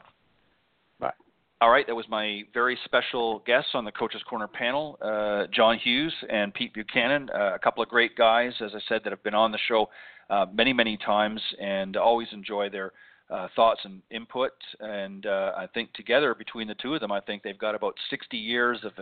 Bye. 1.00 1.12
All 1.60 1.70
right. 1.70 1.86
That 1.86 1.94
was 1.94 2.06
my 2.08 2.42
very 2.54 2.78
special 2.84 3.42
guests 3.46 3.70
on 3.74 3.84
the 3.84 3.90
Coaches 3.92 4.22
Corner 4.28 4.46
panel, 4.46 4.98
uh, 5.02 5.46
John 5.52 5.78
Hughes 5.78 6.14
and 6.30 6.54
Pete 6.54 6.72
Buchanan, 6.72 7.28
uh, 7.34 7.54
a 7.54 7.58
couple 7.58 7.82
of 7.82 7.88
great 7.88 8.16
guys, 8.16 8.52
as 8.64 8.70
I 8.74 8.80
said, 8.88 9.00
that 9.04 9.10
have 9.10 9.22
been 9.24 9.34
on 9.34 9.50
the 9.50 9.58
show 9.66 9.88
uh, 10.30 10.46
many, 10.52 10.72
many 10.72 10.96
times 10.96 11.40
and 11.60 11.96
always 11.96 12.28
enjoy 12.32 12.70
their 12.70 12.92
uh, 13.28 13.48
thoughts 13.56 13.80
and 13.84 14.02
input. 14.10 14.52
And 14.80 15.26
uh, 15.26 15.52
I 15.56 15.66
think 15.74 15.92
together, 15.94 16.34
between 16.34 16.68
the 16.68 16.76
two 16.76 16.94
of 16.94 17.00
them, 17.00 17.10
I 17.10 17.20
think 17.20 17.42
they've 17.42 17.58
got 17.58 17.74
about 17.74 17.94
60 18.10 18.36
years 18.36 18.78
of 18.84 18.92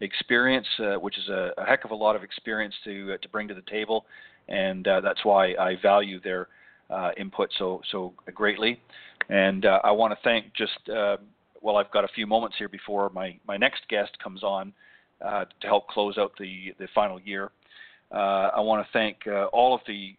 experience, 0.00 0.66
uh, 0.78 0.94
which 0.94 1.18
is 1.18 1.28
a, 1.28 1.50
a 1.58 1.64
heck 1.64 1.84
of 1.84 1.90
a 1.90 1.94
lot 1.94 2.16
of 2.16 2.22
experience 2.22 2.74
to 2.84 3.14
uh, 3.14 3.16
to 3.18 3.28
bring 3.28 3.48
to 3.48 3.54
the 3.54 3.62
table. 3.70 4.06
and 4.48 4.88
uh, 4.88 5.00
that's 5.00 5.24
why 5.24 5.54
I 5.54 5.76
value 5.82 6.20
their 6.20 6.48
uh, 6.90 7.10
input 7.16 7.50
so 7.58 7.82
so 7.90 8.14
greatly. 8.34 8.80
And 9.28 9.64
I 9.66 9.90
want 9.90 10.12
to 10.12 10.18
thank 10.22 10.54
just 10.54 10.78
well, 11.62 11.78
I've 11.78 11.90
got 11.92 12.04
a 12.04 12.08
few 12.08 12.26
moments 12.26 12.56
here 12.58 12.68
before 12.68 13.10
my 13.10 13.38
my 13.46 13.56
next 13.56 13.88
guest 13.88 14.12
comes 14.22 14.42
on 14.42 14.72
to 15.20 15.66
help 15.66 15.88
close 15.88 16.18
out 16.18 16.32
the 16.38 16.74
the 16.78 16.88
final 16.94 17.20
year. 17.20 17.50
I 18.12 18.60
want 18.60 18.86
to 18.86 18.92
thank 18.92 19.26
all 19.52 19.74
of 19.74 19.80
the 19.86 20.14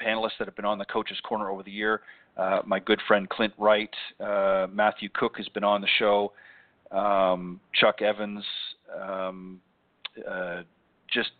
panelists 0.00 0.38
that 0.38 0.46
have 0.46 0.56
been 0.56 0.64
on 0.64 0.78
the 0.78 0.84
Coaches 0.84 1.18
Corner 1.22 1.50
over 1.50 1.62
the 1.62 1.70
year. 1.70 2.02
Uh, 2.36 2.60
my 2.64 2.80
good 2.80 3.00
friend 3.06 3.28
Clint 3.28 3.52
Wright, 3.58 3.94
uh, 4.20 4.66
Matthew 4.72 5.08
Cook 5.14 5.36
has 5.36 5.48
been 5.48 5.64
on 5.64 5.80
the 5.80 5.88
show, 5.98 6.32
um, 6.90 7.60
Chuck 7.74 8.02
Evans, 8.02 8.44
um, 9.00 9.60
uh, 10.28 10.62
just 11.12 11.30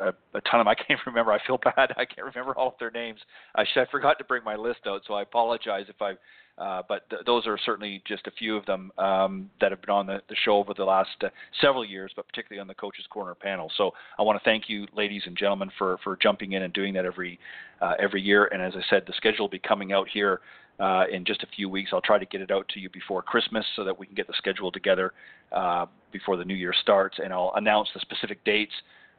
a, 0.00 0.08
a, 0.08 0.40
ton 0.42 0.60
of 0.60 0.66
them. 0.66 0.68
I 0.68 0.74
can't 0.86 1.00
remember. 1.06 1.32
I 1.32 1.38
feel 1.46 1.58
bad. 1.58 1.92
I 1.96 2.04
can't 2.04 2.26
remember 2.26 2.54
all 2.56 2.68
of 2.68 2.74
their 2.78 2.90
names. 2.90 3.20
I, 3.54 3.64
should, 3.64 3.82
I 3.82 3.90
forgot 3.90 4.18
to 4.18 4.24
bring 4.24 4.44
my 4.44 4.54
list 4.54 4.80
out, 4.86 5.02
so 5.06 5.14
I 5.14 5.22
apologize 5.22 5.86
if 5.88 6.00
I. 6.00 6.14
Uh, 6.56 6.82
but 6.88 7.08
th- 7.10 7.22
those 7.26 7.46
are 7.46 7.58
certainly 7.66 8.00
just 8.06 8.26
a 8.28 8.30
few 8.30 8.56
of 8.56 8.64
them 8.66 8.92
um, 8.98 9.50
that 9.60 9.72
have 9.72 9.80
been 9.80 9.90
on 9.90 10.06
the, 10.06 10.20
the 10.28 10.36
show 10.44 10.56
over 10.56 10.72
the 10.72 10.84
last 10.84 11.10
uh, 11.22 11.28
several 11.60 11.84
years, 11.84 12.12
but 12.14 12.26
particularly 12.28 12.60
on 12.60 12.68
the 12.68 12.74
Coaches 12.74 13.04
Corner 13.10 13.34
panel. 13.34 13.70
So 13.76 13.90
I 14.18 14.22
want 14.22 14.38
to 14.38 14.44
thank 14.44 14.68
you, 14.68 14.86
ladies 14.96 15.22
and 15.26 15.36
gentlemen, 15.36 15.70
for 15.76 15.98
for 16.04 16.16
jumping 16.16 16.52
in 16.52 16.62
and 16.62 16.72
doing 16.72 16.94
that 16.94 17.04
every 17.04 17.40
uh, 17.80 17.94
every 17.98 18.22
year. 18.22 18.46
And 18.46 18.62
as 18.62 18.74
I 18.76 18.82
said, 18.88 19.02
the 19.06 19.14
schedule 19.16 19.46
will 19.46 19.50
be 19.50 19.58
coming 19.58 19.92
out 19.92 20.08
here 20.08 20.40
uh, 20.78 21.04
in 21.10 21.24
just 21.24 21.42
a 21.42 21.46
few 21.56 21.68
weeks. 21.68 21.90
I'll 21.92 22.00
try 22.00 22.18
to 22.18 22.26
get 22.26 22.40
it 22.40 22.52
out 22.52 22.68
to 22.74 22.80
you 22.80 22.88
before 22.88 23.20
Christmas 23.20 23.66
so 23.74 23.82
that 23.82 23.98
we 23.98 24.06
can 24.06 24.14
get 24.14 24.28
the 24.28 24.34
schedule 24.36 24.70
together 24.70 25.12
uh, 25.50 25.86
before 26.12 26.36
the 26.36 26.44
new 26.44 26.54
year 26.54 26.74
starts, 26.82 27.18
and 27.22 27.32
I'll 27.32 27.52
announce 27.56 27.88
the 27.94 28.00
specific 28.00 28.44
dates 28.44 28.72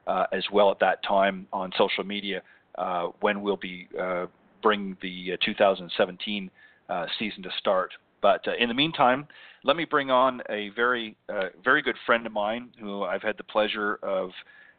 uh, 0.08 0.28
as 0.32 0.44
well 0.54 0.72
at 0.72 0.80
that 0.80 1.04
time 1.04 1.48
on 1.52 1.72
social 1.78 2.06
media 2.06 2.42
when 3.20 3.42
we'll 3.42 3.58
be 3.58 3.88
uh, 4.00 4.26
bring 4.62 4.98
the 5.02 5.34
uh, 5.34 5.38
2017 5.46 6.50
uh, 6.90 7.06
season 7.20 7.44
to 7.44 7.50
start. 7.60 7.92
But 8.22 8.48
uh, 8.48 8.52
in 8.60 8.70
the 8.70 8.74
meantime, 8.74 9.28
let 9.64 9.76
me 9.76 9.86
bring 9.86 10.10
on 10.10 10.42
a 10.50 10.70
very 10.70 11.16
uh, 11.30 11.50
very 11.64 11.82
good 11.82 11.96
friend 12.06 12.26
of 12.26 12.32
mine 12.32 12.70
who 12.80 13.04
I've 13.04 13.22
had 13.22 13.38
the 13.38 13.44
pleasure 13.44 14.00
of 14.02 14.32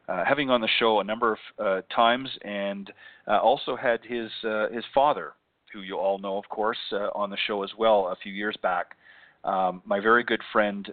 uh, 0.09 0.25
having 0.25 0.51
on 0.51 0.61
the 0.61 0.69
show 0.79 1.01
a 1.01 1.05
number 1.05 1.33
of 1.33 1.39
uh, 1.59 1.81
times, 1.95 2.29
and 2.43 2.93
also 3.27 3.77
had 3.77 4.01
his 4.05 4.31
his 4.73 4.85
father, 4.95 5.33
who 5.73 5.83
you 5.83 5.97
all 5.97 6.19
know, 6.19 6.39
of 6.39 6.49
course, 6.49 6.79
on 7.15 7.31
the 7.31 7.37
show 7.47 7.63
as 7.63 7.71
well 7.79 8.09
a 8.09 8.17
few 8.17 8.33
years 8.33 8.57
back. 8.63 8.97
Um, 9.45 9.83
my 9.85 10.01
very 10.01 10.25
good 10.25 10.41
friend 10.53 10.93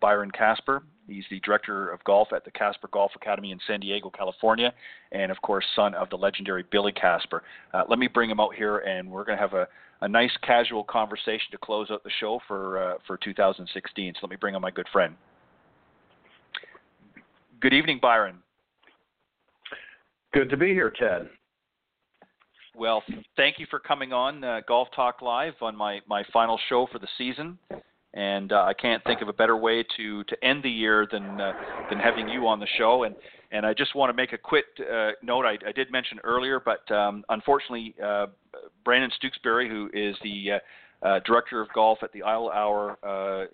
Byron 0.00 0.30
Casper, 0.30 0.82
He's 1.06 1.24
the 1.30 1.40
director 1.40 1.90
of 1.90 2.02
golf 2.04 2.28
at 2.32 2.44
the 2.44 2.50
Casper 2.50 2.88
Golf 2.90 3.12
Academy 3.14 3.50
in 3.50 3.58
San 3.66 3.80
Diego, 3.80 4.10
California, 4.10 4.72
and 5.12 5.30
of 5.30 5.40
course, 5.42 5.64
son 5.76 5.94
of 5.94 6.08
the 6.10 6.16
legendary 6.16 6.64
Billy 6.70 6.92
Casper. 6.92 7.42
Uh, 7.72 7.82
let 7.88 7.98
me 7.98 8.06
bring 8.06 8.30
him 8.30 8.40
out 8.40 8.54
here, 8.54 8.78
and 8.78 9.10
we're 9.10 9.24
going 9.24 9.36
to 9.36 9.42
have 9.42 9.52
a, 9.52 9.68
a 10.00 10.08
nice 10.08 10.30
casual 10.42 10.84
conversation 10.84 11.50
to 11.50 11.58
close 11.58 11.90
out 11.90 12.02
the 12.04 12.10
show 12.20 12.40
for 12.48 12.94
uh, 12.94 12.94
for 13.06 13.18
2016. 13.18 14.14
So 14.14 14.18
let 14.22 14.30
me 14.30 14.36
bring 14.36 14.54
on 14.54 14.62
my 14.62 14.70
good 14.70 14.88
friend. 14.92 15.14
Good 17.60 17.74
evening, 17.74 17.98
Byron. 18.00 18.36
Good 20.32 20.50
to 20.50 20.56
be 20.56 20.68
here, 20.68 20.92
Ted. 20.98 21.28
Well, 22.76 23.02
thank 23.36 23.58
you 23.58 23.66
for 23.70 23.78
coming 23.78 24.12
on 24.12 24.42
uh, 24.42 24.60
Golf 24.66 24.88
Talk 24.94 25.22
Live 25.22 25.54
on 25.60 25.76
my, 25.76 26.00
my 26.08 26.24
final 26.32 26.58
show 26.68 26.88
for 26.90 26.98
the 26.98 27.08
season 27.16 27.58
and 28.14 28.52
uh, 28.52 28.62
I 28.62 28.74
can't 28.74 29.02
think 29.04 29.20
of 29.20 29.28
a 29.28 29.32
better 29.32 29.56
way 29.56 29.84
to 29.96 30.24
to 30.24 30.44
end 30.44 30.62
the 30.62 30.70
year 30.70 31.06
than 31.10 31.40
uh, 31.40 31.52
than 31.90 31.98
having 31.98 32.28
you 32.28 32.46
on 32.46 32.60
the 32.60 32.66
show. 32.78 33.02
And 33.02 33.14
and 33.50 33.66
I 33.66 33.74
just 33.74 33.94
want 33.94 34.10
to 34.10 34.14
make 34.14 34.32
a 34.32 34.38
quick 34.38 34.64
uh, 34.80 35.10
note. 35.22 35.44
I, 35.44 35.58
I 35.66 35.72
did 35.72 35.90
mention 35.90 36.18
earlier, 36.24 36.60
but 36.60 36.90
um, 36.94 37.24
unfortunately, 37.28 37.94
uh, 38.02 38.26
Brandon 38.84 39.10
Stooksbury, 39.20 39.68
who 39.68 39.90
is 39.92 40.16
the 40.22 40.60
uh, 41.02 41.20
director 41.26 41.60
of 41.60 41.68
golf 41.74 41.98
at 42.02 42.12
the 42.12 42.22
Idle 42.22 42.50
Hour 42.50 43.48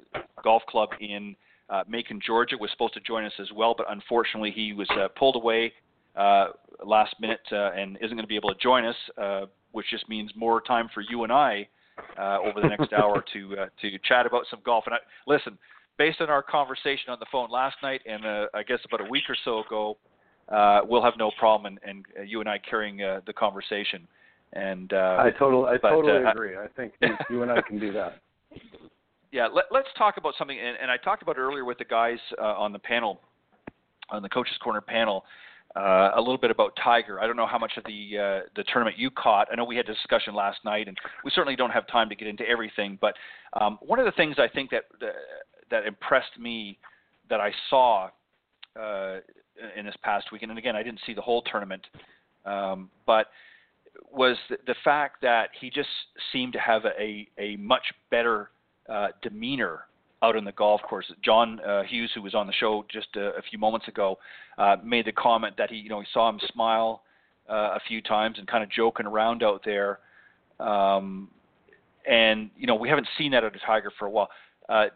Golf 0.44 0.62
Club 0.68 0.90
in 1.00 1.34
uh, 1.70 1.84
Macon, 1.88 2.20
Georgia, 2.24 2.56
was 2.58 2.70
supposed 2.70 2.94
to 2.94 3.00
join 3.00 3.24
us 3.24 3.32
as 3.40 3.48
well, 3.54 3.74
but 3.76 3.86
unfortunately, 3.90 4.50
he 4.50 4.72
was 4.72 4.88
uh, 4.90 5.08
pulled 5.16 5.36
away 5.36 5.72
uh, 6.16 6.48
last 6.84 7.14
minute 7.20 7.40
uh, 7.52 7.72
and 7.72 7.96
isn't 7.96 8.16
going 8.16 8.22
to 8.22 8.26
be 8.26 8.36
able 8.36 8.52
to 8.52 8.60
join 8.60 8.84
us, 8.84 8.96
uh, 9.20 9.46
which 9.72 9.86
just 9.90 10.08
means 10.08 10.30
more 10.34 10.60
time 10.60 10.88
for 10.92 11.00
you 11.00 11.24
and 11.24 11.32
I 11.32 11.68
uh, 12.18 12.38
over 12.40 12.60
the 12.60 12.68
next 12.68 12.92
hour 12.92 13.22
to 13.32 13.56
uh, 13.56 13.66
to 13.80 13.98
chat 14.08 14.26
about 14.26 14.44
some 14.50 14.60
golf. 14.64 14.84
And 14.86 14.94
I, 14.94 14.98
listen, 15.26 15.58
based 15.98 16.20
on 16.20 16.30
our 16.30 16.42
conversation 16.42 17.10
on 17.10 17.18
the 17.20 17.26
phone 17.30 17.50
last 17.50 17.76
night 17.82 18.00
and 18.06 18.24
uh, 18.24 18.46
I 18.54 18.62
guess 18.62 18.78
about 18.86 19.06
a 19.06 19.10
week 19.10 19.24
or 19.28 19.36
so 19.44 19.62
ago, 19.64 19.96
uh, 20.48 20.80
we'll 20.84 21.02
have 21.02 21.14
no 21.18 21.30
problem 21.38 21.78
and, 21.84 22.04
and 22.16 22.28
you 22.28 22.40
and 22.40 22.48
I 22.48 22.58
carrying 22.58 23.02
uh, 23.02 23.20
the 23.26 23.32
conversation. 23.32 24.06
And 24.52 24.92
uh, 24.92 25.18
I 25.20 25.30
totally 25.38 25.68
I 25.68 25.76
but, 25.80 25.90
totally 25.90 26.24
uh, 26.24 26.30
agree. 26.30 26.56
I 26.56 26.66
think 26.76 26.94
you, 27.00 27.08
you 27.28 27.42
and 27.42 27.52
I 27.52 27.60
can 27.60 27.78
do 27.78 27.92
that. 27.92 28.20
Yeah, 29.32 29.46
let, 29.46 29.66
us 29.72 29.86
talk 29.96 30.16
about 30.16 30.34
something. 30.36 30.58
And, 30.58 30.76
and, 30.82 30.90
I 30.90 30.96
talked 30.96 31.22
about 31.22 31.38
earlier 31.38 31.64
with 31.64 31.78
the 31.78 31.84
guys 31.84 32.18
uh, 32.42 32.46
on 32.46 32.72
the 32.72 32.80
panel, 32.80 33.20
on 34.10 34.22
the 34.22 34.28
coaches 34.28 34.56
corner 34.60 34.80
panel, 34.80 35.24
uh, 35.76 36.10
a 36.16 36.18
little 36.18 36.38
bit 36.38 36.50
about 36.50 36.76
Tiger. 36.82 37.20
I 37.20 37.26
don't 37.26 37.36
know 37.36 37.46
how 37.46 37.58
much 37.58 37.72
of 37.76 37.84
the 37.84 38.18
uh, 38.18 38.40
the 38.56 38.64
tournament 38.72 38.98
you 38.98 39.10
caught. 39.10 39.48
I 39.52 39.54
know 39.54 39.64
we 39.64 39.76
had 39.76 39.88
a 39.88 39.94
discussion 39.94 40.34
last 40.34 40.58
night, 40.64 40.88
and 40.88 40.96
we 41.24 41.30
certainly 41.30 41.56
don't 41.56 41.70
have 41.70 41.86
time 41.86 42.08
to 42.08 42.16
get 42.16 42.26
into 42.26 42.48
everything. 42.48 42.98
But 43.00 43.14
um, 43.60 43.78
one 43.80 43.98
of 43.98 44.04
the 44.04 44.12
things 44.12 44.36
I 44.38 44.48
think 44.48 44.70
that 44.70 44.84
uh, 45.00 45.06
that 45.70 45.86
impressed 45.86 46.38
me 46.38 46.78
that 47.28 47.40
I 47.40 47.52
saw 47.68 48.08
uh, 48.78 49.18
in 49.76 49.86
this 49.86 49.94
past 50.02 50.32
weekend, 50.32 50.50
and 50.50 50.58
again, 50.58 50.74
I 50.74 50.82
didn't 50.82 51.00
see 51.06 51.14
the 51.14 51.22
whole 51.22 51.42
tournament, 51.42 51.86
um, 52.44 52.90
but 53.06 53.26
was 54.10 54.36
the, 54.48 54.56
the 54.66 54.74
fact 54.82 55.22
that 55.22 55.50
he 55.60 55.70
just 55.70 55.88
seemed 56.32 56.52
to 56.54 56.58
have 56.58 56.84
a 56.84 57.28
a 57.38 57.56
much 57.56 57.92
better 58.10 58.50
uh, 58.88 59.08
demeanor 59.22 59.84
out 60.22 60.36
on 60.36 60.44
the 60.44 60.52
golf 60.52 60.82
course. 60.82 61.10
John 61.24 61.60
uh, 61.60 61.82
Hughes, 61.82 62.10
who 62.14 62.22
was 62.22 62.34
on 62.34 62.46
the 62.46 62.52
show 62.52 62.84
just 62.90 63.08
a, 63.16 63.36
a 63.36 63.42
few 63.48 63.58
moments 63.58 63.88
ago, 63.88 64.18
uh, 64.58 64.76
made 64.84 65.06
the 65.06 65.12
comment 65.12 65.56
that 65.58 65.70
he, 65.70 65.76
you 65.76 65.88
know, 65.88 66.00
he 66.00 66.06
saw 66.12 66.28
him 66.28 66.38
smile 66.52 67.02
uh, 67.48 67.74
a 67.74 67.80
few 67.88 68.02
times 68.02 68.38
and 68.38 68.46
kind 68.46 68.62
of 68.62 68.70
joking 68.70 69.06
around 69.06 69.42
out 69.42 69.62
there. 69.64 69.98
Um, 70.58 71.28
and 72.08 72.50
you 72.56 72.66
know, 72.66 72.74
we 72.74 72.88
haven't 72.88 73.08
seen 73.18 73.32
that 73.32 73.44
at 73.44 73.54
a 73.54 73.58
Tiger 73.66 73.90
for 73.98 74.06
a 74.06 74.10
while. 74.10 74.28
Uh, 74.68 74.86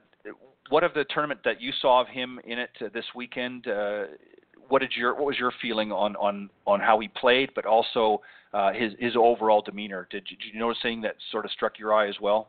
what 0.71 0.85
of 0.85 0.95
the 0.95 1.05
tournament 1.11 1.41
that 1.45 1.61
you 1.61 1.73
saw 1.81 2.01
of 2.01 2.09
him 2.09 2.41
in 2.45 2.59
it 2.59 2.71
uh, 2.81 2.89
this 2.95 3.05
weekend? 3.15 3.67
Uh, 3.67 4.05
what 4.69 4.81
did 4.81 4.93
your 4.97 5.15
what 5.15 5.27
was 5.27 5.39
your 5.39 5.53
feeling 5.61 5.93
on 5.93 6.17
on 6.17 6.49
on 6.67 6.81
how 6.81 6.99
he 7.01 7.09
played, 7.09 7.51
but 7.55 7.67
also 7.67 8.23
uh, 8.53 8.73
his 8.73 8.93
his 8.99 9.15
overall 9.17 9.61
demeanor? 9.61 10.07
Did, 10.11 10.25
did 10.25 10.39
you 10.53 10.59
notice 10.59 10.79
anything 10.85 11.03
that 11.03 11.17
sort 11.31 11.45
of 11.45 11.51
struck 11.51 11.79
your 11.79 11.93
eye 11.93 12.09
as 12.09 12.17
well? 12.21 12.49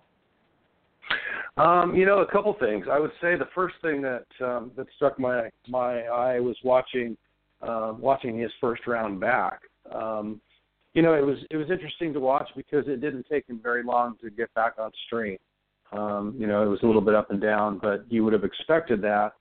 Um, 1.57 1.95
you 1.95 2.05
know, 2.05 2.19
a 2.19 2.31
couple 2.31 2.53
things. 2.59 2.85
I 2.91 2.99
would 2.99 3.11
say 3.21 3.37
the 3.37 3.47
first 3.55 3.75
thing 3.81 4.01
that 4.01 4.25
um, 4.41 4.71
that 4.75 4.87
struck 4.95 5.17
my 5.19 5.49
my 5.67 6.01
eye 6.03 6.39
was 6.39 6.57
watching 6.63 7.15
uh, 7.61 7.93
watching 7.97 8.37
his 8.37 8.51
first 8.59 8.85
round 8.87 9.19
back. 9.19 9.61
Um, 9.93 10.41
you 10.93 11.01
know, 11.01 11.13
it 11.13 11.25
was 11.25 11.37
it 11.49 11.57
was 11.57 11.69
interesting 11.69 12.13
to 12.13 12.19
watch 12.19 12.49
because 12.55 12.85
it 12.87 13.01
didn't 13.01 13.25
take 13.29 13.47
him 13.47 13.59
very 13.61 13.83
long 13.83 14.15
to 14.21 14.29
get 14.29 14.53
back 14.53 14.73
on 14.79 14.91
stream. 15.07 15.37
Um, 15.91 16.35
you 16.37 16.47
know, 16.47 16.63
it 16.63 16.67
was 16.67 16.79
a 16.83 16.85
little 16.85 17.01
bit 17.01 17.15
up 17.15 17.31
and 17.31 17.41
down, 17.41 17.79
but 17.79 18.05
you 18.09 18.23
would 18.23 18.33
have 18.33 18.43
expected 18.43 19.01
that 19.03 19.33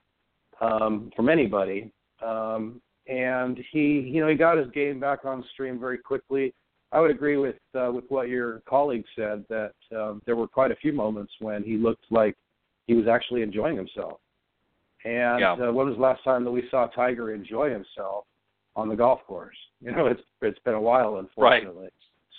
um, 0.60 1.10
from 1.16 1.28
anybody. 1.28 1.90
Um, 2.24 2.80
and 3.06 3.58
he, 3.72 4.00
you 4.00 4.20
know, 4.20 4.28
he 4.28 4.34
got 4.34 4.56
his 4.56 4.70
game 4.70 4.98
back 5.00 5.24
on 5.24 5.44
stream 5.52 5.78
very 5.78 5.98
quickly. 5.98 6.54
I 6.94 7.00
would 7.00 7.10
agree 7.10 7.36
with 7.36 7.56
uh, 7.74 7.90
with 7.92 8.04
what 8.08 8.28
your 8.28 8.62
colleague 8.68 9.04
said 9.16 9.44
that 9.48 9.74
um, 9.94 10.22
there 10.26 10.36
were 10.36 10.46
quite 10.46 10.70
a 10.70 10.76
few 10.76 10.92
moments 10.92 11.32
when 11.40 11.64
he 11.64 11.76
looked 11.76 12.04
like 12.10 12.36
he 12.86 12.94
was 12.94 13.08
actually 13.08 13.42
enjoying 13.42 13.76
himself. 13.76 14.20
And 15.04 15.40
yeah. 15.40 15.52
uh, 15.52 15.72
when 15.72 15.86
was 15.88 15.96
the 15.96 16.02
last 16.02 16.22
time 16.22 16.44
that 16.44 16.50
we 16.52 16.62
saw 16.70 16.86
Tiger 16.86 17.34
enjoy 17.34 17.70
himself 17.70 18.24
on 18.76 18.88
the 18.88 18.96
golf 18.96 19.20
course? 19.26 19.56
You 19.80 19.92
know, 19.92 20.06
it's 20.06 20.22
it's 20.40 20.58
been 20.60 20.72
a 20.74 20.80
while, 20.80 21.16
unfortunately. 21.16 21.82
Right. 21.82 21.92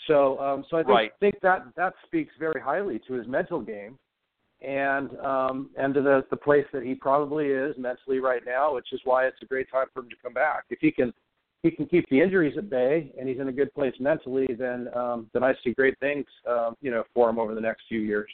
So, 0.08 0.40
um, 0.40 0.66
so 0.68 0.78
I 0.78 0.82
think, 0.82 0.90
right. 0.90 1.12
think 1.20 1.36
that 1.42 1.64
that 1.76 1.94
speaks 2.04 2.34
very 2.40 2.60
highly 2.60 3.00
to 3.08 3.14
his 3.14 3.28
mental 3.28 3.62
game, 3.62 4.00
and 4.62 5.16
um, 5.20 5.70
and 5.78 5.94
to 5.94 6.02
the 6.02 6.26
the 6.32 6.38
place 6.38 6.66
that 6.74 6.82
he 6.82 6.96
probably 6.96 7.48
is 7.48 7.76
mentally 7.78 8.18
right 8.18 8.42
now, 8.48 8.74
which 8.74 8.88
is 8.94 9.02
why 9.04 9.28
it's 9.28 9.38
a 9.44 9.46
great 9.46 9.70
time 9.70 9.86
for 9.94 10.00
him 10.00 10.10
to 10.10 10.16
come 10.24 10.34
back. 10.34 10.64
If 10.72 10.80
he 10.80 10.90
can 10.90 11.14
he 11.66 11.72
can 11.72 11.88
keep 11.88 12.08
the 12.10 12.22
injuries 12.22 12.56
at 12.58 12.70
bay 12.70 13.12
and 13.20 13.28
he's 13.28 13.40
in 13.40 13.48
a 13.48 13.52
good 13.52 13.74
place 13.74 13.94
mentally, 14.00 14.48
then 14.58 14.88
um, 14.96 15.28
then 15.34 15.44
I 15.44 15.54
see 15.64 15.74
great 15.74 16.00
things, 16.00 16.26
um, 16.48 16.78
you 16.80 16.92
know, 16.92 17.04
for 17.14 17.28
him 17.28 17.40
over 17.40 17.56
the 17.56 17.62
next 17.62 17.84
few 17.90 18.00
years. 18.00 18.30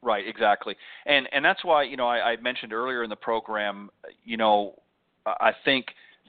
Right, 0.00 0.26
exactly, 0.26 0.76
and 1.06 1.28
and 1.32 1.44
that's 1.44 1.62
why 1.62 1.82
you 1.82 1.96
know 1.96 2.06
I, 2.06 2.32
I 2.32 2.36
mentioned 2.36 2.72
earlier 2.72 3.04
in 3.04 3.10
the 3.10 3.16
program, 3.16 3.90
you 4.24 4.38
know, 4.38 4.74
I 5.26 5.52
think 5.64 5.86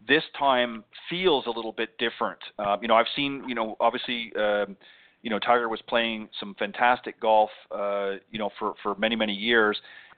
this 0.08 0.24
time 0.38 0.84
feels 1.10 1.46
a 1.48 1.50
little 1.50 1.72
bit 1.72 1.98
different. 1.98 2.40
Uh, 2.60 2.78
you 2.82 2.88
know, 2.88 2.96
I've 2.96 3.08
seen, 3.16 3.44
you 3.48 3.56
know, 3.56 3.76
obviously, 3.80 4.32
um, 4.38 4.76
you 5.24 5.30
know, 5.30 5.40
Tiger 5.40 5.70
was 5.70 5.82
playing 5.88 6.30
some 6.40 6.56
fantastic 6.60 7.20
golf, 7.20 7.50
uh, 7.72 8.14
you 8.30 8.40
know, 8.40 8.50
for 8.60 8.74
for 8.84 8.96
many 8.96 9.16
many 9.16 9.34
years, 9.34 9.78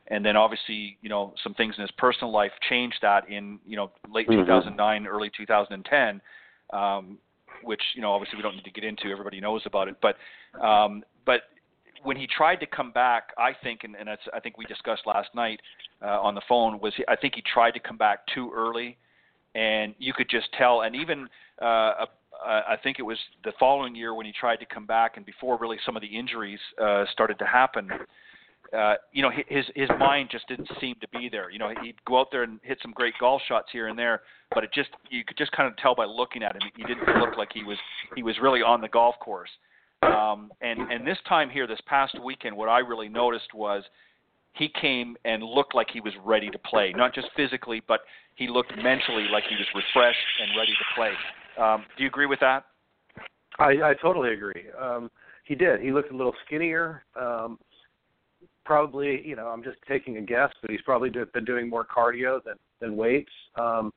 and 0.10 0.26
then 0.26 0.36
obviously 0.36 0.98
you 1.02 1.10
know 1.10 1.34
some 1.44 1.54
things 1.54 1.76
in 1.78 1.82
his 1.82 1.92
personal 1.92 2.32
life 2.32 2.52
changed 2.70 2.98
that 3.02 3.30
in 3.30 3.60
you 3.66 3.76
know 3.76 3.92
late 4.10 4.28
Mhm. 4.28 4.46
2009, 4.46 5.08
early 5.08 5.30
2010, 5.30 6.22
um, 6.72 7.18
which 7.64 7.82
you 7.96 8.02
know 8.02 8.12
obviously 8.12 8.38
we 8.38 8.44
don't 8.44 8.56
need 8.56 8.66
to 8.66 8.72
get 8.72 8.84
into. 8.84 9.12
Everybody 9.12 9.40
knows 9.40 9.66
about 9.66 9.88
it, 9.88 9.96
but 10.02 10.18
um, 10.62 11.04
but 11.26 11.42
when 12.04 12.18
he 12.18 12.28
tried 12.28 12.58
to 12.58 12.66
come 12.68 12.92
back, 12.92 13.34
I 13.38 13.54
think, 13.64 13.84
and, 13.84 13.96
and 13.96 14.08
that's, 14.08 14.22
I 14.34 14.40
think 14.40 14.58
we 14.58 14.66
discussed 14.66 15.08
last 15.08 15.30
night 15.34 15.60
uh, 16.02 16.22
on 16.22 16.36
the 16.36 16.42
phone, 16.48 16.80
was 16.80 16.94
he, 16.96 17.04
I 17.08 17.16
think 17.16 17.36
he 17.36 17.42
tried 17.42 17.72
to 17.72 17.80
come 17.80 17.98
back 17.98 18.20
too 18.34 18.52
early, 18.56 18.98
and 19.56 19.96
you 19.98 20.14
could 20.14 20.30
just 20.30 20.48
tell. 20.54 20.82
And 20.82 20.96
even 20.96 21.28
uh, 21.62 21.66
uh, 21.66 22.06
I 22.46 22.76
think 22.84 23.00
it 23.00 23.04
was 23.04 23.18
the 23.44 23.52
following 23.60 23.96
year 23.96 24.14
when 24.14 24.26
he 24.26 24.32
tried 24.32 24.58
to 24.58 24.66
come 24.66 24.86
back, 24.86 25.18
and 25.18 25.26
before 25.26 25.58
really 25.58 25.78
some 25.86 25.96
of 25.96 26.02
the 26.02 26.08
injuries 26.08 26.60
uh, 26.82 27.06
started 27.12 27.40
to 27.40 27.46
happen. 27.46 27.90
Uh, 28.76 28.96
you 29.12 29.22
know, 29.22 29.32
his 29.48 29.66
his 29.76 29.90
mind 30.00 30.30
just 30.32 30.48
didn't 30.48 30.70
seem 30.80 30.96
to 31.02 31.08
be 31.10 31.30
there. 31.30 31.50
You 31.50 31.60
know, 31.60 31.72
he'd 31.82 32.04
go 32.06 32.20
out 32.20 32.28
there 32.32 32.44
and 32.44 32.60
hit 32.64 32.80
some 32.82 32.92
great 32.92 33.14
golf 33.20 33.42
shots 33.48 33.68
here 33.72 33.88
and 33.88 33.98
there, 33.98 34.22
but 34.54 34.64
it 34.64 34.72
just 34.74 34.90
you 35.10 35.24
could 35.24 35.38
just 35.38 35.52
kind 35.52 35.68
of 35.68 35.78
tell 35.78 35.96
by 35.96 36.06
looking 36.06 36.44
at 36.44 36.56
him, 36.56 36.62
he 36.76 36.84
didn't 36.84 37.08
look 37.20 37.38
like 37.38 37.50
he 37.54 37.64
was 37.64 37.78
he 38.16 38.24
was 38.24 38.36
really 38.42 38.62
on 38.62 38.82
the 38.82 38.90
golf 38.90 39.16
course. 39.20 39.50
Um, 40.04 40.52
and 40.62 40.92
and 40.92 41.08
this 41.08 41.18
time 41.28 41.50
here, 41.50 41.68
this 41.68 41.80
past 41.88 42.20
weekend, 42.24 42.56
what 42.56 42.70
I 42.70 42.80
really 42.80 43.10
noticed 43.10 43.54
was 43.54 43.84
he 44.54 44.70
came 44.82 45.16
and 45.26 45.44
looked 45.44 45.76
like 45.76 45.88
he 45.92 46.02
was 46.02 46.14
ready 46.26 46.50
to 46.50 46.58
play, 46.60 46.94
not 46.96 47.14
just 47.14 47.28
physically, 47.36 47.82
but 47.88 48.02
he 48.36 48.48
looked 48.48 48.76
mentally 48.76 49.28
like 49.32 49.44
he 49.50 49.56
was 49.56 49.68
refreshed 49.74 50.20
and 50.42 50.58
ready 50.58 50.72
to 50.72 50.96
play. 50.96 51.12
Um, 51.64 51.86
do 51.96 52.04
you 52.04 52.10
agree 52.10 52.26
with 52.26 52.40
that? 52.40 52.66
I, 53.60 53.70
I 53.84 53.94
totally 54.02 54.34
agree. 54.34 54.66
Um, 54.80 55.10
he 55.44 55.56
did. 55.56 55.82
He 55.82 55.92
looked 55.92 56.12
a 56.12 56.16
little 56.16 56.36
skinnier. 56.46 57.04
Um, 57.20 57.58
probably, 58.68 59.26
you 59.26 59.38
know, 59.38 59.48
I'm 59.48 59.64
just 59.64 59.78
taking 59.88 60.18
a 60.18 60.22
guess, 60.22 60.52
but 60.62 60.70
he's 60.70 60.82
probably 60.82 61.10
do, 61.10 61.26
been 61.34 61.46
doing 61.46 61.70
more 61.70 61.86
cardio 61.86 62.44
than 62.44 62.56
than 62.82 62.98
weights 62.98 63.32
um, 63.56 63.94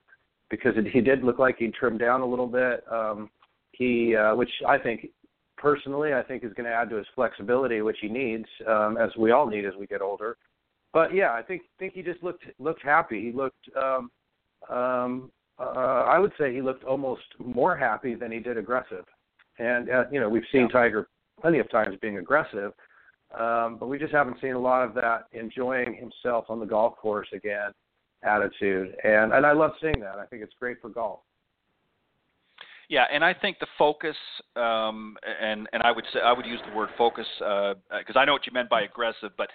because 0.48 0.72
it, 0.76 0.86
he 0.86 1.00
did 1.00 1.24
look 1.24 1.38
like 1.40 1.56
he 1.58 1.68
trimmed 1.68 1.98
down 1.98 2.20
a 2.20 2.26
little 2.26 2.46
bit. 2.46 2.84
Um, 2.90 3.28
he, 3.72 4.14
uh, 4.14 4.36
which 4.36 4.50
I 4.66 4.78
think 4.78 5.08
personally, 5.58 6.14
I 6.14 6.22
think 6.22 6.44
is 6.44 6.52
going 6.52 6.66
to 6.66 6.72
add 6.74 6.88
to 6.90 6.96
his 6.96 7.06
flexibility, 7.14 7.82
which 7.82 7.98
he 8.00 8.08
needs, 8.08 8.46
um, 8.68 8.96
as 8.96 9.10
we 9.18 9.32
all 9.32 9.46
need 9.46 9.66
as 9.66 9.74
we 9.78 9.86
get 9.86 10.00
older. 10.00 10.36
But 10.92 11.12
yeah, 11.12 11.32
I 11.32 11.42
think 11.42 11.62
think 11.80 11.92
he 11.92 12.02
just 12.02 12.22
looked 12.22 12.44
looked 12.60 12.82
happy. 12.82 13.20
He 13.20 13.32
looked. 13.32 13.68
Um, 13.76 14.10
um, 14.70 15.30
uh, 15.58 16.04
I 16.06 16.18
would 16.18 16.32
say 16.38 16.54
he 16.54 16.62
looked 16.62 16.84
almost 16.84 17.22
more 17.38 17.76
happy 17.76 18.14
than 18.14 18.32
he 18.32 18.38
did 18.38 18.56
aggressive. 18.56 19.04
And 19.58 19.90
uh, 19.90 20.04
you 20.12 20.20
know, 20.20 20.28
we've 20.28 20.44
seen 20.52 20.68
Tiger 20.68 21.08
plenty 21.40 21.58
of 21.58 21.70
times 21.70 21.96
being 22.00 22.18
aggressive, 22.18 22.72
um, 23.38 23.76
but 23.78 23.88
we 23.88 23.98
just 23.98 24.12
haven't 24.12 24.40
seen 24.40 24.52
a 24.52 24.58
lot 24.58 24.84
of 24.84 24.94
that 24.94 25.26
enjoying 25.32 25.94
himself 25.94 26.46
on 26.48 26.60
the 26.60 26.66
golf 26.66 26.96
course 26.96 27.28
again 27.32 27.72
attitude. 28.22 28.94
And 29.04 29.32
and 29.32 29.46
I 29.46 29.52
love 29.52 29.72
seeing 29.80 30.00
that. 30.00 30.18
I 30.18 30.26
think 30.26 30.42
it's 30.42 30.54
great 30.58 30.80
for 30.80 30.88
golf. 30.88 31.20
Yeah, 32.88 33.04
and 33.12 33.24
I 33.24 33.32
think 33.32 33.60
the 33.60 33.68
focus, 33.78 34.16
um, 34.56 35.16
and 35.40 35.68
and 35.72 35.82
I 35.82 35.92
would 35.92 36.04
say 36.12 36.20
I 36.20 36.32
would 36.32 36.46
use 36.46 36.60
the 36.68 36.76
word 36.76 36.88
focus 36.98 37.26
because 37.38 38.16
uh, 38.16 38.18
I 38.18 38.24
know 38.24 38.32
what 38.32 38.46
you 38.46 38.52
meant 38.52 38.68
by 38.68 38.82
aggressive, 38.82 39.30
but 39.38 39.48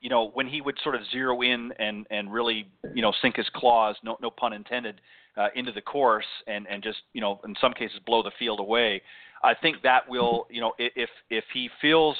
you 0.00 0.10
know 0.10 0.30
when 0.34 0.46
he 0.46 0.60
would 0.60 0.76
sort 0.82 0.94
of 0.94 1.00
zero 1.10 1.40
in 1.40 1.72
and 1.78 2.06
and 2.10 2.32
really 2.32 2.68
you 2.94 3.02
know 3.02 3.12
sink 3.22 3.36
his 3.36 3.46
claws, 3.54 3.96
no 4.04 4.18
no 4.20 4.30
pun 4.30 4.52
intended, 4.52 5.00
uh, 5.38 5.48
into 5.54 5.72
the 5.72 5.80
course 5.80 6.26
and 6.46 6.66
and 6.68 6.82
just 6.82 6.98
you 7.14 7.20
know 7.20 7.40
in 7.46 7.54
some 7.60 7.72
cases 7.72 7.98
blow 8.04 8.22
the 8.22 8.32
field 8.38 8.60
away. 8.60 9.00
I 9.42 9.54
think 9.54 9.78
that 9.82 10.08
will 10.08 10.46
you 10.50 10.60
know 10.60 10.74
if 10.78 11.08
if 11.30 11.44
he 11.54 11.70
feels 11.80 12.16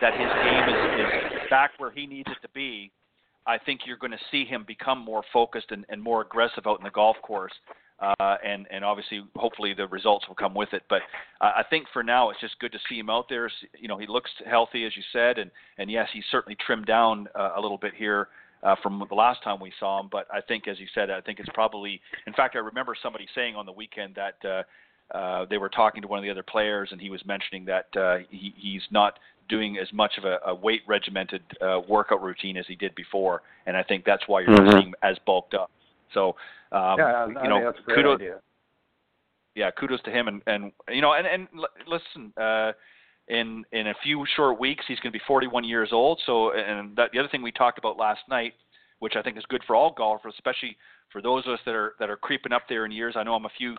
that 0.00 0.12
his 0.14 0.30
game 0.44 0.68
is, 0.68 1.42
is 1.42 1.50
back 1.50 1.72
where 1.78 1.90
he 1.90 2.06
needs 2.06 2.28
it 2.30 2.40
to 2.42 2.48
be, 2.54 2.90
I 3.46 3.58
think 3.58 3.80
you're 3.86 3.96
going 3.96 4.12
to 4.12 4.18
see 4.30 4.44
him 4.44 4.64
become 4.66 4.98
more 4.98 5.22
focused 5.32 5.70
and, 5.70 5.84
and 5.88 6.02
more 6.02 6.20
aggressive 6.20 6.66
out 6.66 6.78
in 6.78 6.84
the 6.84 6.90
golf 6.90 7.16
course. 7.22 7.52
Uh, 8.00 8.36
and 8.44 8.66
and 8.70 8.84
obviously, 8.84 9.24
hopefully, 9.34 9.74
the 9.74 9.86
results 9.88 10.28
will 10.28 10.36
come 10.36 10.54
with 10.54 10.72
it. 10.72 10.82
But 10.88 11.02
uh, 11.40 11.50
I 11.56 11.64
think 11.68 11.86
for 11.92 12.04
now, 12.04 12.30
it's 12.30 12.40
just 12.40 12.56
good 12.60 12.70
to 12.70 12.78
see 12.88 12.96
him 12.96 13.10
out 13.10 13.26
there. 13.28 13.50
You 13.76 13.88
know, 13.88 13.98
he 13.98 14.06
looks 14.06 14.30
healthy, 14.48 14.84
as 14.84 14.96
you 14.96 15.02
said, 15.12 15.38
and 15.38 15.50
and 15.78 15.90
yes, 15.90 16.08
he's 16.12 16.22
certainly 16.30 16.56
trimmed 16.64 16.86
down 16.86 17.26
uh, 17.34 17.54
a 17.56 17.60
little 17.60 17.76
bit 17.76 17.94
here 17.96 18.28
uh, 18.62 18.76
from 18.84 19.04
the 19.08 19.14
last 19.16 19.42
time 19.42 19.58
we 19.60 19.72
saw 19.80 19.98
him. 19.98 20.08
But 20.12 20.28
I 20.32 20.40
think, 20.40 20.68
as 20.68 20.78
you 20.78 20.86
said, 20.94 21.10
I 21.10 21.20
think 21.20 21.40
it's 21.40 21.48
probably. 21.54 22.00
In 22.28 22.32
fact, 22.34 22.54
I 22.54 22.60
remember 22.60 22.94
somebody 23.02 23.26
saying 23.34 23.56
on 23.56 23.66
the 23.66 23.72
weekend 23.72 24.14
that 24.14 24.48
uh, 24.48 25.16
uh, 25.16 25.46
they 25.50 25.58
were 25.58 25.68
talking 25.68 26.00
to 26.02 26.06
one 26.06 26.20
of 26.20 26.24
the 26.24 26.30
other 26.30 26.44
players, 26.44 26.90
and 26.92 27.00
he 27.00 27.10
was 27.10 27.24
mentioning 27.26 27.64
that 27.64 27.88
uh, 27.96 28.18
he, 28.30 28.54
he's 28.56 28.82
not 28.92 29.18
doing 29.48 29.78
as 29.78 29.92
much 29.92 30.18
of 30.18 30.24
a, 30.24 30.38
a 30.46 30.54
weight 30.54 30.82
regimented 30.86 31.42
uh, 31.60 31.80
workout 31.88 32.22
routine 32.22 32.56
as 32.56 32.66
he 32.66 32.74
did 32.74 32.94
before, 32.94 33.42
and 33.66 33.76
I 33.76 33.82
think 33.82 34.04
that's 34.04 34.26
why 34.28 34.40
you're 34.40 34.50
Mhm. 34.50 34.72
seeing 34.72 34.86
him 34.88 34.94
as 35.02 35.18
bulked 35.20 35.54
up. 35.54 35.70
So, 36.12 36.36
um, 36.72 36.98
yeah, 36.98 37.24
I 37.24 37.26
you 37.26 37.34
think 37.34 37.48
know, 37.48 37.64
that's 37.64 37.78
a 37.78 37.82
great 37.82 37.96
kudos, 37.96 38.16
idea. 38.16 38.40
yeah, 39.54 39.70
kudos 39.70 40.00
to 40.02 40.10
him, 40.10 40.28
and 40.28 40.42
and 40.46 40.72
you 40.90 41.00
know, 41.00 41.12
and 41.14 41.26
and 41.26 41.48
l- 41.56 41.68
listen, 41.86 42.32
uh, 42.36 42.72
in 43.28 43.64
in 43.72 43.88
a 43.88 43.94
few 44.02 44.24
short 44.36 44.58
weeks, 44.58 44.84
he's 44.86 44.98
going 45.00 45.12
to 45.12 45.18
be 45.18 45.24
41 45.26 45.64
years 45.64 45.92
old. 45.92 46.20
So, 46.24 46.52
and 46.52 46.96
that, 46.96 47.10
the 47.12 47.18
other 47.18 47.28
thing 47.28 47.42
we 47.42 47.52
talked 47.52 47.78
about 47.78 47.96
last 47.96 48.20
night, 48.28 48.54
which 49.00 49.16
I 49.16 49.22
think 49.22 49.36
is 49.36 49.44
good 49.48 49.62
for 49.64 49.76
all 49.76 49.92
golfers, 49.92 50.34
especially 50.34 50.76
for 51.10 51.20
those 51.22 51.46
of 51.46 51.54
us 51.54 51.60
that 51.64 51.74
are 51.74 51.94
that 51.98 52.10
are 52.10 52.16
creeping 52.16 52.52
up 52.52 52.62
there 52.68 52.84
in 52.84 52.90
years. 52.92 53.14
I 53.16 53.22
know 53.22 53.34
I'm 53.34 53.46
a 53.46 53.50
few 53.56 53.76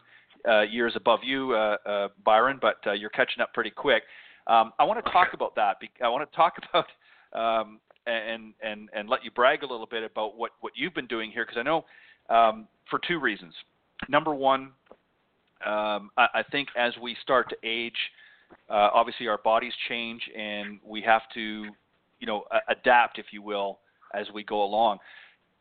uh, 0.48 0.62
years 0.62 0.94
above 0.96 1.20
you, 1.24 1.54
uh, 1.54 1.78
uh, 1.86 2.08
Byron, 2.24 2.60
but 2.62 2.78
uh, 2.86 2.94
you're 2.94 3.10
catching 3.10 3.42
up 3.42 3.54
pretty 3.54 3.72
quick. 3.72 4.04
Um, 4.50 4.74
I 4.80 4.84
want 4.84 5.04
to 5.04 5.12
talk 5.12 5.30
about 5.34 5.56
that. 5.56 5.78
I 6.04 6.10
want 6.10 6.30
to 6.30 6.36
talk 6.36 6.54
about 6.74 7.62
um, 7.62 7.80
and 8.08 8.54
and 8.64 8.90
and 8.94 9.08
let 9.08 9.24
you 9.24 9.32
brag 9.32 9.64
a 9.64 9.68
little 9.68 9.86
bit 9.86 10.04
about 10.04 10.36
what 10.36 10.52
what 10.62 10.74
you've 10.76 10.94
been 10.94 11.08
doing 11.08 11.32
here 11.32 11.46
because 11.46 11.60
I 11.60 11.64
know 11.64 11.86
um, 12.30 12.68
for 12.90 13.00
two 13.08 13.20
reasons. 13.20 13.54
Number 14.08 14.34
one, 14.34 14.72
um, 15.66 16.10
I, 16.18 16.28
I 16.36 16.44
think 16.52 16.70
as 16.78 16.94
we 17.02 17.16
start 17.22 17.50
to 17.50 17.56
age, 17.64 17.98
uh, 18.70 18.90
obviously 18.94 19.28
our 19.28 19.38
bodies 19.38 19.74
change 19.88 20.22
and 20.38 20.80
we 20.86 21.02
have 21.02 21.24
to, 21.34 21.66
you 22.20 22.28
know, 22.28 22.44
a- 22.52 22.72
adapt, 22.72 23.20
if 23.20 23.28
you 23.32 23.42
will, 23.42 23.80
as 24.14 24.28
we 24.34 24.44
go 24.44 24.64
along. 24.64 25.00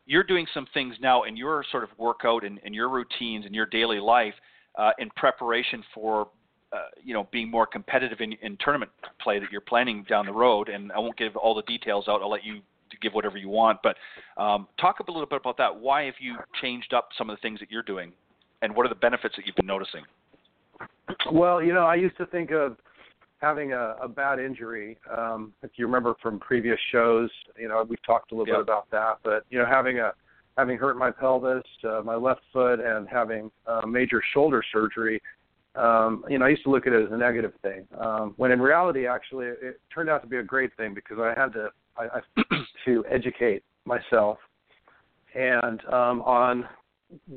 You're 0.06 0.24
doing 0.24 0.46
some 0.54 0.66
things 0.72 0.94
now 1.00 1.24
in 1.24 1.36
your 1.36 1.64
sort 1.70 1.84
of 1.84 1.90
workout 1.98 2.44
and, 2.44 2.60
and 2.64 2.74
your 2.74 2.88
routines 2.88 3.44
and 3.44 3.54
your 3.54 3.66
daily 3.66 3.98
life 3.98 4.34
uh, 4.76 4.92
in 4.98 5.10
preparation 5.16 5.82
for, 5.92 6.28
uh, 6.72 6.88
you 7.02 7.14
know, 7.14 7.28
being 7.32 7.50
more 7.50 7.66
competitive 7.66 8.20
in, 8.20 8.34
in 8.42 8.56
tournament 8.60 8.90
play 9.20 9.38
that 9.38 9.50
you're 9.50 9.60
planning 9.60 10.04
down 10.08 10.26
the 10.26 10.32
road. 10.32 10.68
And 10.68 10.92
I 10.92 10.98
won't 10.98 11.16
give 11.16 11.36
all 11.36 11.54
the 11.54 11.62
details 11.62 12.06
out. 12.08 12.20
I'll 12.22 12.30
let 12.30 12.44
you 12.44 12.60
give 13.00 13.12
whatever 13.12 13.38
you 13.38 13.48
want. 13.48 13.78
But 13.82 13.96
um, 14.42 14.66
talk 14.80 15.00
a 15.00 15.10
little 15.10 15.26
bit 15.26 15.40
about 15.40 15.56
that. 15.58 15.74
Why 15.74 16.04
have 16.04 16.14
you 16.20 16.36
changed 16.60 16.92
up 16.92 17.08
some 17.16 17.30
of 17.30 17.36
the 17.36 17.40
things 17.40 17.60
that 17.60 17.70
you're 17.70 17.82
doing, 17.82 18.12
and 18.62 18.74
what 18.74 18.86
are 18.86 18.88
the 18.88 18.94
benefits 18.94 19.36
that 19.36 19.46
you've 19.46 19.56
been 19.56 19.66
noticing? 19.66 20.02
Well, 21.32 21.62
you 21.62 21.72
know, 21.72 21.84
I 21.84 21.94
used 21.94 22.16
to 22.18 22.26
think 22.26 22.50
of 22.50 22.76
having 23.40 23.72
a, 23.72 23.96
a 24.02 24.08
bad 24.08 24.38
injury. 24.38 24.98
Um, 25.16 25.52
if 25.62 25.70
you 25.76 25.86
remember 25.86 26.14
from 26.20 26.38
previous 26.38 26.78
shows, 26.90 27.30
you 27.58 27.68
know, 27.68 27.84
we've 27.88 28.02
talked 28.04 28.32
a 28.32 28.34
little 28.34 28.48
Yeah. 28.48 28.58
bit 28.58 28.62
about 28.62 28.90
that. 28.90 29.18
But 29.22 29.44
you 29.50 29.58
know, 29.58 29.66
having 29.66 30.00
a 30.00 30.12
having 30.56 30.76
hurt 30.76 30.98
my 30.98 31.10
pelvis, 31.10 31.62
uh, 31.84 32.02
my 32.04 32.16
left 32.16 32.40
foot, 32.52 32.80
and 32.80 33.08
having 33.08 33.50
uh, 33.66 33.86
major 33.86 34.20
shoulder 34.34 34.62
surgery, 34.72 35.22
um, 35.78 36.24
you 36.28 36.38
know, 36.38 36.46
I 36.46 36.48
used 36.48 36.64
to 36.64 36.70
look 36.70 36.86
at 36.86 36.92
it 36.92 37.06
as 37.06 37.12
a 37.12 37.16
negative 37.16 37.52
thing. 37.62 37.86
Um, 37.98 38.34
when 38.36 38.50
in 38.50 38.60
reality, 38.60 39.06
actually, 39.06 39.46
it, 39.46 39.80
turned 39.94 40.10
out 40.10 40.22
to 40.22 40.28
be 40.28 40.38
a 40.38 40.42
great 40.42 40.76
thing 40.76 40.92
because 40.92 41.18
I 41.20 41.38
had 41.38 41.52
to 41.52 41.68
I, 41.96 42.18
I 42.18 42.64
to 42.84 43.04
educate 43.10 43.62
myself 43.84 44.38
and 45.34 45.80
um, 45.86 46.22
on 46.22 46.68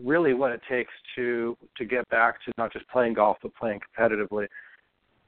really 0.04 0.34
what 0.34 0.52
it 0.52 0.62
takes 0.70 0.92
to 1.16 1.56
to 1.78 1.86
get 1.86 2.08
back 2.10 2.44
to 2.46 2.52
not 2.58 2.74
just 2.74 2.88
playing 2.90 3.14
golf 3.14 3.38
but 3.42 3.54
playing 3.56 3.80
competitively. 3.80 4.48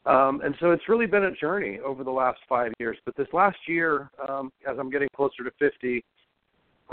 Um, 0.06 0.42
and 0.44 0.54
so 0.60 0.72
it's 0.72 0.90
really 0.90 1.06
been 1.06 1.26
a 1.26 1.32
journey 1.32 1.80
over 1.80 2.04
the 2.04 2.12
last 2.12 2.40
five 2.50 2.74
years. 2.80 2.98
But 3.06 3.16
this 3.16 3.28
last 3.32 3.58
year, 3.68 4.10
um, 4.28 4.52
as 4.70 4.78
I'm 4.78 4.90
getting 4.90 5.08
closer 5.16 5.44
to 5.46 5.52
50, 5.60 6.04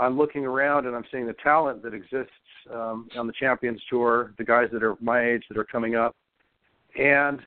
I'm 0.01 0.17
looking 0.17 0.45
around 0.45 0.87
and 0.87 0.95
I'm 0.95 1.05
seeing 1.11 1.27
the 1.27 1.35
talent 1.43 1.83
that 1.83 1.93
exists 1.93 2.33
um, 2.73 3.07
on 3.15 3.27
the 3.27 3.33
Champions 3.39 3.79
Tour, 3.87 4.33
the 4.39 4.43
guys 4.43 4.67
that 4.73 4.81
are 4.81 4.95
my 4.99 5.23
age 5.23 5.43
that 5.47 5.59
are 5.59 5.63
coming 5.63 5.95
up, 5.95 6.15
and 6.97 7.39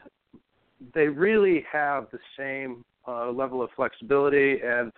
they 0.94 1.08
really 1.08 1.64
have 1.70 2.06
the 2.12 2.18
same 2.38 2.84
uh, 3.08 3.30
level 3.32 3.60
of 3.60 3.70
flexibility 3.74 4.60
and 4.64 4.92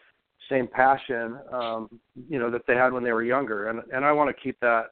same 0.51 0.69
passion, 0.69 1.39
um, 1.51 1.89
you 2.29 2.39
know, 2.39 2.51
that 2.51 2.63
they 2.69 2.75
had 2.75 2.93
when 2.93 3.03
they 3.03 3.13
were 3.13 3.25
younger, 3.25 3.69
and 3.69 3.81
and 3.93 4.05
I 4.05 4.13
want 4.13 4.29
to 4.29 4.43
keep 4.43 4.61
that 4.61 4.89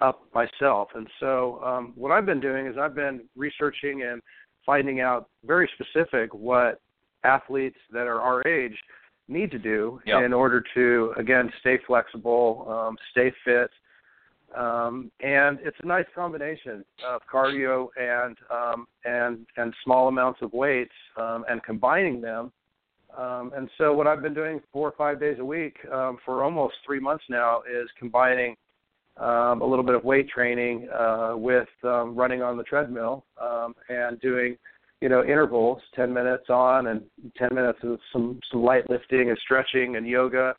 up 0.00 0.22
myself. 0.34 0.88
And 0.94 1.08
so, 1.18 1.60
um, 1.64 1.92
what 1.96 2.12
I've 2.12 2.26
been 2.26 2.40
doing 2.40 2.66
is 2.66 2.76
I've 2.78 2.94
been 2.94 3.22
researching 3.36 4.02
and 4.02 4.20
finding 4.66 5.00
out 5.00 5.30
very 5.46 5.68
specific 5.74 6.34
what 6.34 6.80
athletes 7.24 7.78
that 7.90 8.06
are 8.06 8.20
our 8.20 8.46
age 8.46 8.76
need 9.32 9.50
to 9.52 9.58
do 9.58 10.00
Yep. 10.06 10.22
in 10.24 10.32
order 10.32 10.62
to 10.74 11.12
again 11.16 11.50
stay 11.60 11.78
flexible, 11.86 12.66
um, 12.68 12.96
stay 13.12 13.32
fit, 13.44 13.70
um, 14.54 15.10
and 15.20 15.58
it's 15.62 15.76
a 15.82 15.86
nice 15.86 16.06
combination 16.14 16.84
of 17.06 17.22
cardio 17.32 17.88
and 17.96 18.36
um, 18.50 18.86
and 19.04 19.46
and 19.56 19.74
small 19.84 20.08
amounts 20.08 20.40
of 20.42 20.52
weights, 20.52 20.94
um, 21.16 21.44
and 21.48 21.62
combining 21.62 22.20
them 22.20 22.52
Um, 23.16 23.52
and 23.54 23.68
so 23.76 23.92
what 23.92 24.06
I've 24.06 24.22
been 24.22 24.34
doing 24.34 24.60
four 24.72 24.88
or 24.88 24.94
five 24.96 25.20
days 25.20 25.38
a 25.38 25.44
week 25.44 25.76
um, 25.92 26.16
for 26.24 26.42
almost 26.42 26.74
three 26.86 27.00
months 27.00 27.24
now 27.28 27.62
is 27.70 27.86
combining 27.98 28.56
um, 29.18 29.60
a 29.60 29.66
little 29.66 29.84
bit 29.84 29.94
of 29.94 30.02
weight 30.04 30.28
training 30.30 30.88
uh, 30.88 31.34
with 31.36 31.68
um, 31.84 32.14
running 32.16 32.40
on 32.42 32.56
the 32.56 32.62
treadmill 32.64 33.24
um, 33.40 33.74
and 33.90 34.18
doing, 34.20 34.56
you 35.02 35.08
know, 35.08 35.24
intervals, 35.24 35.82
10 35.96 36.14
minutes 36.14 36.44
on 36.48 36.86
and 36.86 37.02
10 37.36 37.48
minutes 37.52 37.80
of 37.82 37.98
some 38.12 38.38
some 38.52 38.62
light 38.62 38.88
lifting 38.88 39.30
and 39.30 39.38
stretching 39.42 39.96
and 39.96 40.06
yoga, 40.06 40.54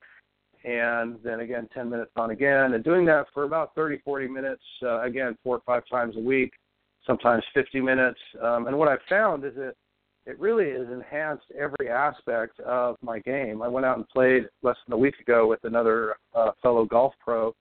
and 0.65 1.17
then 1.23 1.39
again 1.39 1.69
10 1.73 1.89
minutes 1.89 2.11
on 2.17 2.31
again, 2.31 2.73
and 2.73 2.83
doing 2.83 3.05
that 3.05 3.27
for 3.33 3.45
about 3.45 3.73
30, 3.73 3.99
40 4.03 4.27
minutes, 4.27 4.61
uh, 4.83 5.01
again 5.03 5.37
four 5.45 5.55
or 5.55 5.61
five 5.65 5.83
times 5.89 6.17
a 6.17 6.19
week, 6.19 6.51
sometimes 7.07 7.41
50 7.53 7.79
minutes. 7.79 8.19
Um, 8.41 8.67
and 8.67 8.77
what 8.77 8.89
I've 8.89 8.99
found 9.07 9.45
is 9.45 9.55
that 9.55 9.75
it 10.25 10.37
really 10.39 10.71
has 10.71 10.87
enhanced 10.91 11.45
every 11.57 11.89
aspect 11.89 12.59
of 12.59 12.97
my 13.01 13.19
game. 13.19 13.61
I 13.61 13.69
went 13.69 13.85
out 13.85 13.95
and 13.95 14.07
played 14.09 14.43
less 14.61 14.77
than 14.85 14.93
a 14.93 14.97
week 14.97 15.19
ago 15.21 15.47
with 15.47 15.63
another 15.63 16.15
uh, 16.35 16.51
fellow 16.61 16.83
golf 16.83 17.13
pro 17.23 17.55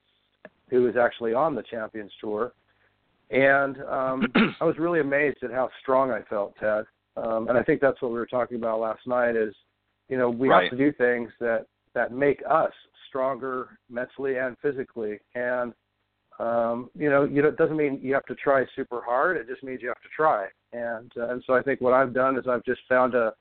who 0.69 0.87
is 0.89 0.97
actually 0.97 1.33
on 1.33 1.55
the 1.55 1.63
Champions 1.63 2.11
Tour, 2.19 2.51
and 3.33 3.77
um, 3.83 4.55
I 4.61 4.63
was 4.63 4.77
really 4.77 4.99
amazed 4.99 5.43
at 5.43 5.51
how 5.51 5.69
strong 5.81 6.11
I 6.11 6.21
felt, 6.29 6.55
Ted. 6.59 6.85
Um, 7.17 7.47
and 7.47 7.57
I 7.57 7.63
think 7.63 7.81
that's 7.81 8.01
what 8.01 8.11
we 8.11 8.17
were 8.17 8.25
talking 8.25 8.57
about 8.57 8.79
last 8.79 9.05
night. 9.05 9.35
Is 9.35 9.53
you 10.09 10.17
know 10.17 10.29
we 10.29 10.49
right. 10.49 10.63
have 10.63 10.71
to 10.71 10.77
do 10.77 10.91
things 10.93 11.31
that 11.39 11.65
that 11.93 12.11
make 12.11 12.41
us 12.49 12.71
stronger 13.09 13.77
mentally 13.89 14.37
and 14.37 14.55
physically, 14.61 15.19
and 15.35 15.73
um, 16.39 16.89
you 16.95 17.09
know, 17.09 17.25
you 17.25 17.41
know, 17.41 17.49
it 17.49 17.57
doesn't 17.57 17.77
mean 17.77 17.99
you 18.01 18.13
have 18.13 18.25
to 18.25 18.35
try 18.35 18.65
super 18.75 19.01
hard. 19.05 19.37
It 19.37 19.47
just 19.47 19.63
means 19.63 19.81
you 19.81 19.89
have 19.89 20.01
to 20.01 20.09
try. 20.15 20.47
And 20.71 21.11
uh, 21.17 21.29
and 21.29 21.43
so 21.45 21.53
I 21.53 21.61
think 21.61 21.81
what 21.81 21.93
I've 21.93 22.13
done 22.13 22.37
is 22.37 22.45
I've 22.47 22.65
just 22.65 22.81
found 22.89 23.13
a 23.13 23.33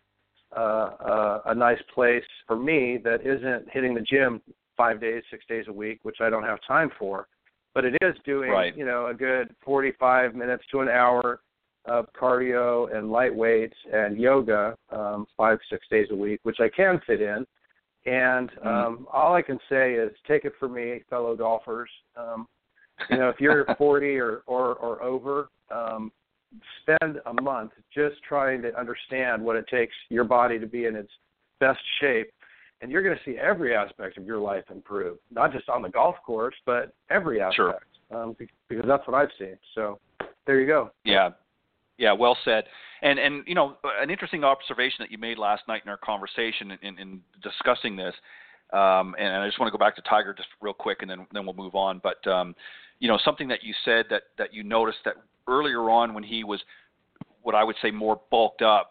uh, 0.56 1.40
a 1.47 1.55
nice 1.55 1.81
place 1.94 2.24
for 2.47 2.56
me 2.56 2.98
that 3.05 3.27
isn't 3.27 3.69
hitting 3.73 3.94
the 3.94 4.02
gym 4.02 4.43
five 4.77 5.01
days, 5.01 5.23
six 5.31 5.44
days 5.47 5.64
a 5.69 5.73
week, 5.73 6.01
which 6.02 6.16
I 6.20 6.28
don't 6.28 6.43
have 6.43 6.59
time 6.66 6.90
for, 6.98 7.27
but 7.74 7.85
it 7.85 7.97
is 8.03 8.15
doing 8.24 8.51
right. 8.51 8.77
you 8.77 8.85
know 8.85 9.07
a 9.07 9.15
good 9.15 9.55
45 9.65 10.35
minutes 10.35 10.65
to 10.70 10.81
an 10.81 10.89
hour 10.89 11.40
of 11.86 12.07
cardio 12.19 12.94
and 12.97 13.11
light 13.11 13.35
weights 13.35 13.77
and 13.93 14.16
yoga 14.19 14.77
um, 14.90 15.27
five 15.36 15.59
six 15.69 15.85
days 15.90 16.07
a 16.12 16.15
week, 16.15 16.40
which 16.44 16.59
I 16.61 16.69
can 16.69 17.01
fit 17.07 17.20
in. 17.20 17.44
And 18.07 18.51
Mm-hmm. 18.51 18.69
um, 18.69 19.07
all 19.12 19.35
I 19.35 19.43
can 19.43 19.59
say 19.69 19.94
is 19.94 20.11
take 20.27 20.44
it 20.44 20.53
from 20.59 20.74
me, 20.74 21.03
fellow 21.09 21.36
golfers. 21.36 21.90
Um, 22.16 22.47
you 23.11 23.16
know, 23.16 23.28
if 23.28 23.40
you're 23.40 23.65
40 23.78 24.16
or 24.19 24.43
or, 24.47 24.74
or 24.74 25.03
over, 25.03 25.49
um, 25.70 26.11
spend 26.82 27.20
a 27.27 27.43
month 27.43 27.73
just 27.94 28.16
trying 28.28 28.61
to 28.62 28.78
understand 28.78 29.43
what 29.43 29.57
it 29.57 29.66
takes 29.69 29.94
your 30.09 30.24
body 30.24 30.59
to 30.59 30.66
be 30.66 30.86
in 30.86 30.97
its 30.97 31.11
best 31.61 31.81
shape, 32.01 32.31
and 32.83 32.91
you're 32.91 33.03
going 33.03 33.17
to 33.17 33.23
see 33.25 33.39
every 33.39 33.75
aspect 33.75 34.19
of 34.19 34.27
your 34.27 34.39
life 34.39 34.65
improve, 34.71 35.19
not 35.31 35.53
just 35.53 35.69
on 35.69 35.81
the 35.81 35.89
golf 35.89 36.17
course, 36.27 36.55
but 36.67 36.93
every 37.09 37.41
aspect. 37.41 37.57
Sure. 37.57 37.75
Um, 38.13 38.37
because 38.69 38.85
that's 38.87 39.07
what 39.07 39.15
I've 39.15 39.31
seen. 39.39 39.57
So 39.75 39.99
there 40.47 40.61
you 40.61 40.67
go. 40.67 40.91
Yeah, 41.05 41.31
yeah, 41.97 42.13
well 42.13 42.37
said. 42.45 42.65
And 43.01 43.19
and 43.19 43.43
you 43.47 43.55
know, 43.55 43.77
an 44.01 44.11
interesting 44.11 44.45
observation 44.45 44.97
that 44.99 45.11
you 45.11 45.17
made 45.17 45.39
last 45.39 45.63
night 45.67 45.83
in 45.85 45.89
our 45.89 45.97
conversation 45.97 46.77
in, 46.83 46.99
in 46.99 47.21
discussing 47.43 47.97
this. 47.97 48.15
Um, 48.73 49.15
and 49.19 49.29
I 49.29 49.47
just 49.47 49.59
want 49.59 49.73
to 49.73 49.77
go 49.77 49.83
back 49.83 49.97
to 49.97 50.03
Tiger 50.03 50.35
just 50.35 50.49
real 50.61 50.75
quick, 50.75 50.99
and 51.01 51.11
then 51.11 51.27
then 51.33 51.47
we'll 51.47 51.55
move 51.55 51.75
on. 51.75 52.03
But 52.03 52.27
um, 52.31 52.55
you 52.99 53.09
know, 53.09 53.19
something 53.25 53.49
that 53.49 53.63
you 53.63 53.73
said 53.85 54.07
that 54.11 54.25
that 54.37 54.53
you 54.53 54.63
noticed 54.63 54.99
that 55.07 55.15
earlier 55.49 55.89
on 55.89 56.13
when 56.13 56.23
he 56.23 56.45
was 56.45 56.61
what 57.43 57.55
I 57.55 57.65
would 57.65 57.77
say 57.81 57.91
more 57.91 58.21
bulked 58.31 58.63
up, 58.63 58.91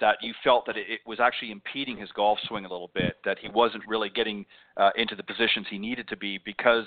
that 0.00 0.18
you 0.22 0.34
felt 0.42 0.66
that 0.66 0.76
it, 0.76 1.00
was 1.06 1.20
actually 1.20 1.50
impeding 1.50 1.96
his 1.96 2.10
golf 2.12 2.38
swing 2.46 2.64
a 2.64 2.68
little 2.68 2.90
bit, 2.94 3.16
that 3.24 3.38
he 3.38 3.48
wasn't 3.48 3.82
really 3.86 4.10
getting 4.10 4.44
uh, 4.76 4.90
into 4.96 5.14
the 5.14 5.22
positions 5.22 5.66
he 5.70 5.78
needed 5.78 6.08
to 6.08 6.16
be 6.16 6.38
because 6.44 6.84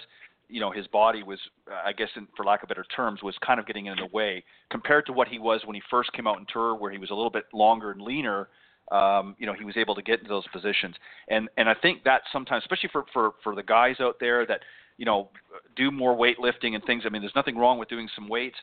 you 0.49 0.59
know 0.59 0.71
his 0.71 0.88
body 0.88 1.23
was, 1.23 1.39
I 1.85 1.93
guess, 1.93 2.09
in, 2.15 2.27
for 2.35 2.45
lack 2.45 2.63
of 2.63 2.69
better 2.69 2.85
terms, 2.95 3.21
was 3.23 3.35
kind 3.45 3.59
of 3.59 3.65
getting 3.65 3.88
in 3.88 3.97
the 3.97 4.07
way 4.13 4.43
compared 4.69 5.05
to 5.07 5.13
what 5.13 5.27
he 5.27 5.39
was 5.39 5.61
when 5.65 5.75
he 5.75 5.81
first 5.89 6.11
came 6.13 6.27
out 6.27 6.38
in 6.38 6.45
tour, 6.51 6.75
where 6.75 6.91
he 6.91 6.97
was 6.97 7.09
a 7.09 7.13
little 7.13 7.29
bit 7.29 7.45
longer 7.53 7.91
and 7.91 8.01
leaner. 8.01 8.47
Um, 8.91 9.35
you 9.38 9.45
know, 9.45 9.53
he 9.53 9.65
was 9.65 9.75
able 9.75 9.95
to 9.95 10.01
get 10.01 10.19
into 10.19 10.29
those 10.29 10.47
positions, 10.53 10.95
and 11.27 11.49
and 11.57 11.67
I 11.67 11.73
think 11.73 12.03
that 12.05 12.21
sometimes, 12.31 12.63
especially 12.63 12.89
for 12.91 13.05
for 13.11 13.31
for 13.43 13.55
the 13.55 13.63
guys 13.63 13.97
out 13.99 14.15
there 14.19 14.45
that 14.45 14.61
you 14.97 15.05
know 15.05 15.29
do 15.75 15.91
more 15.91 16.15
weightlifting 16.15 16.75
and 16.75 16.84
things. 16.85 17.03
I 17.05 17.09
mean, 17.09 17.21
there's 17.21 17.35
nothing 17.35 17.57
wrong 17.57 17.79
with 17.79 17.89
doing 17.89 18.07
some 18.15 18.29
weights, 18.29 18.55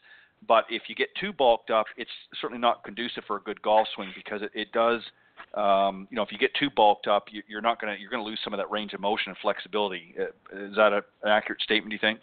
but 0.47 0.65
if 0.71 0.83
you 0.89 0.95
get 0.95 1.09
too 1.21 1.33
bulked 1.33 1.71
up, 1.71 1.87
it's 1.97 2.11
certainly 2.41 2.61
not 2.61 2.85
conducive 2.85 3.25
for 3.27 3.37
a 3.37 3.41
good 3.41 3.61
golf 3.63 3.87
swing 3.95 4.11
because 4.15 4.43
it, 4.43 4.51
it 4.55 4.73
does. 4.73 5.01
Um, 5.55 6.09
you 6.11 6.17
know, 6.17 6.23
if 6.23 6.33
you 6.33 6.39
get 6.39 6.51
too 6.59 6.71
bulked 6.75 7.07
up, 7.07 7.27
you, 7.31 7.43
you're 7.49 7.61
not 7.61 7.81
going 7.81 7.95
to 7.95 8.01
you're 8.01 8.11
going 8.11 8.23
to 8.23 8.29
lose 8.29 8.41
some 8.43 8.53
of 8.53 8.59
that 8.59 8.71
range 8.71 8.93
of 8.93 9.01
motion 9.01 9.31
and 9.31 9.37
flexibility. 9.39 10.15
Uh, 10.19 10.69
Is 10.71 10.77
that 10.77 10.93
a, 10.93 11.03
an 11.23 11.31
accurate 11.31 11.61
statement? 11.63 11.91
Do 11.91 11.95
you 11.95 12.01
think? 12.01 12.21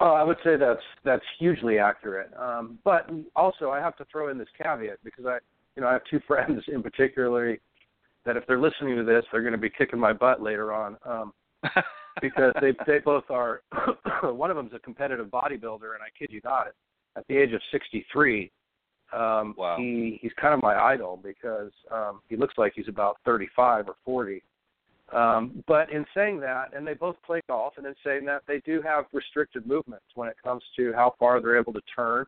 Oh, 0.00 0.12
I 0.12 0.22
would 0.22 0.36
say 0.44 0.56
that's 0.56 0.82
that's 1.04 1.24
hugely 1.38 1.78
accurate. 1.78 2.30
Um, 2.38 2.78
but 2.84 3.08
also, 3.34 3.70
I 3.70 3.80
have 3.80 3.96
to 3.96 4.04
throw 4.10 4.28
in 4.28 4.38
this 4.38 4.48
caveat 4.62 4.98
because 5.04 5.24
I, 5.24 5.38
you 5.74 5.82
know, 5.82 5.88
I 5.88 5.92
have 5.92 6.02
two 6.10 6.20
friends 6.26 6.62
in 6.68 6.82
particular 6.82 7.56
that 8.24 8.36
if 8.36 8.46
they're 8.46 8.60
listening 8.60 8.96
to 8.96 9.04
this, 9.04 9.24
they're 9.30 9.42
going 9.42 9.52
to 9.52 9.58
be 9.58 9.70
kicking 9.70 9.98
my 9.98 10.12
butt 10.12 10.42
later 10.42 10.72
on. 10.72 10.96
Um, 11.04 11.32
because 12.20 12.52
they 12.60 12.72
they 12.86 12.98
both 12.98 13.24
are. 13.30 13.62
one 14.22 14.50
of 14.50 14.56
them's 14.56 14.72
a 14.74 14.78
competitive 14.78 15.26
bodybuilder, 15.26 15.94
and 15.94 16.02
I 16.02 16.10
kid 16.18 16.28
you 16.30 16.40
not, 16.44 16.68
at 17.16 17.26
the 17.28 17.36
age 17.36 17.52
of 17.52 17.60
63, 17.70 18.50
um, 19.12 19.54
Wow. 19.56 19.76
he 19.78 20.18
he's 20.20 20.32
kind 20.40 20.52
of 20.54 20.62
my 20.62 20.74
idol 20.74 21.18
because 21.22 21.72
um, 21.90 22.20
he 22.28 22.36
looks 22.36 22.54
like 22.58 22.72
he's 22.74 22.88
about 22.88 23.18
35 23.24 23.88
or 23.88 23.96
40. 24.04 24.42
Um, 25.12 25.62
but 25.68 25.90
in 25.92 26.04
saying 26.14 26.40
that, 26.40 26.74
and 26.74 26.84
they 26.84 26.94
both 26.94 27.14
play 27.24 27.40
golf, 27.48 27.74
and 27.76 27.86
in 27.86 27.94
saying 28.04 28.24
that, 28.24 28.42
they 28.48 28.60
do 28.60 28.82
have 28.82 29.04
restricted 29.12 29.64
movements 29.64 30.06
when 30.16 30.28
it 30.28 30.36
comes 30.42 30.64
to 30.76 30.92
how 30.94 31.14
far 31.18 31.40
they're 31.40 31.58
able 31.58 31.72
to 31.72 31.82
turn. 31.94 32.26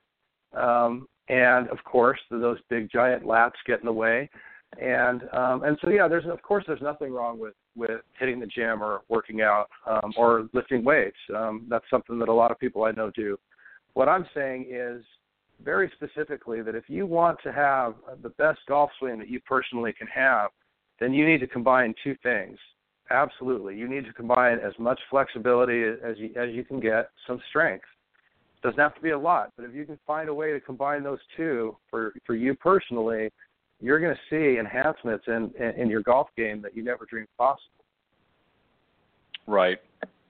Um, 0.53 1.09
and 1.29 1.69
of 1.69 1.83
course, 1.85 2.21
those 2.31 2.59
big 2.71 2.89
giant 2.91 3.25
lats 3.25 3.53
get 3.67 3.81
in 3.81 3.87
the 3.87 3.93
way. 3.93 4.31
And 4.81 5.23
um, 5.33 5.65
and 5.65 5.79
so 5.83 5.89
yeah, 5.91 6.07
there's 6.09 6.27
of 6.27 6.41
course 6.43 6.65
there's 6.67 6.83
nothing 6.83 7.13
wrong 7.13 7.39
with 7.39 7.55
with 7.75 8.03
hitting 8.19 8.39
the 8.39 8.47
gym 8.47 8.83
or 8.83 9.01
working 9.09 9.41
out 9.41 9.69
um, 9.87 10.13
or 10.17 10.49
lifting 10.53 10.85
weights. 10.85 11.17
Um, 11.35 11.67
that's 11.69 11.85
something 11.91 12.19
that 12.19 12.29
a 12.29 12.33
lot 12.33 12.51
of 12.51 12.59
people 12.59 12.85
I 12.85 12.93
know 12.93 13.11
do. 13.11 13.39
What 13.99 14.09
I'm 14.09 14.27
saying 14.33 14.67
is 14.71 15.05
very 15.65 15.91
specifically 15.97 16.63
that 16.63 16.77
if 16.77 16.85
you 16.87 17.05
want 17.05 17.37
to 17.43 17.53
have 17.53 17.95
the 18.23 18.29
best 18.29 18.61
golf 18.69 18.93
swing 19.01 19.19
that 19.19 19.29
you 19.29 19.41
personally 19.41 19.93
can 19.93 20.07
have, 20.07 20.51
then 21.01 21.13
you 21.13 21.27
need 21.27 21.41
to 21.41 21.49
combine 21.49 21.93
two 22.05 22.15
things. 22.23 22.57
Absolutely, 23.11 23.77
you 23.77 23.89
need 23.89 24.05
to 24.05 24.13
combine 24.13 24.61
as 24.61 24.73
much 24.79 25.01
flexibility 25.11 25.83
as 25.83 26.17
you 26.17 26.31
as 26.37 26.51
you 26.55 26.63
can 26.63 26.79
get, 26.79 27.11
some 27.27 27.41
strength. 27.49 27.87
Doesn't 28.63 28.79
have 28.79 28.95
to 28.95 29.01
be 29.01 29.11
a 29.11 29.19
lot, 29.19 29.51
but 29.57 29.65
if 29.65 29.75
you 29.75 29.85
can 29.85 29.99
find 30.07 30.29
a 30.29 30.35
way 30.35 30.53
to 30.53 30.61
combine 30.61 31.03
those 31.03 31.19
two 31.37 31.77
for 31.91 32.13
for 32.25 32.37
you 32.37 32.55
personally, 32.55 33.31
you're 33.81 33.99
going 33.99 34.15
to 34.15 34.21
see 34.31 34.61
enhancements 34.61 35.25
in, 35.27 35.51
in 35.59 35.71
in 35.71 35.91
your 35.91 36.05
golf 36.05 36.29
game 36.37 36.63
that 36.63 36.77
you 36.77 36.85
never 36.85 37.05
dreamed 37.05 37.27
possible. 37.37 37.83
Right. 39.49 39.79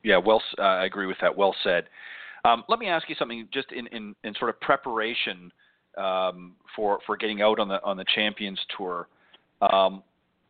Yeah. 0.04 0.16
Well, 0.16 0.40
uh, 0.58 0.62
I 0.62 0.86
agree 0.86 1.04
with 1.04 1.18
that. 1.20 1.36
Well 1.36 1.54
said. 1.62 1.84
Um, 2.44 2.64
let 2.68 2.78
me 2.78 2.88
ask 2.88 3.08
you 3.08 3.14
something, 3.18 3.48
just 3.52 3.72
in, 3.72 3.86
in, 3.88 4.14
in 4.24 4.34
sort 4.38 4.50
of 4.50 4.60
preparation 4.60 5.52
um, 5.96 6.54
for 6.76 6.98
for 7.06 7.16
getting 7.16 7.42
out 7.42 7.58
on 7.58 7.68
the 7.68 7.82
on 7.82 7.96
the 7.96 8.04
Champions 8.14 8.58
Tour. 8.76 9.08
Um, 9.60 10.02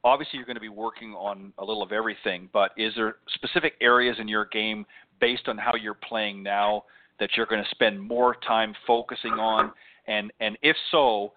obviously, 0.05 0.37
you're 0.37 0.47
going 0.47 0.57
to 0.57 0.61
be 0.61 0.69
working 0.69 1.13
on 1.15 1.53
a 1.59 1.65
little 1.65 1.83
of 1.83 1.93
everything, 1.93 2.49
but 2.53 2.73
is 2.77 2.93
there 2.97 3.17
specific 3.35 3.75
areas 3.81 4.17
in 4.21 4.29
your 4.29 4.47
game 4.47 4.85
based 5.21 5.49
on 5.49 5.57
how 5.57 5.75
you're 5.75 5.95
playing 5.95 6.43
now 6.43 6.85
that 7.19 7.31
you're 7.37 7.47
going 7.47 7.63
to 7.63 7.71
spend 7.71 8.01
more 8.01 8.37
time 8.47 8.75
focusing 8.87 9.33
on? 9.33 9.73
And 10.07 10.31
and 10.41 10.59
if 10.63 10.77
so, 10.91 11.33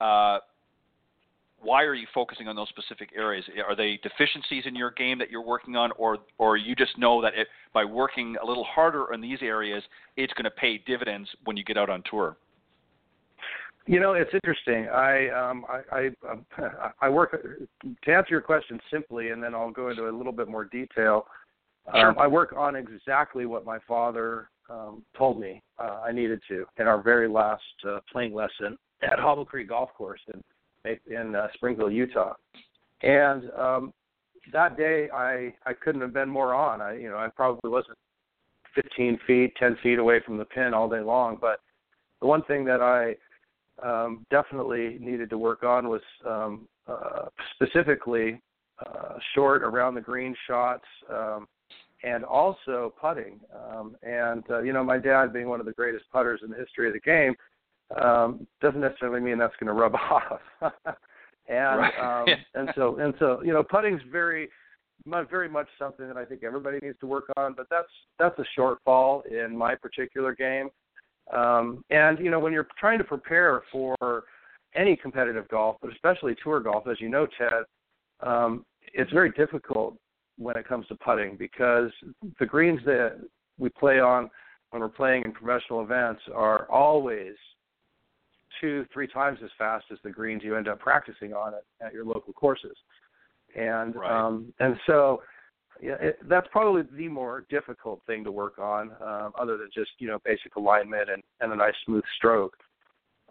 uh, 0.00 0.38
why 1.64 1.82
are 1.82 1.94
you 1.94 2.06
focusing 2.14 2.48
on 2.48 2.56
those 2.56 2.68
specific 2.68 3.10
areas? 3.16 3.44
Are 3.66 3.74
they 3.74 3.98
deficiencies 4.02 4.64
in 4.66 4.76
your 4.76 4.90
game 4.90 5.18
that 5.18 5.30
you're 5.30 5.44
working 5.44 5.76
on, 5.76 5.90
or 5.96 6.18
or 6.38 6.56
you 6.56 6.74
just 6.74 6.96
know 6.98 7.20
that 7.22 7.34
it, 7.34 7.48
by 7.72 7.84
working 7.84 8.36
a 8.42 8.46
little 8.46 8.64
harder 8.64 9.12
in 9.12 9.20
these 9.20 9.38
areas, 9.42 9.82
it's 10.16 10.32
going 10.34 10.44
to 10.44 10.50
pay 10.50 10.78
dividends 10.86 11.28
when 11.44 11.56
you 11.56 11.64
get 11.64 11.76
out 11.76 11.88
on 11.88 12.02
tour? 12.08 12.36
You 13.86 14.00
know, 14.00 14.12
it's 14.12 14.32
interesting. 14.32 14.88
I 14.88 15.28
um, 15.30 15.64
I 15.68 15.96
I, 15.96 16.30
um, 16.30 16.46
I 17.00 17.08
work 17.08 17.32
to 17.32 18.12
answer 18.12 18.30
your 18.30 18.40
question 18.40 18.80
simply, 18.90 19.30
and 19.30 19.42
then 19.42 19.54
I'll 19.54 19.70
go 19.70 19.88
into 19.88 20.08
a 20.08 20.12
little 20.12 20.32
bit 20.32 20.48
more 20.48 20.64
detail. 20.64 21.26
Sure. 21.94 22.10
Um, 22.10 22.18
I 22.18 22.26
work 22.26 22.54
on 22.56 22.76
exactly 22.76 23.44
what 23.44 23.66
my 23.66 23.78
father 23.86 24.48
um, 24.70 25.04
told 25.16 25.38
me 25.38 25.62
uh, 25.78 26.00
I 26.06 26.12
needed 26.12 26.40
to 26.48 26.64
in 26.78 26.86
our 26.86 27.02
very 27.02 27.28
last 27.28 27.62
uh, 27.86 27.98
playing 28.10 28.34
lesson 28.34 28.78
at 29.02 29.18
Hobble 29.18 29.44
Creek 29.44 29.68
Golf 29.68 29.90
Course 29.92 30.20
in 30.32 30.42
in 31.06 31.34
uh, 31.34 31.48
Springville, 31.54 31.90
Utah. 31.90 32.34
And 33.02 33.50
um, 33.58 33.92
that 34.52 34.76
day, 34.76 35.08
I 35.10 35.52
I 35.66 35.72
couldn't 35.72 36.00
have 36.00 36.12
been 36.12 36.28
more 36.28 36.54
on. 36.54 36.80
I 36.80 36.96
you 36.96 37.10
know 37.10 37.16
I 37.16 37.28
probably 37.34 37.70
wasn't 37.70 37.98
15 38.74 39.18
feet, 39.26 39.54
10 39.56 39.76
feet 39.82 39.98
away 39.98 40.20
from 40.24 40.36
the 40.36 40.44
pin 40.44 40.74
all 40.74 40.88
day 40.88 41.00
long, 41.00 41.38
but 41.40 41.60
the 42.20 42.26
one 42.26 42.42
thing 42.44 42.64
that 42.64 42.80
I 42.80 43.14
um, 43.82 44.26
definitely 44.30 44.98
needed 45.00 45.30
to 45.30 45.38
work 45.38 45.62
on 45.62 45.88
was 45.88 46.00
um, 46.26 46.68
uh, 46.88 47.26
specifically 47.54 48.40
uh, 48.84 49.14
short 49.34 49.62
around 49.62 49.94
the 49.94 50.00
green 50.00 50.34
shots, 50.46 50.84
um, 51.10 51.46
and 52.02 52.24
also 52.24 52.92
putting. 53.00 53.40
Um, 53.54 53.96
and 54.02 54.44
uh, 54.50 54.60
you 54.62 54.72
know, 54.72 54.84
my 54.84 54.98
dad 54.98 55.32
being 55.32 55.48
one 55.48 55.60
of 55.60 55.66
the 55.66 55.72
greatest 55.72 56.04
putters 56.12 56.40
in 56.44 56.50
the 56.50 56.56
history 56.56 56.86
of 56.86 56.92
the 56.92 57.00
game 57.00 57.34
um, 58.00 58.46
doesn't 58.60 58.80
necessarily 58.80 59.20
mean 59.20 59.38
that's 59.38 59.54
going 59.60 59.68
to 59.68 59.80
rub 59.80 59.94
off. 60.10 60.40
and 61.48 61.78
right. 61.80 62.22
um, 62.22 62.26
and 62.54 62.70
so 62.74 62.96
and 62.98 63.14
so 63.18 63.42
you 63.42 63.52
know, 63.52 63.62
putting's 63.62 64.00
very 64.10 64.48
very 65.06 65.48
much 65.48 65.68
something 65.78 66.06
that 66.08 66.16
I 66.16 66.24
think 66.24 66.42
everybody 66.44 66.78
needs 66.82 66.98
to 67.00 67.06
work 67.06 67.24
on. 67.36 67.54
But 67.54 67.66
that's 67.70 67.88
that's 68.18 68.38
a 68.38 68.60
shortfall 68.60 69.22
in 69.26 69.56
my 69.56 69.74
particular 69.74 70.34
game. 70.34 70.70
Um, 71.32 71.84
and 71.90 72.18
you 72.18 72.30
know, 72.30 72.38
when 72.38 72.52
you're 72.52 72.68
trying 72.78 72.98
to 72.98 73.04
prepare 73.04 73.62
for 73.72 74.24
any 74.74 74.96
competitive 74.96 75.48
golf, 75.48 75.76
but 75.80 75.92
especially 75.92 76.34
tour 76.42 76.60
golf, 76.60 76.86
as 76.88 77.00
you 77.00 77.08
know, 77.08 77.26
Ted, 77.38 77.64
um, 78.20 78.64
it's 78.92 79.10
very 79.12 79.30
difficult 79.32 79.96
when 80.36 80.56
it 80.56 80.66
comes 80.66 80.86
to 80.88 80.96
putting 80.96 81.36
because 81.36 81.90
the 82.40 82.46
greens 82.46 82.80
that 82.84 83.20
we 83.58 83.68
play 83.68 84.00
on 84.00 84.30
when 84.70 84.82
we're 84.82 84.88
playing 84.88 85.22
in 85.24 85.32
professional 85.32 85.82
events 85.82 86.20
are 86.34 86.68
always 86.70 87.34
two, 88.60 88.86
three 88.92 89.06
times 89.06 89.38
as 89.42 89.50
fast 89.58 89.86
as 89.92 89.98
the 90.04 90.10
greens 90.10 90.42
you 90.44 90.56
end 90.56 90.68
up 90.68 90.78
practicing 90.78 91.32
on 91.32 91.54
at, 91.54 91.86
at 91.86 91.92
your 91.92 92.04
local 92.04 92.32
courses. 92.32 92.76
And 93.56 93.94
right. 93.94 94.10
um, 94.10 94.52
and 94.60 94.76
so 94.86 95.22
yeah, 95.80 95.94
it, 96.00 96.18
that's 96.28 96.46
probably 96.50 96.82
the 96.96 97.08
more 97.08 97.46
difficult 97.50 98.00
thing 98.06 98.24
to 98.24 98.32
work 98.32 98.58
on, 98.58 98.90
um, 99.02 99.32
other 99.38 99.56
than 99.56 99.68
just 99.74 99.90
you 99.98 100.08
know 100.08 100.18
basic 100.24 100.56
alignment 100.56 101.10
and, 101.10 101.22
and 101.40 101.52
a 101.52 101.56
nice 101.56 101.74
smooth 101.84 102.04
stroke. 102.16 102.56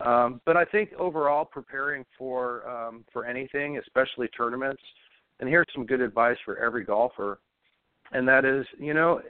Um, 0.04 0.42
but 0.46 0.58
I 0.58 0.66
think 0.66 0.92
overall, 0.98 1.46
preparing 1.46 2.06
for 2.18 2.68
um, 2.70 3.06
for 3.12 3.26
anything, 3.26 3.78
especially 3.78 4.28
tournaments, 4.30 4.82
and 5.40 5.50
here's 5.50 5.68
some 5.74 5.86
good 5.86 6.02
advice 6.02 6.38
for 6.46 6.58
every 6.58 6.84
golfer, 6.84 7.40
and 8.12 8.28
that 8.28 8.46
is, 8.46 8.66
you 8.80 8.94
know, 8.94 9.22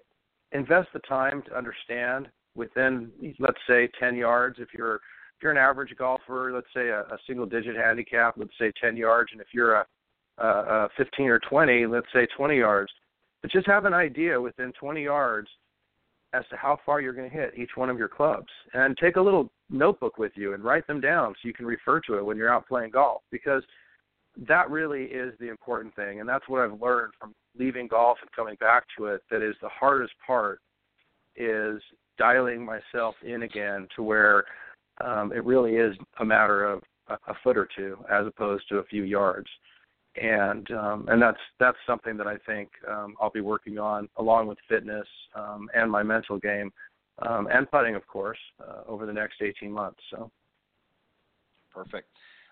invest 0.51 0.89
the 0.93 0.99
time 0.99 1.43
to 1.47 1.57
understand 1.57 2.27
within, 2.55 3.11
let's 3.39 3.57
say, 3.67 3.89
10 3.99 4.15
yards. 4.15 4.57
If 4.59 4.69
you're 4.77 5.01
you're 5.43 5.51
an 5.51 5.57
average 5.57 5.95
golfer, 5.97 6.51
let's 6.53 6.67
say 6.73 6.89
a, 6.89 7.01
a 7.01 7.17
single 7.27 7.45
digit 7.45 7.75
handicap, 7.75 8.35
let's 8.37 8.57
say 8.59 8.71
10 8.81 8.97
yards, 8.97 9.31
and 9.31 9.41
if 9.41 9.47
you're 9.53 9.75
a, 9.75 9.85
a, 10.39 10.47
a 10.47 10.89
15 10.97 11.27
or 11.27 11.39
20, 11.39 11.85
let's 11.85 12.07
say 12.13 12.25
20 12.35 12.57
yards, 12.57 12.91
but 13.41 13.51
just 13.51 13.67
have 13.67 13.85
an 13.85 13.93
idea 13.93 14.39
within 14.39 14.71
20 14.79 15.03
yards 15.03 15.49
as 16.33 16.43
to 16.49 16.55
how 16.55 16.79
far 16.85 16.99
you're 16.99 17.13
going 17.13 17.29
to 17.29 17.35
hit 17.35 17.53
each 17.57 17.71
one 17.75 17.89
of 17.89 17.97
your 17.97 18.07
clubs. 18.07 18.47
And 18.73 18.97
take 18.97 19.17
a 19.17 19.21
little 19.21 19.51
notebook 19.69 20.17
with 20.17 20.31
you 20.35 20.53
and 20.53 20.63
write 20.63 20.87
them 20.87 20.99
down 20.99 21.33
so 21.33 21.47
you 21.47 21.53
can 21.53 21.65
refer 21.65 21.99
to 22.01 22.17
it 22.17 22.25
when 22.25 22.37
you're 22.37 22.51
out 22.51 22.67
playing 22.67 22.91
golf 22.91 23.21
because 23.31 23.63
that 24.47 24.69
really 24.69 25.03
is 25.03 25.33
the 25.39 25.49
important 25.49 25.95
thing. 25.95 26.19
And 26.19 26.27
that's 26.27 26.47
what 26.47 26.61
I've 26.61 26.81
learned 26.81 27.13
from 27.19 27.35
leaving 27.57 27.87
golf 27.87 28.17
and 28.21 28.31
coming 28.31 28.55
back 28.59 28.85
to 28.97 29.05
it 29.05 29.21
that 29.29 29.47
is 29.47 29.55
the 29.61 29.69
hardest 29.69 30.13
part 30.25 30.59
is 31.35 31.81
dialing 32.17 32.65
myself 32.65 33.15
in 33.23 33.43
again 33.43 33.87
to 33.95 34.03
where 34.03 34.45
um, 35.03 35.31
it 35.33 35.43
really 35.43 35.75
is 35.75 35.95
a 36.19 36.25
matter 36.25 36.65
of 36.65 36.81
a, 37.07 37.13
a 37.27 37.35
foot 37.43 37.57
or 37.57 37.67
two 37.75 37.97
as 38.11 38.25
opposed 38.25 38.67
to 38.69 38.77
a 38.77 38.83
few 38.85 39.03
yards 39.03 39.47
and 40.21 40.69
um, 40.71 41.07
and 41.09 41.21
that's 41.21 41.39
that's 41.59 41.77
something 41.87 42.17
that 42.17 42.27
I 42.27 42.37
think 42.45 42.69
um, 42.89 43.15
I'll 43.19 43.31
be 43.31 43.41
working 43.41 43.79
on 43.79 44.07
along 44.17 44.47
with 44.47 44.57
fitness 44.69 45.07
um, 45.35 45.69
and 45.73 45.89
my 45.89 46.03
mental 46.03 46.37
game 46.37 46.71
um, 47.21 47.47
and 47.51 47.69
putting, 47.69 47.95
of 47.95 48.05
course, 48.07 48.37
uh, 48.59 48.81
over 48.87 49.05
the 49.05 49.13
next 49.13 49.41
18 49.41 49.71
months. 49.71 49.99
So 50.11 50.31
perfect. 51.73 52.07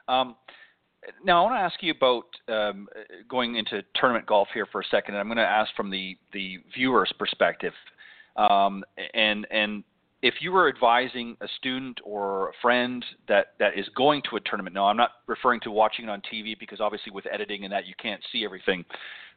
Um, 0.08 0.36
now 1.24 1.42
I 1.42 1.44
want 1.44 1.56
to 1.56 1.64
ask 1.64 1.82
you 1.82 1.92
about 1.92 2.26
um, 2.48 2.88
going 3.30 3.56
into 3.56 3.84
tournament 3.96 4.26
golf 4.26 4.48
here 4.54 4.68
for 4.72 4.82
a 4.82 4.86
second. 4.90 5.16
I'm 5.16 5.28
going 5.28 5.38
to 5.38 5.44
ask 5.44 5.74
from 5.76 5.90
the 5.90 6.18
the 6.34 6.58
viewer's 6.76 7.12
perspective, 7.18 7.74
and 8.36 9.48
and 9.52 9.84
if 10.22 10.36
you 10.40 10.52
were 10.52 10.70
advising 10.70 11.36
a 11.42 11.48
student 11.58 12.00
or 12.04 12.50
a 12.50 12.52
friend 12.62 13.04
that, 13.28 13.54
that 13.60 13.78
is 13.78 13.88
going 13.96 14.22
to 14.30 14.36
a 14.36 14.40
tournament, 14.42 14.76
now 14.76 14.86
I'm 14.86 14.98
not 14.98 15.12
referring 15.28 15.60
to 15.62 15.72
watching 15.72 16.06
it 16.06 16.10
on 16.10 16.22
TV 16.32 16.58
because 16.60 16.80
obviously 16.80 17.12
with 17.12 17.26
editing 17.32 17.64
and 17.64 17.74
that 17.74 17.88
you 17.88 17.94
can't 18.00 18.22
see 18.32 18.46
everything. 18.46 18.86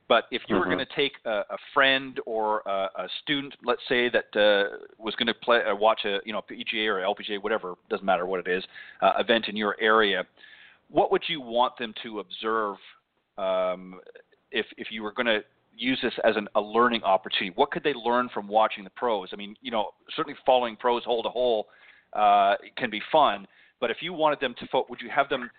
But 0.08 0.24
if 0.30 0.42
you 0.48 0.56
mm-hmm. 0.56 0.60
were 0.60 0.74
going 0.74 0.86
to 0.86 0.94
take 0.94 1.12
a, 1.24 1.44
a 1.50 1.56
friend 1.72 2.20
or 2.26 2.60
a, 2.66 2.88
a, 2.96 3.08
student, 3.22 3.54
let's 3.64 3.80
say 3.88 4.10
that 4.10 4.36
uh, 4.38 4.76
was 4.98 5.14
going 5.14 5.28
to 5.28 5.34
play, 5.34 5.60
uh, 5.64 5.74
watch 5.74 6.00
a 6.04 6.18
you 6.26 6.32
know 6.34 6.42
PGA 6.42 6.86
or 6.88 6.96
LPGA, 6.96 7.42
whatever 7.42 7.74
doesn't 7.88 8.04
matter 8.04 8.26
what 8.26 8.46
it 8.46 8.50
is, 8.50 8.62
uh, 9.00 9.12
event 9.18 9.46
in 9.48 9.56
your 9.56 9.76
area, 9.80 10.24
what 10.90 11.10
would 11.10 11.22
you 11.26 11.40
want 11.40 11.78
them 11.78 11.94
to 12.02 12.20
observe 12.20 12.76
um, 13.38 13.98
if 14.52 14.66
if 14.76 14.88
you 14.90 15.02
were 15.02 15.12
going 15.12 15.26
to 15.26 15.40
use 15.76 15.98
this 16.02 16.12
as 16.24 16.36
an, 16.36 16.48
a 16.54 16.60
learning 16.60 17.02
opportunity? 17.02 17.52
What 17.56 17.70
could 17.70 17.82
they 17.82 17.94
learn 17.94 18.28
from 18.32 18.48
watching 18.48 18.84
the 18.84 18.90
pros? 18.90 19.28
I 19.32 19.36
mean, 19.36 19.56
you 19.60 19.70
know, 19.70 19.90
certainly 20.16 20.38
following 20.44 20.76
pros 20.76 21.04
hole 21.04 21.22
to 21.22 21.28
hole 21.28 21.66
uh, 22.12 22.54
can 22.76 22.90
be 22.90 23.00
fun, 23.10 23.46
but 23.80 23.90
if 23.90 23.98
you 24.00 24.12
wanted 24.12 24.40
them 24.40 24.54
to, 24.58 24.66
fo- 24.68 24.86
would 24.88 25.00
you 25.00 25.10
have 25.10 25.28
them 25.28 25.50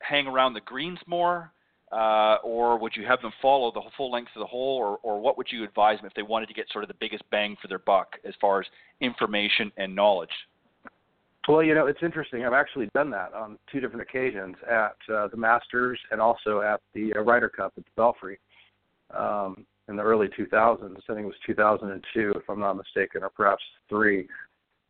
hang 0.00 0.26
around 0.26 0.54
the 0.54 0.60
greens 0.60 0.98
more, 1.06 1.52
uh, 1.92 2.36
or 2.42 2.78
would 2.78 2.92
you 2.94 3.06
have 3.06 3.20
them 3.22 3.32
follow 3.40 3.72
the 3.72 3.80
full 3.96 4.10
length 4.10 4.30
of 4.36 4.40
the 4.40 4.46
hole, 4.46 4.76
or, 4.76 4.98
or 5.02 5.20
what 5.20 5.36
would 5.38 5.46
you 5.50 5.64
advise 5.64 5.98
them 5.98 6.06
if 6.06 6.14
they 6.14 6.22
wanted 6.22 6.46
to 6.46 6.54
get 6.54 6.66
sort 6.70 6.84
of 6.84 6.88
the 6.88 6.96
biggest 7.00 7.22
bang 7.30 7.56
for 7.60 7.68
their 7.68 7.78
buck 7.78 8.16
as 8.26 8.34
far 8.40 8.60
as 8.60 8.66
information 9.00 9.72
and 9.76 9.94
knowledge? 9.94 10.30
Well, 11.48 11.62
you 11.62 11.74
know, 11.74 11.86
it's 11.86 12.02
interesting. 12.02 12.44
I've 12.44 12.52
actually 12.52 12.90
done 12.94 13.10
that 13.10 13.32
on 13.32 13.58
two 13.72 13.80
different 13.80 14.02
occasions 14.02 14.54
at 14.70 14.96
uh, 15.10 15.28
the 15.28 15.36
Masters 15.38 15.98
and 16.10 16.20
also 16.20 16.60
at 16.60 16.82
the 16.92 17.14
uh, 17.16 17.20
Ryder 17.20 17.48
Cup 17.48 17.72
at 17.78 17.84
the 17.84 17.90
Belfry 17.96 18.38
um, 19.16 19.66
in 19.88 19.96
the 19.96 20.02
early 20.02 20.28
2000s. 20.28 20.82
I 20.82 21.14
think 21.14 21.24
it 21.24 21.26
was 21.26 21.34
2002, 21.46 22.32
if 22.36 22.42
I'm 22.48 22.60
not 22.60 22.74
mistaken, 22.74 23.22
or 23.22 23.30
perhaps 23.30 23.62
three. 23.88 24.28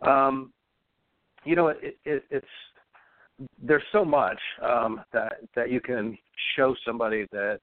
Um, 0.03 0.53
you 1.45 1.57
know, 1.57 1.69
it, 1.69 1.97
it, 2.05 2.25
it's 2.31 2.47
there's 3.63 3.83
so 3.93 4.05
much 4.05 4.39
um, 4.63 5.01
that 5.13 5.35
that 5.55 5.71
you 5.71 5.81
can 5.81 6.19
show 6.57 6.75
somebody 6.85 7.27
that 7.31 7.61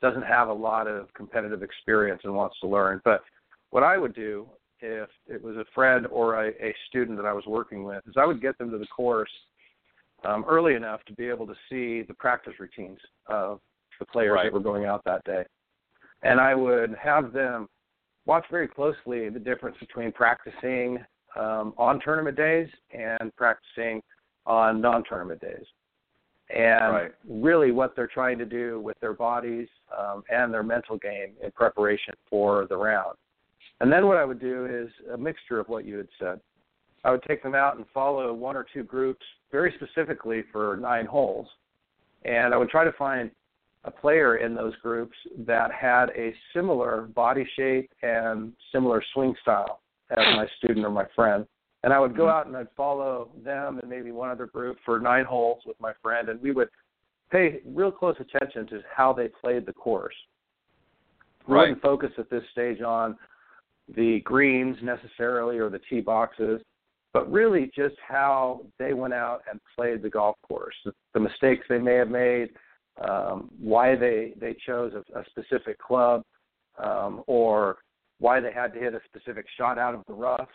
doesn't 0.00 0.22
have 0.22 0.48
a 0.48 0.52
lot 0.52 0.86
of 0.86 1.12
competitive 1.14 1.62
experience 1.62 2.20
and 2.24 2.34
wants 2.34 2.56
to 2.60 2.68
learn. 2.68 3.00
But 3.04 3.22
what 3.70 3.82
I 3.82 3.98
would 3.98 4.14
do 4.14 4.46
if 4.80 5.08
it 5.26 5.42
was 5.42 5.56
a 5.56 5.64
friend 5.74 6.06
or 6.06 6.46
a, 6.46 6.48
a 6.50 6.74
student 6.88 7.18
that 7.18 7.26
I 7.26 7.32
was 7.32 7.44
working 7.46 7.84
with 7.84 8.02
is 8.06 8.14
I 8.16 8.24
would 8.24 8.40
get 8.40 8.56
them 8.56 8.70
to 8.70 8.78
the 8.78 8.86
course 8.86 9.30
um, 10.24 10.44
early 10.48 10.74
enough 10.74 11.04
to 11.06 11.12
be 11.12 11.28
able 11.28 11.46
to 11.46 11.54
see 11.68 12.02
the 12.02 12.14
practice 12.14 12.54
routines 12.58 12.98
of 13.26 13.60
the 13.98 14.06
players 14.06 14.36
right. 14.36 14.44
that 14.44 14.52
were 14.52 14.60
going 14.60 14.86
out 14.86 15.02
that 15.04 15.22
day 15.24 15.44
and 16.22 16.40
I 16.40 16.54
would 16.54 16.94
have 17.02 17.32
them 17.32 17.68
watch 18.26 18.44
very 18.50 18.68
closely 18.68 19.28
the 19.28 19.38
difference 19.38 19.76
between 19.80 20.12
practicing 20.12 20.98
um, 21.36 21.74
on 21.78 22.00
tournament 22.00 22.36
days 22.36 22.68
and 22.92 23.34
practicing 23.36 24.02
on 24.46 24.80
non-tournament 24.80 25.40
days, 25.40 25.64
and 26.54 26.92
right. 26.92 27.12
really 27.28 27.70
what 27.70 27.94
they're 27.94 28.06
trying 28.06 28.38
to 28.38 28.46
do 28.46 28.80
with 28.80 28.98
their 29.00 29.12
bodies 29.12 29.68
um, 29.96 30.22
and 30.30 30.52
their 30.52 30.62
mental 30.62 30.98
game 30.98 31.32
in 31.42 31.50
preparation 31.52 32.14
for 32.28 32.66
the 32.68 32.76
round. 32.76 33.16
And 33.80 33.90
then 33.90 34.06
what 34.06 34.16
I 34.16 34.24
would 34.24 34.40
do 34.40 34.66
is 34.66 34.90
a 35.14 35.16
mixture 35.16 35.58
of 35.58 35.68
what 35.68 35.84
you 35.84 35.96
had 35.96 36.08
said. 36.18 36.40
I 37.04 37.10
would 37.10 37.22
take 37.22 37.42
them 37.42 37.54
out 37.54 37.76
and 37.76 37.86
follow 37.94 38.32
one 38.34 38.56
or 38.56 38.66
two 38.72 38.82
groups 38.82 39.24
very 39.50 39.74
specifically 39.76 40.44
for 40.52 40.76
nine 40.76 41.06
holes, 41.06 41.46
and 42.24 42.52
I 42.52 42.56
would 42.56 42.68
try 42.68 42.84
to 42.84 42.92
find 42.92 43.30
a 43.84 43.90
player 43.90 44.36
in 44.36 44.54
those 44.54 44.76
groups 44.76 45.16
that 45.38 45.72
had 45.72 46.10
a 46.10 46.34
similar 46.54 47.08
body 47.14 47.48
shape 47.56 47.90
and 48.02 48.52
similar 48.72 49.02
swing 49.14 49.34
style 49.40 49.80
as 50.10 50.18
my 50.36 50.46
student 50.58 50.84
or 50.84 50.90
my 50.90 51.06
friend. 51.14 51.46
And 51.82 51.92
I 51.92 51.98
would 51.98 52.14
go 52.14 52.24
mm-hmm. 52.24 52.38
out 52.38 52.46
and 52.46 52.56
I'd 52.56 52.68
follow 52.76 53.30
them 53.42 53.78
and 53.78 53.88
maybe 53.88 54.12
one 54.12 54.30
other 54.30 54.46
group 54.46 54.76
for 54.84 55.00
nine 55.00 55.24
holes 55.24 55.62
with 55.64 55.80
my 55.80 55.92
friend, 56.02 56.28
and 56.28 56.40
we 56.42 56.52
would 56.52 56.68
pay 57.30 57.60
real 57.64 57.90
close 57.90 58.16
attention 58.20 58.66
to 58.66 58.82
how 58.94 59.12
they 59.12 59.28
played 59.28 59.64
the 59.64 59.72
course. 59.72 60.14
We 61.48 61.54
right. 61.54 61.60
wouldn't 61.60 61.82
focus 61.82 62.10
at 62.18 62.28
this 62.28 62.42
stage 62.52 62.82
on 62.82 63.16
the 63.96 64.20
greens 64.20 64.76
necessarily 64.82 65.58
or 65.58 65.70
the 65.70 65.80
tee 65.88 66.00
boxes, 66.00 66.60
but 67.12 67.30
really 67.30 67.70
just 67.74 67.96
how 68.06 68.60
they 68.78 68.92
went 68.92 69.14
out 69.14 69.42
and 69.50 69.58
played 69.74 70.02
the 70.02 70.10
golf 70.10 70.36
course, 70.46 70.74
the, 70.84 70.92
the 71.14 71.20
mistakes 71.20 71.64
they 71.68 71.78
may 71.78 71.94
have 71.94 72.10
made, 72.10 72.50
um, 72.98 73.50
why 73.58 73.96
they 73.96 74.34
they 74.40 74.56
chose 74.66 74.92
a, 74.94 75.18
a 75.18 75.24
specific 75.30 75.78
club 75.78 76.22
um, 76.82 77.22
or 77.26 77.78
why 78.18 78.40
they 78.40 78.52
had 78.52 78.72
to 78.74 78.78
hit 78.78 78.94
a 78.94 79.00
specific 79.06 79.46
shot 79.56 79.78
out 79.78 79.94
of 79.94 80.02
the 80.06 80.12
rough, 80.12 80.48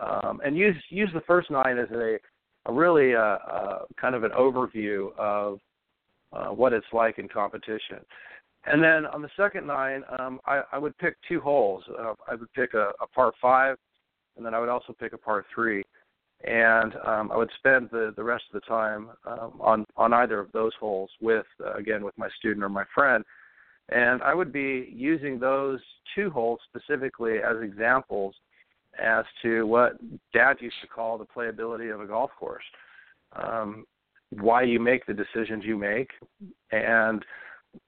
um, 0.00 0.40
and 0.44 0.56
use 0.56 0.76
use 0.90 1.10
the 1.14 1.20
first 1.22 1.50
nine 1.50 1.78
as 1.78 1.90
a, 1.92 2.18
a 2.66 2.72
really 2.72 3.14
uh, 3.14 3.20
uh, 3.20 3.78
kind 4.00 4.14
of 4.14 4.24
an 4.24 4.32
overview 4.32 5.16
of 5.16 5.60
uh, 6.32 6.48
what 6.48 6.72
it's 6.72 6.86
like 6.92 7.18
in 7.18 7.28
competition. 7.28 7.98
And 8.66 8.82
then 8.82 9.06
on 9.06 9.22
the 9.22 9.30
second 9.36 9.66
nine, 9.66 10.02
um, 10.18 10.40
I, 10.44 10.62
I 10.72 10.78
would 10.78 10.96
pick 10.98 11.16
two 11.26 11.40
holes. 11.40 11.84
Uh, 11.98 12.14
I 12.26 12.34
would 12.34 12.52
pick 12.52 12.74
a, 12.74 12.90
a 13.00 13.06
par 13.14 13.32
five, 13.40 13.76
and 14.36 14.44
then 14.44 14.52
I 14.52 14.58
would 14.58 14.68
also 14.68 14.92
pick 14.92 15.12
a 15.12 15.18
par 15.18 15.46
three. 15.54 15.82
And 16.44 16.94
um, 17.04 17.32
I 17.32 17.36
would 17.36 17.50
spend 17.58 17.88
the 17.90 18.12
the 18.16 18.22
rest 18.22 18.44
of 18.52 18.60
the 18.60 18.66
time 18.66 19.10
um, 19.26 19.52
on 19.60 19.86
on 19.96 20.12
either 20.12 20.38
of 20.38 20.52
those 20.52 20.72
holes 20.78 21.10
with 21.20 21.46
uh, 21.64 21.74
again 21.74 22.04
with 22.04 22.16
my 22.16 22.28
student 22.38 22.64
or 22.64 22.68
my 22.68 22.84
friend, 22.94 23.24
and 23.88 24.22
I 24.22 24.34
would 24.34 24.52
be 24.52 24.88
using 24.94 25.38
those 25.38 25.80
two 26.14 26.30
holes 26.30 26.60
specifically 26.68 27.38
as 27.38 27.56
examples 27.62 28.34
as 29.02 29.24
to 29.42 29.66
what 29.66 29.96
Dad 30.32 30.56
used 30.60 30.76
to 30.82 30.86
call 30.86 31.18
the 31.18 31.26
playability 31.26 31.92
of 31.92 32.00
a 32.00 32.06
golf 32.06 32.30
course, 32.38 32.64
um, 33.36 33.84
why 34.30 34.62
you 34.62 34.78
make 34.80 35.06
the 35.06 35.14
decisions 35.14 35.64
you 35.64 35.76
make, 35.76 36.10
and 36.70 37.24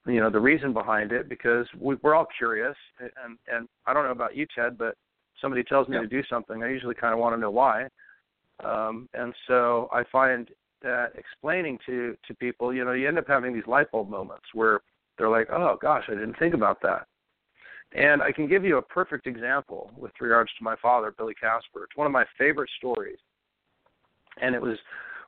you 0.07 0.19
know 0.19 0.31
the 0.31 0.41
reason 0.41 0.73
behind 0.73 1.13
it 1.13 1.29
because 1.29 1.67
we, 1.79 1.95
we're 2.03 2.17
all 2.17 2.27
curious. 2.37 2.77
And 2.99 3.39
and 3.47 3.69
I 3.87 3.95
don't 3.95 4.05
know 4.05 4.11
about 4.11 4.35
you 4.35 4.45
Ted 4.57 4.77
but 4.77 4.97
somebody 5.41 5.63
tells 5.63 5.89
me 5.89 5.99
to 5.99 6.07
do 6.07 6.23
something 6.29 6.63
I 6.63 6.69
usually 6.69 6.95
kind 6.95 7.15
of 7.15 7.19
want 7.19 7.35
to 7.35 7.41
know 7.41 7.51
why 7.51 7.89
um 8.65 9.09
and 9.15 9.35
so 9.47 9.89
I 9.93 10.03
find 10.11 10.49
that 10.83 11.13
explaining 11.17 11.79
to 11.87 12.17
to 12.27 12.35
people 12.35 12.73
you 12.75 12.85
know 12.85 12.93
you 12.93 13.09
end 13.09 13.19
up 13.19 13.27
having 13.29 13.55
these 13.55 13.67
light 13.67 13.91
bulb 13.91 14.09
moments 14.09 14.47
where 14.55 14.81
they're 15.19 15.31
like 15.31 15.49
oh 15.51 15.79
gosh 15.81 16.05
I 16.09 16.13
didn't 16.13 16.39
think 16.39 16.55
about 16.55 16.81
that. 16.83 17.07
And 17.93 18.23
I 18.23 18.31
can 18.31 18.47
give 18.47 18.65
you 18.65 18.79
a 18.79 18.83
perfect 18.83 19.27
example 19.27 19.91
with 19.97 20.13
regards 20.21 20.51
to 20.59 20.65
my 20.65 20.77
father 20.81 21.13
Billy 21.17 21.35
Casper. 21.35 21.85
It's 21.85 21.97
one 21.97 22.07
of 22.07 22.13
my 22.13 22.25
favorite 22.39 22.71
stories. 22.79 23.19
And 24.41 24.55
it 24.55 24.63
was 24.63 24.79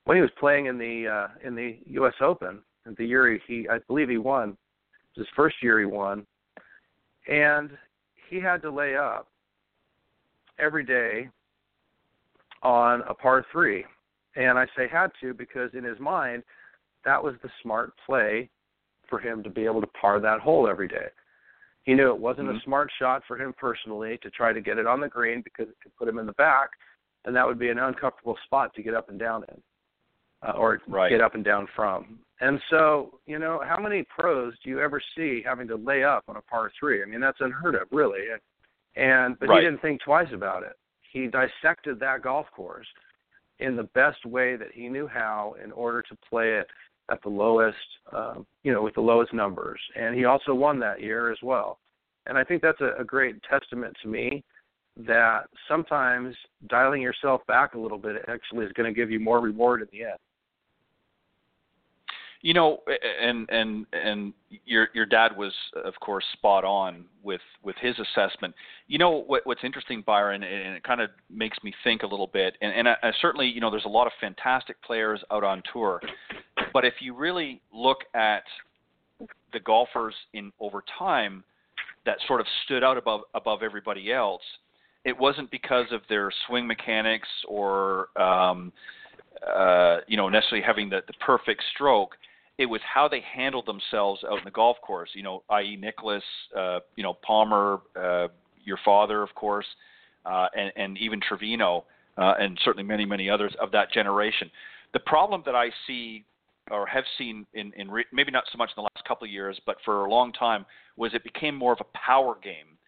when 0.05 0.17
he 0.17 0.21
was 0.21 0.31
playing 0.39 0.67
in 0.67 0.79
the 0.79 1.09
uh 1.09 1.47
in 1.47 1.55
the 1.55 1.79
US 1.87 2.15
Open 2.21 2.63
the 2.97 3.05
year 3.05 3.39
he, 3.47 3.69
I 3.69 3.79
believe 3.87 4.09
he 4.09 4.19
won, 4.19 4.57
his 5.17 5.27
first 5.37 5.57
year 5.63 5.79
he 5.79 5.87
won, 5.87 6.27
and 7.29 7.71
he 8.29 8.41
had 8.41 8.63
to 8.63 8.71
lay 8.71 8.97
up 8.97 9.29
every 10.59 10.85
day 10.85 11.29
on 12.63 13.03
a 13.09 13.15
par 13.15 13.45
three. 13.53 13.85
And 14.37 14.59
I 14.59 14.67
say 14.77 14.89
had 14.91 15.11
to 15.21 15.35
because 15.35 15.71
in 15.75 15.85
his 15.85 15.99
mind, 16.01 16.43
that 17.05 17.23
was 17.23 17.35
the 17.43 17.51
smart 17.63 17.93
play 18.07 18.49
for 19.09 19.19
him 19.19 19.43
to 19.43 19.51
be 19.51 19.65
able 19.65 19.81
to 19.81 19.87
par 19.89 20.21
that 20.21 20.41
hole 20.41 20.69
every 20.69 20.89
day. 20.89 21.07
He 21.83 21.95
knew 21.95 22.11
it 22.11 22.19
wasn't 22.19 22.49
mm-hmm. 22.49 22.59
a 22.59 22.63
smart 22.65 22.91
shot 22.99 23.23
for 23.27 23.37
him 23.37 23.53
personally 23.59 24.19
to 24.23 24.31
try 24.31 24.53
to 24.53 24.61
get 24.61 24.79
it 24.79 24.87
on 24.87 25.01
the 25.01 25.09
green 25.09 25.43
because 25.43 25.69
it 25.69 25.77
could 25.83 25.95
put 25.97 26.09
him 26.09 26.19
in 26.19 26.27
the 26.27 26.33
back, 26.35 26.71
and 27.25 27.35
that 27.35 27.47
would 27.47 27.59
be 27.59 27.71
an 27.71 27.79
uncomfortable 27.79 28.39
spot 28.45 28.73
to 28.75 28.83
get 28.83 28.95
up 28.95 29.09
and 29.09 29.19
down 29.19 29.45
in, 29.49 29.63
uh, 30.49 30.53
or 30.53 30.81
right. 30.87 31.11
get 31.11 31.21
up 31.21 31.35
and 31.35 31.45
down 31.45 31.67
from. 31.75 32.21
And 32.41 32.61
so, 32.71 33.19
you 33.27 33.39
know, 33.39 33.61
how 33.67 33.81
many 33.81 34.05
pros 34.17 34.55
do 34.65 34.71
you 34.71 34.81
ever 34.81 35.01
see 35.17 35.43
having 35.45 35.69
to 35.69 35.77
lay 35.77 36.05
up 36.05 36.25
on 36.29 36.37
a 36.37 36.43
par 36.43 36.71
three? 36.79 37.03
I 37.03 37.07
mean, 37.07 37.21
that's 37.21 37.41
unheard 37.41 37.75
of, 37.75 37.89
really. 37.91 38.27
And 38.95 39.39
but 39.39 39.49
right. 39.49 39.63
he 39.63 39.69
didn't 39.69 39.83
think 39.83 40.01
twice 40.03 40.29
about 40.33 40.63
it. 40.63 40.77
He 41.13 41.29
dissected 41.29 42.01
that 42.01 42.23
golf 42.23 42.47
course 42.55 42.87
in 43.59 43.77
the 43.77 43.85
best 43.95 44.25
way 44.25 44.57
that 44.57 44.73
he 44.73 44.89
knew 44.89 45.07
how 45.07 45.55
in 45.63 45.71
order 45.73 46.03
to 46.03 46.17
play 46.29 46.55
it 46.55 46.67
at 47.11 47.23
the 47.23 47.29
lowest, 47.29 47.77
um, 48.13 48.47
you 48.63 48.73
know, 48.73 48.83
with 48.83 48.95
the 48.95 49.01
lowest 49.01 49.33
numbers. 49.35 49.81
And 49.95 50.15
he 50.17 50.25
also 50.25 50.55
won 50.55 50.79
that 50.81 51.01
year 51.01 51.31
as 51.31 51.39
well. 51.43 51.79
And 52.27 52.39
I 52.39 52.45
think 52.45 52.63
that's 52.63 52.81
a, 52.81 52.95
a 52.99 53.05
great 53.05 53.37
testament 53.43 53.95
to 54.03 54.09
me 54.09 54.43
that 54.97 55.45
sometimes 55.69 56.35
dialing 56.69 57.03
yourself 57.03 57.43
back 57.47 57.75
a 57.75 57.79
little 57.79 57.99
bit 57.99 58.25
actually 58.29 58.67
is 58.67 58.73
going 58.73 58.93
to 58.93 58.99
give 58.99 59.11
you 59.11 59.21
more 59.21 59.41
reward 59.41 59.83
in 59.83 59.89
the 59.93 60.05
end. 60.05 60.19
You 62.43 62.55
know, 62.55 62.79
and 63.21 63.49
and 63.51 63.87
and 63.93 64.33
your 64.65 64.89
your 64.95 65.07
dad 65.07 65.37
was, 65.37 65.53
of 65.85 65.95
course, 66.01 66.25
spot 66.33 66.65
on 66.65 67.05
with 67.23 67.41
with 67.63 67.77
his 67.81 67.95
assessment. 68.01 68.53
You 68.89 68.99
know 68.99 69.11
what 69.11 69.47
what's 69.47 69.63
interesting, 69.63 70.03
Byron, 70.05 70.43
and 70.43 70.75
it 70.75 70.83
kind 70.83 71.01
of 71.01 71.11
makes 71.31 71.57
me 71.63 71.73
think 71.85 72.03
a 72.03 72.07
little 72.07 72.27
bit. 72.27 72.57
And, 72.61 72.75
and 72.75 72.89
I, 72.89 72.97
I 73.01 73.13
certainly, 73.21 73.47
you 73.47 73.61
know, 73.61 73.71
there's 73.71 73.85
a 73.85 73.89
lot 73.89 74.09
of 74.09 74.13
fantastic 74.21 74.83
players 74.83 75.21
out 75.31 75.45
on 75.45 75.63
tour, 75.73 76.01
but 76.73 76.85
if 76.85 76.95
you 77.01 77.15
really 77.15 77.61
look 77.73 77.99
at 78.15 78.43
the 79.53 79.61
golfers 79.61 80.15
in 80.35 80.53
over 80.59 80.83
time 80.99 81.45
that 82.05 82.17
sort 82.27 82.41
of 82.41 82.47
stood 82.65 82.83
out 82.83 82.99
above 82.99 83.21
above 83.35 83.63
everybody 83.63 84.13
else, 84.13 84.43
it 85.05 85.17
wasn't 85.17 85.51
because 85.51 85.87
of 85.93 86.01
their 86.09 86.33
swing 86.47 86.67
mechanics 86.67 87.29
or 87.47 88.09
um, 88.21 88.73
uh, 89.55 89.99
you 90.09 90.17
know 90.17 90.29
necessarily 90.29 90.65
having 90.65 90.89
the, 90.89 91.03
the 91.07 91.15
perfect 91.25 91.63
stroke 91.75 92.17
it 92.59 92.67
was 92.67 92.81
how 92.83 93.09
they 93.09 93.21
handled 93.21 93.67
themselves 93.67 94.23
out 94.29 94.39
in 94.39 94.45
the 94.45 94.51
golf 94.51 94.77
course. 94.83 95.11
You 95.15 95.23
know, 95.23 95.43
i.e., 95.51 95.77
Nicklaus, 95.77 96.23
uh, 96.57 96.81
you 96.97 97.03
know, 97.03 97.15
Palmer, 97.15 97.81
uh, 97.97 98.29
your 98.65 98.79
father, 98.85 99.23
of 99.23 99.35
course, 99.35 99.67
uh, 100.27 100.47
and, 100.57 100.73
and 100.77 100.99
even 100.99 101.21
Trevino, 101.21 101.85
uh, 102.19 102.35
and 102.39 102.59
certainly 102.65 102.87
many, 102.87 103.05
many 103.05 103.29
others 103.29 103.55
of 103.61 103.73
that 103.73 103.91
generation. 103.91 104.51
The 104.93 105.01
problem 105.01 105.43
that 105.47 105.55
I 105.55 105.71
see 105.87 106.25
or 106.71 106.87
have 106.87 107.05
seen 107.19 107.47
in, 107.55 107.73
in 107.77 107.91
re- 107.91 108.05
maybe 108.13 108.31
not 108.31 108.45
so 108.53 108.59
much 108.59 108.71
in 108.77 108.83
the 108.83 108.89
last 108.95 109.07
couple 109.07 109.25
of 109.25 109.31
years, 109.31 109.61
but 109.67 109.77
for 109.85 110.05
a 110.05 110.11
long 110.11 110.33
time, 110.33 110.65
was 110.97 111.13
it 111.15 111.25
became 111.25 111.57
more 111.57 111.73
of 111.73 111.81
a 111.81 111.99
power 111.99 112.37
game, 112.43 112.79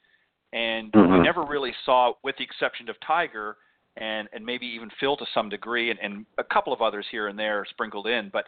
and 0.52 0.92
mm-hmm. 0.92 1.14
we 1.14 1.18
never 1.20 1.42
really 1.44 1.72
saw, 1.84 2.12
with 2.22 2.36
the 2.36 2.44
exception 2.44 2.88
of 2.88 2.96
Tiger 3.06 3.56
and 3.96 4.28
and 4.32 4.44
maybe 4.44 4.66
even 4.66 4.90
Phil 4.98 5.16
to 5.16 5.24
some 5.32 5.48
degree, 5.48 5.90
and, 5.90 5.98
and 6.00 6.26
a 6.38 6.44
couple 6.44 6.72
of 6.72 6.82
others 6.82 7.06
here 7.10 7.28
and 7.28 7.38
there 7.38 7.64
sprinkled 7.70 8.06
in, 8.06 8.28
but 8.32 8.44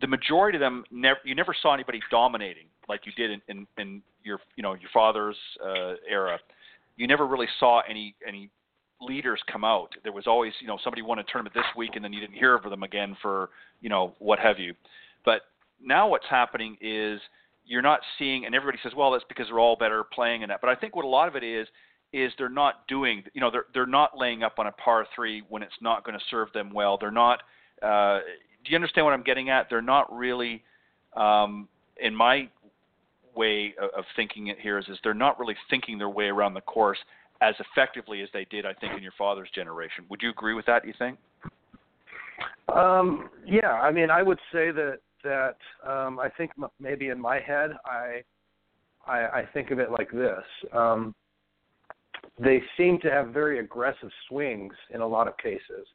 the 0.00 0.06
majority 0.06 0.56
of 0.56 0.60
them 0.60 0.84
never 0.90 1.18
you 1.24 1.34
never 1.34 1.54
saw 1.60 1.74
anybody 1.74 2.00
dominating 2.10 2.66
like 2.88 3.02
you 3.04 3.12
did 3.16 3.30
in, 3.30 3.40
in, 3.48 3.66
in 3.78 4.02
your 4.22 4.38
you 4.56 4.62
know 4.62 4.74
your 4.74 4.90
father's 4.92 5.36
uh, 5.64 5.94
era. 6.08 6.38
You 6.96 7.06
never 7.06 7.26
really 7.26 7.48
saw 7.58 7.82
any 7.88 8.14
any 8.26 8.50
leaders 9.00 9.40
come 9.50 9.64
out. 9.64 9.90
There 10.02 10.12
was 10.12 10.26
always 10.26 10.52
you 10.60 10.66
know 10.66 10.78
somebody 10.82 11.02
won 11.02 11.18
a 11.18 11.24
tournament 11.24 11.54
this 11.54 11.64
week 11.76 11.90
and 11.94 12.04
then 12.04 12.12
you 12.12 12.20
didn't 12.20 12.36
hear 12.36 12.54
of 12.54 12.68
them 12.68 12.82
again 12.82 13.16
for 13.20 13.50
you 13.80 13.88
know 13.88 14.14
what 14.18 14.38
have 14.38 14.58
you. 14.58 14.74
But 15.24 15.42
now 15.82 16.08
what's 16.08 16.26
happening 16.28 16.76
is 16.80 17.20
you're 17.64 17.82
not 17.82 18.00
seeing 18.18 18.46
and 18.46 18.54
everybody 18.54 18.78
says 18.82 18.92
well 18.96 19.10
that's 19.12 19.24
because 19.28 19.46
they're 19.48 19.60
all 19.60 19.76
better 19.76 20.04
playing 20.04 20.42
in 20.42 20.48
that. 20.48 20.60
But 20.60 20.70
I 20.70 20.74
think 20.74 20.96
what 20.96 21.04
a 21.04 21.08
lot 21.08 21.28
of 21.28 21.36
it 21.36 21.44
is 21.44 21.66
is 22.12 22.32
they're 22.38 22.48
not 22.48 22.86
doing 22.88 23.22
you 23.34 23.40
know 23.40 23.50
they're 23.50 23.66
they're 23.74 23.86
not 23.86 24.16
laying 24.16 24.42
up 24.42 24.58
on 24.58 24.66
a 24.66 24.72
par 24.72 25.06
three 25.14 25.42
when 25.48 25.62
it's 25.62 25.74
not 25.80 26.04
going 26.04 26.18
to 26.18 26.24
serve 26.30 26.52
them 26.52 26.72
well. 26.72 26.98
They're 26.98 27.10
not 27.10 27.40
uh, 27.82 28.20
do 28.68 28.72
you 28.72 28.76
understand 28.76 29.06
what 29.06 29.14
I'm 29.14 29.22
getting 29.22 29.48
at? 29.48 29.68
They're 29.70 29.80
not 29.80 30.14
really, 30.14 30.62
um, 31.16 31.68
in 32.00 32.14
my 32.14 32.48
way 33.34 33.74
of 33.96 34.04
thinking 34.14 34.48
it 34.48 34.58
here 34.60 34.78
is, 34.78 34.86
is 34.88 34.98
they're 35.02 35.14
not 35.14 35.38
really 35.40 35.56
thinking 35.70 35.96
their 35.96 36.10
way 36.10 36.26
around 36.26 36.54
the 36.54 36.60
course 36.60 36.98
as 37.40 37.54
effectively 37.60 38.20
as 38.20 38.28
they 38.32 38.46
did, 38.50 38.66
I 38.66 38.74
think, 38.74 38.94
in 38.96 39.02
your 39.02 39.12
father's 39.16 39.48
generation. 39.54 40.04
Would 40.10 40.20
you 40.22 40.30
agree 40.30 40.54
with 40.54 40.66
that? 40.66 40.86
You 40.86 40.92
think? 40.98 41.18
Um, 42.74 43.30
yeah, 43.46 43.72
I 43.72 43.90
mean, 43.90 44.10
I 44.10 44.22
would 44.22 44.38
say 44.52 44.70
that 44.70 44.98
that 45.24 45.56
um, 45.88 46.18
I 46.18 46.28
think 46.36 46.52
maybe 46.78 47.08
in 47.08 47.20
my 47.20 47.40
head, 47.40 47.70
I, 47.84 48.22
I 49.06 49.40
I 49.40 49.48
think 49.52 49.70
of 49.70 49.78
it 49.78 49.90
like 49.90 50.10
this. 50.10 50.44
Um, 50.72 51.14
they 52.38 52.62
seem 52.76 53.00
to 53.00 53.10
have 53.10 53.28
very 53.28 53.60
aggressive 53.60 54.10
swings 54.28 54.74
in 54.92 55.00
a 55.00 55.06
lot 55.06 55.26
of 55.26 55.36
cases 55.38 55.86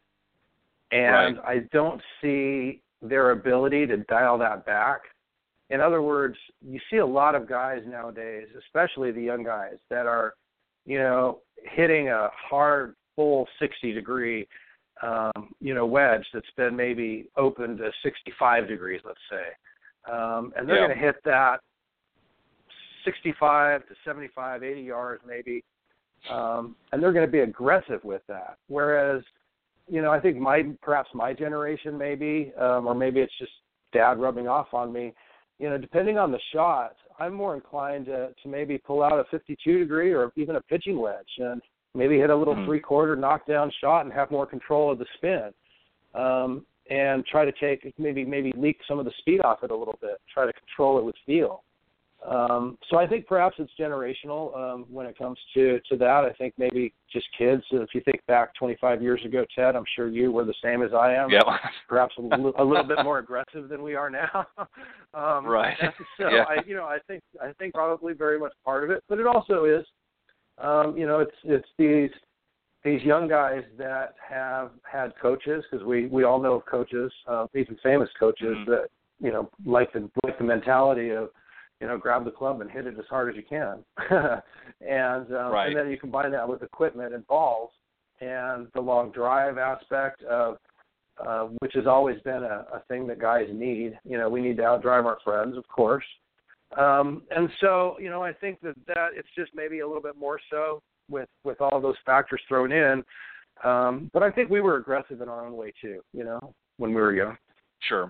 and 0.93 1.37
right. 1.37 1.45
I 1.45 1.59
don't 1.71 2.01
see 2.21 2.81
their 3.01 3.31
ability 3.31 3.87
to 3.87 3.97
dial 3.97 4.37
that 4.37 4.65
back. 4.65 5.01
In 5.69 5.81
other 5.81 6.01
words, 6.01 6.37
you 6.61 6.79
see 6.89 6.97
a 6.97 7.05
lot 7.05 7.35
of 7.35 7.49
guys 7.49 7.81
nowadays, 7.87 8.47
especially 8.59 9.11
the 9.11 9.21
young 9.21 9.43
guys, 9.43 9.77
that 9.89 10.05
are, 10.05 10.35
you 10.85 10.99
know, 10.99 11.39
hitting 11.75 12.09
a 12.09 12.29
hard 12.33 12.95
full 13.15 13.47
60 13.59 13.91
degree, 13.93 14.47
um, 15.01 15.49
you 15.59 15.73
know, 15.73 15.85
wedge 15.85 16.25
that's 16.33 16.45
been 16.57 16.75
maybe 16.75 17.27
open 17.37 17.75
to 17.77 17.89
65 18.03 18.67
degrees, 18.67 19.01
let's 19.03 19.19
say, 19.31 20.13
um, 20.13 20.53
and 20.55 20.69
they're 20.69 20.79
yeah. 20.79 20.87
going 20.87 20.97
to 20.97 21.03
hit 21.03 21.15
that 21.25 21.57
65 23.03 23.87
to 23.87 23.95
75, 24.05 24.63
80 24.63 24.81
yards 24.81 25.23
maybe, 25.27 25.63
um, 26.31 26.75
and 26.91 27.01
they're 27.01 27.13
going 27.13 27.25
to 27.25 27.31
be 27.31 27.39
aggressive 27.39 28.03
with 28.03 28.21
that. 28.27 28.57
Whereas 28.67 29.23
you 29.87 30.01
know, 30.01 30.11
I 30.11 30.19
think 30.19 30.37
my 30.37 30.63
perhaps 30.81 31.09
my 31.13 31.33
generation 31.33 31.97
maybe, 31.97 32.53
um, 32.59 32.87
or 32.87 32.95
maybe 32.95 33.19
it's 33.19 33.37
just 33.37 33.51
dad 33.91 34.19
rubbing 34.19 34.47
off 34.47 34.73
on 34.73 34.91
me. 34.91 35.13
You 35.59 35.69
know, 35.69 35.77
depending 35.77 36.17
on 36.17 36.31
the 36.31 36.39
shot, 36.53 36.95
I'm 37.19 37.33
more 37.33 37.55
inclined 37.55 38.05
to 38.07 38.29
to 38.41 38.49
maybe 38.49 38.77
pull 38.77 39.03
out 39.03 39.13
a 39.13 39.25
52 39.29 39.79
degree 39.79 40.13
or 40.13 40.31
even 40.35 40.55
a 40.55 40.61
pitching 40.61 40.99
wedge 40.99 41.27
and 41.37 41.61
maybe 41.93 42.17
hit 42.17 42.29
a 42.29 42.35
little 42.35 42.55
mm-hmm. 42.55 42.65
three 42.65 42.79
quarter 42.79 43.15
knockdown 43.15 43.71
shot 43.81 44.01
and 44.01 44.13
have 44.13 44.31
more 44.31 44.45
control 44.45 44.91
of 44.91 44.99
the 44.99 45.05
spin. 45.17 45.51
Um, 46.15 46.65
and 46.89 47.25
try 47.25 47.45
to 47.45 47.51
take 47.53 47.93
maybe 47.97 48.25
maybe 48.25 48.53
leak 48.57 48.77
some 48.87 48.99
of 48.99 49.05
the 49.05 49.13
speed 49.19 49.41
off 49.41 49.63
it 49.63 49.71
a 49.71 49.75
little 49.75 49.97
bit. 50.01 50.19
Try 50.33 50.45
to 50.45 50.53
control 50.53 50.97
it 50.97 51.03
with 51.03 51.15
feel. 51.25 51.63
Um, 52.29 52.77
so 52.89 52.97
I 52.97 53.05
think 53.05 53.27
perhaps 53.27 53.57
it's 53.59 53.71
generational 53.77 54.55
um, 54.55 54.85
when 54.89 55.05
it 55.05 55.17
comes 55.17 55.37
to 55.53 55.79
to 55.89 55.97
that. 55.97 56.23
I 56.23 56.31
think 56.37 56.53
maybe 56.57 56.93
just 57.11 57.25
kids. 57.37 57.63
If 57.71 57.89
you 57.93 58.01
think 58.01 58.25
back 58.27 58.55
25 58.55 59.01
years 59.01 59.21
ago, 59.25 59.45
Ted, 59.53 59.75
I'm 59.75 59.83
sure 59.95 60.07
you 60.07 60.31
were 60.31 60.45
the 60.45 60.53
same 60.63 60.81
as 60.83 60.93
I 60.93 61.13
am. 61.13 61.29
Yeah. 61.29 61.41
Perhaps 61.89 62.15
a, 62.17 62.21
little, 62.21 62.53
a 62.57 62.63
little 62.63 62.85
bit 62.85 63.03
more 63.03 63.19
aggressive 63.19 63.67
than 63.67 63.83
we 63.83 63.95
are 63.95 64.09
now. 64.09 64.47
um, 65.13 65.45
right. 65.45 65.77
So 66.17 66.29
yeah. 66.29 66.43
I, 66.47 66.57
you 66.65 66.75
know, 66.75 66.85
I 66.85 66.99
think 67.07 67.21
I 67.41 67.51
think 67.53 67.73
probably 67.73 68.13
very 68.13 68.39
much 68.39 68.53
part 68.63 68.83
of 68.83 68.91
it, 68.91 69.03
but 69.09 69.19
it 69.19 69.27
also 69.27 69.65
is, 69.65 69.85
um, 70.59 70.95
you 70.95 71.05
know, 71.05 71.19
it's 71.19 71.35
it's 71.43 71.67
these 71.77 72.11
these 72.83 73.01
young 73.01 73.27
guys 73.27 73.63
that 73.77 74.15
have 74.27 74.71
had 74.89 75.13
coaches 75.21 75.63
because 75.69 75.85
we 75.85 76.07
we 76.07 76.23
all 76.23 76.41
know 76.41 76.53
of 76.53 76.65
coaches, 76.65 77.11
uh, 77.27 77.47
even 77.55 77.77
famous 77.83 78.09
coaches 78.19 78.57
Mhm. 78.59 78.65
that 78.67 78.89
you 79.19 79.31
know 79.31 79.49
like 79.65 79.91
the 79.93 80.09
like 80.23 80.37
the 80.37 80.43
mentality 80.43 81.09
of 81.09 81.29
you 81.81 81.87
know 81.87 81.97
grab 81.97 82.25
the 82.25 82.31
club 82.31 82.61
and 82.61 82.69
hit 82.69 82.87
it 82.87 82.95
as 82.97 83.05
hard 83.09 83.29
as 83.29 83.35
you 83.35 83.43
can, 83.47 83.83
and 84.81 85.27
um, 85.35 85.51
Right. 85.51 85.67
and 85.67 85.77
then 85.77 85.89
you 85.89 85.97
combine 85.97 86.31
that 86.31 86.47
with 86.47 86.63
equipment 86.63 87.13
and 87.13 87.25
balls 87.27 87.71
and 88.21 88.67
the 88.73 88.81
long 88.81 89.11
drive 89.11 89.57
aspect 89.57 90.23
of 90.23 90.57
uh, 91.25 91.43
which 91.59 91.73
has 91.75 91.85
always 91.85 92.19
been 92.21 92.43
a, 92.43 92.65
a 92.73 92.81
thing 92.87 93.05
that 93.07 93.19
guys 93.19 93.47
need. 93.53 93.97
You 94.03 94.17
know, 94.17 94.29
we 94.29 94.41
need 94.41 94.57
to 94.57 94.63
outdrive 94.63 95.05
our 95.05 95.19
friends, 95.23 95.57
of 95.57 95.67
course. 95.67 96.05
Um, 96.77 97.21
and 97.29 97.49
so, 97.61 97.95
you 97.99 98.09
know, 98.09 98.23
I 98.23 98.33
think 98.33 98.59
that 98.61 98.75
that 98.87 99.09
it's 99.15 99.27
just 99.35 99.51
maybe 99.53 99.79
a 99.79 99.87
little 99.87 100.01
bit 100.01 100.17
more 100.17 100.39
so 100.49 100.81
with 101.09 101.29
with 101.43 101.61
all 101.61 101.79
those 101.79 101.95
factors 102.05 102.41
thrown 102.47 102.71
in. 102.71 103.03
Um, 103.63 104.09
but 104.11 104.23
I 104.23 104.31
think 104.31 104.49
we 104.49 104.61
were 104.61 104.77
aggressive 104.77 105.21
in 105.21 105.29
our 105.29 105.45
own 105.45 105.55
way 105.55 105.71
too. 105.79 106.01
You 106.13 106.23
know, 106.23 106.53
when 106.77 106.93
we 106.93 107.01
were 107.01 107.13
young. 107.13 107.37
Sure. 107.87 108.09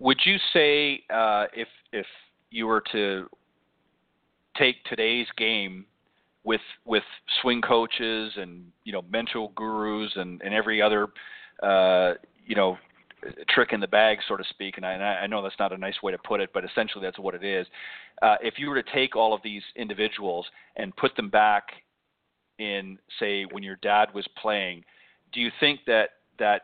Would 0.00 0.20
you 0.24 0.36
say 0.52 1.02
uh, 1.10 1.46
if 1.54 1.68
if 1.92 2.06
you 2.50 2.66
were 2.66 2.82
to 2.92 3.26
take 4.56 4.82
today's 4.84 5.26
game 5.36 5.86
with 6.44 6.60
with 6.84 7.02
swing 7.42 7.60
coaches 7.60 8.32
and 8.36 8.64
you 8.84 8.92
know 8.92 9.02
mental 9.10 9.52
gurus 9.56 10.12
and, 10.16 10.40
and 10.42 10.54
every 10.54 10.80
other 10.80 11.08
uh, 11.62 12.14
you 12.46 12.54
know 12.54 12.78
trick 13.48 13.72
in 13.72 13.80
the 13.80 13.88
bag, 13.88 14.18
so 14.28 14.36
to 14.36 14.44
speak, 14.50 14.76
and 14.76 14.86
I, 14.86 14.92
and 14.92 15.02
I 15.02 15.26
know 15.26 15.42
that's 15.42 15.58
not 15.58 15.72
a 15.72 15.76
nice 15.76 16.00
way 16.02 16.12
to 16.12 16.18
put 16.18 16.40
it, 16.40 16.50
but 16.54 16.64
essentially 16.64 17.04
that's 17.04 17.18
what 17.18 17.34
it 17.34 17.42
is. 17.42 17.66
Uh, 18.22 18.36
if 18.40 18.54
you 18.58 18.68
were 18.68 18.80
to 18.80 18.90
take 18.94 19.16
all 19.16 19.34
of 19.34 19.42
these 19.42 19.62
individuals 19.74 20.46
and 20.76 20.94
put 20.96 21.16
them 21.16 21.28
back 21.28 21.64
in, 22.60 22.96
say, 23.18 23.44
when 23.50 23.64
your 23.64 23.76
dad 23.82 24.08
was 24.14 24.26
playing, 24.40 24.84
do 25.32 25.40
you 25.40 25.50
think 25.58 25.80
that 25.86 26.10
that 26.38 26.62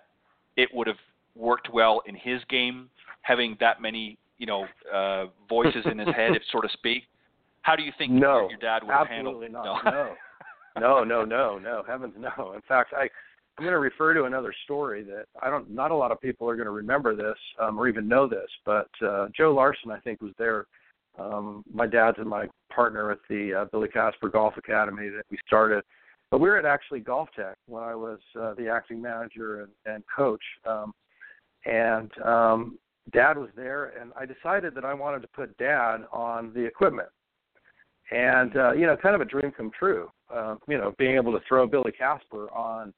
it 0.56 0.68
would 0.72 0.86
have 0.86 0.96
worked 1.34 1.68
well 1.72 2.00
in 2.06 2.14
his 2.14 2.40
game, 2.48 2.88
having 3.24 3.56
that 3.58 3.82
many, 3.82 4.16
you 4.38 4.46
know, 4.46 4.66
uh, 4.92 5.26
voices 5.48 5.84
in 5.90 5.98
his 5.98 6.08
head, 6.14 6.36
if 6.36 6.42
so 6.52 6.60
to 6.60 6.68
speak? 6.72 7.04
How 7.62 7.74
do 7.74 7.82
you 7.82 7.92
think 7.96 8.12
No, 8.12 8.48
your, 8.50 8.58
dad 8.58 8.84
would? 8.84 8.92
Absolutely 8.92 9.48
not. 9.48 9.84
No. 9.84 10.14
no, 10.78 11.04
no, 11.04 11.24
no, 11.24 11.58
no. 11.58 11.82
Heavens, 11.86 12.14
no. 12.18 12.52
In 12.52 12.60
fact, 12.68 12.92
I 12.96 13.08
I'm 13.56 13.64
going 13.64 13.72
to 13.72 13.78
refer 13.78 14.14
to 14.14 14.24
another 14.24 14.52
story 14.64 15.04
that 15.04 15.26
I 15.40 15.48
don't. 15.48 15.70
Not 15.70 15.92
a 15.92 15.96
lot 15.96 16.10
of 16.10 16.20
people 16.20 16.48
are 16.48 16.56
going 16.56 16.66
to 16.66 16.72
remember 16.72 17.14
this 17.14 17.38
um, 17.60 17.78
or 17.78 17.88
even 17.88 18.08
know 18.08 18.28
this, 18.28 18.48
but 18.64 18.88
uh, 19.04 19.28
Joe 19.36 19.54
Larson, 19.54 19.90
I 19.90 20.00
think, 20.00 20.20
was 20.20 20.32
there. 20.38 20.66
Um, 21.18 21.64
my 21.72 21.86
dad's 21.86 22.18
and 22.18 22.28
my 22.28 22.48
partner 22.74 23.12
at 23.12 23.18
the 23.30 23.54
uh, 23.54 23.64
Billy 23.66 23.88
Casper 23.88 24.28
Golf 24.28 24.56
Academy 24.56 25.08
that 25.08 25.22
we 25.30 25.38
started. 25.46 25.84
But 26.32 26.40
we 26.40 26.48
were 26.48 26.58
at 26.58 26.64
actually 26.64 27.00
GolfTEC 27.00 27.54
when 27.66 27.84
I 27.84 27.94
was 27.94 28.18
uh, 28.40 28.54
the 28.54 28.68
acting 28.68 29.00
manager 29.00 29.60
and, 29.60 29.94
and 29.94 30.02
coach. 30.14 30.42
Um, 30.66 30.92
and 31.64 32.10
um, 32.24 32.78
Dad 33.12 33.36
was 33.36 33.50
there, 33.54 33.92
and 34.00 34.12
I 34.18 34.26
decided 34.26 34.74
that 34.74 34.84
I 34.84 34.94
wanted 34.94 35.22
to 35.22 35.28
put 35.28 35.56
Dad 35.58 35.98
on 36.12 36.52
the 36.54 36.64
equipment 36.64 37.08
and 38.10 38.56
uh, 38.56 38.72
you 38.72 38.86
know, 38.86 38.96
kind 38.96 39.14
of 39.14 39.20
a 39.20 39.24
dream 39.24 39.50
come 39.50 39.70
true. 39.76 40.10
Uh, 40.32 40.56
you 40.68 40.78
know, 40.78 40.94
being 40.98 41.16
able 41.16 41.32
to 41.32 41.40
throw 41.46 41.66
Billy 41.66 41.92
Casper 41.92 42.50
on 42.52 42.92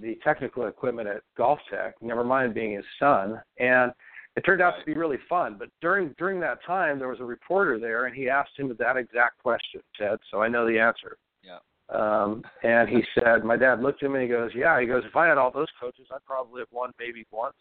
the 0.00 0.18
technical 0.24 0.66
equipment 0.66 1.08
at 1.08 1.22
Golf 1.36 1.58
Tech, 1.70 1.94
never 2.00 2.24
mind 2.24 2.54
being 2.54 2.74
his 2.74 2.84
son, 2.98 3.40
and 3.58 3.92
it 4.36 4.40
turned 4.40 4.62
out 4.62 4.74
to 4.78 4.86
be 4.86 4.94
really 4.94 5.18
fun. 5.28 5.56
But 5.58 5.68
during 5.80 6.14
during 6.18 6.40
that 6.40 6.64
time, 6.64 6.98
there 6.98 7.08
was 7.08 7.20
a 7.20 7.24
reporter 7.24 7.78
there, 7.78 8.06
and 8.06 8.14
he 8.14 8.28
asked 8.28 8.52
him 8.56 8.74
that 8.78 8.96
exact 8.96 9.42
question, 9.42 9.80
Ted. 9.98 10.18
So 10.30 10.42
I 10.42 10.48
know 10.48 10.66
the 10.66 10.78
answer. 10.78 11.18
Yeah. 11.42 11.58
Um, 11.90 12.42
and 12.62 12.88
he 12.88 13.02
said, 13.14 13.44
my 13.44 13.56
dad 13.56 13.82
looked 13.82 14.02
at 14.02 14.10
me 14.10 14.20
and 14.20 14.22
he 14.22 14.28
goes, 14.28 14.50
"Yeah." 14.54 14.80
He 14.80 14.86
goes, 14.86 15.02
"If 15.04 15.16
I 15.16 15.26
had 15.26 15.36
all 15.36 15.50
those 15.50 15.68
coaches, 15.78 16.06
I'd 16.10 16.24
probably 16.24 16.60
have 16.60 16.68
won 16.70 16.92
maybe 16.98 17.26
once." 17.30 17.56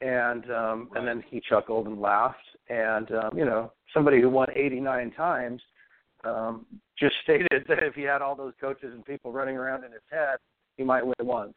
And 0.00 0.50
um, 0.50 0.88
and 0.94 1.06
then 1.06 1.22
he 1.28 1.42
chuckled 1.46 1.86
and 1.86 2.00
laughed. 2.00 2.38
And 2.68 3.10
um, 3.12 3.36
you 3.36 3.44
know, 3.44 3.72
somebody 3.92 4.20
who 4.20 4.30
won 4.30 4.48
89 4.54 5.10
times 5.12 5.60
um, 6.24 6.66
just 6.98 7.14
stated 7.22 7.64
that 7.68 7.82
if 7.82 7.94
he 7.94 8.02
had 8.02 8.22
all 8.22 8.34
those 8.34 8.52
coaches 8.60 8.92
and 8.94 9.04
people 9.04 9.32
running 9.32 9.56
around 9.56 9.84
in 9.84 9.92
his 9.92 10.02
head, 10.10 10.36
he 10.76 10.84
might 10.84 11.04
win 11.04 11.14
once. 11.22 11.54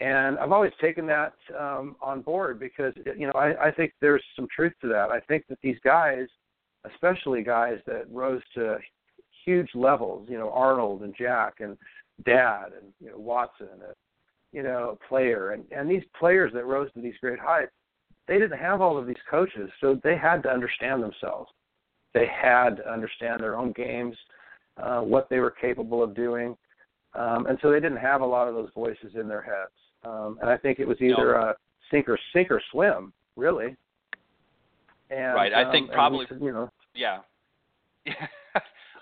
And 0.00 0.38
I've 0.38 0.52
always 0.52 0.72
taken 0.80 1.06
that 1.06 1.34
um, 1.58 1.96
on 2.00 2.22
board 2.22 2.60
because 2.60 2.94
you 3.16 3.26
know 3.26 3.32
I, 3.34 3.68
I 3.68 3.70
think 3.70 3.92
there's 4.00 4.22
some 4.36 4.46
truth 4.54 4.72
to 4.82 4.88
that. 4.88 5.10
I 5.10 5.20
think 5.20 5.44
that 5.48 5.58
these 5.62 5.78
guys, 5.84 6.26
especially 6.92 7.42
guys 7.42 7.78
that 7.86 8.04
rose 8.10 8.42
to 8.54 8.78
huge 9.44 9.70
levels, 9.74 10.28
you 10.30 10.38
know 10.38 10.50
Arnold 10.50 11.02
and 11.02 11.14
Jack 11.18 11.54
and 11.60 11.76
Dad 12.24 12.66
and 12.80 12.92
you 13.00 13.10
know 13.10 13.18
Watson 13.18 13.68
and 13.72 13.82
you 14.52 14.62
know 14.62 14.98
Player 15.08 15.50
and 15.52 15.64
and 15.70 15.90
these 15.90 16.04
players 16.18 16.52
that 16.54 16.64
rose 16.64 16.92
to 16.94 17.00
these 17.00 17.14
great 17.20 17.38
heights, 17.38 17.72
they 18.26 18.38
didn't 18.38 18.58
have 18.58 18.80
all 18.80 18.96
of 18.98 19.06
these 19.06 19.16
coaches, 19.30 19.70
so 19.80 19.98
they 20.02 20.16
had 20.16 20.42
to 20.44 20.50
understand 20.50 21.02
themselves. 21.02 21.50
They 22.14 22.26
had 22.26 22.76
to 22.78 22.90
understand 22.90 23.40
their 23.40 23.56
own 23.56 23.72
games, 23.72 24.16
uh, 24.82 25.00
what 25.00 25.28
they 25.28 25.38
were 25.38 25.50
capable 25.50 26.02
of 26.02 26.14
doing, 26.14 26.56
um, 27.14 27.46
and 27.46 27.58
so 27.62 27.70
they 27.70 27.80
didn't 27.80 27.98
have 27.98 28.22
a 28.22 28.26
lot 28.26 28.48
of 28.48 28.54
those 28.54 28.70
voices 28.74 29.12
in 29.14 29.28
their 29.28 29.42
heads. 29.42 29.72
Um, 30.04 30.38
and 30.40 30.48
I 30.48 30.56
think 30.56 30.78
it 30.78 30.86
was 30.88 31.00
either 31.00 31.32
No. 31.32 31.48
a 31.50 31.54
sink 31.90 32.08
or 32.08 32.18
sink 32.32 32.50
or 32.50 32.62
swim, 32.70 33.12
really. 33.36 33.76
And, 35.10 35.34
Right, 35.34 35.52
I 35.52 35.64
um, 35.64 35.72
think 35.72 35.88
we 35.88 35.94
probably- 35.94 36.26
you 36.40 36.52
know 36.52 36.70
Yeah. 36.94 37.20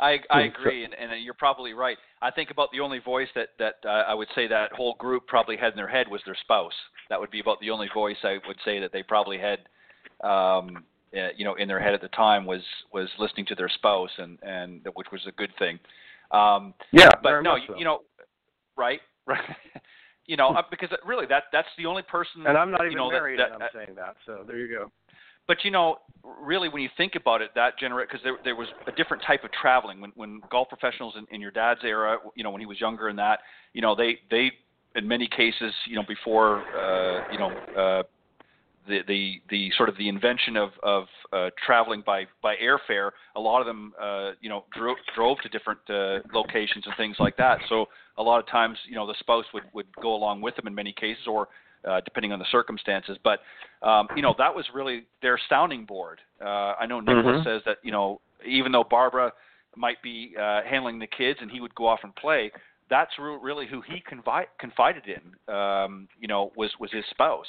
I 0.01 0.19
I 0.31 0.43
agree, 0.43 0.85
and, 0.85 0.95
and 0.95 1.23
you're 1.23 1.35
probably 1.35 1.73
right. 1.73 1.97
I 2.23 2.31
think 2.31 2.51
about 2.51 2.71
the 2.73 2.81
only 2.81 2.99
voice 2.99 3.29
that 3.35 3.49
that 3.59 3.75
uh, 3.85 4.05
I 4.09 4.15
would 4.15 4.29
say 4.35 4.47
that 4.47 4.73
whole 4.73 4.95
group 4.95 5.27
probably 5.27 5.57
had 5.57 5.73
in 5.73 5.77
their 5.77 5.89
head 5.89 6.07
was 6.09 6.21
their 6.25 6.37
spouse. 6.41 6.73
That 7.09 7.21
would 7.21 7.31
be 7.31 7.41
about 7.41 7.61
the 7.61 7.71
only 7.71 7.89
voice 7.95 8.17
I 8.23 8.39
would 8.47 8.59
say 8.65 8.81
that 8.81 8.93
they 8.93 9.03
probably 9.03 9.39
had, 9.39 9.61
um, 10.27 10.85
uh, 11.17 11.29
you 11.37 11.45
know, 11.45 11.55
in 11.55 11.69
their 11.69 11.81
head 11.81 11.95
at 11.95 12.01
the 12.01 12.09
time 12.09 12.47
was 12.47 12.63
was 12.93 13.09
listening 13.19 13.47
to 13.47 13.55
their 13.55 13.69
spouse, 13.69 14.11
and 14.19 14.39
and 14.43 14.87
which 14.95 15.09
was 15.13 15.23
a 15.27 15.33
good 15.33 15.53
thing. 15.59 15.79
Um, 16.31 16.75
yeah, 16.93 17.11
but 17.23 17.41
no, 17.43 17.57
so. 17.67 17.77
you 17.77 17.85
know, 17.85 18.01
right, 18.77 19.01
right. 19.27 19.41
you 20.27 20.37
know, 20.37 20.49
uh, 20.51 20.63
because 20.71 20.91
really 21.05 21.27
that 21.27 21.45
that's 21.53 21.69
the 21.79 21.87
only 21.87 22.03
person. 22.03 22.47
and 22.47 22.57
I'm 22.57 22.71
not 22.71 22.81
even 22.83 22.93
you 22.93 22.99
know, 22.99 23.11
that- 23.11 23.17
married, 23.17 23.39
that, 23.39 23.53
and 23.53 23.63
I'm 23.63 23.69
saying 23.73 23.95
that. 23.97 24.17
So 24.27 24.45
there 24.47 24.59
you 24.59 24.69
go. 24.69 24.91
But 25.47 25.59
you 25.65 25.71
know, 25.71 25.99
really, 26.41 26.69
when 26.69 26.83
you 26.83 26.89
think 26.97 27.15
about 27.15 27.43
it, 27.43 27.51
that 27.55 27.79
generate 27.79 28.09
because 28.09 28.23
there 28.25 28.37
there 28.45 28.57
was 28.57 28.69
a 28.87 28.93
different 28.93 29.23
type 29.23 29.45
of 29.45 29.51
traveling 29.53 30.01
when 30.01 30.13
when 30.15 30.41
golf 30.51 30.69
professionals 30.69 31.15
in, 31.17 31.27
in 31.35 31.41
your 31.41 31.51
dad's 31.51 31.81
era, 31.85 32.19
you 32.35 32.45
know, 32.45 32.51
when 32.51 32.61
he 32.61 32.67
was 32.67 32.81
younger 32.81 33.09
and 33.09 33.19
that, 33.19 33.41
you 33.73 33.81
know, 33.81 33.95
they 33.95 34.19
they 34.31 34.51
in 34.95 35.07
many 35.07 35.29
cases, 35.29 35.73
you 35.87 35.97
know, 35.97 36.05
before 36.07 36.59
uh, 36.77 37.33
you 37.33 37.39
know. 37.39 37.51
Uh, 37.77 38.03
the, 38.89 39.01
the 39.09 39.43
the 39.51 39.71
sort 39.77 39.89
of 39.89 39.97
the 39.97 40.09
invention 40.09 40.57
of 40.57 40.71
of 40.83 41.05
uh, 41.33 41.51
traveling 41.65 42.03
by 42.07 42.25
by 42.43 42.55
airfare, 42.57 43.11
a 43.35 43.41
lot 43.41 43.61
of 43.61 43.67
them 43.67 43.93
uh, 44.01 44.33
you 44.41 44.49
know 44.49 44.65
drove 44.77 44.97
drove 45.15 45.39
to 45.41 45.49
different 45.49 45.81
uh, 45.91 46.21
locations 46.33 46.85
and 46.87 46.95
things 46.97 47.17
like 47.19 47.37
that. 47.37 47.59
So 47.69 47.87
a 48.17 48.23
lot 48.23 48.39
of 48.39 48.47
times 48.47 48.79
you 48.89 48.95
know 48.95 49.07
the 49.07 49.17
spouse 49.19 49.45
would 49.53 49.65
would 49.73 49.87
go 50.01 50.15
along 50.15 50.41
with 50.41 50.55
them 50.57 50.67
in 50.67 50.75
many 50.75 50.93
cases, 50.93 51.25
or 51.27 51.49
uh, 51.87 52.01
depending 52.01 52.33
on 52.33 52.39
the 52.39 52.47
circumstances. 52.51 53.17
But 53.23 53.41
um, 53.83 54.09
you 54.17 54.23
know 54.23 54.35
that 54.39 54.55
was 54.55 54.65
really 54.75 55.05
their 55.23 55.39
sounding 55.49 55.85
board. 55.85 56.21
Uh, 56.41 56.75
I 56.79 56.87
know 56.87 57.01
Nicklaus 57.01 57.41
Mhm. 57.41 57.45
says 57.45 57.63
that 57.65 57.79
you 57.83 57.93
know 57.93 58.21
even 58.45 58.73
though 58.73 58.85
Barbara 58.85 59.33
might 59.77 60.01
be 60.03 60.35
uh, 60.39 60.63
handling 60.63 60.99
the 60.99 61.07
kids 61.07 61.39
and 61.43 61.51
he 61.51 61.61
would 61.61 61.75
go 61.75 61.87
off 61.87 62.01
and 62.03 62.15
play, 62.17 62.51
that's 62.89 63.13
re- 63.19 63.39
really 63.41 63.67
who 63.67 63.81
he 63.83 64.03
confi- 64.11 64.47
confided 64.59 65.05
in. 65.07 65.55
Um, 65.55 66.09
you 66.19 66.29
know 66.29 66.53
was 66.57 66.71
was 66.79 66.91
his 66.93 67.05
spouse. 67.11 67.49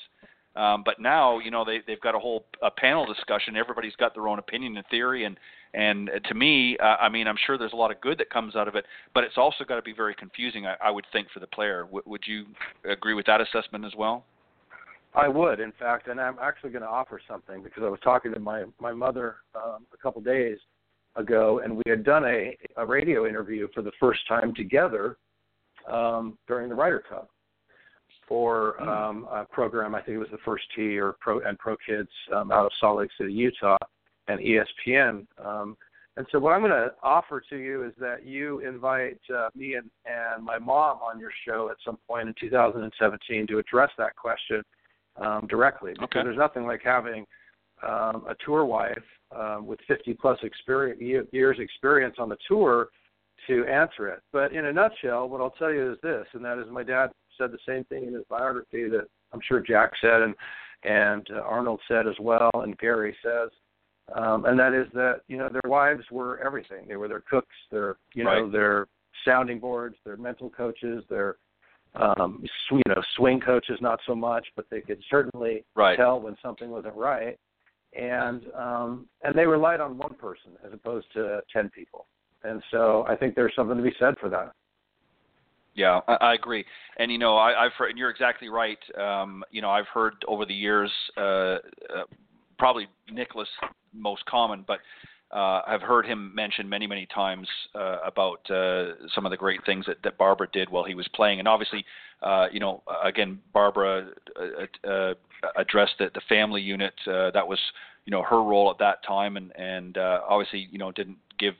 Um, 0.56 0.82
but 0.84 1.00
now, 1.00 1.38
you 1.38 1.52
know, 1.52 1.64
they 1.64 1.82
they've 1.86 2.02
got 2.02 2.16
a 2.16 2.20
whole 2.20 2.46
a 2.64 2.72
panel 2.72 3.06
discussion. 3.06 3.56
Everybody's 3.56 3.96
got 3.96 4.14
their 4.16 4.28
own 4.28 4.40
opinion 4.40 4.76
and 4.76 4.86
theory, 4.88 5.26
and 5.26 5.38
and 5.78 6.10
to 6.28 6.34
me, 6.34 6.76
uh, 6.82 6.96
I 7.00 7.08
mean, 7.08 7.28
I'm 7.28 7.38
sure 7.46 7.56
there's 7.56 7.74
a 7.74 7.76
lot 7.76 7.92
of 7.92 8.02
good 8.02 8.18
that 8.18 8.32
comes 8.32 8.56
out 8.56 8.68
of 8.68 8.76
it, 8.76 8.86
but 9.14 9.24
it's 9.24 9.38
also 9.38 9.64
got 9.64 9.76
to 9.76 9.84
be 9.84 9.94
very 9.94 10.16
confusing. 10.16 10.66
I, 10.66 10.76
I 10.84 10.90
would 10.90 11.06
think 11.14 11.28
for 11.32 11.40
the 11.40 11.46
player. 11.46 11.84
W- 11.84 12.02
would 12.08 12.24
you 12.26 12.46
agree 12.90 13.14
with 13.14 13.28
that 13.28 13.42
assessment 13.42 13.86
as 13.86 13.94
well? 13.96 14.26
I 15.14 15.28
would, 15.28 15.60
in 15.60 15.72
fact, 15.80 16.08
and 16.08 16.20
I'm 16.20 16.38
actually 16.42 16.72
going 16.72 16.82
to 16.82 16.88
offer 16.88 17.22
something 17.28 17.62
because 17.62 17.84
I 17.84 17.90
was 17.90 18.00
talking 18.04 18.34
to 18.34 18.40
my 18.40 18.64
my 18.80 18.92
mother 18.92 19.36
um, 19.56 19.86
a 19.94 19.98
couple 19.98 20.20
days 20.22 20.58
ago, 21.16 21.62
and 21.64 21.76
we 21.76 21.84
had 21.86 22.04
done 22.04 22.26
a 22.26 22.58
a 22.78 22.86
radio 22.86 23.28
interview 23.28 23.68
for 23.76 23.84
the 23.84 23.92
first 24.00 24.28
time 24.28 24.56
together 24.56 25.18
um, 25.88 26.40
during 26.48 26.70
the 26.70 26.76
Ryder 26.76 27.04
Cup 27.08 27.30
for 28.28 28.82
um, 28.82 29.28
a 29.32 29.46
program. 29.46 29.94
I 29.94 30.02
think 30.02 30.16
it 30.16 30.20
was 30.20 30.28
the 30.32 30.40
First 30.44 30.66
Tee 30.76 30.98
or 30.98 31.16
Pro 31.20 31.40
and 31.42 31.58
Pro 31.60 31.76
Kids 31.86 32.10
um, 32.36 32.52
out 32.52 32.66
of 32.66 32.72
Salt 32.80 32.98
Lake 32.98 33.12
City, 33.16 33.32
Utah, 33.32 33.78
and 34.28 34.40
ESPN. 34.40 35.26
Um, 35.44 35.78
and 36.18 36.26
so, 36.32 36.40
what 36.40 36.54
I'm 36.54 36.62
going 36.62 36.72
to 36.72 36.92
offer 37.04 37.44
to 37.50 37.58
you 37.58 37.84
is 37.84 37.94
that 38.00 38.26
you 38.26 38.60
invite 38.60 39.20
uh, 39.34 39.50
me 39.56 39.76
and, 39.76 39.90
and 40.06 40.44
my 40.44 40.58
mom 40.58 40.98
on 40.98 41.20
your 41.20 41.32
show 41.46 41.70
at 41.70 41.78
some 41.86 41.98
point 42.08 42.28
in 42.28 42.34
2017 42.40 43.48
to 43.48 43.60
address 43.60 43.92
that 44.00 44.16
question 44.16 44.64
um, 45.18 45.46
directly. 45.48 45.92
Because 45.94 46.06
Okay. 46.06 46.24
there's 46.24 46.38
nothing 46.38 46.66
like 46.66 46.82
having 46.84 47.26
um, 47.84 48.26
a 48.28 48.36
tour 48.44 48.66
wife 48.66 48.98
um, 49.36 49.68
with 49.68 49.80
50 49.88 50.16
plus 50.16 50.40
experience, 50.42 51.28
years 51.32 51.58
experience 51.60 52.16
on 52.18 52.30
the 52.30 52.38
tour 52.48 52.90
to 53.46 53.66
answer 53.66 54.08
it. 54.08 54.22
But 54.34 54.54
in 54.54 54.66
a 54.66 54.74
nutshell, 54.74 55.30
what 55.30 55.42
I'll 55.42 55.52
tell 55.52 55.72
you 55.72 55.92
is 55.92 56.00
this, 56.02 56.26
and 56.34 56.44
that 56.44 56.58
is 56.58 56.66
my 56.72 56.84
dad 56.84 57.12
said 57.38 57.52
the 57.52 57.60
same 57.68 57.84
thing 57.86 58.06
in 58.08 58.14
his 58.14 58.24
biography 58.30 58.90
that 58.90 59.06
I'm 59.32 59.42
sure 59.48 59.60
Jack 59.60 59.92
said 60.02 60.22
and 60.24 60.36
and 60.84 61.28
uh, 61.36 61.40
Arnold 61.42 61.82
said 61.88 62.08
as 62.08 62.14
well, 62.20 62.52
and 62.54 62.78
Gary 62.78 63.16
says, 63.24 63.50
um, 64.16 64.46
and 64.46 64.58
that 64.60 64.74
is 64.74 64.88
that 64.94 65.22
you 65.28 65.38
know 65.38 65.50
their 65.50 65.70
wives 65.70 66.04
were 66.12 66.40
everything. 66.40 66.88
They 66.88 66.96
were 66.96 67.08
their 67.08 67.24
cooks, 67.30 67.56
their 67.72 67.98
you 68.14 68.24
know 68.24 68.44
right. 68.44 68.52
their 68.52 68.88
sounding 69.26 69.60
boards, 69.60 69.96
their 70.06 70.18
mental 70.18 70.50
coaches, 70.50 71.04
their 71.10 71.38
um, 71.96 72.44
you 72.72 72.82
know 72.88 73.02
swing 73.16 73.40
coaches 73.40 73.78
not 73.82 74.00
so 74.06 74.16
much, 74.16 74.48
but 74.56 74.66
they 74.70 74.82
could 74.82 75.02
certainly 75.10 75.64
right. 75.76 75.98
tell 75.98 76.20
when 76.20 76.36
something 76.42 76.70
wasn't 76.70 76.96
right, 76.96 77.38
and 77.98 78.44
um, 78.56 79.08
and 79.24 79.36
they 79.36 79.46
relied 79.46 79.82
on 79.82 79.98
one 79.98 80.14
person 80.14 80.52
as 80.66 80.72
opposed 80.74 81.08
to 81.14 81.42
ten 81.52 81.70
people, 81.70 82.06
and 82.44 82.62
so 82.72 83.06
I 83.10 83.16
think 83.16 83.36
there's 83.36 83.54
something 83.56 83.78
to 83.78 83.84
be 83.84 83.96
said 84.00 84.16
for 84.20 84.30
that. 84.30 84.54
Yeah, 85.74 86.00
I, 86.08 86.14
I 86.16 86.34
agree, 86.34 86.66
and 86.98 87.12
you 87.12 87.18
know, 87.18 87.36
I, 87.36 87.66
I've 87.66 87.74
heard, 87.74 87.90
and 87.90 88.00
you're 88.00 88.10
exactly 88.10 88.48
right. 88.48 88.80
Um, 88.98 89.44
you 89.52 89.62
know, 89.62 89.70
I've 89.70 89.88
heard 89.94 90.14
over 90.28 90.46
the 90.46 90.54
years, 90.54 90.92
uh, 91.18 91.22
uh, 91.22 91.58
probably 92.58 92.88
Nicklaus 93.12 93.48
most 93.94 94.26
common, 94.26 94.64
but 94.68 94.80
uh, 95.32 95.62
I've 95.68 95.82
heard 95.82 96.06
him 96.06 96.34
mention 96.34 96.70
many, 96.70 96.88
many 96.88 97.06
times 97.08 97.48
uh, 97.76 97.98
about 98.06 98.50
uh, 98.50 98.94
some 99.14 99.26
of 99.26 99.32
the 99.32 99.38
great 99.38 99.60
things 99.66 99.86
that, 99.86 99.98
that 100.04 100.18
Barbara 100.18 100.48
did 100.54 100.70
while 100.70 100.86
he 100.86 100.96
was 100.96 101.08
playing, 101.14 101.40
and 101.40 101.48
obviously, 101.48 101.84
uh, 102.22 102.48
you 102.52 102.60
know, 102.60 102.82
again, 103.04 103.40
Barbara 103.54 104.08
uh, 104.40 104.90
uh, 104.90 105.14
addressed 105.58 105.96
the, 106.00 106.10
the 106.14 106.22
family 106.30 106.62
unit. 106.62 106.94
That 107.06 107.48
was, 107.48 107.60
you 108.06 108.12
know, 108.12 108.24
her 108.24 108.42
role 108.42 108.72
at 108.72 108.78
that 108.80 109.04
time, 109.06 109.36
and 109.36 109.54
and 109.58 109.98
obviously, 109.98 110.70
you 110.72 110.78
know, 110.78 110.92
didn't 110.94 111.18
give 111.38 111.56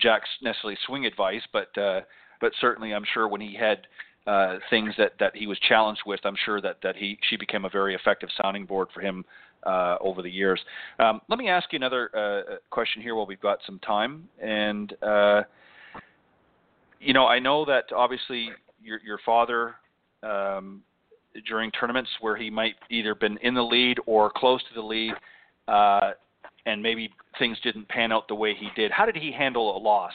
Jack's 0.00 0.28
necessarily 0.42 0.76
swing 0.86 1.06
advice, 1.06 1.42
but 1.52 1.68
but 1.74 2.52
certainly 2.60 2.92
I'm 2.92 3.04
sure 3.14 3.28
when 3.28 3.40
he 3.40 3.54
had 3.54 3.86
uh, 4.26 4.58
things 4.70 4.92
that, 4.98 5.12
that 5.20 5.36
he 5.36 5.46
was 5.46 5.58
challenged 5.60 6.02
with, 6.04 6.18
I'm 6.24 6.36
sure 6.44 6.60
that, 6.60 6.78
that 6.82 6.96
he 6.96 7.16
she 7.30 7.36
became 7.36 7.64
a 7.64 7.68
very 7.68 7.94
effective 7.94 8.28
sounding 8.42 8.66
board 8.66 8.88
for 8.92 9.00
him 9.00 9.24
uh, 9.66 9.96
over 10.00 10.22
the 10.22 10.30
years. 10.30 10.60
Um, 10.98 11.20
let 11.28 11.38
me 11.38 11.48
ask 11.48 11.72
you 11.72 11.76
another 11.76 12.10
uh, 12.16 12.56
question 12.70 13.02
here 13.02 13.14
while 13.14 13.26
we've 13.26 13.40
got 13.40 13.58
some 13.66 13.78
time. 13.80 14.28
And 14.42 14.94
uh, 15.02 15.42
you 17.00 17.12
know, 17.12 17.26
I 17.26 17.38
know 17.38 17.64
that 17.66 17.92
obviously 17.94 18.50
your 18.82 19.00
your 19.04 19.18
father 19.24 19.74
um, 20.22 20.82
during 21.46 21.70
tournaments 21.72 22.10
where 22.20 22.36
he 22.36 22.50
might 22.50 22.76
either 22.90 23.14
been 23.14 23.38
in 23.42 23.54
the 23.54 23.62
lead 23.62 23.98
or 24.06 24.30
close 24.34 24.62
to 24.68 24.74
the 24.74 24.86
lead, 24.86 25.12
uh, 25.68 26.12
and 26.64 26.82
maybe 26.82 27.10
things 27.38 27.58
didn't 27.62 27.88
pan 27.88 28.12
out 28.12 28.28
the 28.28 28.34
way 28.34 28.54
he 28.54 28.68
did. 28.74 28.90
How 28.90 29.04
did 29.04 29.16
he 29.16 29.32
handle 29.32 29.76
a 29.76 29.78
loss? 29.78 30.14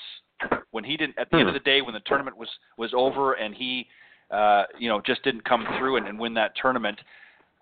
when 0.71 0.83
he 0.83 0.97
didn't 0.97 1.17
at 1.19 1.29
the 1.29 1.37
end 1.37 1.47
of 1.47 1.53
the 1.53 1.59
day 1.59 1.81
when 1.81 1.93
the 1.93 2.01
tournament 2.05 2.35
was 2.35 2.49
was 2.77 2.91
over 2.95 3.33
and 3.33 3.53
he 3.53 3.87
uh 4.31 4.63
you 4.79 4.89
know 4.89 5.01
just 5.05 5.23
didn't 5.23 5.43
come 5.45 5.65
through 5.77 5.97
and, 5.97 6.07
and 6.07 6.17
win 6.17 6.33
that 6.33 6.51
tournament 6.59 6.99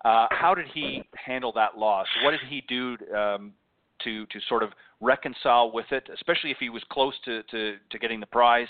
uh 0.04 0.26
how 0.30 0.54
did 0.54 0.66
he 0.72 1.02
handle 1.14 1.52
that 1.52 1.76
loss? 1.76 2.06
What 2.24 2.32
did 2.32 2.40
he 2.48 2.62
do 2.68 2.96
um 3.14 3.52
to 4.04 4.26
to 4.26 4.40
sort 4.48 4.62
of 4.62 4.70
reconcile 5.00 5.72
with 5.72 5.86
it 5.92 6.08
especially 6.12 6.50
if 6.50 6.58
he 6.58 6.68
was 6.68 6.82
close 6.90 7.14
to 7.24 7.42
to 7.44 7.76
to 7.90 7.98
getting 7.98 8.20
the 8.20 8.26
prize? 8.26 8.68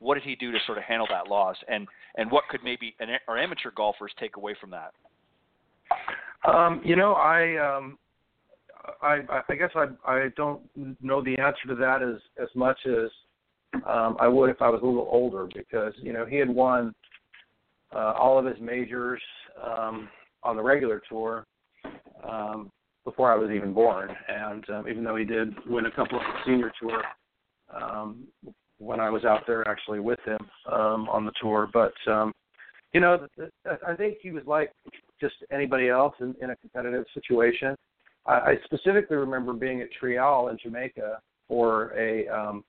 What 0.00 0.14
did 0.14 0.24
he 0.24 0.36
do 0.36 0.52
to 0.52 0.58
sort 0.66 0.78
of 0.78 0.84
handle 0.84 1.06
that 1.10 1.28
loss? 1.28 1.56
And 1.68 1.86
and 2.16 2.30
what 2.30 2.44
could 2.50 2.62
maybe 2.64 2.94
an, 3.00 3.08
our 3.28 3.38
amateur 3.38 3.70
golfers 3.74 4.12
take 4.18 4.36
away 4.36 4.54
from 4.60 4.70
that? 4.70 4.92
Um 6.50 6.80
you 6.84 6.96
know 6.96 7.12
i 7.14 7.56
um 7.56 7.98
I, 9.00 9.20
I 9.48 9.54
guess 9.54 9.70
I 9.74 9.86
I 10.06 10.28
don't 10.36 10.60
know 11.00 11.22
the 11.22 11.38
answer 11.38 11.68
to 11.68 11.74
that 11.76 12.02
as 12.02 12.20
as 12.40 12.48
much 12.54 12.78
as 12.86 13.10
um, 13.86 14.16
I 14.20 14.28
would 14.28 14.50
if 14.50 14.60
I 14.60 14.68
was 14.68 14.80
a 14.82 14.86
little 14.86 15.08
older 15.10 15.48
because 15.52 15.94
you 15.96 16.12
know 16.12 16.26
he 16.26 16.36
had 16.36 16.48
won 16.48 16.94
uh, 17.94 18.12
all 18.18 18.38
of 18.38 18.44
his 18.44 18.56
majors 18.60 19.22
um, 19.62 20.08
on 20.42 20.56
the 20.56 20.62
regular 20.62 21.00
tour 21.08 21.44
um, 22.28 22.70
before 23.04 23.32
I 23.32 23.36
was 23.36 23.50
even 23.50 23.72
born, 23.72 24.10
and 24.28 24.68
um, 24.70 24.88
even 24.88 25.04
though 25.04 25.16
he 25.16 25.24
did 25.24 25.54
win 25.66 25.86
a 25.86 25.90
couple 25.90 26.18
of 26.18 26.24
senior 26.46 26.72
tour 26.80 27.02
um, 27.74 28.26
when 28.78 29.00
I 29.00 29.10
was 29.10 29.24
out 29.24 29.42
there 29.46 29.66
actually 29.68 30.00
with 30.00 30.20
him 30.24 30.38
um, 30.70 31.08
on 31.08 31.24
the 31.24 31.32
tour, 31.40 31.68
but 31.72 31.94
um, 32.10 32.32
you 32.92 33.00
know 33.00 33.26
I 33.86 33.94
think 33.94 34.18
he 34.22 34.30
was 34.30 34.44
like 34.46 34.72
just 35.20 35.34
anybody 35.52 35.88
else 35.88 36.14
in, 36.20 36.34
in 36.40 36.50
a 36.50 36.56
competitive 36.56 37.04
situation. 37.14 37.74
I, 38.26 38.32
I 38.32 38.54
specifically 38.64 39.16
remember 39.16 39.52
being 39.52 39.80
at 39.80 39.88
Tryall 40.00 40.50
in 40.50 40.58
Jamaica 40.62 41.20
for 41.48 41.92
a 41.98 42.28
um, 42.28 42.64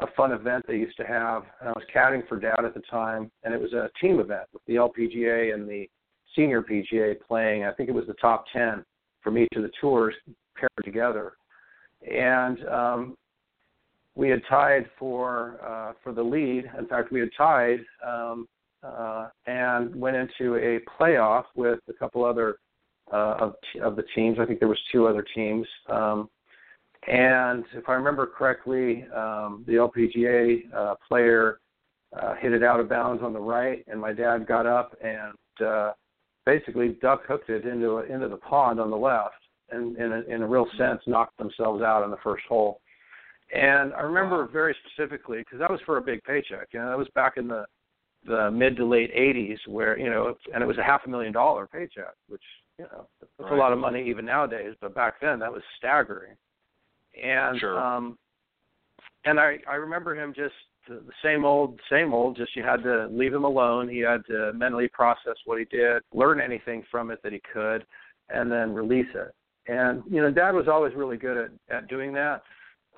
a 0.00 0.06
fun 0.16 0.32
event 0.32 0.64
they 0.66 0.76
used 0.76 0.96
to 0.96 1.04
have. 1.04 1.42
And 1.60 1.68
I 1.68 1.72
was 1.72 1.84
caddying 1.94 2.26
for 2.28 2.38
Dad 2.38 2.64
at 2.64 2.74
the 2.74 2.82
time, 2.90 3.30
and 3.42 3.52
it 3.52 3.60
was 3.60 3.72
a 3.72 3.90
team 4.00 4.20
event 4.20 4.44
with 4.52 4.62
the 4.66 4.76
LPGA 4.76 5.54
and 5.54 5.68
the 5.68 5.88
senior 6.38 6.62
PGA 6.62 7.16
playing. 7.20 7.64
I 7.64 7.72
think 7.72 7.88
it 7.88 7.94
was 7.94 8.06
the 8.06 8.14
top 8.14 8.44
ten 8.52 8.84
from 9.22 9.36
each 9.36 9.48
of 9.56 9.62
the 9.62 9.70
tours 9.80 10.14
paired 10.56 10.70
together, 10.84 11.32
and 12.10 12.64
um, 12.68 13.16
we 14.14 14.30
had 14.30 14.40
tied 14.48 14.88
for 14.98 15.58
uh, 15.66 15.92
for 16.02 16.12
the 16.12 16.22
lead. 16.22 16.70
In 16.78 16.86
fact, 16.86 17.12
we 17.12 17.20
had 17.20 17.30
tied 17.36 17.80
um, 18.06 18.46
uh, 18.82 19.28
and 19.46 19.94
went 19.94 20.16
into 20.16 20.56
a 20.56 20.80
playoff 21.00 21.44
with 21.56 21.80
a 21.88 21.92
couple 21.92 22.24
other 22.24 22.58
uh, 23.12 23.34
of 23.40 23.54
of 23.82 23.96
the 23.96 24.04
teams. 24.14 24.38
I 24.40 24.46
think 24.46 24.60
there 24.60 24.68
was 24.68 24.80
two 24.92 25.06
other 25.06 25.24
teams. 25.34 25.66
Um, 25.88 26.28
and 27.06 27.64
if 27.74 27.88
I 27.88 27.94
remember 27.94 28.26
correctly, 28.26 29.06
um, 29.14 29.64
the 29.66 29.74
LPGA 29.74 30.74
uh, 30.74 30.94
player 31.06 31.60
uh, 32.20 32.34
hit 32.34 32.52
it 32.52 32.62
out 32.62 32.80
of 32.80 32.88
bounds 32.88 33.22
on 33.22 33.32
the 33.32 33.40
right, 33.40 33.84
and 33.88 34.00
my 34.00 34.12
dad 34.12 34.46
got 34.46 34.66
up 34.66 34.96
and 35.02 35.66
uh, 35.66 35.92
basically 36.48 36.96
duck 37.02 37.22
hooked 37.26 37.50
it 37.50 37.66
into 37.66 37.98
into 37.98 38.28
the 38.28 38.36
pond 38.36 38.80
on 38.80 38.90
the 38.90 38.96
left, 38.96 39.34
and 39.70 39.96
in 39.98 40.12
a, 40.12 40.20
in 40.34 40.42
a 40.42 40.46
real 40.46 40.66
sense 40.78 41.00
knocked 41.06 41.36
themselves 41.36 41.82
out 41.82 42.02
on 42.02 42.10
the 42.10 42.16
first 42.22 42.44
hole. 42.48 42.80
And 43.54 43.92
I 43.94 44.00
remember 44.00 44.44
wow. 44.44 44.50
very 44.52 44.74
specifically 44.84 45.38
because 45.38 45.58
that 45.58 45.70
was 45.70 45.80
for 45.84 45.98
a 45.98 46.02
big 46.02 46.22
paycheck. 46.24 46.68
You 46.72 46.80
know, 46.80 46.88
that 46.88 46.98
was 46.98 47.08
back 47.14 47.36
in 47.36 47.48
the 47.48 47.66
the 48.24 48.50
mid 48.50 48.76
to 48.76 48.84
late 48.84 49.14
80s, 49.14 49.58
where 49.66 49.98
you 49.98 50.10
know, 50.10 50.34
and 50.52 50.62
it 50.62 50.66
was 50.66 50.78
a 50.78 50.82
half 50.82 51.02
a 51.06 51.10
million 51.10 51.32
dollar 51.32 51.66
paycheck, 51.66 52.14
which 52.28 52.42
you 52.78 52.84
know, 52.84 53.06
that's 53.20 53.32
right. 53.38 53.52
a 53.52 53.56
lot 53.56 53.72
of 53.72 53.78
money 53.78 54.08
even 54.08 54.24
nowadays. 54.24 54.74
But 54.80 54.94
back 54.94 55.14
then, 55.20 55.38
that 55.40 55.52
was 55.52 55.62
staggering 55.76 56.36
and 57.22 57.58
sure. 57.58 57.78
um 57.78 58.18
and 59.24 59.40
I 59.40 59.58
I 59.68 59.74
remember 59.74 60.14
him 60.14 60.32
just 60.34 60.54
the 60.88 61.12
same 61.22 61.44
old 61.44 61.78
same 61.90 62.12
old 62.12 62.36
just 62.36 62.56
you 62.56 62.62
had 62.62 62.82
to 62.82 63.08
leave 63.10 63.34
him 63.34 63.44
alone. 63.44 63.88
He 63.88 64.00
had 64.00 64.24
to 64.26 64.52
mentally 64.54 64.88
process 64.88 65.36
what 65.44 65.58
he 65.58 65.64
did 65.64 66.02
learn 66.12 66.40
anything 66.40 66.84
from 66.90 67.10
it 67.10 67.22
that 67.22 67.32
he 67.32 67.40
could 67.52 67.84
and 68.30 68.50
then 68.50 68.72
release 68.72 69.08
it. 69.14 69.34
And 69.70 70.02
you 70.10 70.22
know 70.22 70.30
dad 70.30 70.52
was 70.52 70.68
always 70.68 70.94
really 70.94 71.16
good 71.16 71.36
at 71.36 71.76
at 71.76 71.88
doing 71.88 72.12
that. 72.14 72.42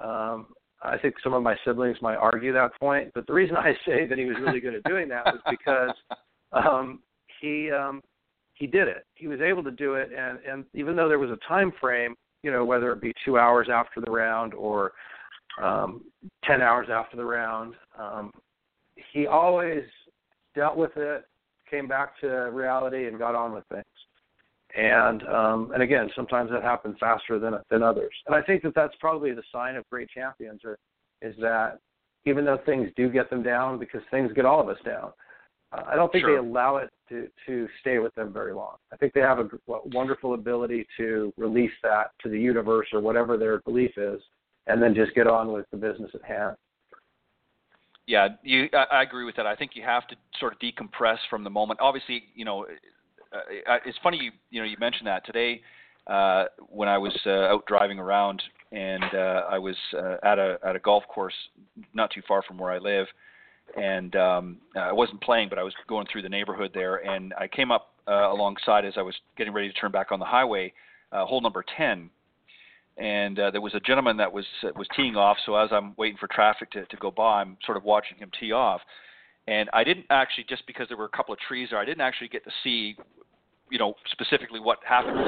Um 0.02 0.46
I 0.82 0.96
think 0.96 1.16
some 1.22 1.34
of 1.34 1.42
my 1.42 1.56
siblings 1.64 1.98
might 2.00 2.16
argue 2.16 2.52
that 2.54 2.78
point, 2.80 3.10
but 3.14 3.26
the 3.26 3.32
reason 3.32 3.56
I 3.58 3.72
say 3.86 4.06
that 4.06 4.18
he 4.18 4.24
was 4.24 4.36
really 4.40 4.60
good 4.60 4.74
at 4.74 4.84
doing 4.84 5.08
that 5.08 5.26
was 5.26 5.40
because 5.48 5.94
um, 6.52 7.00
he 7.40 7.70
um, 7.70 8.02
he 8.54 8.66
did 8.66 8.88
it. 8.88 9.06
He 9.14 9.26
was 9.26 9.40
able 9.40 9.62
to 9.64 9.70
do 9.70 9.94
it, 9.94 10.10
and 10.16 10.38
and 10.48 10.64
even 10.74 10.96
though 10.96 11.08
there 11.08 11.18
was 11.18 11.30
a 11.30 11.48
time 11.48 11.72
frame, 11.80 12.14
you 12.42 12.50
know, 12.50 12.64
whether 12.64 12.92
it 12.92 13.00
be 13.00 13.12
two 13.24 13.38
hours 13.38 13.68
after 13.72 14.00
the 14.00 14.10
round 14.10 14.54
or 14.54 14.92
um, 15.62 16.02
10 16.44 16.62
hours 16.62 16.88
after 16.90 17.16
the 17.16 17.24
round. 17.24 17.74
Um, 17.98 18.32
he 19.12 19.26
always 19.26 19.84
dealt 20.54 20.76
with 20.76 20.96
it, 20.96 21.24
came 21.70 21.88
back 21.88 22.18
to 22.20 22.28
reality, 22.28 23.06
and 23.06 23.18
got 23.18 23.34
on 23.34 23.52
with 23.52 23.64
things. 23.72 23.84
And 24.76 25.26
um, 25.26 25.70
and 25.74 25.82
again, 25.82 26.10
sometimes 26.14 26.50
that 26.52 26.62
happens 26.62 26.96
faster 27.00 27.40
than 27.40 27.54
than 27.70 27.82
others. 27.82 28.12
And 28.26 28.36
I 28.36 28.42
think 28.42 28.62
that 28.62 28.74
that's 28.74 28.94
probably 29.00 29.32
the 29.32 29.42
sign 29.52 29.74
of 29.74 29.88
great 29.90 30.08
champions, 30.10 30.60
or 30.64 30.78
is 31.22 31.34
that 31.40 31.78
even 32.24 32.44
though 32.44 32.58
things 32.64 32.88
do 32.96 33.08
get 33.08 33.30
them 33.30 33.42
down, 33.42 33.80
because 33.80 34.00
things 34.12 34.30
get 34.32 34.44
all 34.44 34.60
of 34.60 34.68
us 34.68 34.78
down, 34.84 35.10
I 35.72 35.96
don't 35.96 36.10
think 36.12 36.24
sure. 36.24 36.40
they 36.40 36.48
allow 36.48 36.76
it 36.76 36.90
to 37.08 37.28
to 37.46 37.68
stay 37.80 37.98
with 37.98 38.14
them 38.14 38.32
very 38.32 38.52
long. 38.52 38.76
I 38.92 38.96
think 38.96 39.12
they 39.12 39.20
have 39.20 39.40
a 39.40 39.48
wonderful 39.66 40.34
ability 40.34 40.86
to 40.98 41.32
release 41.36 41.72
that 41.82 42.10
to 42.22 42.28
the 42.28 42.38
universe 42.38 42.86
or 42.92 43.00
whatever 43.00 43.36
their 43.36 43.60
belief 43.62 43.92
is, 43.96 44.20
and 44.72 44.82
then 44.82 44.94
just 44.94 45.14
get 45.14 45.26
on 45.26 45.52
with 45.52 45.66
the 45.70 45.76
business 45.76 46.10
at 46.14 46.22
hand. 46.22 46.56
Yeah, 48.06 48.28
you. 48.42 48.68
I, 48.72 48.98
I 48.98 49.02
agree 49.02 49.24
with 49.24 49.36
that. 49.36 49.46
I 49.46 49.54
think 49.54 49.72
you 49.74 49.82
have 49.82 50.06
to 50.08 50.16
sort 50.38 50.52
of 50.52 50.58
decompress 50.58 51.18
from 51.28 51.44
the 51.44 51.50
moment. 51.50 51.80
Obviously, 51.80 52.24
you 52.34 52.44
know, 52.44 52.66
uh, 53.32 53.76
it's 53.84 53.98
funny 54.02 54.18
you 54.18 54.32
you 54.50 54.60
know 54.60 54.66
you 54.66 54.76
mentioned 54.80 55.06
that 55.06 55.24
today 55.24 55.60
uh, 56.06 56.46
when 56.58 56.88
I 56.88 56.98
was 56.98 57.16
uh, 57.26 57.52
out 57.52 57.66
driving 57.66 57.98
around 57.98 58.42
and 58.72 59.04
uh, 59.14 59.42
I 59.50 59.58
was 59.58 59.76
uh, 59.96 60.16
at 60.22 60.38
a 60.38 60.58
at 60.64 60.76
a 60.76 60.80
golf 60.80 61.04
course 61.08 61.34
not 61.94 62.10
too 62.10 62.22
far 62.26 62.42
from 62.42 62.58
where 62.58 62.70
I 62.70 62.78
live 62.78 63.06
and 63.76 64.16
um, 64.16 64.56
I 64.76 64.92
wasn't 64.92 65.20
playing, 65.20 65.48
but 65.48 65.58
I 65.58 65.62
was 65.62 65.74
going 65.88 66.06
through 66.10 66.22
the 66.22 66.28
neighborhood 66.28 66.70
there, 66.74 66.96
and 66.96 67.32
I 67.38 67.48
came 67.48 67.70
up 67.70 67.92
uh, 68.08 68.32
alongside 68.32 68.84
as 68.84 68.94
I 68.96 69.02
was 69.02 69.14
getting 69.36 69.52
ready 69.52 69.68
to 69.68 69.74
turn 69.74 69.92
back 69.92 70.12
on 70.12 70.18
the 70.18 70.24
highway, 70.24 70.72
uh, 71.12 71.24
hole 71.24 71.40
number 71.40 71.64
10, 71.76 72.10
and 72.96 73.38
uh, 73.38 73.50
there 73.50 73.60
was 73.60 73.74
a 73.74 73.80
gentleman 73.80 74.16
that 74.18 74.32
was 74.32 74.44
uh, 74.64 74.68
was 74.76 74.86
teeing 74.96 75.16
off. 75.16 75.36
So 75.46 75.54
as 75.56 75.70
I'm 75.72 75.94
waiting 75.96 76.18
for 76.18 76.28
traffic 76.28 76.70
to, 76.72 76.84
to 76.86 76.96
go 76.96 77.10
by, 77.10 77.40
I'm 77.40 77.56
sort 77.64 77.76
of 77.76 77.84
watching 77.84 78.18
him 78.18 78.30
tee 78.38 78.52
off, 78.52 78.80
and 79.46 79.68
I 79.72 79.84
didn't 79.84 80.06
actually 80.10 80.44
just 80.48 80.66
because 80.66 80.88
there 80.88 80.96
were 80.96 81.06
a 81.06 81.16
couple 81.16 81.32
of 81.32 81.40
trees 81.40 81.68
there, 81.70 81.78
I 81.78 81.84
didn't 81.84 82.02
actually 82.02 82.28
get 82.28 82.44
to 82.44 82.50
see, 82.62 82.96
you 83.70 83.78
know, 83.78 83.94
specifically 84.10 84.60
what 84.60 84.78
happened. 84.86 85.18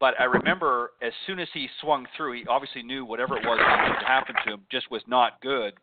But 0.00 0.14
I 0.20 0.24
remember 0.24 0.92
as 1.02 1.12
soon 1.26 1.40
as 1.40 1.48
he 1.52 1.68
swung 1.80 2.06
through, 2.16 2.34
he 2.34 2.46
obviously 2.48 2.82
knew 2.84 3.04
whatever 3.04 3.36
it 3.36 3.44
was 3.44 3.58
that 3.58 4.06
happened 4.06 4.38
to 4.46 4.54
him 4.54 4.60
just 4.70 4.90
was 4.90 5.02
not 5.08 5.40
good. 5.40 5.74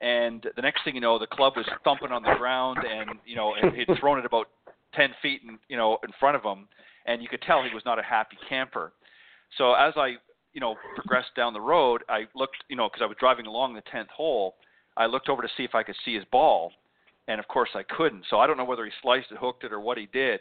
And 0.00 0.46
the 0.54 0.62
next 0.62 0.84
thing 0.84 0.94
you 0.94 1.00
know, 1.00 1.18
the 1.18 1.26
club 1.26 1.54
was 1.56 1.66
thumping 1.82 2.12
on 2.12 2.22
the 2.22 2.34
ground, 2.38 2.78
and 2.78 3.18
you 3.24 3.34
know, 3.34 3.54
he'd 3.74 3.88
thrown 3.98 4.18
it 4.18 4.26
about 4.26 4.48
ten 4.94 5.10
feet, 5.22 5.40
in, 5.42 5.58
you 5.68 5.76
know, 5.76 5.98
in 6.04 6.10
front 6.20 6.36
of 6.36 6.42
him, 6.42 6.68
and 7.06 7.22
you 7.22 7.28
could 7.28 7.42
tell 7.42 7.64
he 7.64 7.74
was 7.74 7.84
not 7.84 7.98
a 7.98 8.02
happy 8.02 8.36
camper. 8.48 8.92
So 9.56 9.74
as 9.74 9.94
I, 9.96 10.16
you 10.52 10.60
know, 10.60 10.76
progressed 10.94 11.34
down 11.36 11.52
the 11.52 11.60
road, 11.60 12.02
I 12.08 12.26
looked, 12.34 12.56
you 12.68 12.76
know, 12.76 12.88
because 12.88 13.02
I 13.02 13.06
was 13.06 13.16
driving 13.18 13.46
along 13.46 13.74
the 13.74 13.82
tenth 13.90 14.10
hole, 14.10 14.56
I 14.96 15.06
looked 15.06 15.28
over 15.28 15.42
to 15.42 15.48
see 15.56 15.64
if 15.64 15.74
I 15.74 15.82
could 15.82 15.96
see 16.04 16.14
his 16.14 16.24
ball, 16.30 16.72
and 17.28 17.38
of 17.38 17.48
course 17.48 17.70
I 17.74 17.82
couldn't. 17.84 18.24
So 18.28 18.38
I 18.40 18.46
don't 18.46 18.56
know 18.56 18.64
whether 18.64 18.84
he 18.84 18.90
sliced 19.00 19.30
it, 19.30 19.38
hooked 19.38 19.64
it, 19.64 19.72
or 19.72 19.80
what 19.80 19.96
he 19.96 20.08
did, 20.12 20.40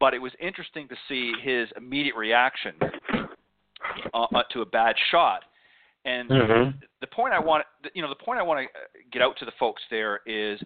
but 0.00 0.12
it 0.12 0.18
was 0.18 0.32
interesting 0.40 0.88
to 0.88 0.96
see 1.08 1.32
his 1.42 1.68
immediate 1.76 2.16
reaction 2.16 2.74
uh, 4.12 4.26
uh 4.34 4.42
to 4.52 4.62
a 4.62 4.66
bad 4.66 4.96
shot. 5.10 5.42
And 6.04 6.28
mm-hmm. 6.28 6.78
the 7.00 7.06
point 7.06 7.32
I 7.32 7.38
want, 7.38 7.64
you 7.94 8.02
know, 8.02 8.08
the 8.08 8.24
point 8.24 8.40
I 8.40 8.42
want 8.42 8.60
to 8.60 8.64
uh, 8.64 8.82
get 9.12 9.22
out 9.22 9.36
to 9.38 9.44
the 9.44 9.52
folks 9.58 9.80
there 9.88 10.20
is, 10.26 10.60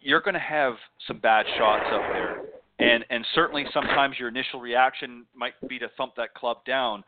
you're 0.00 0.20
going 0.20 0.34
to 0.34 0.40
have 0.40 0.74
some 1.06 1.18
bad 1.18 1.46
shots 1.56 1.86
up 1.86 2.02
there, 2.12 2.42
and 2.78 3.02
and 3.08 3.24
certainly 3.34 3.64
sometimes 3.72 4.18
your 4.18 4.28
initial 4.28 4.60
reaction 4.60 5.24
might 5.34 5.54
be 5.68 5.78
to 5.78 5.88
thump 5.96 6.14
that 6.16 6.34
club 6.34 6.58
down. 6.66 7.02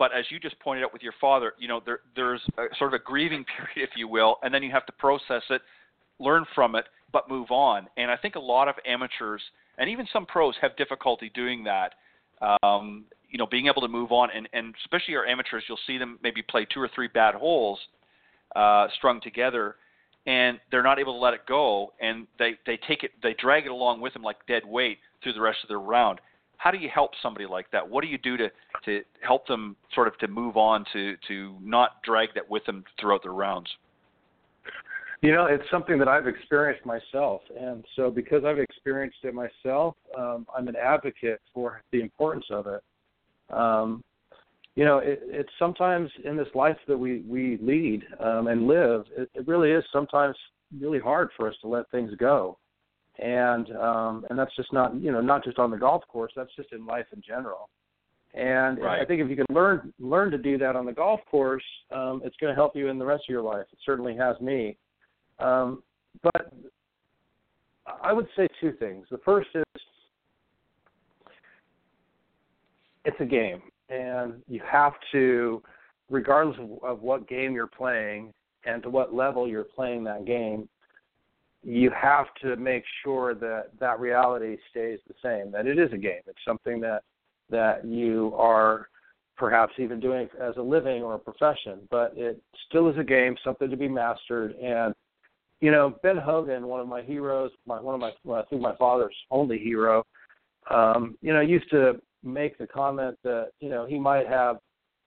But 0.00 0.12
as 0.16 0.24
you 0.30 0.40
just 0.40 0.58
pointed 0.60 0.82
out 0.82 0.94
with 0.94 1.02
your 1.02 1.12
father, 1.20 1.52
you 1.58 1.68
know, 1.68 1.82
there, 1.84 2.00
there's 2.16 2.40
a, 2.56 2.74
sort 2.78 2.94
of 2.94 3.00
a 3.00 3.04
grieving 3.04 3.44
period, 3.74 3.88
if 3.88 3.96
you 3.96 4.08
will, 4.08 4.38
and 4.42 4.52
then 4.52 4.62
you 4.62 4.70
have 4.72 4.86
to 4.86 4.92
process 4.92 5.42
it, 5.50 5.60
learn 6.18 6.46
from 6.54 6.74
it, 6.74 6.86
but 7.12 7.28
move 7.28 7.50
on. 7.50 7.86
And 7.98 8.10
I 8.10 8.16
think 8.16 8.34
a 8.34 8.40
lot 8.40 8.66
of 8.66 8.76
amateurs 8.86 9.42
and 9.76 9.90
even 9.90 10.06
some 10.10 10.24
pros 10.24 10.54
have 10.62 10.74
difficulty 10.76 11.30
doing 11.34 11.64
that. 11.64 11.92
Um, 12.62 13.04
you 13.28 13.36
know, 13.38 13.46
being 13.46 13.66
able 13.66 13.82
to 13.82 13.88
move 13.88 14.10
on, 14.10 14.30
and, 14.34 14.48
and 14.54 14.74
especially 14.84 15.14
our 15.16 15.26
amateurs, 15.26 15.62
you'll 15.68 15.78
see 15.86 15.98
them 15.98 16.18
maybe 16.22 16.42
play 16.42 16.66
two 16.72 16.80
or 16.80 16.88
three 16.94 17.08
bad 17.08 17.34
holes 17.34 17.78
uh, 18.56 18.88
strung 18.96 19.20
together, 19.20 19.76
and 20.26 20.58
they're 20.70 20.82
not 20.82 20.98
able 20.98 21.12
to 21.12 21.18
let 21.18 21.34
it 21.34 21.46
go, 21.46 21.92
and 22.00 22.26
they 22.38 22.54
they 22.66 22.78
take 22.88 23.04
it, 23.04 23.12
they 23.22 23.34
drag 23.34 23.66
it 23.66 23.70
along 23.70 24.00
with 24.00 24.14
them 24.14 24.22
like 24.22 24.36
dead 24.48 24.62
weight 24.66 24.98
through 25.22 25.34
the 25.34 25.40
rest 25.40 25.58
of 25.62 25.68
their 25.68 25.78
round 25.78 26.20
how 26.60 26.70
do 26.70 26.76
you 26.76 26.90
help 26.94 27.12
somebody 27.22 27.46
like 27.46 27.70
that? 27.70 27.88
What 27.88 28.04
do 28.04 28.08
you 28.08 28.18
do 28.18 28.36
to 28.36 28.50
to 28.84 29.00
help 29.22 29.46
them 29.46 29.76
sort 29.94 30.08
of 30.08 30.18
to 30.18 30.28
move 30.28 30.58
on 30.58 30.84
to 30.92 31.16
to 31.26 31.56
not 31.62 32.02
drag 32.02 32.34
that 32.34 32.48
with 32.48 32.64
them 32.66 32.84
throughout 33.00 33.22
their 33.22 33.32
rounds? 33.32 33.70
You 35.22 35.32
know, 35.32 35.46
it's 35.46 35.64
something 35.70 35.98
that 35.98 36.06
I've 36.06 36.26
experienced 36.26 36.84
myself, 36.84 37.40
and 37.58 37.84
so 37.96 38.10
because 38.10 38.44
I've 38.44 38.58
experienced 38.58 39.18
it 39.22 39.32
myself, 39.34 39.94
um, 40.16 40.46
I'm 40.54 40.68
an 40.68 40.76
advocate 40.76 41.40
for 41.54 41.82
the 41.92 42.00
importance 42.02 42.46
of 42.50 42.66
it. 42.66 42.82
Um, 43.50 44.04
you 44.76 44.84
know, 44.84 44.98
it, 44.98 45.20
it's 45.24 45.50
sometimes 45.58 46.10
in 46.24 46.36
this 46.36 46.48
life 46.54 46.76
that 46.88 46.96
we 46.96 47.20
we 47.20 47.58
lead 47.62 48.04
um, 48.22 48.48
and 48.48 48.66
live. 48.66 49.04
It, 49.16 49.30
it 49.34 49.48
really 49.48 49.70
is 49.70 49.84
sometimes 49.90 50.36
really 50.78 51.00
hard 51.00 51.30
for 51.38 51.48
us 51.48 51.54
to 51.62 51.68
let 51.68 51.90
things 51.90 52.12
go 52.18 52.58
and 53.18 53.74
um, 53.76 54.24
and 54.30 54.38
that's 54.38 54.54
just 54.56 54.72
not 54.72 54.94
you 54.94 55.12
know 55.12 55.20
not 55.20 55.44
just 55.44 55.58
on 55.58 55.70
the 55.70 55.76
golf 55.76 56.02
course. 56.08 56.32
That's 56.36 56.54
just 56.56 56.72
in 56.72 56.86
life 56.86 57.06
in 57.12 57.22
general. 57.26 57.68
And 58.32 58.78
right. 58.78 59.00
I 59.00 59.04
think 59.04 59.20
if 59.20 59.28
you 59.28 59.36
can 59.36 59.46
learn 59.54 59.92
learn 59.98 60.30
to 60.30 60.38
do 60.38 60.56
that 60.58 60.76
on 60.76 60.86
the 60.86 60.92
golf 60.92 61.20
course, 61.30 61.64
um, 61.90 62.22
it's 62.24 62.36
going 62.36 62.50
to 62.50 62.54
help 62.54 62.76
you 62.76 62.88
in 62.88 62.98
the 62.98 63.04
rest 63.04 63.24
of 63.28 63.32
your 63.32 63.42
life. 63.42 63.66
It 63.72 63.78
certainly 63.84 64.16
has 64.16 64.40
me. 64.40 64.76
Um, 65.40 65.82
but 66.22 66.52
I 68.02 68.12
would 68.12 68.28
say 68.36 68.46
two 68.60 68.72
things. 68.72 69.06
The 69.10 69.18
first 69.24 69.48
is 69.54 69.64
it's 73.04 73.16
a 73.20 73.24
game, 73.24 73.62
and 73.88 74.34
you 74.48 74.60
have 74.70 74.92
to, 75.12 75.62
regardless 76.08 76.56
of, 76.58 76.84
of 76.84 77.02
what 77.02 77.28
game 77.28 77.54
you're 77.54 77.66
playing 77.66 78.32
and 78.64 78.82
to 78.82 78.90
what 78.90 79.14
level 79.14 79.48
you're 79.48 79.64
playing 79.64 80.04
that 80.04 80.24
game, 80.24 80.68
you 81.62 81.90
have 81.90 82.26
to 82.42 82.56
make 82.56 82.84
sure 83.02 83.34
that 83.34 83.66
that 83.78 84.00
reality 84.00 84.56
stays 84.70 84.98
the 85.06 85.14
same. 85.22 85.52
That 85.52 85.66
it 85.66 85.78
is 85.78 85.92
a 85.92 85.98
game. 85.98 86.20
It's 86.26 86.38
something 86.46 86.80
that 86.80 87.02
that 87.50 87.84
you 87.84 88.32
are 88.36 88.88
perhaps 89.36 89.72
even 89.78 90.00
doing 90.00 90.28
as 90.40 90.56
a 90.56 90.62
living 90.62 91.02
or 91.02 91.14
a 91.14 91.18
profession, 91.18 91.80
but 91.90 92.12
it 92.16 92.40
still 92.68 92.88
is 92.88 92.98
a 92.98 93.04
game, 93.04 93.34
something 93.42 93.70
to 93.70 93.76
be 93.76 93.88
mastered. 93.88 94.52
And 94.52 94.94
you 95.60 95.70
know, 95.70 95.96
Ben 96.02 96.16
Hogan, 96.16 96.66
one 96.66 96.80
of 96.80 96.88
my 96.88 97.02
heroes, 97.02 97.50
my, 97.66 97.80
one 97.80 97.94
of 97.94 98.00
my, 98.00 98.12
well, 98.24 98.40
I 98.40 98.44
think 98.46 98.62
my 98.62 98.74
father's 98.76 99.14
only 99.30 99.58
hero, 99.58 100.06
um, 100.70 101.18
you 101.20 101.34
know, 101.34 101.40
used 101.40 101.70
to 101.70 102.00
make 102.22 102.56
the 102.58 102.66
comment 102.66 103.18
that 103.24 103.48
you 103.60 103.68
know 103.68 103.86
he 103.86 103.98
might 103.98 104.26
have 104.26 104.58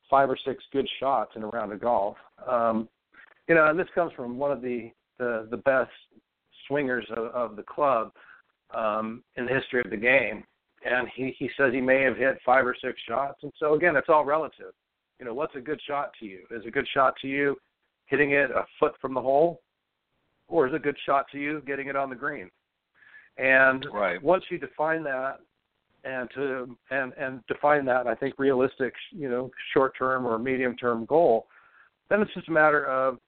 five 0.09 0.29
or 0.29 0.37
six 0.45 0.63
good 0.71 0.87
shots 0.99 1.31
in 1.35 1.43
a 1.43 1.47
round 1.47 1.71
of 1.71 1.81
golf. 1.81 2.17
Um, 2.47 2.87
you 3.47 3.55
know, 3.55 3.67
and 3.67 3.79
this 3.79 3.87
comes 3.95 4.11
from 4.13 4.37
one 4.37 4.51
of 4.51 4.61
the 4.61 4.91
the, 5.17 5.47
the 5.49 5.57
best 5.57 5.91
swingers 6.67 7.05
of, 7.15 7.25
of 7.27 7.55
the 7.55 7.63
club 7.63 8.11
um, 8.73 9.23
in 9.35 9.45
the 9.45 9.53
history 9.53 9.81
of 9.83 9.89
the 9.89 9.97
game. 9.97 10.43
And 10.85 11.07
he, 11.15 11.33
he 11.37 11.49
says 11.55 11.71
he 11.73 11.81
may 11.81 12.01
have 12.01 12.17
hit 12.17 12.39
five 12.45 12.65
or 12.65 12.75
six 12.83 12.99
shots. 13.07 13.39
And 13.43 13.53
so, 13.57 13.73
again, 13.73 13.95
it's 13.95 14.09
all 14.09 14.25
relative. 14.25 14.73
You 15.19 15.25
know, 15.25 15.33
what's 15.33 15.55
a 15.55 15.61
good 15.61 15.79
shot 15.87 16.11
to 16.19 16.25
you? 16.25 16.39
Is 16.51 16.65
a 16.65 16.71
good 16.71 16.87
shot 16.93 17.15
to 17.21 17.27
you 17.27 17.55
hitting 18.07 18.31
it 18.31 18.51
a 18.51 18.65
foot 18.79 18.93
from 18.99 19.13
the 19.13 19.21
hole? 19.21 19.61
Or 20.49 20.67
is 20.67 20.73
a 20.73 20.79
good 20.79 20.97
shot 21.05 21.25
to 21.31 21.39
you 21.39 21.61
getting 21.65 21.87
it 21.87 21.95
on 21.95 22.09
the 22.09 22.15
green? 22.15 22.49
And 23.37 23.87
right. 23.93 24.21
once 24.21 24.43
you 24.49 24.59
define 24.59 25.03
that, 25.03 25.37
and 26.03 26.29
to 26.35 26.77
and 26.91 27.13
and 27.13 27.39
define 27.47 27.85
that, 27.85 28.07
I 28.07 28.15
think 28.15 28.35
realistic, 28.37 28.93
you 29.11 29.29
know, 29.29 29.49
short 29.73 29.93
term 29.97 30.25
or 30.25 30.37
medium 30.37 30.75
term 30.75 31.05
goal, 31.05 31.47
then 32.09 32.21
it's 32.21 32.33
just 32.33 32.49
a 32.49 32.51
matter 32.51 32.85
of 32.85 33.19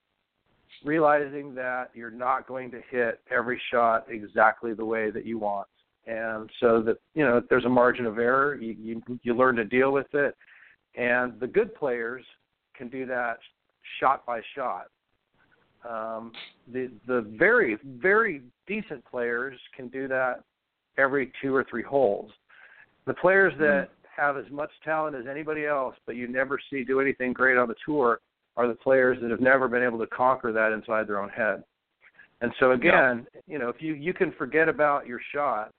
realizing 0.86 1.56
that 1.56 1.90
you're 1.94 2.12
not 2.12 2.48
going 2.48 2.72
to 2.72 2.82
hit 2.90 3.20
every 3.32 3.60
shot 3.72 4.06
exactly 4.10 4.74
the 4.74 4.86
way 4.86 5.12
that 5.12 5.26
you 5.26 5.40
want. 5.40 5.68
And 6.08 6.50
so 6.60 6.82
that 6.84 6.98
you 7.16 7.26
know 7.26 7.42
there's 7.50 7.66
a 7.66 7.70
margin 7.70 8.06
of 8.06 8.20
error 8.20 8.56
you, 8.56 8.76
you 8.80 9.20
you 9.24 9.34
learn 9.34 9.56
to 9.56 9.66
deal 9.66 9.92
with 9.92 10.14
it. 10.14 10.36
And 10.96 11.40
the 11.40 11.48
good 11.48 11.74
players 11.76 12.24
can 12.78 12.90
do 12.90 13.06
that 13.08 13.40
shot 14.00 14.26
by 14.26 14.42
shot. 14.56 14.86
Um, 15.90 16.32
the 16.72 16.92
the 17.08 17.22
very 17.38 17.78
very 17.84 18.44
decent 18.68 19.04
players 19.06 19.60
can 19.76 19.88
do 19.88 20.08
that 20.08 20.44
every 20.98 21.32
two 21.42 21.56
or 21.56 21.66
three 21.68 21.84
holes. 21.84 22.32
The 23.08 23.16
players 23.16 23.54
that 23.60 23.90
mm-hmm. 23.90 24.22
have 24.22 24.38
as 24.38 24.50
much 24.52 24.72
talent 24.84 25.16
as 25.16 25.26
anybody 25.30 25.66
else 25.66 25.96
but 26.06 26.16
you 26.16 26.28
never 26.28 26.60
see 26.70 26.84
do 26.84 27.00
anything 27.02 27.34
great 27.34 27.58
on 27.58 27.68
the 27.68 27.76
tour 27.84 28.20
are 28.58 28.68
the 28.68 28.76
players 28.76 29.18
that 29.22 29.32
have 29.32 29.42
never 29.42 29.68
been 29.68 29.84
able 29.84 30.00
to 30.00 30.08
conquer 30.08 30.52
that 30.52 30.72
inside 30.72 31.08
their 31.08 31.22
own 31.22 31.30
head. 31.30 31.64
And 32.42 32.52
so 32.60 32.72
again, 32.72 33.28
yeah. 33.34 33.42
you 33.48 33.60
know, 33.60 33.70
if 33.70 33.82
you 33.82 33.94
you 33.94 34.14
can 34.14 34.32
forget 34.34 34.70
about 34.70 35.08
your 35.08 35.20
shot 35.34 35.72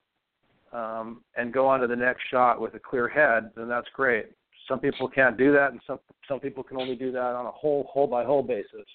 um, 0.73 1.23
and 1.37 1.53
go 1.53 1.67
on 1.67 1.81
to 1.81 1.87
the 1.87 1.97
next 1.97 2.23
shot 2.31 2.61
with 2.61 2.75
a 2.75 2.79
clear 2.79 3.09
head, 3.09 3.51
then 3.57 3.69
that's 3.69 3.89
great. 3.95 4.27
Some 4.69 4.81
people 4.81 5.09
can't 5.09 5.37
do 5.37 5.53
that, 5.53 5.73
and 5.73 5.81
some 5.87 5.99
some 6.29 6.41
people 6.41 6.63
can 6.63 6.77
only 6.79 6.97
do 6.97 7.13
that 7.13 7.35
on 7.35 7.47
a 7.47 7.51
whole 7.51 7.89
hole 7.93 8.07
by 8.07 8.25
hole 8.25 8.43
basis. 8.43 8.87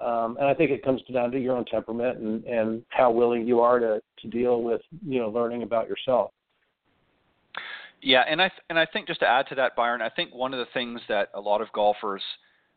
Um, 0.00 0.36
and 0.38 0.46
I 0.46 0.54
think 0.54 0.70
it 0.70 0.84
comes 0.84 1.00
down 1.12 1.30
to 1.30 1.38
your 1.38 1.56
own 1.56 1.64
temperament 1.66 2.18
and, 2.18 2.44
and 2.44 2.82
how 2.88 3.10
willing 3.10 3.46
you 3.46 3.60
are 3.60 3.78
to, 3.78 4.02
to 4.22 4.28
deal 4.28 4.62
with 4.62 4.80
you 5.06 5.20
know 5.20 5.28
learning 5.28 5.62
about 5.62 5.88
yourself. 5.88 6.32
Yeah, 8.00 8.24
and 8.28 8.42
I 8.42 8.48
th- 8.48 8.62
and 8.68 8.78
I 8.78 8.86
think 8.86 9.06
just 9.06 9.20
to 9.20 9.28
add 9.28 9.46
to 9.48 9.54
that, 9.54 9.76
Byron, 9.76 10.02
I 10.02 10.08
think 10.08 10.34
one 10.34 10.52
of 10.52 10.58
the 10.58 10.70
things 10.74 11.00
that 11.08 11.28
a 11.34 11.40
lot 11.40 11.60
of 11.60 11.70
golfers 11.72 12.22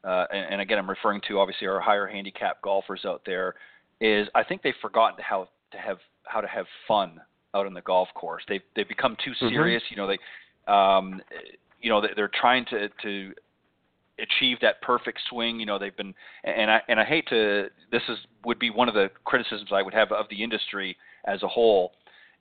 uh, 0.05 0.25
and, 0.31 0.53
and 0.53 0.61
again, 0.61 0.77
I'm 0.77 0.89
referring 0.89 1.21
to 1.27 1.39
obviously 1.39 1.67
our 1.67 1.79
higher 1.79 2.07
handicap 2.07 2.61
golfers 2.61 3.05
out 3.05 3.23
there, 3.25 3.55
is 3.99 4.27
I 4.35 4.43
think 4.43 4.61
they've 4.61 4.73
forgotten 4.81 5.23
how 5.27 5.49
to 5.71 5.77
have 5.77 5.97
how 6.23 6.41
to 6.41 6.47
have 6.47 6.65
fun 6.87 7.19
out 7.53 7.65
on 7.65 7.73
the 7.73 7.81
golf 7.81 8.09
course. 8.13 8.43
They've 8.47 8.61
they've 8.75 8.87
become 8.87 9.17
too 9.23 9.31
mm-hmm. 9.31 9.49
serious. 9.49 9.81
Mm-hmm. 9.83 9.99
You 9.99 10.07
know, 10.07 10.07
they, 10.07 10.71
um, 10.71 11.21
you 11.81 11.89
know, 11.89 12.05
they're 12.15 12.31
trying 12.39 12.65
to 12.65 12.89
to 13.01 13.33
achieve 14.19 14.57
that 14.61 14.81
perfect 14.81 15.19
swing. 15.29 15.59
You 15.59 15.65
know, 15.65 15.79
they've 15.79 15.95
been, 15.95 16.13
and 16.43 16.69
I 16.69 16.81
and 16.87 16.99
I 16.99 17.05
hate 17.05 17.27
to. 17.29 17.67
This 17.91 18.03
is 18.07 18.17
would 18.45 18.59
be 18.59 18.69
one 18.69 18.87
of 18.87 18.93
the 18.93 19.09
criticisms 19.23 19.69
I 19.71 19.81
would 19.81 19.93
have 19.93 20.11
of 20.11 20.27
the 20.29 20.43
industry 20.43 20.95
as 21.25 21.41
a 21.41 21.47
whole. 21.47 21.93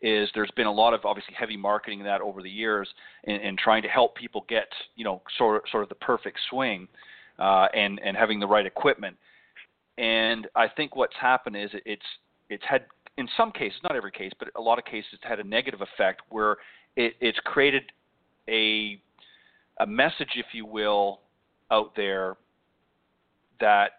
Is 0.03 0.29
there's 0.35 0.51
been 0.55 0.67
a 0.67 0.73
lot 0.73 0.93
of 0.93 1.07
obviously 1.07 1.35
heavy 1.35 1.57
marketing 1.57 2.03
that 2.03 2.21
over 2.21 2.43
the 2.43 2.51
years 2.51 2.87
in, 3.23 3.37
in 3.37 3.57
trying 3.57 3.81
to 3.83 3.89
help 3.89 4.15
people 4.17 4.45
get 4.51 4.69
you 4.97 5.05
know 5.05 5.23
sort 5.39 5.57
of, 5.57 5.63
sort 5.71 5.83
of 5.83 5.89
the 5.89 5.95
perfect 5.95 6.39
swing 6.51 6.89
uh, 7.39 7.69
and 7.75 8.01
and 8.05 8.17
having 8.17 8.41
the 8.41 8.47
right 8.47 8.67
equipment. 8.67 9.17
And 9.99 10.49
I 10.55 10.69
think 10.69 10.97
what's 10.97 11.15
happened 11.21 11.57
is 11.57 11.71
it's 11.85 12.03
it's 12.51 12.65
had 12.69 12.87
in 13.17 13.29
some 13.37 13.53
cases, 13.53 13.79
not 13.83 13.95
every 13.95 14.11
case, 14.11 14.33
but 14.39 14.49
a 14.57 14.61
lot 14.61 14.79
of 14.79 14.85
cases, 14.85 15.11
it's 15.13 15.25
had 15.25 15.39
a 15.39 15.45
negative 15.45 15.81
effect 15.81 16.23
where 16.31 16.57
it, 16.97 17.15
it's 17.21 17.39
created 17.45 17.85
a 18.49 19.01
a 19.81 19.87
message, 19.87 20.31
if 20.37 20.47
you 20.53 20.67
will, 20.67 21.21
out 21.71 21.97
there 21.97 22.37
that 23.61 23.93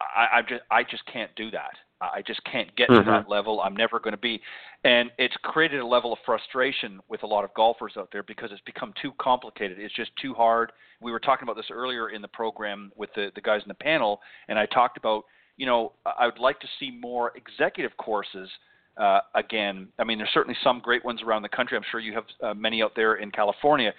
I, 0.00 0.38
I 0.38 0.42
just 0.42 0.62
I 0.70 0.82
just 0.82 1.04
can't 1.06 1.34
do 1.36 1.50
that. 1.50 1.72
I 2.00 2.22
just 2.26 2.42
can't 2.44 2.74
get 2.76 2.88
mm-hmm. 2.88 3.04
to 3.04 3.10
that 3.10 3.28
level. 3.28 3.60
I'm 3.60 3.76
never 3.76 3.98
going 3.98 4.12
to 4.12 4.20
be, 4.20 4.40
and 4.84 5.10
it's 5.18 5.34
created 5.42 5.80
a 5.80 5.86
level 5.86 6.12
of 6.12 6.18
frustration 6.26 7.00
with 7.08 7.22
a 7.22 7.26
lot 7.26 7.44
of 7.44 7.54
golfers 7.54 7.92
out 7.96 8.08
there 8.12 8.22
because 8.22 8.50
it's 8.52 8.60
become 8.62 8.92
too 9.00 9.12
complicated. 9.20 9.78
It's 9.78 9.94
just 9.94 10.10
too 10.20 10.34
hard. 10.34 10.72
We 11.00 11.12
were 11.12 11.20
talking 11.20 11.44
about 11.44 11.56
this 11.56 11.70
earlier 11.70 12.10
in 12.10 12.22
the 12.22 12.28
program 12.28 12.92
with 12.96 13.10
the 13.14 13.30
the 13.34 13.40
guys 13.40 13.62
in 13.62 13.68
the 13.68 13.74
panel, 13.74 14.20
and 14.48 14.58
I 14.58 14.66
talked 14.66 14.96
about 14.96 15.24
you 15.56 15.66
know 15.66 15.92
I 16.04 16.26
would 16.26 16.38
like 16.38 16.60
to 16.60 16.68
see 16.78 16.90
more 16.90 17.32
executive 17.36 17.96
courses. 17.96 18.48
Uh, 18.96 19.20
again, 19.34 19.88
I 19.98 20.04
mean, 20.04 20.18
there's 20.18 20.30
certainly 20.32 20.56
some 20.62 20.80
great 20.80 21.04
ones 21.04 21.20
around 21.22 21.42
the 21.42 21.48
country. 21.48 21.76
I'm 21.76 21.84
sure 21.90 21.98
you 21.98 22.14
have 22.14 22.24
uh, 22.42 22.54
many 22.54 22.82
out 22.82 22.92
there 22.94 23.16
in 23.16 23.30
California, 23.30 23.92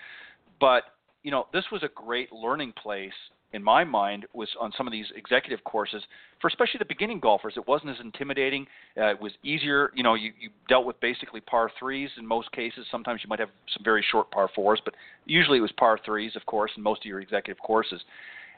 but 0.60 0.84
you 1.24 1.32
know, 1.32 1.48
this 1.52 1.66
was 1.72 1.82
a 1.84 1.90
great 1.96 2.32
learning 2.32 2.74
place 2.82 3.12
in 3.56 3.64
my 3.64 3.86
mind 3.86 4.26
was 4.34 4.50
on 4.60 4.74
some 4.78 4.86
of 4.86 4.92
these 4.92 5.06
executive 5.16 5.64
courses 5.64 6.04
for 6.42 6.48
especially 6.50 6.78
the 6.78 6.86
beginning 6.86 7.22
golfers. 7.22 7.54
It 7.56 7.66
wasn't 7.68 7.92
as 7.92 7.98
intimidating. 8.02 8.68
Uh, 8.98 9.12
it 9.12 9.22
was 9.22 9.32
easier. 9.44 9.92
You 9.96 10.04
know, 10.04 10.14
you, 10.14 10.34
you 10.40 10.50
dealt 10.68 10.86
with 10.86 11.00
basically 11.00 11.40
par 11.40 11.72
threes 11.80 12.10
in 12.18 12.28
most 12.28 12.52
cases. 12.52 12.86
Sometimes 12.92 13.22
you 13.24 13.30
might 13.30 13.40
have 13.40 13.50
some 13.74 13.84
very 13.84 14.06
short 14.12 14.30
par 14.30 14.50
fours, 14.54 14.82
but 14.84 14.94
usually 15.26 15.60
it 15.60 15.62
was 15.62 15.72
par 15.72 15.98
threes, 16.06 16.36
of 16.36 16.46
course, 16.46 16.72
in 16.76 16.84
most 16.84 17.02
of 17.02 17.06
your 17.06 17.22
executive 17.22 17.62
courses. 17.64 18.02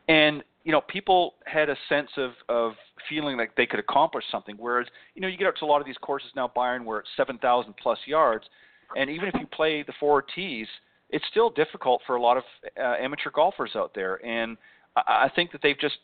And 0.07 0.43
you 0.63 0.71
know, 0.71 0.81
people 0.81 1.35
had 1.45 1.69
a 1.69 1.75
sense 1.87 2.09
of 2.17 2.31
of 2.49 2.73
feeling 3.07 3.37
like 3.37 3.55
they 3.55 3.67
could 3.67 3.79
accomplish 3.79 4.25
something. 4.31 4.55
Whereas, 4.57 4.87
you 5.13 5.21
know, 5.21 5.27
you 5.27 5.37
get 5.37 5.47
out 5.47 5.55
to 5.59 5.65
a 5.65 5.67
lot 5.67 5.79
of 5.79 5.85
these 5.85 5.97
courses 6.01 6.29
now, 6.35 6.51
Byron, 6.53 6.83
where 6.83 6.99
it's 6.99 7.09
7,000 7.15 7.73
plus 7.81 7.99
yards, 8.05 8.43
and 8.97 9.09
even 9.09 9.29
if 9.29 9.35
you 9.39 9.45
play 9.47 9.83
the 9.83 9.93
four 9.99 10.23
tees, 10.23 10.67
it's 11.09 11.23
still 11.31 11.49
difficult 11.49 12.01
for 12.05 12.15
a 12.15 12.21
lot 12.21 12.37
of 12.37 12.43
uh, 12.77 12.95
amateur 12.99 13.29
golfers 13.29 13.71
out 13.75 13.91
there. 13.95 14.15
And 14.25 14.57
I, 15.05 15.25
I 15.25 15.31
think 15.35 15.51
that 15.51 15.61
they've 15.61 15.79
just, 15.79 15.97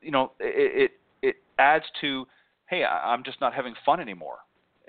you 0.00 0.10
know, 0.10 0.32
it, 0.40 0.90
it 0.90 0.90
it 1.22 1.36
adds 1.58 1.84
to, 2.00 2.26
hey, 2.68 2.84
I'm 2.84 3.22
just 3.24 3.40
not 3.40 3.54
having 3.54 3.74
fun 3.84 4.00
anymore. 4.00 4.38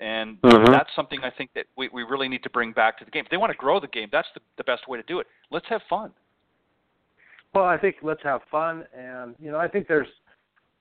And 0.00 0.40
mm-hmm. 0.42 0.72
that's 0.72 0.90
something 0.96 1.20
I 1.22 1.30
think 1.30 1.50
that 1.54 1.66
we, 1.76 1.88
we 1.92 2.02
really 2.02 2.28
need 2.28 2.42
to 2.42 2.50
bring 2.50 2.72
back 2.72 2.98
to 2.98 3.04
the 3.04 3.10
game. 3.10 3.24
If 3.24 3.30
they 3.30 3.36
want 3.36 3.52
to 3.52 3.56
grow 3.56 3.78
the 3.78 3.86
game, 3.86 4.08
that's 4.10 4.26
the, 4.34 4.40
the 4.56 4.64
best 4.64 4.88
way 4.88 4.98
to 4.98 5.04
do 5.04 5.20
it. 5.20 5.26
Let's 5.52 5.66
have 5.68 5.82
fun. 5.88 6.10
Well, 7.54 7.64
I 7.64 7.78
think 7.78 7.96
let's 8.02 8.22
have 8.24 8.40
fun, 8.50 8.84
and 8.96 9.36
you 9.38 9.52
know, 9.52 9.58
I 9.58 9.68
think 9.68 9.86
there's 9.86 10.08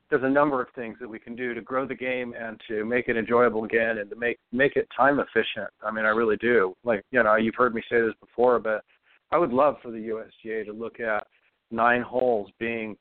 there's 0.09 0.23
a 0.23 0.29
number 0.29 0.61
of 0.61 0.67
things 0.75 0.97
that 0.99 1.07
we 1.07 1.19
can 1.19 1.35
do 1.35 1.53
to 1.53 1.61
grow 1.61 1.87
the 1.87 1.95
game 1.95 2.33
and 2.39 2.59
to 2.67 2.83
make 2.85 3.07
it 3.07 3.17
enjoyable 3.17 3.63
again 3.63 3.99
and 3.99 4.09
to 4.09 4.15
make 4.15 4.39
make 4.51 4.75
it 4.75 4.87
time 4.95 5.19
efficient. 5.19 5.69
I 5.83 5.91
mean, 5.91 6.05
I 6.05 6.09
really 6.09 6.37
do. 6.37 6.75
Like, 6.83 7.03
you 7.11 7.21
know, 7.21 7.35
you've 7.35 7.55
heard 7.55 7.75
me 7.75 7.81
say 7.89 8.01
this 8.01 8.13
before, 8.19 8.59
but 8.59 8.83
I 9.31 9.37
would 9.37 9.51
love 9.51 9.77
for 9.83 9.91
the 9.91 9.97
USGA 9.97 10.65
to 10.65 10.73
look 10.73 10.99
at 10.99 11.27
nine 11.73 12.01
holes 12.01 12.49
being 12.59 12.95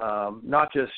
um, 0.00 0.40
not 0.44 0.72
just 0.72 0.92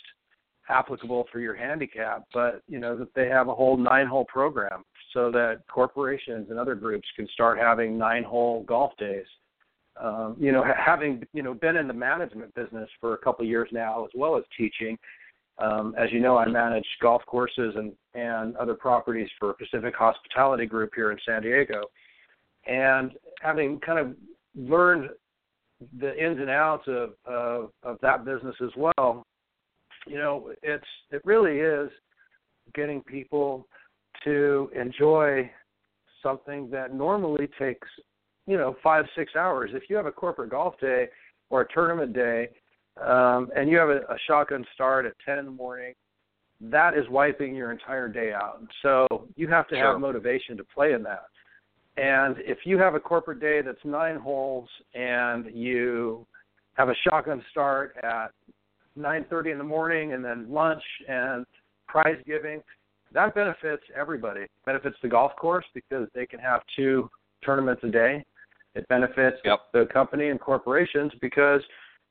applicable 0.69 1.27
for 1.31 1.41
your 1.41 1.55
handicap, 1.55 2.25
but 2.33 2.63
you 2.69 2.79
know 2.79 2.97
that 2.97 3.15
they 3.15 3.29
have 3.29 3.49
a 3.49 3.55
whole 3.55 3.77
nine-hole 3.77 4.27
program 4.27 4.83
so 5.13 5.31
that 5.31 5.61
corporations 5.73 6.49
and 6.51 6.59
other 6.59 6.75
groups 6.75 7.07
can 7.15 7.29
start 7.29 7.59
having 7.59 7.97
nine-hole 7.97 8.65
golf 8.65 8.93
days. 8.99 9.27
Um, 10.03 10.37
you 10.39 10.53
know, 10.53 10.65
having 10.77 11.25
you 11.33 11.43
know 11.43 11.55
been 11.55 11.77
in 11.77 11.89
the 11.89 11.95
management 11.95 12.55
business 12.55 12.89
for 13.01 13.15
a 13.15 13.19
couple 13.19 13.45
of 13.45 13.49
years 13.49 13.69
now, 13.73 14.05
as 14.05 14.11
well 14.15 14.37
as 14.37 14.45
teaching. 14.57 14.99
Um, 15.59 15.95
as 15.99 16.13
you 16.13 16.21
know, 16.21 16.37
I 16.37 16.47
manage 16.47 16.85
golf 17.01 17.23
courses 17.27 17.75
and 17.77 17.93
and 18.15 18.57
other 18.57 18.75
properties 18.75 19.29
for 19.39 19.55
Pacific 19.55 19.95
Hospitality 19.97 20.67
Group 20.67 20.93
here 20.95 21.13
in 21.13 21.19
San 21.25 21.43
Diego, 21.43 21.85
and 22.67 23.13
having 23.41 23.81
kind 23.81 23.99
of 23.99 24.15
learned 24.55 25.09
the 25.99 26.17
ins 26.23 26.39
and 26.39 26.51
outs 26.51 26.85
of, 26.87 27.11
of 27.25 27.71
of 27.83 27.99
that 28.03 28.25
business 28.25 28.55
as 28.63 28.71
well, 28.77 29.27
you 30.07 30.19
know, 30.19 30.53
it's 30.63 30.85
it 31.11 31.23
really 31.25 31.59
is 31.59 31.91
getting 32.75 33.03
people 33.03 33.67
to 34.25 34.71
enjoy 34.75 35.51
something 36.23 36.71
that 36.71 36.95
normally 36.95 37.49
takes 37.59 37.89
you 38.47 38.57
know 38.57 38.77
five 38.83 39.05
six 39.17 39.37
hours. 39.37 39.71
If 39.75 39.85
you 39.89 39.97
have 39.97 40.07
a 40.07 40.13
corporate 40.13 40.51
golf 40.51 40.79
day 40.81 41.09
or 41.51 41.63
a 41.63 41.69
tournament 41.73 42.13
day, 42.13 42.49
um, 43.03 43.51
and 43.57 43.69
you 43.69 43.77
have 43.79 43.91
a, 43.91 43.99
a 44.09 44.17
shotgun 44.27 44.65
start 44.75 45.07
at 45.07 45.13
ten 45.25 45.39
in 45.39 45.45
the 45.45 45.51
morning, 45.51 45.95
that 46.61 46.97
is 46.97 47.09
wiping 47.09 47.55
your 47.55 47.71
entire 47.71 48.09
day 48.09 48.33
out. 48.33 48.61
So 48.83 49.29
you 49.37 49.49
have 49.49 49.69
to 49.69 49.75
sure. 49.75 49.93
have 49.93 50.01
motivation 50.01 50.57
to 50.57 50.65
play 50.65 50.93
in 50.93 51.03
that. 51.03 51.25
And 51.97 52.37
if 52.39 52.59
you 52.65 52.79
have 52.79 52.95
a 52.95 53.01
corporate 53.01 53.41
day 53.41 53.63
that's 53.63 53.85
nine 53.85 54.17
holes 54.17 54.69
and 54.95 55.47
you 55.55 56.27
have 56.75 56.89
a 56.89 56.95
shotgun 57.09 57.43
start 57.51 57.97
at 58.03 58.33
9:30 58.99 59.53
in 59.53 59.59
the 59.59 59.65
morning 59.65 60.13
and 60.13 60.25
then 60.25 60.51
lunch 60.51 60.83
and 61.09 61.47
prize 61.89 62.21
giving, 62.27 62.63
that 63.13 63.35
benefits 63.35 63.83
everybody. 63.95 64.43
It 64.43 64.51
benefits 64.67 64.97
the 65.01 65.09
golf 65.09 65.35
course 65.37 65.65
because 65.75 66.09
they 66.15 66.27
can 66.27 66.39
have 66.41 66.63
two 66.75 67.11
tournaments 67.45 67.83
a 67.85 67.89
day. 67.89 68.25
It 68.75 68.87
benefits 68.89 69.39
yep. 69.45 69.61
the 69.73 69.87
company 69.87 70.29
and 70.29 70.39
corporations 70.39 71.13
because 71.21 71.63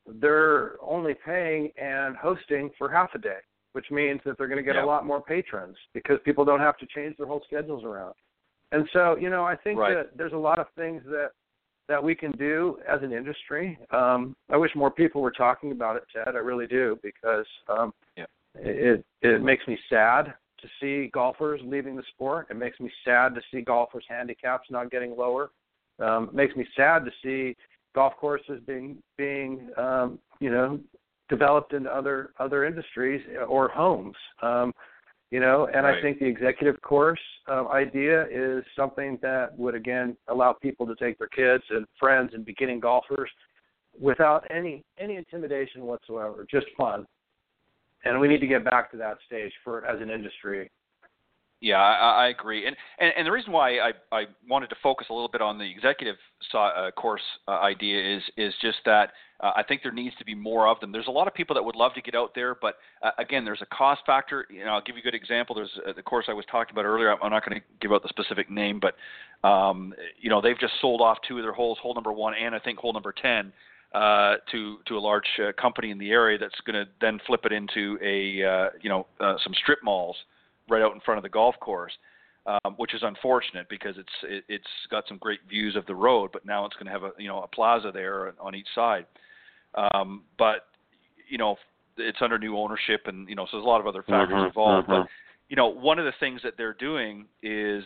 they're 0.08 0.78
only 0.82 1.14
paying 1.14 1.72
and 1.78 2.16
hosting 2.16 2.72
for 2.78 2.90
half 2.90 3.14
a 3.14 3.20
day, 3.20 3.38
which 3.74 3.92
means 3.92 4.20
that 4.26 4.38
they're 4.38 4.48
going 4.48 4.58
to 4.58 4.64
get 4.64 4.76
yep. 4.76 4.84
a 4.84 4.88
lot 4.88 5.06
more 5.06 5.22
patrons 5.22 5.78
because 5.94 6.18
people 6.26 6.44
don't 6.44 6.60
have 6.60 6.78
to 6.78 6.88
change 6.88 7.18
their 7.18 7.28
whole 7.28 7.44
schedules 7.46 7.84
around. 7.84 8.16
And 8.76 8.90
so, 8.92 9.16
you 9.16 9.30
know, 9.30 9.46
I 9.46 9.56
think 9.56 9.80
right. 9.80 9.94
that 9.94 10.18
there's 10.18 10.34
a 10.34 10.38
lot 10.38 10.60
of 10.60 10.68
things 10.76 11.02
that 11.06 11.30
that 11.88 12.04
we 12.04 12.14
can 12.14 12.32
do 12.32 12.78
as 12.90 13.02
an 13.04 13.14
industry. 13.14 13.78
Um, 13.92 14.36
I 14.52 14.58
wish 14.58 14.72
more 14.76 14.92
people 14.92 15.22
were 15.22 15.32
talking 15.32 15.72
about 15.72 15.96
it, 15.96 16.04
Ted. 16.14 16.36
I 16.36 16.40
really 16.40 16.68
do 16.68 17.00
because 17.02 17.46
um, 17.70 17.94
yeah. 18.18 18.26
it 18.56 19.06
it 19.22 19.42
makes 19.42 19.66
me 19.68 19.78
sad 19.90 20.34
to 20.60 20.68
see 20.82 21.10
golfers 21.14 21.62
leaving 21.64 21.96
the 21.96 22.04
sport. 22.14 22.48
It 22.50 22.58
makes 22.58 22.80
me 22.82 22.92
sad 23.06 23.34
to 23.36 23.42
see 23.50 23.62
golfers' 23.62 24.04
handicaps 24.10 24.70
not 24.70 24.92
getting 24.92 25.16
lower. 25.16 25.52
Um, 26.00 26.26
it 26.30 26.34
makes 26.34 26.56
me 26.58 26.68
sad 26.76 27.06
to 27.06 27.12
see 27.24 27.56
golf 27.94 28.14
courses 28.20 28.60
being 28.68 28.98
being 29.18 29.70
um, 29.78 30.20
you 30.42 30.50
know 30.50 30.82
developed 31.30 31.72
into 31.72 31.90
other 31.90 32.32
other 32.40 32.66
industries 32.66 33.22
or 33.48 33.70
homes. 33.70 34.18
Um, 34.42 34.74
you 35.36 35.42
know 35.42 35.68
and 35.74 35.84
right. 35.84 35.98
i 35.98 36.02
think 36.02 36.18
the 36.18 36.26
executive 36.26 36.82
course 36.82 37.20
uh, 37.50 37.68
idea 37.68 38.26
is 38.32 38.64
something 38.74 39.20
that 39.22 39.50
would 39.58 39.76
again 39.76 40.16
allow 40.30 40.54
people 40.54 40.88
to 40.88 40.96
take 40.96 41.18
their 41.20 41.28
kids 41.28 41.62
and 41.72 41.86
friends 42.00 42.32
and 42.34 42.46
beginning 42.46 42.80
golfers 42.80 43.30
without 44.00 44.48
any 44.50 44.82
any 44.98 45.18
intimidation 45.18 45.82
whatsoever 45.82 46.48
just 46.50 46.68
fun 46.78 47.06
and 48.06 48.18
we 48.18 48.30
need 48.30 48.40
to 48.40 48.48
get 48.48 48.64
back 48.64 48.90
to 48.90 48.96
that 48.96 49.18
stage 49.26 49.52
for 49.62 49.86
as 49.86 50.02
an 50.02 50.10
industry 50.10 50.72
yeah, 51.62 51.78
I, 51.78 52.26
I 52.26 52.28
agree, 52.28 52.68
and, 52.68 52.76
and 53.00 53.14
and 53.18 53.26
the 53.26 53.32
reason 53.32 53.52
why 53.52 53.80
I 53.80 53.92
I 54.12 54.26
wanted 54.48 54.70
to 54.70 54.76
focus 54.84 55.08
a 55.10 55.14
little 55.14 55.30
bit 55.30 55.42
on 55.42 55.58
the 55.58 55.70
executive 55.70 56.18
uh, 56.54 56.92
course 56.92 57.22
uh, 57.48 57.52
idea 57.52 58.18
is 58.18 58.24
is 58.38 58.54
just 58.62 58.78
that 58.86 59.12
uh, 59.40 59.52
I 59.56 59.64
think 59.64 59.82
there 59.82 59.92
needs 59.92 60.16
to 60.20 60.26
be 60.26 60.36
more 60.36 60.68
of 60.68 60.80
them. 60.80 60.92
There's 60.92 61.08
a 61.08 61.12
lot 61.12 61.28
of 61.28 61.34
people 61.34 61.54
that 61.56 61.64
would 61.64 61.76
love 61.76 61.94
to 61.94 62.02
get 62.02 62.14
out 62.14 62.34
there, 62.36 62.56
but 62.56 62.76
uh, 63.02 63.12
again, 63.20 63.46
there's 63.46 63.62
a 63.62 63.66
cost 63.68 64.02
factor. 64.06 64.46
You 64.50 64.66
know, 64.66 64.72
I'll 64.72 64.82
give 64.82 64.96
you 64.96 65.02
a 65.02 65.04
good 65.04 65.16
example. 65.16 65.56
There's 65.56 65.72
uh, 65.88 65.94
the 65.94 66.04
course 66.04 66.26
I 66.28 66.34
was 66.34 66.46
talking 66.52 66.74
about 66.74 66.86
earlier. 66.86 67.12
I'm 67.12 67.32
not 67.32 67.46
going 67.48 67.60
to 67.60 67.66
give 67.82 67.92
out 67.92 68.04
the 68.04 68.10
specific 68.10 68.50
name, 68.50 68.80
but 68.80 68.96
um, 69.48 69.94
you 70.20 70.30
know, 70.30 70.42
they've 70.42 70.60
just 70.60 70.74
sold 70.82 71.02
off 71.02 71.18
two 71.28 71.38
of 71.38 71.44
their 71.44 71.54
holes, 71.54 71.78
hole 71.82 71.94
number 71.94 72.12
one 72.12 72.34
and 72.34 72.54
I 72.54 72.60
think 72.60 72.80
hole 72.80 72.94
number 72.94 73.14
ten. 73.14 73.52
Uh, 73.94 74.36
to 74.52 74.80
to 74.86 74.98
a 74.98 75.00
large 75.00 75.28
uh, 75.40 75.54
company 75.54 75.90
in 75.90 75.98
the 75.98 76.10
area 76.10 76.38
that's 76.38 76.60
going 76.66 76.74
to 76.74 76.92
then 77.00 77.18
flip 77.26 77.46
it 77.46 77.54
into 77.54 77.98
a 78.04 78.44
uh, 78.44 78.70
you 78.82 78.90
know 78.90 79.08
uh, 79.22 79.36
some 79.42 79.54
strip 79.54 79.80
malls 79.84 80.18
right 80.70 80.82
out 80.82 80.94
in 80.94 81.00
front 81.02 81.18
of 81.18 81.24
the 81.24 81.30
golf 81.30 81.56
course, 81.60 81.92
um, 82.46 82.76
which 82.78 82.94
is 82.94 83.02
unfortunate 83.04 83.68
because 83.70 83.96
it's 83.98 84.10
it, 84.24 84.44
it's 84.48 84.68
got 84.90 85.04
some 85.08 85.18
great 85.18 85.40
views 85.50 85.76
of 85.76 85.86
the 85.86 85.96
road, 85.96 86.30
but 86.32 86.46
now 86.46 86.66
it's 86.66 86.76
going 86.76 86.86
to 86.86 86.92
have 86.92 87.04
a 87.04 87.12
you 87.18 87.28
know 87.28 87.42
a 87.42 87.48
plaza 87.48 87.92
there 87.94 88.34
on 88.40 88.56
each 88.56 88.68
side. 88.74 89.06
Um, 89.76 90.24
but 90.38 90.68
you 91.28 91.38
know 91.38 91.58
it's 91.98 92.20
under 92.22 92.38
new 92.38 92.58
ownership, 92.58 93.04
and 93.08 93.28
you 93.30 93.36
know 93.36 93.46
so 93.46 93.58
there's 93.58 93.66
a 93.66 93.68
lot 93.68 93.80
of 93.80 93.88
other 93.88 94.04
factors 94.04 94.36
mm-hmm, 94.36 94.46
involved. 94.48 94.88
Mm-hmm. 94.88 95.02
But 95.04 95.10
you 95.50 95.56
know 95.56 95.68
one 95.68 96.00
of 96.00 96.06
the 96.06 96.14
things 96.20 96.42
that 96.44 96.54
they're 96.58 96.74
doing 96.74 97.26
is, 97.42 97.84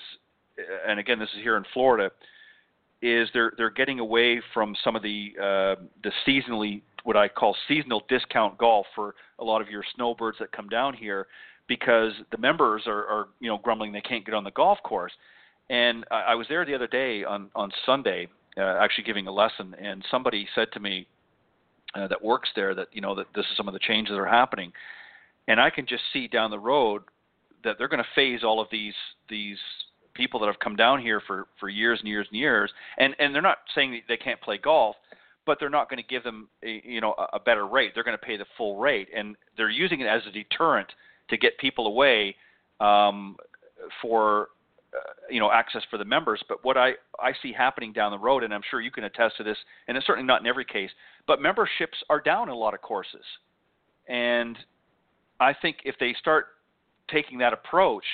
and 0.87 0.99
again 0.99 1.19
this 1.19 1.29
is 1.35 1.41
here 1.41 1.57
in 1.57 1.63
Florida, 1.73 2.11
is 3.01 3.29
they're 3.33 3.53
they're 3.57 3.69
getting 3.69 3.99
away 3.99 4.41
from 4.53 4.75
some 4.83 4.95
of 4.95 5.03
the 5.03 5.31
uh, 5.37 5.81
the 6.03 6.11
seasonally 6.27 6.81
what 7.03 7.15
I 7.15 7.29
call 7.29 7.55
seasonal 7.67 8.03
discount 8.09 8.57
golf 8.57 8.85
for 8.93 9.15
a 9.39 9.43
lot 9.43 9.61
of 9.61 9.69
your 9.69 9.83
snowbirds 9.95 10.37
that 10.39 10.51
come 10.51 10.67
down 10.67 10.93
here 10.93 11.27
because 11.69 12.11
the 12.31 12.37
members 12.37 12.83
are, 12.87 13.05
are 13.05 13.27
you 13.39 13.47
know 13.47 13.57
grumbling 13.57 13.93
they 13.93 14.01
can't 14.01 14.25
get 14.25 14.35
on 14.35 14.43
the 14.43 14.51
golf 14.51 14.79
course. 14.83 15.13
And 15.69 16.03
I, 16.11 16.31
I 16.31 16.35
was 16.35 16.47
there 16.49 16.65
the 16.65 16.75
other 16.75 16.87
day 16.87 17.23
on 17.23 17.49
on 17.55 17.71
Sunday, 17.85 18.27
uh, 18.57 18.77
actually 18.81 19.05
giving 19.05 19.27
a 19.27 19.31
lesson, 19.31 19.73
and 19.81 20.03
somebody 20.11 20.45
said 20.53 20.67
to 20.73 20.81
me 20.81 21.07
uh, 21.95 22.07
that 22.07 22.21
works 22.21 22.49
there 22.55 22.75
that 22.75 22.87
you 22.91 22.99
know 22.99 23.15
that 23.15 23.27
this 23.33 23.45
is 23.45 23.55
some 23.55 23.69
of 23.69 23.73
the 23.73 23.79
changes 23.79 24.11
that 24.11 24.19
are 24.19 24.25
happening, 24.25 24.73
and 25.47 25.61
I 25.61 25.69
can 25.69 25.85
just 25.85 26.03
see 26.11 26.27
down 26.27 26.51
the 26.51 26.59
road 26.59 27.03
that 27.63 27.75
they're 27.77 27.87
going 27.87 28.03
to 28.03 28.09
phase 28.15 28.43
all 28.43 28.59
of 28.59 28.67
these 28.71 28.95
these 29.29 29.57
people 30.15 30.39
that 30.39 30.47
have 30.47 30.59
come 30.59 30.75
down 30.75 30.99
here 30.99 31.21
for 31.25 31.47
for 31.59 31.69
years 31.69 31.99
and 31.99 32.09
years 32.09 32.27
and 32.29 32.39
years, 32.39 32.71
and 32.97 33.15
and 33.19 33.33
they're 33.33 33.41
not 33.41 33.59
saying 33.75 34.01
they 34.09 34.17
can't 34.17 34.41
play 34.41 34.57
golf, 34.57 34.95
but 35.45 35.57
they're 35.59 35.69
not 35.69 35.87
going 35.87 36.01
to 36.01 36.07
give 36.07 36.23
them 36.23 36.49
a, 36.63 36.81
you 36.83 36.99
know 36.99 37.13
a 37.31 37.39
better 37.39 37.67
rate. 37.67 37.91
They're 37.93 38.03
going 38.03 38.17
to 38.17 38.25
pay 38.25 38.37
the 38.37 38.45
full 38.57 38.79
rate, 38.79 39.07
and 39.15 39.35
they're 39.55 39.69
using 39.69 40.01
it 40.01 40.07
as 40.07 40.23
a 40.27 40.31
deterrent 40.31 40.89
to 41.29 41.37
get 41.37 41.57
people 41.57 41.87
away 41.87 42.35
um, 42.79 43.35
for 44.01 44.49
uh, 44.93 45.13
you 45.29 45.39
know 45.39 45.51
access 45.51 45.83
for 45.89 45.97
the 45.97 46.05
members. 46.05 46.41
But 46.47 46.63
what 46.63 46.77
I 46.77 46.91
I 47.19 47.33
see 47.41 47.53
happening 47.53 47.93
down 47.93 48.11
the 48.11 48.19
road, 48.19 48.43
and 48.43 48.53
I'm 48.53 48.61
sure 48.69 48.81
you 48.81 48.91
can 48.91 49.03
attest 49.03 49.37
to 49.37 49.43
this, 49.43 49.57
and 49.87 49.97
it's 49.97 50.05
certainly 50.05 50.27
not 50.27 50.41
in 50.41 50.47
every 50.47 50.65
case, 50.65 50.91
but 51.27 51.41
memberships 51.41 51.97
are 52.09 52.19
down 52.19 52.49
in 52.49 52.53
a 52.53 52.57
lot 52.57 52.73
of 52.73 52.81
courses, 52.81 53.25
and 54.07 54.57
I 55.39 55.53
think 55.53 55.77
if 55.85 55.95
they 55.99 56.15
start 56.19 56.47
taking 57.11 57.39
that 57.39 57.53
approach. 57.53 58.05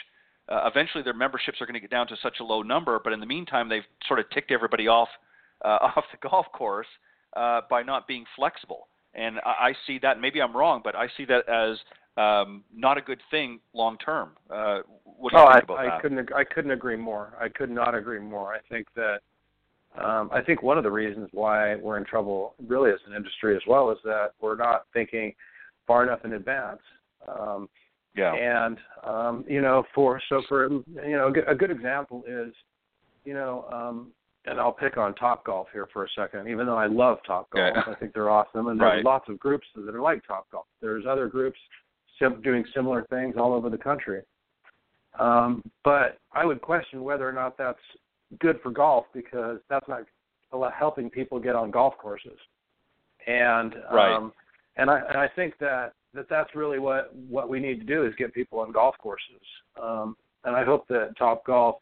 Uh, 0.47 0.69
eventually, 0.71 1.03
their 1.03 1.15
memberships 1.15 1.59
are 1.59 1.65
going 1.65 1.73
to 1.73 1.79
get 1.79 1.89
down 1.89 2.07
to 2.07 2.15
such 2.21 2.35
a 2.39 2.43
low 2.43 2.61
number, 2.61 3.01
but 3.03 3.11
in 3.11 3.19
the 3.19 3.25
meantime, 3.25 3.67
they've 3.67 3.81
sort 4.07 4.19
of 4.19 4.29
ticked 4.29 4.51
everybody 4.51 4.87
off 4.87 5.09
uh, 5.63 5.67
off 5.95 6.03
the 6.11 6.29
golf 6.29 6.45
course 6.53 6.87
uh, 7.35 7.61
by 7.69 7.83
not 7.83 8.07
being 8.07 8.25
flexible. 8.35 8.87
And 9.15 9.39
I, 9.45 9.69
I 9.69 9.73
see 9.87 9.99
that. 10.01 10.19
Maybe 10.19 10.41
I'm 10.41 10.55
wrong, 10.55 10.81
but 10.83 10.95
I 10.95 11.07
see 11.17 11.25
that 11.25 11.47
as 11.49 11.77
um, 12.17 12.63
not 12.73 12.97
a 12.97 13.01
good 13.01 13.21
thing 13.31 13.59
long 13.73 13.97
term. 13.97 14.31
Uh, 14.49 14.79
what 15.03 15.31
do 15.31 15.37
you 15.37 15.43
oh, 15.43 15.53
think 15.53 15.55
I, 15.55 15.59
about 15.59 15.77
I 15.79 15.85
that? 15.85 16.01
couldn't. 16.01 16.33
I 16.33 16.43
couldn't 16.43 16.71
agree 16.71 16.97
more. 16.97 17.37
I 17.39 17.49
could 17.49 17.69
not 17.69 17.95
agree 17.95 18.19
more. 18.19 18.53
I 18.53 18.59
think 18.69 18.87
that. 18.95 19.19
Um, 19.97 20.29
I 20.33 20.41
think 20.41 20.61
one 20.61 20.77
of 20.77 20.83
the 20.83 20.91
reasons 20.91 21.29
why 21.31 21.75
we're 21.75 21.97
in 21.97 22.03
trouble, 22.03 22.55
really, 22.67 22.91
as 22.91 22.99
an 23.07 23.15
industry 23.15 23.55
as 23.55 23.61
well, 23.65 23.91
is 23.91 23.97
that 24.03 24.31
we're 24.41 24.57
not 24.57 24.87
thinking 24.91 25.33
far 25.87 26.03
enough 26.03 26.19
in 26.25 26.33
advance. 26.33 26.81
Um, 27.29 27.69
yeah. 28.15 28.33
And 28.33 28.77
um, 29.03 29.45
you 29.47 29.61
know, 29.61 29.83
for 29.93 30.21
so 30.29 30.41
for 30.47 30.69
you 30.69 30.83
know, 30.95 31.33
a 31.47 31.55
good 31.55 31.71
example 31.71 32.23
is, 32.27 32.53
you 33.25 33.33
know, 33.33 33.65
um, 33.71 34.11
and 34.45 34.59
I'll 34.59 34.72
pick 34.72 34.97
on 34.97 35.13
Top 35.15 35.45
Golf 35.45 35.67
here 35.73 35.88
for 35.91 36.05
a 36.05 36.09
second. 36.15 36.47
Even 36.47 36.65
though 36.65 36.77
I 36.77 36.85
love 36.88 37.17
Top 37.26 37.49
Golf, 37.49 37.73
Yeah. 37.76 37.84
I 37.88 37.95
think 37.95 38.13
they're 38.13 38.30
awesome, 38.30 38.67
and 38.67 38.80
there's 38.80 38.95
Right. 38.97 39.03
lots 39.03 39.27
of 39.30 39.39
groups 39.39 39.67
that 39.76 39.93
are 39.93 40.01
like 40.01 40.26
Top 40.26 40.49
Golf. 40.51 40.67
There's 40.81 41.05
other 41.05 41.27
groups 41.27 41.59
sim- 42.19 42.41
doing 42.41 42.65
similar 42.67 43.03
things 43.05 43.38
all 43.38 43.53
over 43.53 43.69
the 43.69 43.77
country. 43.77 44.23
Um, 45.19 45.63
but 45.84 46.17
I 46.34 46.45
would 46.45 46.61
question 46.61 47.03
whether 47.03 47.27
or 47.27 47.31
not 47.31 47.57
that's 47.57 47.80
good 48.39 48.59
for 48.61 48.69
golf 48.72 49.05
because 49.13 49.59
that's 49.69 49.88
not 49.88 50.03
a 50.51 50.57
lot- 50.57 50.73
helping 50.73 51.09
people 51.09 51.39
get 51.39 51.55
on 51.55 51.72
golf 51.72 51.97
courses. 51.97 52.38
And 53.26 53.76
Right. 53.91 54.11
um, 54.11 54.34
and 54.77 54.89
I 54.91 54.99
and 54.99 55.17
I 55.17 55.27
think 55.30 55.57
that 55.59 55.93
that 56.13 56.27
that's 56.30 56.53
really 56.53 56.80
what 56.80 57.13
what 57.15 57.49
we 57.49 57.59
need 57.59 57.80
to 57.80 57.85
do 57.85 58.03
is 58.05 58.13
get 58.15 58.34
people 58.34 58.59
on 58.59 58.72
golf 58.72 58.97
courses. 58.97 59.41
Um, 59.81 60.17
and 60.43 60.55
I 60.55 60.63
hope 60.63 60.88
that 60.89 61.15
Top 61.17 61.43
Golf 61.45 61.81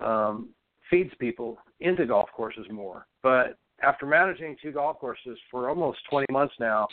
um, 0.00 0.52
feeds 0.94 1.10
people 1.18 1.58
into 1.80 2.06
golf 2.06 2.28
courses 2.34 2.66
more. 2.70 3.06
But 3.22 3.56
after 3.82 4.06
managing 4.06 4.56
two 4.62 4.70
golf 4.70 4.98
courses 4.98 5.36
for 5.50 5.68
almost 5.68 5.98
20 6.08 6.26
months 6.30 6.54
now, 6.60 6.86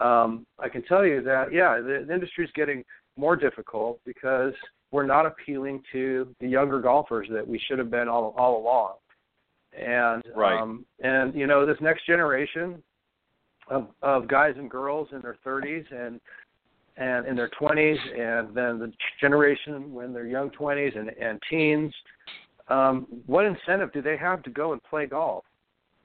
um, 0.00 0.46
I 0.58 0.68
can 0.68 0.82
tell 0.82 1.04
you 1.04 1.22
that 1.22 1.52
yeah, 1.52 1.76
the, 1.76 2.04
the 2.06 2.14
industry 2.14 2.44
is 2.44 2.50
getting 2.54 2.82
more 3.16 3.36
difficult 3.36 4.00
because 4.04 4.52
we're 4.90 5.06
not 5.06 5.26
appealing 5.26 5.82
to 5.92 6.34
the 6.40 6.48
younger 6.48 6.80
golfers 6.80 7.28
that 7.30 7.46
we 7.46 7.60
should 7.66 7.78
have 7.78 7.90
been 7.90 8.08
all 8.08 8.34
all 8.38 8.58
along. 8.60 8.94
And 9.78 10.22
Right. 10.34 10.58
um, 10.58 10.86
and 11.00 11.34
you 11.34 11.46
know 11.46 11.66
this 11.66 11.78
next 11.80 12.06
generation 12.06 12.82
of 13.68 13.88
of 14.02 14.28
guys 14.28 14.54
and 14.56 14.70
girls 14.70 15.08
in 15.12 15.20
their 15.20 15.36
30s 15.44 15.84
and 15.92 16.20
and 16.98 17.26
in 17.26 17.36
their 17.36 17.50
20s, 17.60 17.98
and 18.18 18.54
then 18.54 18.78
the 18.78 18.90
generation 19.20 19.92
when 19.92 20.14
they're 20.14 20.26
young 20.26 20.50
20s 20.50 20.98
and 20.98 21.10
and 21.10 21.40
teens. 21.50 21.92
Um, 22.68 23.06
what 23.26 23.44
incentive 23.44 23.92
do 23.92 24.02
they 24.02 24.16
have 24.16 24.42
to 24.44 24.50
go 24.50 24.72
and 24.72 24.82
play 24.82 25.06
golf? 25.06 25.44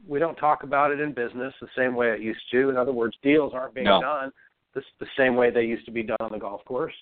We 0.07 0.19
don't 0.19 0.35
talk 0.35 0.63
about 0.63 0.91
it 0.91 0.99
in 0.99 1.13
business 1.13 1.53
the 1.61 1.67
same 1.75 1.95
way 1.95 2.11
it 2.11 2.21
used 2.21 2.41
to. 2.51 2.69
In 2.69 2.77
other 2.77 2.91
words, 2.91 3.15
deals 3.23 3.53
aren't 3.53 3.73
being 3.73 3.85
No. 3.85 4.01
done 4.01 4.31
the, 4.73 4.81
the 4.99 5.07
same 5.17 5.35
way 5.35 5.49
they 5.49 5.63
used 5.63 5.85
to 5.85 5.91
be 5.91 6.03
done 6.03 6.17
on 6.19 6.31
the 6.31 6.37
golf 6.37 6.63
course. 6.65 6.93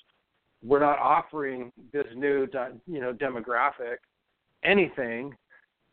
We're 0.63 0.79
not 0.79 0.99
offering 0.99 1.71
this 1.93 2.05
new, 2.15 2.47
you 2.87 2.99
know, 2.99 3.13
demographic 3.13 3.97
anything 4.63 5.33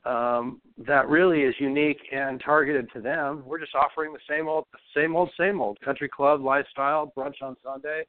um, 0.04 0.60
that 0.78 1.08
really 1.08 1.42
is 1.42 1.54
unique 1.58 2.00
and 2.12 2.40
targeted 2.44 2.88
to 2.94 3.00
them. 3.00 3.42
We're 3.44 3.60
just 3.60 3.74
offering 3.74 4.12
the 4.12 4.18
same 4.28 4.48
old, 4.48 4.66
same 4.94 5.14
old, 5.14 5.30
same 5.38 5.60
old 5.60 5.80
country 5.80 6.08
club 6.08 6.42
lifestyle, 6.42 7.12
brunch 7.16 7.42
on 7.42 7.56
Sunday, 7.62 8.04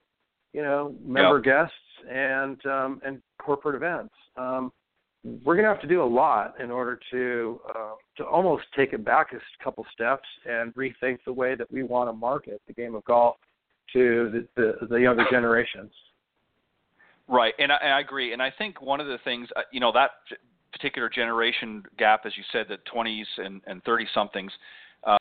you 0.53 0.61
know, 0.61 0.95
member 1.03 1.39
guests 1.39 1.73
and 2.09 2.63
um, 2.65 3.01
and 3.05 3.21
corporate 3.39 3.75
events. 3.75 4.13
Um, 4.35 4.71
we're 5.43 5.55
going 5.55 5.65
to 5.65 5.69
have 5.69 5.81
to 5.81 5.87
do 5.87 6.01
a 6.01 6.05
lot 6.05 6.55
in 6.59 6.71
order 6.71 6.99
to 7.11 7.59
uh, 7.69 7.91
to 8.17 8.25
almost 8.25 8.63
take 8.75 8.93
it 8.93 9.03
back 9.03 9.33
a 9.33 9.63
couple 9.63 9.85
steps 9.93 10.27
and 10.45 10.73
rethink 10.75 11.19
the 11.25 11.33
way 11.33 11.55
that 11.55 11.71
we 11.71 11.83
want 11.83 12.09
to 12.09 12.13
market 12.13 12.61
the 12.67 12.73
game 12.73 12.95
of 12.95 13.03
golf 13.05 13.35
to 13.93 14.45
the, 14.55 14.75
the, 14.81 14.87
the 14.87 14.95
younger 14.95 15.25
generations. 15.31 15.91
Right, 17.27 17.53
and 17.59 17.71
I, 17.71 17.77
and 17.81 17.93
I 17.93 17.99
agree. 17.99 18.33
And 18.33 18.41
I 18.41 18.51
think 18.57 18.81
one 18.81 19.01
of 19.01 19.07
the 19.07 19.17
things, 19.23 19.49
uh, 19.55 19.61
you 19.71 19.79
know, 19.79 19.91
that 19.91 20.11
particular 20.71 21.09
generation 21.09 21.83
gap, 21.97 22.21
as 22.25 22.33
you 22.37 22.43
said, 22.51 22.67
the 22.69 22.77
20s 22.93 23.25
and, 23.37 23.61
and 23.67 23.83
30 23.83 24.05
somethings, 24.13 24.51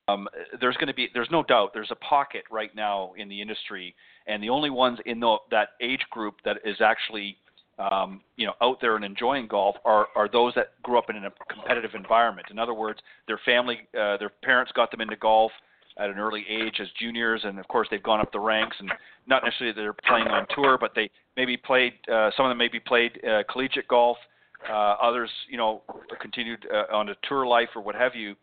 um, 0.08 0.28
there's 0.60 0.76
going 0.76 0.88
to 0.88 0.94
be, 0.94 1.08
there's 1.14 1.28
no 1.30 1.42
doubt, 1.42 1.70
there's 1.74 1.90
a 1.90 1.96
pocket 1.96 2.44
right 2.50 2.74
now 2.74 3.12
in 3.16 3.28
the 3.28 3.40
industry, 3.40 3.94
and 4.26 4.42
the 4.42 4.48
only 4.48 4.70
ones 4.70 4.98
in 5.06 5.20
the, 5.20 5.36
that 5.50 5.70
age 5.80 6.04
group 6.10 6.36
that 6.44 6.58
is 6.64 6.76
actually, 6.80 7.36
um, 7.78 8.22
you 8.36 8.46
know, 8.46 8.54
out 8.62 8.80
there 8.80 8.96
and 8.96 9.04
enjoying 9.04 9.46
golf 9.46 9.76
are 9.84 10.08
are 10.14 10.28
those 10.28 10.54
that 10.54 10.80
grew 10.82 10.98
up 10.98 11.10
in 11.10 11.16
a 11.16 11.30
competitive 11.52 11.94
environment. 11.94 12.48
In 12.50 12.58
other 12.58 12.74
words, 12.74 13.00
their 13.26 13.40
family, 13.44 13.80
uh, 13.98 14.16
their 14.16 14.30
parents 14.42 14.72
got 14.74 14.90
them 14.90 15.00
into 15.00 15.16
golf 15.16 15.52
at 15.98 16.10
an 16.10 16.18
early 16.18 16.44
age 16.48 16.76
as 16.80 16.88
juniors, 16.98 17.42
and 17.44 17.58
of 17.58 17.68
course 17.68 17.88
they've 17.90 18.02
gone 18.02 18.20
up 18.20 18.32
the 18.32 18.40
ranks, 18.40 18.76
and 18.80 18.90
not 19.26 19.42
necessarily 19.44 19.74
they're 19.74 19.94
playing 20.06 20.26
on 20.26 20.46
tour, 20.54 20.78
but 20.78 20.92
they 20.94 21.10
maybe 21.36 21.56
played. 21.56 21.92
Uh, 22.10 22.30
some 22.36 22.46
of 22.46 22.50
them 22.50 22.58
maybe 22.58 22.80
played 22.80 23.20
uh, 23.24 23.42
collegiate 23.50 23.88
golf. 23.88 24.16
Uh, 24.70 24.96
others, 25.02 25.30
you 25.48 25.56
know, 25.56 25.82
continued 26.20 26.66
uh, 26.72 26.92
on 26.92 27.10
a 27.10 27.14
tour 27.28 27.46
life 27.46 27.68
or 27.76 27.82
what 27.82 27.94
have 27.94 28.16
you. 28.16 28.34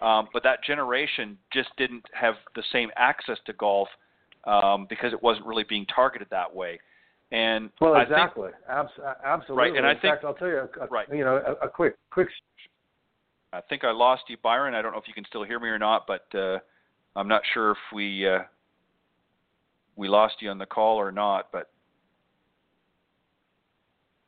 Um, 0.00 0.28
but 0.32 0.42
that 0.42 0.64
generation 0.64 1.38
just 1.52 1.68
didn't 1.76 2.04
have 2.14 2.34
the 2.56 2.62
same 2.72 2.90
access 2.96 3.36
to 3.46 3.52
golf 3.52 3.86
um, 4.44 4.86
because 4.88 5.12
it 5.12 5.22
wasn't 5.22 5.46
really 5.46 5.64
being 5.68 5.86
targeted 5.86 6.26
that 6.30 6.52
way. 6.52 6.80
And 7.30 7.70
Well, 7.80 7.94
I 7.94 8.00
think 8.00 8.10
exactly, 8.12 8.50
Abs- 8.68 8.90
absolutely. 9.24 9.70
Right, 9.70 9.76
and 9.76 9.86
I 9.86 9.90
in 9.92 9.98
think- 10.00 10.14
fact, 10.14 10.24
I'll 10.24 10.34
tell 10.34 10.48
you, 10.48 10.68
a, 10.80 10.86
Right. 10.86 11.06
you 11.12 11.24
know, 11.24 11.36
a, 11.60 11.66
a 11.66 11.68
quick, 11.68 11.96
quick. 12.10 12.28
I 13.52 13.60
think 13.62 13.84
I 13.84 13.90
lost 13.90 14.24
you, 14.28 14.36
Byron. 14.42 14.74
I 14.74 14.80
don't 14.82 14.92
know 14.92 14.98
if 14.98 15.08
you 15.08 15.14
can 15.14 15.24
still 15.26 15.42
hear 15.42 15.58
me 15.60 15.68
or 15.68 15.78
not, 15.78 16.06
but 16.06 16.26
uh, 16.34 16.58
I'm 17.16 17.28
not 17.28 17.42
sure 17.52 17.72
if 17.72 17.78
we 17.94 18.26
uh, 18.28 18.40
we 19.96 20.08
lost 20.08 20.36
you 20.40 20.50
on 20.50 20.58
the 20.58 20.66
call 20.66 20.96
or 20.96 21.10
not. 21.12 21.48
But 21.52 21.70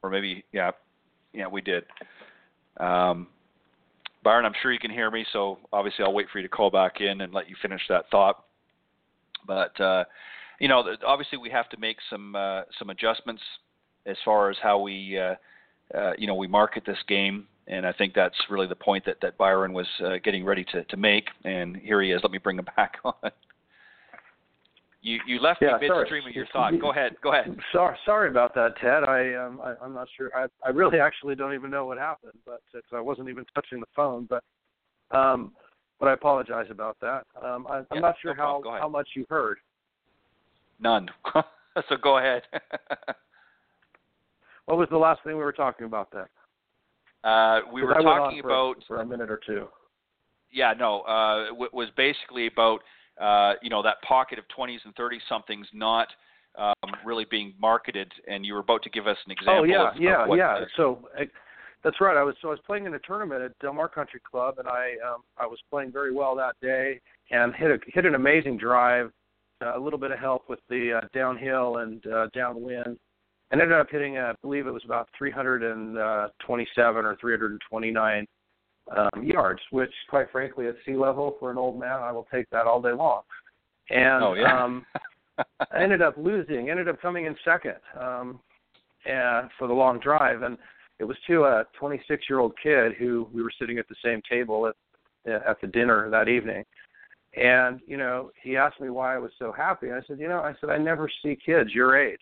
or 0.02 0.10
maybe 0.10 0.44
yeah, 0.52 0.70
yeah, 1.32 1.46
we 1.46 1.60
did. 1.60 1.84
Um, 2.78 3.28
Byron, 4.22 4.44
I'm 4.46 4.54
sure 4.62 4.72
you 4.72 4.78
can 4.78 4.90
hear 4.90 5.10
me, 5.10 5.24
so 5.32 5.58
obviously 5.72 6.04
I'll 6.04 6.12
wait 6.14 6.26
for 6.32 6.38
you 6.38 6.42
to 6.48 6.54
call 6.54 6.70
back 6.70 7.00
in 7.00 7.20
and 7.22 7.32
let 7.32 7.48
you 7.48 7.56
finish 7.62 7.80
that 7.88 8.04
thought. 8.10 8.44
But 9.46 9.78
uh, 9.80 10.04
you 10.60 10.68
know, 10.68 10.84
obviously 11.04 11.38
we 11.38 11.50
have 11.50 11.68
to 11.70 11.78
make 11.78 11.96
some 12.08 12.36
uh, 12.36 12.62
some 12.78 12.90
adjustments 12.90 13.42
as 14.06 14.16
far 14.24 14.50
as 14.50 14.56
how 14.62 14.78
we 14.78 15.18
uh, 15.18 15.34
uh, 15.98 16.12
you 16.16 16.26
know 16.26 16.34
we 16.34 16.46
market 16.46 16.84
this 16.86 16.98
game, 17.08 17.48
and 17.66 17.86
I 17.86 17.92
think 17.92 18.14
that's 18.14 18.36
really 18.50 18.66
the 18.68 18.76
point 18.76 19.04
that 19.06 19.16
that 19.22 19.36
Byron 19.38 19.72
was 19.72 19.86
uh, 20.04 20.18
getting 20.22 20.44
ready 20.44 20.64
to 20.72 20.84
to 20.84 20.96
make. 20.96 21.24
And 21.44 21.76
here 21.76 22.02
he 22.02 22.12
is. 22.12 22.20
Let 22.22 22.30
me 22.30 22.38
bring 22.38 22.58
him 22.58 22.66
back 22.76 22.98
on. 23.04 23.14
You 25.00 25.18
you 25.26 25.40
left 25.40 25.62
Yeah, 25.62 25.78
me 25.80 25.88
sorry. 25.88 26.00
midstream 26.02 26.26
of 26.28 26.34
your 26.34 26.46
thought. 26.52 26.78
Go 26.78 26.92
ahead. 26.92 27.16
Go 27.22 27.32
ahead. 27.32 27.56
Sorry, 27.72 27.96
sorry 28.04 28.28
about 28.28 28.54
that, 28.54 28.76
Ted. 28.82 29.04
I, 29.04 29.32
um, 29.34 29.58
I 29.64 29.72
I'm 29.82 29.94
not 29.94 30.08
sure. 30.14 30.30
I, 30.36 30.46
I 30.62 30.68
really 30.68 31.00
actually 31.00 31.34
don't 31.34 31.54
even 31.54 31.70
know 31.70 31.86
what 31.86 31.96
happened, 31.96 32.34
but 32.44 32.60
I 32.92 33.00
wasn't 33.00 33.30
even 33.30 33.46
touching 33.54 33.80
the 33.80 33.86
phone. 33.96 34.28
But, 34.28 34.44
um, 35.16 35.52
but 35.98 36.08
I 36.08 36.12
apologize 36.12 36.66
about 36.70 36.98
that. 37.00 37.22
Um, 37.42 37.66
I, 37.66 37.78
I'm 37.78 37.86
Yeah, 37.94 38.00
not 38.00 38.16
sure 38.20 38.34
no 38.34 38.42
how 38.42 38.78
how 38.78 38.88
much 38.90 39.08
you 39.16 39.24
heard. 39.30 39.56
None. 40.80 41.08
so 41.88 41.96
go 42.02 42.18
ahead. 42.18 42.42
What 44.66 44.78
was 44.78 44.88
the 44.88 44.98
last 44.98 45.24
thing 45.24 45.36
we 45.36 45.42
were 45.42 45.50
talking 45.52 45.84
about 45.84 46.12
then? 46.12 46.26
uh, 47.24 47.60
we 47.72 47.82
were 47.82 47.92
I 47.92 47.98
went 47.98 48.08
on 48.08 48.18
talking 48.18 48.40
about 48.40 48.76
for 48.86 49.00
a 49.00 49.04
minute 49.04 49.28
or 49.28 49.40
two. 49.44 49.66
yeah 50.52 50.74
no 50.78 51.00
uh, 51.00 51.48
w- 51.48 51.70
was 51.72 51.88
basically 51.96 52.46
about 52.46 52.78
uh, 53.20 53.54
you 53.62 53.68
know 53.68 53.82
that 53.82 54.00
pocket 54.02 54.38
of 54.38 54.44
20s 54.56 54.78
and 54.84 54.94
30 54.94 55.18
somethings 55.28 55.66
not 55.72 56.06
um, 56.56 56.74
really 57.04 57.26
being 57.30 57.52
marketed, 57.60 58.12
and 58.28 58.46
you 58.46 58.54
were 58.54 58.60
about 58.60 58.82
to 58.84 58.90
give 58.90 59.06
us 59.06 59.16
an 59.26 59.32
example. 59.32 59.60
Oh 59.60 59.64
yeah, 59.64 59.88
of, 59.88 59.96
of 59.96 60.00
yeah, 60.00 60.26
what, 60.26 60.36
yeah. 60.38 60.54
uh, 60.54 60.64
So 60.76 61.08
I, 61.18 61.22
that's 61.82 62.00
right. 62.00 62.16
I 62.16 62.22
was 62.22 62.34
so 62.40 62.48
I 62.48 62.52
was 62.52 62.60
playing 62.66 62.86
in 62.86 62.94
a 62.94 62.98
tournament 63.00 63.42
at 63.42 63.58
Del 63.58 63.72
Mar 63.72 63.88
Country 63.88 64.20
Club, 64.28 64.58
and 64.58 64.68
I 64.68 64.92
um, 65.06 65.22
I 65.38 65.46
was 65.46 65.58
playing 65.68 65.92
very 65.92 66.12
well 66.12 66.34
that 66.36 66.54
day, 66.62 67.00
and 67.30 67.54
hit 67.54 67.70
a 67.70 67.78
hit 67.86 68.06
an 68.06 68.14
amazing 68.14 68.56
drive. 68.56 69.12
Uh, 69.62 69.76
a 69.76 69.80
little 69.80 69.98
bit 69.98 70.10
of 70.10 70.18
help 70.18 70.48
with 70.48 70.60
the 70.68 71.00
uh, 71.02 71.06
downhill 71.12 71.78
and 71.78 72.06
uh, 72.06 72.28
downwind, 72.34 72.98
and 73.50 73.60
ended 73.60 73.72
up 73.72 73.88
hitting. 73.90 74.16
uh, 74.16 74.32
I 74.32 74.34
believe 74.42 74.66
it 74.66 74.72
was 74.72 74.84
about 74.84 75.08
327 75.18 77.04
or 77.04 77.16
329 77.20 78.26
um, 78.96 79.22
yards, 79.22 79.60
which, 79.70 79.92
quite 80.08 80.30
frankly, 80.32 80.66
at 80.66 80.76
sea 80.86 80.96
level 80.96 81.36
for 81.38 81.50
an 81.50 81.58
old 81.58 81.78
man, 81.78 82.00
I 82.00 82.10
will 82.10 82.26
take 82.32 82.48
that 82.50 82.66
all 82.66 82.80
day 82.80 82.92
long. 82.92 83.22
And 83.90 84.24
oh, 84.24 84.34
yeah. 84.34 84.64
um, 84.64 84.86
I 85.38 85.82
ended 85.82 86.00
up 86.02 86.14
losing, 86.16 86.70
ended 86.70 86.88
up 86.88 87.00
coming 87.00 87.26
in 87.26 87.36
second 87.44 87.76
um, 88.00 88.40
and 89.04 89.50
for 89.58 89.68
the 89.68 89.74
long 89.74 90.00
drive, 90.00 90.42
and 90.42 90.56
it 90.98 91.04
was 91.04 91.16
to 91.26 91.44
a 91.44 91.64
26 91.78 92.24
year 92.28 92.38
old 92.38 92.52
kid 92.62 92.92
who 92.98 93.28
we 93.32 93.42
were 93.42 93.52
sitting 93.58 93.78
at 93.78 93.88
the 93.88 93.96
same 94.04 94.20
table 94.28 94.66
at 94.66 94.74
at 95.26 95.60
the 95.60 95.66
dinner 95.66 96.08
that 96.10 96.28
evening. 96.28 96.64
And 97.36 97.80
you 97.86 97.96
know, 97.96 98.30
he 98.42 98.56
asked 98.56 98.80
me 98.80 98.90
why 98.90 99.14
I 99.14 99.18
was 99.18 99.30
so 99.38 99.52
happy. 99.52 99.92
I 99.92 100.00
said, 100.06 100.18
you 100.18 100.28
know, 100.28 100.40
I 100.40 100.54
said 100.60 100.70
I 100.70 100.78
never 100.78 101.08
see 101.22 101.36
kids 101.44 101.70
your 101.72 101.96
age 101.96 102.20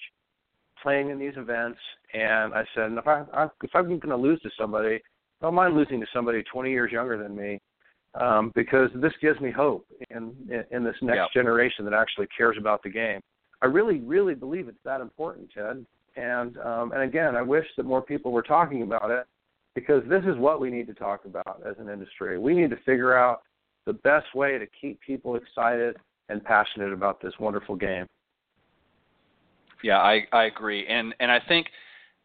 playing 0.83 1.11
in 1.11 1.19
these 1.19 1.33
events, 1.37 1.79
and 2.15 2.55
I 2.55 2.65
said, 2.75 2.93
if 2.93 3.07
I, 3.07 3.25
I 3.33 3.49
if 3.63 3.71
I'm 3.75 3.87
going 3.87 4.01
to 4.01 4.17
lose 4.17 4.41
to 4.43 4.51
somebody, 4.59 4.97
I 4.97 5.01
don't 5.45 5.55
mind 5.55 5.75
losing 5.75 6.01
to 6.01 6.07
somebody 6.13 6.43
20 6.53 6.71
years 6.71 6.93
younger 6.93 7.21
than 7.21 7.35
me, 7.35 7.59
um, 8.21 8.53
because 8.55 8.91
this 8.97 9.13
gives 9.23 9.41
me 9.41 9.51
hope 9.51 9.87
in 10.11 10.35
in, 10.51 10.65
in 10.71 10.85
this 10.85 10.97
next 11.01 11.17
yep. 11.17 11.29
generation 11.33 11.85
that 11.87 11.95
actually 11.95 12.29
cares 12.37 12.57
about 12.59 12.83
the 12.83 12.91
game. 12.91 13.21
I 13.63 13.67
really, 13.67 14.01
really 14.01 14.35
believe 14.35 14.69
it's 14.69 14.79
that 14.85 15.01
important, 15.01 15.51
Ted. 15.53 15.85
And 16.17 16.59
um, 16.59 16.93
and 16.93 17.03
again, 17.03 17.35
I 17.35 17.43
wish 17.43 17.67
that 17.77 17.87
more 17.87 18.03
people 18.03 18.33
were 18.33 18.43
talking 18.43 18.83
about 18.83 19.11
it 19.11 19.27
because 19.75 20.03
this 20.09 20.25
is 20.25 20.37
what 20.37 20.61
we 20.61 20.71
need 20.71 20.87
to 20.89 20.95
talk 20.95 21.25
about 21.25 21.63
as 21.67 21.77
an 21.79 21.89
industry. 21.89 22.39
We 22.39 22.55
need 22.55 22.71
to 22.71 22.77
figure 22.85 23.17
out 23.17 23.43
the 23.89 23.95
best 23.95 24.35
way 24.35 24.59
to 24.59 24.67
keep 24.79 25.01
people 25.01 25.35
excited 25.37 25.97
and 26.29 26.45
passionate 26.45 26.93
about 26.93 27.23
this 27.23 27.33
wonderful 27.41 27.75
game. 27.75 28.07
Yeah, 29.83 29.99
I 29.99 30.27
I 30.31 30.45
agree, 30.45 30.87
and 30.87 31.15
and 31.21 31.31
I 31.31 31.41
think 31.49 31.69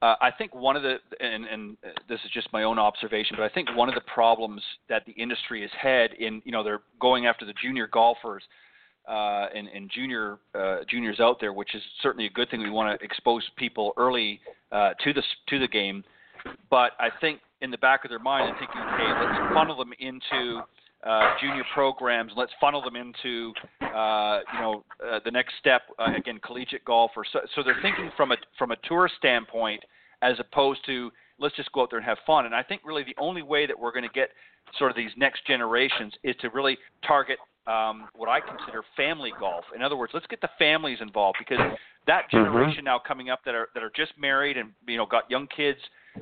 uh, 0.01 0.15
I 0.19 0.29
think 0.29 0.53
one 0.53 0.75
of 0.75 0.83
the 0.83 0.97
and 1.21 1.45
and 1.45 1.77
this 2.09 2.19
is 2.25 2.31
just 2.33 2.51
my 2.51 2.63
own 2.63 2.79
observation, 2.79 3.37
but 3.37 3.43
I 3.43 3.49
think 3.49 3.69
one 3.75 3.87
of 3.87 3.95
the 3.95 4.01
problems 4.13 4.61
that 4.89 5.05
the 5.05 5.13
industry 5.13 5.61
has 5.61 5.71
had 5.81 6.11
in 6.19 6.41
you 6.43 6.51
know 6.51 6.63
they're 6.63 6.81
going 6.99 7.27
after 7.27 7.45
the 7.45 7.53
junior 7.63 7.87
golfers 7.87 8.43
uh, 9.07 9.47
and, 9.55 9.69
and 9.69 9.89
junior 9.89 10.39
uh, 10.55 10.79
juniors 10.89 11.21
out 11.21 11.39
there, 11.39 11.53
which 11.53 11.73
is 11.75 11.81
certainly 12.01 12.25
a 12.25 12.31
good 12.31 12.49
thing. 12.49 12.61
We 12.61 12.71
want 12.71 12.99
to 12.99 13.05
expose 13.05 13.43
people 13.55 13.93
early 13.95 14.41
uh, 14.73 14.95
to 15.01 15.13
the 15.13 15.23
to 15.47 15.59
the 15.59 15.67
game, 15.69 16.03
but 16.69 16.91
I 16.99 17.07
think 17.21 17.39
in 17.61 17.71
the 17.71 17.77
back 17.77 18.03
of 18.03 18.09
their 18.09 18.19
mind, 18.19 18.49
they're 18.49 18.59
thinking, 18.59 18.81
hey, 18.97 19.13
let's 19.23 19.53
funnel 19.53 19.77
them 19.77 19.93
into 19.99 20.63
uh, 21.05 21.35
junior 21.41 21.63
programs. 21.73 22.31
Let's 22.35 22.51
funnel 22.59 22.81
them 22.81 22.95
into 22.95 23.53
uh, 23.81 24.39
you 24.53 24.59
know 24.59 24.83
uh, 25.05 25.19
the 25.23 25.31
next 25.31 25.53
step 25.59 25.83
uh, 25.99 26.13
again, 26.15 26.39
collegiate 26.43 26.85
golf. 26.85 27.11
Or 27.15 27.25
so, 27.31 27.39
so 27.55 27.63
they're 27.63 27.81
thinking 27.81 28.11
from 28.15 28.31
a 28.31 28.37
from 28.57 28.71
a 28.71 28.75
tourist 28.87 29.15
standpoint 29.17 29.83
as 30.21 30.39
opposed 30.39 30.85
to 30.85 31.11
let's 31.39 31.55
just 31.55 31.71
go 31.71 31.81
out 31.81 31.89
there 31.89 31.99
and 31.99 32.05
have 32.05 32.17
fun. 32.25 32.45
And 32.45 32.55
I 32.55 32.63
think 32.63 32.81
really 32.85 33.03
the 33.03 33.15
only 33.17 33.41
way 33.41 33.65
that 33.65 33.77
we're 33.77 33.91
going 33.91 34.07
to 34.07 34.13
get 34.13 34.29
sort 34.77 34.91
of 34.91 34.97
these 34.97 35.11
next 35.17 35.45
generations 35.45 36.13
is 36.23 36.35
to 36.41 36.49
really 36.49 36.77
target 37.05 37.37
um, 37.67 38.07
what 38.15 38.29
I 38.29 38.39
consider 38.39 38.83
family 38.95 39.33
golf. 39.39 39.65
In 39.75 39.81
other 39.81 39.95
words, 39.95 40.11
let's 40.13 40.27
get 40.27 40.41
the 40.41 40.49
families 40.57 40.99
involved 41.01 41.37
because 41.39 41.59
that 42.07 42.23
Mm-hmm. 42.31 42.37
generation 42.37 42.83
now 42.83 42.99
coming 42.99 43.29
up 43.29 43.39
that 43.45 43.55
are 43.55 43.69
that 43.73 43.83
are 43.83 43.91
just 43.95 44.11
married 44.17 44.57
and 44.57 44.71
you 44.87 44.97
know 44.97 45.05
got 45.05 45.29
young 45.29 45.47
kids, 45.55 45.79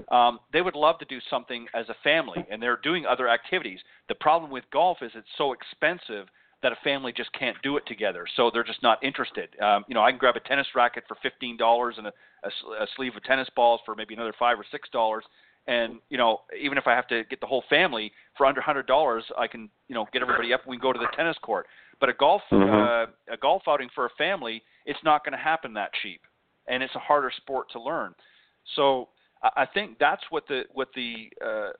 um, 0.10 0.40
they 0.52 0.62
would 0.62 0.76
love 0.76 1.00
to 1.00 1.06
do 1.06 1.20
something 1.30 1.68
as 1.74 1.88
a 1.90 1.96
family, 2.04 2.46
and 2.52 2.62
they're 2.62 2.80
doing 2.84 3.06
other 3.06 3.30
activities. 3.30 3.80
The 4.10 4.16
problem 4.16 4.52
with 4.52 4.64
golf 4.72 4.98
is 5.02 5.12
it's 5.16 5.28
so 5.38 5.54
expensive 5.54 6.28
that 6.62 6.72
a 6.72 6.78
family 6.84 7.12
just 7.12 7.32
can't 7.34 7.58
do 7.64 7.78
it 7.78 7.86
together, 7.88 8.26
so 8.36 8.52
they're 8.54 8.64
just 8.64 8.84
not 8.84 9.04
interested. 9.04 9.50
Um, 9.62 9.84
you 9.88 9.96
know, 9.96 10.04
I 10.04 10.12
can 10.12 10.20
grab 10.20 10.36
a 10.36 10.40
tennis 10.42 10.68
racket 10.76 11.04
for 11.08 11.16
fifteen 11.24 11.58
dollars 11.58 11.96
and 11.98 12.08
a, 12.08 12.14
a, 12.44 12.84
a 12.84 12.88
sleeve 12.96 13.16
of 13.16 13.24
tennis 13.24 13.50
balls 13.56 13.82
for 13.86 13.96
maybe 13.96 14.14
another 14.14 14.34
five 14.38 14.60
or 14.60 14.66
six 14.72 14.88
dollars, 14.90 15.24
and 15.68 16.00
you 16.10 16.18
know 16.18 16.42
even 16.60 16.78
if 16.78 16.86
I 16.88 16.92
have 16.92 17.08
to 17.08 17.24
get 17.30 17.40
the 17.40 17.48
whole 17.48 17.64
family 17.70 18.12
for 18.38 18.46
under 18.46 18.62
hundred 18.62 18.86
dollars, 18.86 19.24
I 19.38 19.48
can 19.48 19.70
you 19.88 19.96
know 19.96 20.06
get 20.14 20.22
everybody 20.22 20.54
up 20.54 20.62
and 20.64 20.70
we 20.70 20.78
can 20.78 20.84
go 20.84 20.94
to 20.94 21.00
the 21.00 21.10
tennis 21.16 21.38
court. 21.42 21.68
But 22.00 22.10
a 22.10 22.14
golf 22.14 22.42
Mhm. 22.52 23.08
uh, 23.08 23.34
a 23.34 23.38
golf 23.38 23.64
outing 23.68 23.90
for 23.96 24.06
a 24.06 24.10
family, 24.12 24.64
it's 24.86 25.04
not 25.04 25.24
going 25.24 25.34
to 25.34 25.44
happen 25.44 25.74
that 25.74 25.92
cheap, 26.02 26.22
and 26.68 26.84
it's 26.84 26.96
a 26.96 27.00
harder 27.00 27.32
sport 27.32 27.72
to 27.72 27.80
learn. 27.80 28.14
So 28.76 29.10
I 29.44 29.66
think 29.66 29.98
that's 30.00 30.24
what 30.30 30.48
the 30.48 30.64
what 30.74 30.90
the 30.96 31.30
uh, 31.44 31.72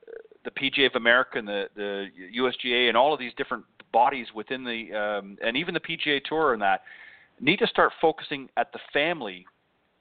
the 0.44 0.50
PGA 0.50 0.86
of 0.86 0.96
America 0.96 1.38
and 1.38 1.46
the 1.46 1.68
the 1.76 2.08
USGA 2.36 2.88
and 2.88 2.96
all 2.96 3.12
of 3.12 3.20
these 3.20 3.32
different 3.36 3.64
bodies 3.92 4.26
within 4.34 4.64
the 4.64 4.92
um, 4.94 5.38
and 5.44 5.56
even 5.56 5.74
the 5.74 5.80
PGA 5.80 6.22
Tour 6.24 6.54
and 6.54 6.62
that 6.62 6.82
need 7.40 7.58
to 7.58 7.66
start 7.66 7.92
focusing 8.00 8.48
at 8.56 8.72
the 8.72 8.78
family 8.92 9.46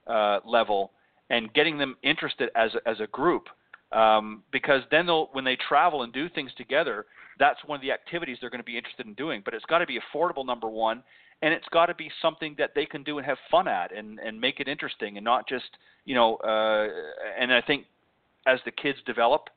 uh, 0.08 0.40
level 0.46 0.92
and 1.30 1.54
getting 1.54 1.78
them 1.78 1.96
interested 2.04 2.50
as 2.56 2.72
as 2.86 3.00
a 3.00 3.08
group. 3.08 3.48
Um, 3.92 4.44
because 4.54 4.84
then 4.90 5.06
they'll 5.06 5.30
when 5.34 5.44
they 5.44 5.58
travel 5.58 6.04
and 6.04 6.14
do 6.14 6.30
things 6.30 6.52
together 6.58 7.06
that's 7.42 7.60
one 7.66 7.76
of 7.76 7.82
the 7.82 7.92
activities 7.92 8.38
they're 8.40 8.52
going 8.52 8.60
to 8.60 8.66
be 8.66 8.78
interested 8.78 9.08
in 9.08 9.16
doing. 9.16 9.42
But 9.44 9.56
it's 9.56 9.66
got 9.66 9.80
to 9.80 9.88
be 9.88 10.00
affordable 10.00 10.46
number 10.46 10.70
one 10.70 11.04
and 11.41 11.53
it's 11.53 11.68
got 11.72 11.88
to 11.88 11.95
be 11.95 12.09
something 12.22 12.55
that 12.57 12.72
they 12.76 12.85
can 12.85 13.03
do 13.03 13.18
and 13.18 13.26
have 13.26 13.38
fun 13.49 13.68
at 13.68 13.95
and 13.95 14.19
and 14.19 14.39
make 14.39 14.59
it 14.59 14.68
interesting 14.68 15.18
and 15.18 15.23
not 15.26 15.47
just 15.47 15.65
you 16.05 16.15
know 16.15 16.35
uh, 16.38 16.88
and 17.39 17.53
I 17.53 17.61
think 17.61 17.85
as 18.47 18.59
the 18.65 18.72
kids 18.72 18.97
develop 19.05 19.49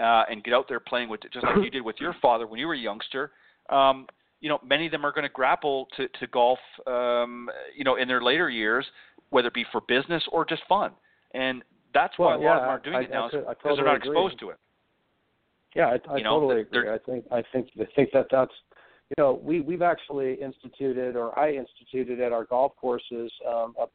uh, 0.00 0.24
and 0.30 0.44
get 0.44 0.54
out 0.54 0.66
there 0.68 0.80
playing 0.80 1.08
with 1.08 1.24
it 1.24 1.32
just 1.32 1.44
like 1.44 1.56
you 1.62 1.70
did 1.70 1.82
with 1.82 1.96
your 2.00 2.14
father 2.22 2.46
when 2.46 2.58
you 2.60 2.66
were 2.66 2.74
a 2.74 2.78
youngster 2.78 3.32
um, 3.70 4.06
you 4.40 4.48
know 4.48 4.58
many 4.64 4.86
of 4.86 4.92
them 4.92 5.04
are 5.04 5.12
going 5.12 5.24
to 5.24 5.28
grapple 5.28 5.88
to 5.96 6.08
to 6.20 6.26
golf 6.28 6.58
um, 6.86 7.48
you 7.76 7.84
know 7.84 7.96
in 7.96 8.08
their 8.08 8.22
later 8.22 8.48
years 8.50 8.86
whether 9.30 9.48
it 9.48 9.54
be 9.54 9.64
for 9.72 9.80
business 9.82 10.22
or 10.32 10.44
just 10.44 10.62
fun 10.68 10.92
and 11.34 11.62
that's 11.94 12.18
why 12.18 12.36
Well, 12.36 12.40
a 12.40 12.46
lot 12.46 12.56
of 12.56 12.62
them 12.62 12.70
aren't 12.70 12.84
doing 12.84 12.96
I- 12.96 13.00
it 13.02 13.10
now 13.10 13.26
I 13.26 13.54
because 13.54 13.76
they're 13.76 13.84
not 13.84 13.96
agree. 13.96 14.10
exposed 14.10 14.38
to 14.40 14.50
it. 14.50 14.56
Yeah, 15.74 15.86
I, 15.86 16.12
I 16.12 16.16
You 16.18 16.24
know, 16.24 16.30
totally 16.40 16.60
agree. 16.62 16.88
I 16.88 16.98
think 16.98 17.24
I 17.30 17.42
think 17.52 17.68
I 17.80 17.84
think 17.94 18.10
that 18.12 18.26
that's 18.30 18.52
you 19.10 19.22
know 19.22 19.40
we 19.42 19.60
we've 19.60 19.82
actually 19.82 20.34
instituted 20.34 21.16
or 21.16 21.38
I 21.38 21.52
instituted 21.52 22.20
at 22.20 22.32
our 22.32 22.44
golf 22.44 22.72
courses 22.76 23.30
um, 23.48 23.74
a 23.80 23.86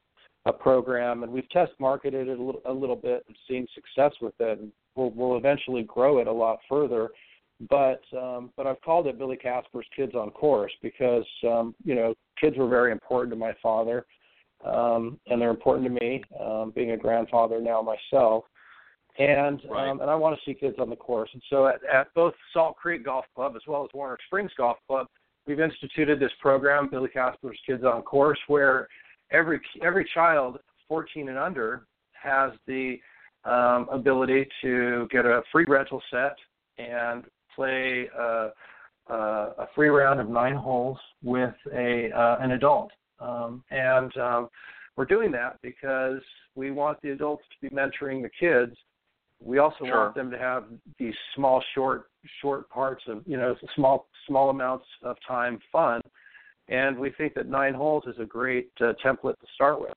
a 0.46 0.52
program 0.52 1.24
and 1.24 1.32
we've 1.32 1.50
test 1.52 1.72
marketed 1.80 2.28
it 2.28 2.38
a 2.38 2.44
little, 2.44 2.62
a 2.66 2.74
little 2.74 2.98
bit 2.98 3.24
and 3.28 3.38
seen 3.48 3.66
success 3.74 4.12
with 4.22 4.34
it 4.40 4.60
and 4.60 4.72
we'll 4.96 5.12
we'll 5.12 5.38
eventually 5.38 5.84
grow 5.84 6.20
it 6.20 6.28
a 6.28 6.32
lot 6.32 6.60
further. 6.68 7.10
But 7.70 8.02
um, 8.18 8.52
but 8.58 8.68
I've 8.68 8.82
called 8.82 9.08
it 9.08 9.18
Billy 9.18 9.38
Casper's 9.38 9.88
Kids 9.96 10.16
on 10.16 10.32
Course 10.32 10.74
because 10.82 11.26
um, 11.48 11.76
you 11.84 11.96
know 11.96 12.14
kids 12.40 12.58
were 12.58 12.68
very 12.68 12.92
important 12.92 13.32
to 13.32 13.40
my 13.40 13.54
father 13.62 14.06
um, 14.66 15.20
and 15.28 15.42
they're 15.42 15.50
important 15.50 15.88
to 15.88 16.04
me 16.04 16.24
um, 16.40 16.72
being 16.76 16.92
a 16.92 16.98
grandfather 16.98 17.62
now 17.62 17.82
myself 17.82 18.44
and 19.18 19.62
Right. 19.70 19.90
um, 19.90 20.02
and 20.02 20.10
I 20.10 20.16
want 20.16 20.38
to 20.38 20.42
see 20.46 20.54
kids 20.54 20.78
on 20.80 20.90
the 20.90 20.96
course. 20.96 21.30
And 21.34 21.44
so 21.50 21.68
at, 21.68 21.84
at 21.86 22.14
both 22.16 22.34
Salt 22.52 22.78
Creek 22.78 23.06
Golf 23.06 23.26
Club 23.36 23.56
as 23.56 23.62
well 23.68 23.84
as 23.84 23.90
Warner 23.94 24.18
Springs 24.28 24.52
Golf 24.58 24.78
Club, 24.88 25.08
we've 25.46 25.60
instituted 25.60 26.20
this 26.20 26.32
program, 26.42 26.90
Billy 26.90 27.10
Casper's 27.10 27.60
Kids 27.66 27.84
on 27.84 28.02
Course, 28.02 28.40
where 28.48 28.88
every 29.32 29.62
every 29.84 30.10
child 30.14 30.60
14 30.88 31.30
and 31.30 31.38
under 31.38 31.86
has 32.14 32.52
the 32.68 33.00
um, 33.46 33.88
ability 33.92 34.48
to 34.62 35.08
get 35.12 35.26
a 35.26 35.42
free 35.52 35.66
rental 35.68 36.02
set 36.10 36.36
and 36.78 37.26
play 37.56 38.08
a, 38.18 38.50
a, 39.10 39.14
a 39.14 39.68
free 39.76 39.90
round 39.90 40.20
of 40.20 40.30
nine 40.30 40.56
holes 40.56 40.98
with 41.22 41.54
a 41.74 42.10
uh, 42.12 42.38
an 42.42 42.52
adult. 42.52 42.92
Um, 43.20 43.64
and 43.70 44.16
um, 44.18 44.50
we're 44.98 45.06
doing 45.06 45.32
that 45.32 45.58
because 45.62 46.22
we 46.56 46.72
want 46.72 47.02
the 47.02 47.12
adults 47.12 47.44
to 47.50 47.70
be 47.70 47.76
mentoring 47.76 48.22
the 48.22 48.30
kids 48.40 48.76
we 49.44 49.58
also 49.58 49.86
Sure. 49.86 50.06
want 50.06 50.16
them 50.16 50.32
to 50.32 50.38
have 50.38 50.66
these 50.98 51.16
small, 51.36 51.62
short, 51.76 52.10
short 52.42 52.70
parts 52.70 53.04
of 53.08 53.22
you 53.26 53.38
know 53.38 53.56
small, 53.76 54.08
small 54.28 54.50
amounts 54.50 54.86
of 55.04 55.18
time 55.28 55.60
fun, 55.72 56.02
and 56.70 56.98
we 56.98 57.12
think 57.12 57.34
that 57.34 57.48
nine 57.48 57.74
holes 57.74 58.04
is 58.08 58.16
a 58.20 58.26
great 58.26 58.72
uh, 58.80 58.94
template 59.04 59.38
to 59.40 59.48
start 59.54 59.82
with. 59.82 59.94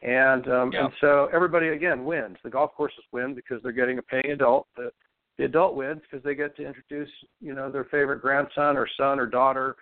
And 0.00 0.48
um, 0.48 0.72
Yeah. 0.72 0.84
and 0.84 0.92
so 1.00 1.28
everybody 1.32 1.68
again 1.68 2.04
wins. 2.04 2.38
The 2.42 2.50
golf 2.50 2.72
courses 2.74 3.04
win 3.12 3.34
because 3.34 3.62
they're 3.62 3.72
getting 3.72 3.98
a 3.98 4.02
paying 4.02 4.32
adult. 4.32 4.66
The, 4.76 4.90
the 5.38 5.44
adult 5.44 5.76
wins 5.76 6.00
because 6.02 6.24
they 6.24 6.34
get 6.34 6.56
to 6.56 6.66
introduce 6.66 7.10
you 7.40 7.54
know 7.54 7.70
their 7.70 7.84
favorite 7.84 8.22
grandson 8.22 8.76
or 8.76 8.88
son 8.96 9.20
or 9.20 9.26
daughter, 9.26 9.76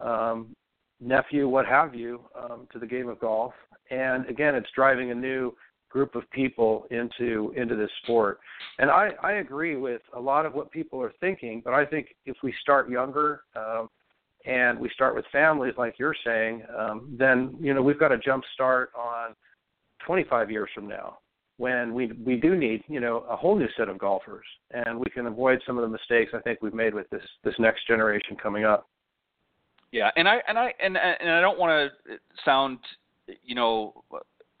um, 0.00 0.54
nephew, 1.00 1.48
what 1.48 1.66
have 1.66 1.94
you, 1.94 2.22
um, 2.40 2.68
to 2.72 2.78
the 2.78 2.86
game 2.86 3.08
of 3.08 3.18
golf. 3.18 3.52
And 3.90 4.26
again, 4.26 4.54
it's 4.54 4.68
driving 4.74 5.10
a 5.10 5.14
new 5.14 5.54
group 5.90 6.14
of 6.14 6.28
people 6.30 6.86
into 6.90 7.52
into 7.56 7.76
this 7.76 7.90
sport. 8.02 8.38
And 8.78 8.90
I 8.90 9.10
I 9.22 9.32
agree 9.34 9.76
with 9.76 10.02
a 10.14 10.20
lot 10.20 10.46
of 10.46 10.54
what 10.54 10.70
people 10.70 11.00
are 11.02 11.12
thinking, 11.20 11.62
but 11.64 11.74
I 11.74 11.84
think 11.84 12.14
if 12.24 12.36
we 12.42 12.54
start 12.60 12.90
younger 12.90 13.42
um, 13.54 13.88
and 14.44 14.78
we 14.78 14.90
start 14.90 15.14
with 15.14 15.24
families 15.32 15.74
like 15.78 15.98
you're 15.98 16.16
saying, 16.24 16.62
um, 16.76 17.14
then 17.18 17.56
you 17.60 17.74
know 17.74 17.82
we've 17.82 18.00
got 18.00 18.12
a 18.12 18.18
jump 18.18 18.44
start 18.54 18.90
on 18.96 19.34
25 20.04 20.50
years 20.50 20.68
from 20.74 20.86
now 20.88 21.18
when 21.58 21.94
we 21.94 22.12
we 22.24 22.36
do 22.36 22.54
need 22.56 22.82
you 22.86 23.00
know 23.00 23.24
a 23.30 23.36
whole 23.36 23.56
new 23.56 23.68
set 23.76 23.88
of 23.88 23.98
golfers 23.98 24.44
and 24.72 24.98
we 24.98 25.06
can 25.10 25.26
avoid 25.26 25.60
some 25.66 25.78
of 25.78 25.82
the 25.82 25.88
mistakes 25.88 26.32
I 26.34 26.40
think 26.40 26.60
we've 26.60 26.74
made 26.74 26.94
with 26.94 27.08
this 27.10 27.22
this 27.44 27.54
next 27.58 27.86
generation 27.86 28.36
coming 28.36 28.64
up. 28.64 28.88
Yeah, 29.92 30.10
and 30.16 30.28
I 30.28 30.42
and 30.48 30.58
I 30.58 30.74
and 30.80 30.96
and 30.96 31.30
I 31.30 31.40
don't 31.40 31.58
want 31.58 31.90
to 32.06 32.18
sound, 32.44 32.78
you 33.42 33.54
know, 33.54 34.04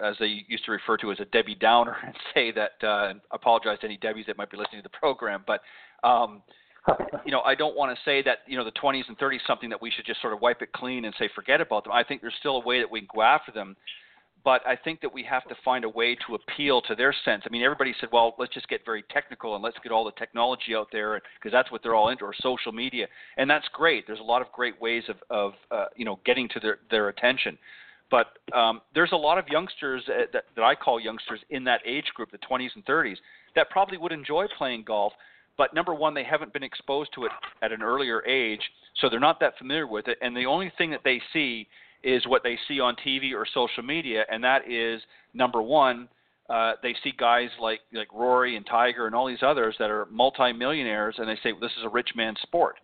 as 0.00 0.14
they 0.18 0.44
used 0.46 0.64
to 0.66 0.72
refer 0.72 0.96
to 0.98 1.12
as 1.12 1.20
a 1.20 1.24
Debbie 1.26 1.54
Downer, 1.54 1.96
and 2.06 2.14
say 2.34 2.52
that. 2.52 2.72
Uh, 2.82 3.08
and 3.10 3.20
apologize 3.32 3.78
to 3.80 3.86
any 3.86 3.98
Debbies 3.98 4.26
that 4.26 4.36
might 4.36 4.50
be 4.50 4.56
listening 4.56 4.82
to 4.82 4.88
the 4.88 4.98
program, 4.98 5.44
but 5.46 5.60
um, 6.04 6.42
you 7.24 7.32
know, 7.32 7.40
I 7.40 7.54
don't 7.54 7.76
want 7.76 7.96
to 7.96 8.04
say 8.04 8.22
that 8.22 8.38
you 8.46 8.56
know 8.56 8.64
the 8.64 8.72
20s 8.72 9.04
and 9.08 9.18
30s 9.18 9.38
something 9.46 9.70
that 9.70 9.80
we 9.80 9.90
should 9.90 10.06
just 10.06 10.20
sort 10.20 10.32
of 10.32 10.40
wipe 10.40 10.62
it 10.62 10.72
clean 10.72 11.04
and 11.04 11.14
say 11.18 11.28
forget 11.34 11.60
about 11.60 11.84
them. 11.84 11.92
I 11.92 12.04
think 12.04 12.20
there's 12.20 12.34
still 12.38 12.56
a 12.56 12.64
way 12.64 12.80
that 12.80 12.90
we 12.90 13.00
can 13.00 13.08
go 13.14 13.22
after 13.22 13.52
them, 13.52 13.76
but 14.44 14.64
I 14.66 14.76
think 14.76 15.00
that 15.00 15.12
we 15.12 15.24
have 15.24 15.46
to 15.48 15.56
find 15.64 15.84
a 15.84 15.88
way 15.88 16.16
to 16.26 16.36
appeal 16.36 16.80
to 16.82 16.94
their 16.94 17.14
sense. 17.24 17.42
I 17.46 17.50
mean, 17.50 17.62
everybody 17.62 17.94
said, 18.00 18.10
well, 18.12 18.34
let's 18.38 18.54
just 18.54 18.68
get 18.68 18.84
very 18.84 19.04
technical 19.10 19.56
and 19.56 19.64
let's 19.64 19.76
get 19.82 19.90
all 19.90 20.04
the 20.04 20.12
technology 20.12 20.74
out 20.76 20.88
there 20.92 21.20
because 21.38 21.52
that's 21.52 21.70
what 21.72 21.82
they're 21.82 21.96
all 21.96 22.10
into, 22.10 22.24
or 22.24 22.34
social 22.40 22.72
media, 22.72 23.06
and 23.36 23.50
that's 23.50 23.66
great. 23.72 24.06
There's 24.06 24.20
a 24.20 24.24
lot 24.24 24.42
of 24.42 24.52
great 24.52 24.80
ways 24.80 25.04
of 25.08 25.16
of 25.30 25.52
uh, 25.70 25.86
you 25.96 26.04
know 26.04 26.20
getting 26.24 26.48
to 26.50 26.60
their 26.60 26.78
their 26.90 27.08
attention. 27.08 27.58
But 28.10 28.26
um, 28.56 28.80
there's 28.94 29.12
a 29.12 29.16
lot 29.16 29.36
of 29.38 29.48
youngsters 29.48 30.02
uh, 30.08 30.26
that, 30.32 30.44
that 30.54 30.62
I 30.62 30.74
call 30.74 31.00
youngsters 31.00 31.40
in 31.50 31.64
that 31.64 31.80
age 31.84 32.06
group, 32.14 32.30
the 32.30 32.38
20s 32.38 32.70
and 32.74 32.84
30s, 32.86 33.16
that 33.56 33.68
probably 33.70 33.98
would 33.98 34.12
enjoy 34.12 34.46
playing 34.56 34.84
golf 34.84 35.12
but 35.56 35.74
number 35.74 35.94
one, 35.94 36.14
they 36.14 36.24
haven't 36.24 36.52
been 36.52 36.62
exposed 36.62 37.12
to 37.14 37.24
it 37.24 37.32
at 37.62 37.72
an 37.72 37.82
earlier 37.82 38.24
age, 38.26 38.60
so 39.00 39.08
they're 39.08 39.20
not 39.20 39.40
that 39.40 39.56
familiar 39.58 39.86
with 39.86 40.08
it. 40.08 40.18
And 40.20 40.36
the 40.36 40.46
only 40.46 40.72
thing 40.76 40.90
that 40.90 41.00
they 41.04 41.20
see 41.32 41.66
is 42.02 42.26
what 42.26 42.42
they 42.42 42.58
see 42.68 42.78
on 42.78 42.94
TV 42.96 43.32
or 43.32 43.46
social 43.52 43.82
media, 43.82 44.24
and 44.30 44.44
that 44.44 44.70
is 44.70 45.00
number 45.34 45.62
one, 45.62 46.08
uh, 46.48 46.74
they 46.82 46.94
see 47.02 47.12
guys 47.18 47.48
like 47.60 47.80
like 47.92 48.12
Rory 48.12 48.56
and 48.56 48.64
Tiger 48.66 49.06
and 49.06 49.14
all 49.14 49.26
these 49.26 49.42
others 49.42 49.74
that 49.78 49.90
are 49.90 50.06
multimillionaires, 50.06 51.16
and 51.18 51.28
they 51.28 51.36
say 51.42 51.52
well, 51.52 51.60
this 51.60 51.72
is 51.78 51.84
a 51.84 51.88
rich 51.88 52.10
man's 52.14 52.40
sport. 52.42 52.76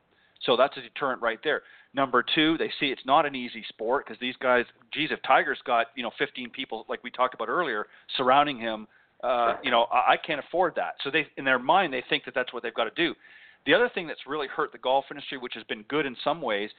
So 0.44 0.56
that's 0.56 0.76
a 0.76 0.80
deterrent 0.80 1.22
right 1.22 1.38
there. 1.44 1.62
Number 1.94 2.24
two, 2.34 2.56
they 2.56 2.70
see 2.80 2.86
it's 2.86 3.04
not 3.04 3.26
an 3.26 3.34
easy 3.34 3.64
sport 3.68 4.06
because 4.06 4.18
these 4.20 4.36
guys, 4.40 4.64
geez, 4.94 5.10
if 5.10 5.20
Tiger's 5.22 5.60
got 5.66 5.88
you 5.94 6.02
know 6.02 6.10
15 6.18 6.50
people 6.50 6.86
like 6.88 7.02
we 7.04 7.10
talked 7.10 7.34
about 7.34 7.48
earlier 7.48 7.86
surrounding 8.16 8.58
him 8.58 8.86
uh, 9.22 9.54
you 9.62 9.70
know, 9.70 9.84
I, 9.92 10.14
I 10.14 10.16
can't 10.16 10.40
afford 10.40 10.74
that. 10.76 10.94
So 11.04 11.10
they, 11.10 11.26
in 11.36 11.44
their 11.44 11.58
mind, 11.58 11.92
they 11.92 12.02
think 12.08 12.24
that 12.24 12.34
that's 12.34 12.52
what 12.52 12.62
they've 12.62 12.74
got 12.74 12.84
to 12.84 12.90
do. 12.96 13.14
The 13.66 13.74
other 13.74 13.88
thing 13.94 14.06
that's 14.08 14.20
really 14.26 14.48
hurt 14.48 14.72
the 14.72 14.78
golf 14.78 15.04
industry, 15.10 15.38
which 15.38 15.54
has 15.54 15.62
been 15.64 15.82
good 15.82 16.06
in 16.06 16.16
some 16.24 16.42
ways, 16.42 16.70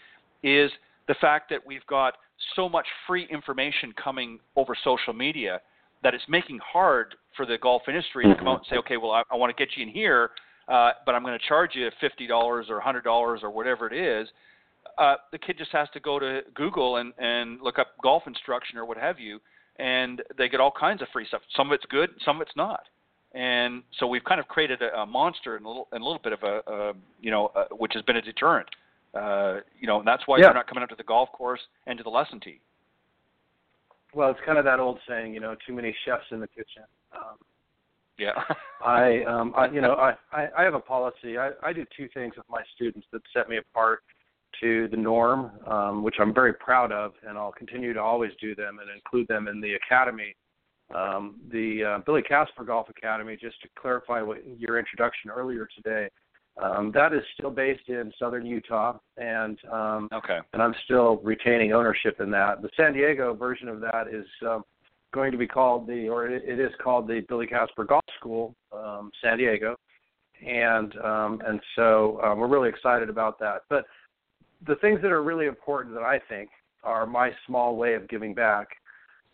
is 0.43 0.69
the 1.07 1.15
fact 1.21 1.49
that 1.49 1.65
we've 1.65 1.85
got 1.87 2.15
so 2.55 2.67
much 2.67 2.85
free 3.07 3.27
information 3.31 3.93
coming 4.01 4.39
over 4.57 4.75
social 4.83 5.13
media 5.13 5.61
that 6.03 6.13
it's 6.13 6.23
making 6.27 6.59
hard 6.59 7.15
for 7.37 7.45
the 7.45 7.57
golf 7.57 7.83
industry 7.87 8.25
to 8.25 8.35
come 8.35 8.49
out 8.49 8.57
and 8.57 8.65
say, 8.69 8.75
okay, 8.75 8.97
well, 8.97 9.11
I, 9.11 9.23
I 9.31 9.35
want 9.35 9.55
to 9.55 9.65
get 9.65 9.77
you 9.77 9.83
in 9.83 9.89
here, 9.89 10.31
uh, 10.67 10.91
but 11.05 11.15
I'm 11.15 11.23
going 11.23 11.39
to 11.39 11.47
charge 11.47 11.71
you 11.75 11.89
fifty 12.01 12.27
dollars 12.27 12.67
or 12.69 12.81
hundred 12.81 13.05
dollars 13.05 13.39
or 13.43 13.51
whatever 13.51 13.87
it 13.87 13.93
is. 13.93 14.27
Uh, 14.97 15.15
the 15.31 15.37
kid 15.37 15.57
just 15.57 15.71
has 15.71 15.87
to 15.93 15.99
go 15.99 16.19
to 16.19 16.41
Google 16.53 16.97
and, 16.97 17.13
and 17.17 17.59
look 17.61 17.79
up 17.79 17.87
golf 18.01 18.23
instruction 18.27 18.77
or 18.77 18.85
what 18.85 18.97
have 18.97 19.19
you, 19.19 19.39
and 19.77 20.21
they 20.37 20.49
get 20.49 20.59
all 20.59 20.71
kinds 20.71 21.01
of 21.01 21.07
free 21.11 21.25
stuff. 21.27 21.41
Some 21.55 21.67
of 21.67 21.73
it's 21.73 21.85
good, 21.89 22.11
some 22.23 22.37
of 22.37 22.41
it's 22.41 22.55
not. 22.55 22.83
And 23.33 23.81
so 23.99 24.05
we've 24.05 24.23
kind 24.23 24.39
of 24.39 24.47
created 24.47 24.81
a, 24.81 25.01
a 25.01 25.05
monster 25.05 25.55
and 25.55 25.65
a 25.65 25.67
little, 25.67 25.87
and 25.91 26.01
a 26.01 26.05
little 26.05 26.21
bit 26.23 26.33
of 26.33 26.43
a, 26.43 26.71
a 26.71 26.93
you 27.19 27.31
know, 27.31 27.51
uh, 27.55 27.65
which 27.71 27.93
has 27.95 28.03
been 28.03 28.17
a 28.17 28.21
deterrent. 28.21 28.67
Uh, 29.13 29.59
you 29.79 29.87
know, 29.87 29.99
and 29.99 30.07
that's 30.07 30.23
why 30.25 30.37
yeah. 30.37 30.45
they're 30.45 30.53
not 30.53 30.67
coming 30.67 30.83
out 30.83 30.89
to 30.89 30.95
the 30.95 31.03
golf 31.03 31.31
course 31.31 31.61
and 31.87 31.97
to 31.97 32.03
the 32.03 32.09
lesson 32.09 32.39
tee. 32.39 32.59
Well, 34.13 34.29
it's 34.29 34.39
kind 34.45 34.57
of 34.57 34.65
that 34.65 34.79
old 34.79 34.99
saying, 35.07 35.33
you 35.33 35.39
know, 35.39 35.55
too 35.65 35.73
many 35.73 35.95
chefs 36.05 36.25
in 36.31 36.39
the 36.39 36.47
kitchen. 36.47 36.83
Um, 37.13 37.37
yeah. 38.17 38.31
I, 38.85 39.23
um, 39.23 39.53
I, 39.55 39.67
you 39.67 39.81
know, 39.81 39.93
I, 39.99 40.13
I, 40.31 40.47
I 40.59 40.63
have 40.63 40.73
a 40.73 40.79
policy. 40.79 41.37
I, 41.37 41.51
I 41.63 41.73
do 41.73 41.85
two 41.95 42.07
things 42.13 42.33
with 42.37 42.45
my 42.49 42.61
students 42.75 43.07
that 43.11 43.21
set 43.33 43.49
me 43.49 43.57
apart 43.57 44.03
to 44.61 44.87
the 44.89 44.97
norm, 44.97 45.51
um, 45.67 46.03
which 46.03 46.15
I'm 46.19 46.33
very 46.33 46.53
proud 46.53 46.91
of, 46.91 47.13
and 47.27 47.37
I'll 47.37 47.51
continue 47.51 47.93
to 47.93 48.01
always 48.01 48.31
do 48.41 48.55
them 48.55 48.79
and 48.79 48.89
include 48.89 49.27
them 49.27 49.47
in 49.47 49.61
the 49.61 49.73
academy. 49.73 50.35
Um, 50.93 51.39
the 51.51 51.83
uh, 51.83 51.99
Billy 52.05 52.21
Casper 52.21 52.63
Golf 52.63 52.89
Academy, 52.89 53.37
just 53.39 53.61
to 53.61 53.69
clarify 53.79 54.21
what 54.21 54.37
your 54.59 54.77
introduction 54.77 55.31
earlier 55.31 55.67
today, 55.75 56.09
um, 56.61 56.91
that 56.93 57.13
is 57.13 57.23
still 57.33 57.49
based 57.49 57.87
in 57.89 58.11
southern 58.19 58.45
Utah, 58.45 58.97
and 59.17 59.57
um, 59.71 60.07
okay. 60.13 60.39
and 60.53 60.61
I'm 60.61 60.75
still 60.85 61.17
retaining 61.23 61.73
ownership 61.73 62.19
in 62.19 62.29
that. 62.31 62.61
The 62.61 62.69
San 62.77 62.93
Diego 62.93 63.33
version 63.33 63.67
of 63.67 63.79
that 63.81 64.05
is 64.11 64.25
um, 64.47 64.63
going 65.13 65.31
to 65.31 65.37
be 65.37 65.47
called 65.47 65.87
the, 65.87 66.07
or 66.09 66.27
it, 66.27 66.43
it 66.45 66.59
is 66.59 66.71
called 66.83 67.07
the 67.07 67.21
Billy 67.27 67.47
Casper 67.47 67.85
Golf 67.85 68.03
School, 68.19 68.53
um, 68.71 69.09
San 69.23 69.39
Diego, 69.39 69.75
and 70.45 70.95
um, 71.03 71.41
and 71.45 71.59
so 71.75 72.19
um, 72.23 72.37
we're 72.37 72.47
really 72.47 72.69
excited 72.69 73.09
about 73.09 73.39
that. 73.39 73.61
But 73.67 73.85
the 74.67 74.75
things 74.75 75.01
that 75.01 75.11
are 75.11 75.23
really 75.23 75.45
important 75.45 75.93
that 75.95 76.03
I 76.03 76.19
think 76.29 76.49
are 76.83 77.05
my 77.05 77.31
small 77.47 77.75
way 77.75 77.93
of 77.95 78.07
giving 78.07 78.33
back 78.33 78.67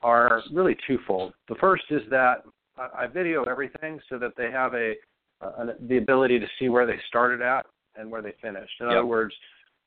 are 0.02 0.42
really 0.52 0.78
twofold. 0.88 1.34
The 1.48 1.56
first 1.56 1.84
is 1.90 2.02
that 2.10 2.44
I 2.78 3.08
video 3.08 3.44
everything 3.44 4.00
so 4.10 4.18
that 4.20 4.32
they 4.38 4.50
have 4.52 4.74
a, 4.74 4.94
a 5.42 5.74
the 5.88 5.98
ability 5.98 6.40
to 6.40 6.48
see 6.58 6.70
where 6.70 6.86
they 6.86 6.98
started 7.08 7.42
at 7.42 7.66
and 7.96 8.10
where 8.10 8.22
they 8.22 8.34
finished. 8.42 8.72
In 8.80 8.88
yep. 8.88 8.98
other 8.98 9.06
words, 9.06 9.34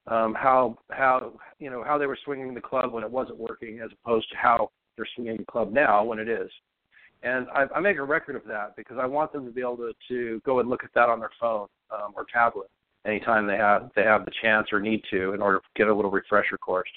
um, 0.07 0.35
how 0.35 0.77
how 0.91 1.33
you 1.59 1.71
know 1.71 1.83
how 1.83 1.97
they 1.97 2.07
were 2.07 2.19
swinging 2.25 2.53
the 2.53 2.61
club 2.61 2.93
when 2.93 3.05
it 3.05 3.11
wasn't 3.11 3.39
working, 3.39 3.81
as 3.81 3.91
opposed 4.05 4.29
to 4.31 4.37
how 4.37 4.71
they're 4.97 5.09
swinging 5.15 5.39
the 5.39 5.45
club 5.45 5.73
now 5.73 6.05
when 6.05 6.19
it 6.19 6.29
is. 6.29 6.51
And 7.23 7.47
I, 7.55 7.67
I 7.75 7.81
make 7.81 7.99
a 7.99 8.03
record 8.03 8.35
of 8.35 8.43
that 8.49 8.75
because 8.77 8.99
I 9.01 9.07
want 9.07 9.33
them 9.33 9.47
to 9.47 9.53
be 9.53 9.61
able 9.61 9.77
to, 9.77 9.93
to 10.09 10.43
go 10.45 10.59
and 10.59 10.69
look 10.69 10.83
at 10.83 10.91
that 10.95 11.09
on 11.09 11.21
their 11.21 11.31
phone 11.41 11.69
um, 11.93 12.13
or 12.17 12.27
tablet 12.31 12.69
anytime 13.07 13.47
they 13.47 13.57
have 13.57 13.91
they 13.97 14.03
have 14.03 14.25
the 14.25 14.33
chance 14.43 14.69
or 14.73 14.81
need 14.81 15.03
to 15.11 15.33
in 15.33 15.43
order 15.43 15.59
to 15.59 15.65
get 15.77 15.89
a 15.89 15.95
little 15.95 16.11
refresher 16.11 16.59
course. 16.59 16.89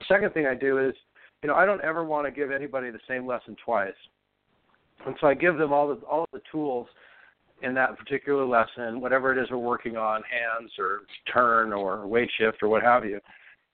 The 0.00 0.06
second 0.08 0.32
thing 0.34 0.46
I 0.46 0.54
do 0.54 0.78
is, 0.78 0.94
you 1.42 1.48
know, 1.48 1.54
I 1.54 1.64
don't 1.64 1.82
ever 1.82 2.04
want 2.04 2.26
to 2.26 2.32
give 2.32 2.50
anybody 2.50 2.90
the 2.90 3.00
same 3.08 3.26
lesson 3.26 3.56
twice, 3.64 3.92
and 5.06 5.14
so 5.20 5.26
I 5.26 5.34
give 5.34 5.58
them 5.58 5.72
all 5.72 5.88
the 5.88 6.00
all 6.06 6.26
the 6.32 6.42
tools 6.50 6.86
in 7.62 7.74
that 7.74 7.96
particular 7.96 8.44
lesson, 8.44 9.00
whatever 9.00 9.32
it 9.32 9.42
is 9.42 9.50
we're 9.50 9.58
working 9.58 9.96
on, 9.96 10.22
hands 10.22 10.72
or 10.78 11.02
turn 11.32 11.72
or 11.72 12.06
weight 12.06 12.28
shift 12.38 12.62
or 12.62 12.68
what 12.68 12.82
have 12.82 13.04
you. 13.04 13.20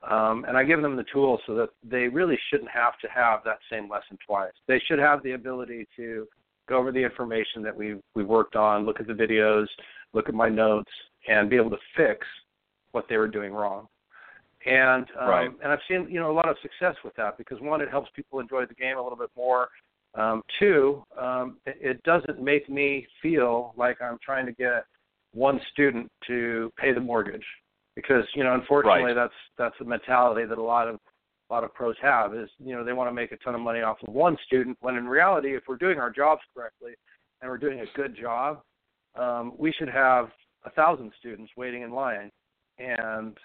Um, 0.08 0.44
and 0.46 0.56
I 0.56 0.62
give 0.62 0.80
them 0.80 0.94
the 0.94 1.04
tools 1.12 1.40
so 1.46 1.54
that 1.56 1.70
they 1.82 2.06
really 2.06 2.38
shouldn't 2.50 2.70
have 2.70 2.98
to 3.00 3.08
have 3.08 3.40
that 3.44 3.58
same 3.70 3.88
lesson 3.88 4.16
twice. 4.24 4.52
They 4.68 4.80
should 4.86 4.98
have 4.98 5.22
the 5.22 5.32
ability 5.32 5.88
to 5.96 6.26
go 6.68 6.76
over 6.76 6.92
the 6.92 7.02
information 7.02 7.62
that 7.62 7.76
we've 7.76 8.00
we've 8.14 8.28
worked 8.28 8.54
on, 8.54 8.84
look 8.84 9.00
at 9.00 9.06
the 9.06 9.12
videos, 9.14 9.66
look 10.12 10.28
at 10.28 10.34
my 10.34 10.48
notes, 10.48 10.90
and 11.28 11.48
be 11.48 11.56
able 11.56 11.70
to 11.70 11.78
fix 11.96 12.26
what 12.92 13.06
they 13.08 13.16
were 13.16 13.28
doing 13.28 13.52
wrong. 13.52 13.86
And 14.66 15.06
um, 15.20 15.28
right. 15.28 15.50
and 15.62 15.72
I've 15.72 15.78
seen 15.88 16.08
you 16.10 16.18
know 16.18 16.30
a 16.30 16.34
lot 16.34 16.48
of 16.48 16.56
success 16.62 16.96
with 17.04 17.14
that 17.16 17.38
because 17.38 17.60
one, 17.60 17.80
it 17.80 17.90
helps 17.90 18.10
people 18.16 18.40
enjoy 18.40 18.66
the 18.66 18.74
game 18.74 18.98
a 18.98 19.02
little 19.02 19.18
bit 19.18 19.30
more. 19.36 19.68
Um, 20.14 20.42
two, 20.58 21.04
um, 21.20 21.58
it, 21.64 21.76
it 21.80 22.02
doesn't 22.02 22.42
make 22.42 22.68
me 22.68 23.06
feel 23.22 23.72
like 23.76 24.02
I'm 24.02 24.18
trying 24.24 24.46
to 24.46 24.52
get 24.52 24.84
one 25.32 25.60
student 25.72 26.10
to 26.26 26.72
pay 26.76 26.92
the 26.92 27.00
mortgage 27.00 27.44
because 27.94 28.24
you 28.34 28.42
know 28.42 28.54
unfortunately 28.54 29.12
right. 29.12 29.14
that's 29.14 29.34
that's 29.56 29.74
the 29.78 29.84
mentality 29.84 30.44
that 30.46 30.58
a 30.58 30.62
lot 30.62 30.88
of 30.88 30.98
a 31.50 31.54
lot 31.54 31.64
of 31.64 31.72
pros 31.74 31.96
have 32.00 32.34
is 32.34 32.48
you 32.58 32.74
know 32.74 32.84
they 32.84 32.92
want 32.92 33.08
to 33.08 33.14
make 33.14 33.32
a 33.32 33.36
ton 33.38 33.54
of 33.54 33.60
money 33.60 33.80
off 33.80 33.98
of 34.06 34.12
one 34.12 34.36
student 34.46 34.76
when 34.80 34.96
in 34.96 35.06
reality 35.06 35.54
if 35.54 35.62
we're 35.68 35.76
doing 35.76 35.98
our 35.98 36.10
jobs 36.10 36.40
correctly 36.54 36.92
and 37.40 37.50
we're 37.50 37.58
doing 37.58 37.80
a 37.80 37.96
good 37.96 38.16
job 38.16 38.62
um, 39.18 39.52
we 39.58 39.72
should 39.72 39.88
have 39.88 40.30
a 40.64 40.70
thousand 40.70 41.12
students 41.18 41.52
waiting 41.56 41.82
in 41.82 41.90
line 41.90 42.30
and 42.78 43.36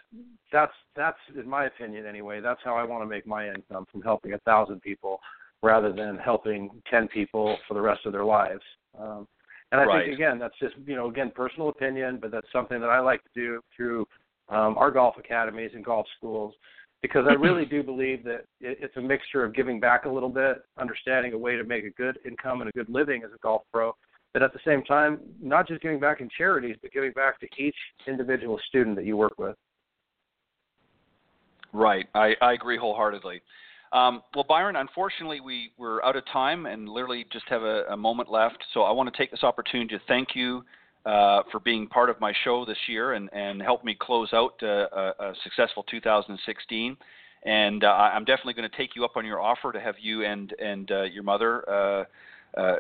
that's 0.52 0.74
that's 0.96 1.18
in 1.36 1.48
my 1.48 1.66
opinion 1.66 2.06
anyway 2.06 2.40
that's 2.40 2.60
how 2.64 2.76
i 2.76 2.84
want 2.84 3.02
to 3.02 3.08
make 3.08 3.26
my 3.26 3.48
income 3.48 3.86
from 3.92 4.02
helping 4.02 4.34
a 4.34 4.38
thousand 4.40 4.82
people 4.82 5.20
rather 5.62 5.92
than 5.92 6.18
helping 6.18 6.70
ten 6.90 7.08
people 7.08 7.58
for 7.68 7.74
the 7.74 7.82
rest 7.82 8.06
of 8.06 8.12
their 8.12 8.26
lives 8.26 8.62
um, 9.00 9.28
and 9.72 9.82
i 9.82 9.86
right. 9.86 10.06
think 10.06 10.16
again 10.16 10.38
that's 10.38 10.58
just 10.60 10.76
you 10.86 10.96
know 10.96 11.10
again 11.10 11.32
personal 11.34 11.70
opinion 11.70 12.20
but 12.22 12.32
that's 12.32 12.48
something 12.52 12.80
that 12.80 12.90
i 12.90 13.00
like 13.00 13.22
to 13.24 13.30
do 13.34 13.60
through 13.76 14.06
um, 14.50 14.78
our 14.78 14.92
golf 14.92 15.16
academies 15.18 15.72
and 15.74 15.84
golf 15.84 16.06
schools 16.18 16.54
because 17.02 17.26
i 17.28 17.34
really 17.34 17.66
do 17.66 17.82
believe 17.82 18.24
that 18.24 18.46
it, 18.62 18.78
it's 18.82 18.98
a 18.98 19.02
mixture 19.02 19.44
of 19.44 19.56
giving 19.56 19.80
back 19.80 20.06
a 20.06 20.10
little 20.10 20.30
bit 20.30 20.64
understanding 20.78 21.34
a 21.34 21.38
way 21.38 21.56
to 21.56 21.64
make 21.64 21.86
a 21.86 21.92
good 21.92 22.20
income 22.26 22.62
and 22.62 22.70
a 22.70 22.74
good 22.74 22.90
living 22.90 23.24
as 23.24 23.32
a 23.34 23.40
golf 23.42 23.64
pro 23.72 23.96
but 24.34 24.42
at 24.42 24.52
the 24.52 24.60
same 24.66 24.84
time, 24.84 25.20
not 25.42 25.68
just 25.68 25.82
giving 25.82 26.00
back 26.00 26.20
in 26.22 26.30
charities, 26.36 26.76
but 26.82 26.92
giving 26.92 27.12
back 27.12 27.40
to 27.40 27.48
each 27.58 27.76
individual 28.08 28.60
student 28.68 28.96
that 28.96 29.06
you 29.06 29.16
work 29.16 29.38
with. 29.38 29.56
Right, 31.72 32.08
I, 32.14 32.34
I 32.42 32.54
agree 32.54 32.78
wholeheartedly. 32.78 33.42
Um, 33.94 34.24
well, 34.34 34.46
Byron, 34.48 34.76
unfortunately, 34.76 35.40
we, 35.40 35.72
we're 35.78 36.02
out 36.04 36.16
of 36.16 36.24
time 36.32 36.66
and 36.66 36.90
literally 36.90 37.26
just 37.32 37.46
have 37.50 37.62
a, 37.62 37.84
a 37.92 37.98
moment 37.98 38.32
left. 38.32 38.58
So 38.74 38.82
I 38.82 38.92
want 38.92 39.12
to 39.12 39.18
take 39.18 39.30
this 39.30 39.44
opportunity 39.44 39.96
to 39.96 40.02
thank 40.08 40.30
you 40.34 40.64
uh, 41.06 41.44
for 41.52 41.60
being 41.60 41.88
part 41.88 42.10
of 42.10 42.20
my 42.20 42.34
show 42.44 42.66
this 42.66 42.78
year 42.88 43.14
and, 43.14 43.30
and 43.34 43.62
help 43.62 43.84
me 43.84 43.96
close 44.00 44.30
out 44.34 44.54
uh, 44.64 44.88
a, 44.92 45.14
a, 45.20 45.34
successful 45.44 45.84
2016. 45.84 46.98
And 47.46 47.84
uh, 47.84 47.88
I'm 47.88 48.26
definitely 48.26 48.54
going 48.54 48.70
to 48.70 48.78
take 48.78 48.96
you 48.96 49.06
up 49.06 49.16
on 49.16 49.26
your 49.26 49.42
offer 49.42 49.72
to 49.74 49.80
have 49.80 49.96
you 50.02 50.24
and 50.24 50.54
and 50.60 50.90
uh, 50.92 51.04
your 51.04 51.24
mother 51.24 51.70
uh, 51.70 52.04
uh, 52.58 52.76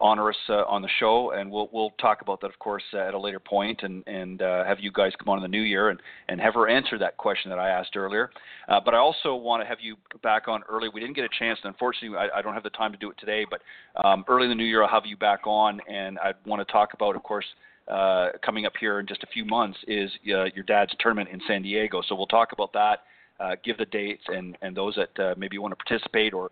honor 0.00 0.30
us 0.30 0.36
uh, 0.48 0.64
on 0.68 0.82
the 0.82 0.88
show, 1.00 1.32
and 1.32 1.50
we'll 1.50 1.68
we'll 1.72 1.90
talk 2.00 2.22
about 2.22 2.40
that, 2.40 2.48
of 2.48 2.58
course, 2.58 2.82
uh, 2.94 2.98
at 2.98 3.14
a 3.14 3.18
later 3.18 3.40
point, 3.40 3.80
and 3.82 4.06
and 4.06 4.40
uh, 4.40 4.64
have 4.64 4.78
you 4.78 4.92
guys 4.92 5.12
come 5.18 5.28
on 5.28 5.38
in 5.38 5.42
the 5.42 5.48
new 5.48 5.62
year 5.62 5.90
and 5.90 6.00
and 6.28 6.40
have 6.40 6.54
her 6.54 6.68
answer 6.68 6.98
that 6.98 7.16
question 7.16 7.50
that 7.50 7.58
I 7.58 7.68
asked 7.68 7.96
earlier. 7.96 8.30
Uh, 8.68 8.80
but 8.84 8.94
I 8.94 8.98
also 8.98 9.34
want 9.34 9.62
to 9.62 9.66
have 9.66 9.78
you 9.80 9.96
back 10.22 10.46
on 10.46 10.62
early. 10.68 10.88
We 10.92 11.00
didn't 11.00 11.16
get 11.16 11.24
a 11.24 11.38
chance, 11.38 11.58
and 11.64 11.72
unfortunately, 11.72 12.16
I, 12.16 12.38
I 12.38 12.42
don't 12.42 12.54
have 12.54 12.62
the 12.62 12.70
time 12.70 12.92
to 12.92 12.98
do 12.98 13.10
it 13.10 13.18
today. 13.18 13.44
But 13.48 13.60
um, 14.04 14.24
early 14.28 14.44
in 14.44 14.50
the 14.50 14.54
new 14.54 14.64
year, 14.64 14.82
I'll 14.82 14.88
have 14.88 15.06
you 15.06 15.16
back 15.16 15.46
on, 15.46 15.80
and 15.88 16.18
I 16.18 16.32
want 16.46 16.66
to 16.66 16.72
talk 16.72 16.94
about, 16.94 17.16
of 17.16 17.22
course, 17.24 17.46
uh, 17.88 18.28
coming 18.44 18.66
up 18.66 18.74
here 18.78 19.00
in 19.00 19.06
just 19.06 19.24
a 19.24 19.26
few 19.26 19.44
months 19.44 19.78
is 19.88 20.10
uh, 20.28 20.44
your 20.54 20.64
dad's 20.66 20.92
tournament 21.00 21.28
in 21.30 21.40
San 21.48 21.62
Diego. 21.62 22.02
So 22.08 22.14
we'll 22.14 22.26
talk 22.26 22.52
about 22.52 22.72
that, 22.74 23.00
give 23.64 23.78
the 23.78 23.86
dates, 23.86 24.22
and, 24.28 24.56
and 24.62 24.76
those 24.76 24.96
that 24.96 25.36
maybe 25.36 25.58
want 25.58 25.76
to 25.76 25.84
participate 25.84 26.32
or 26.32 26.50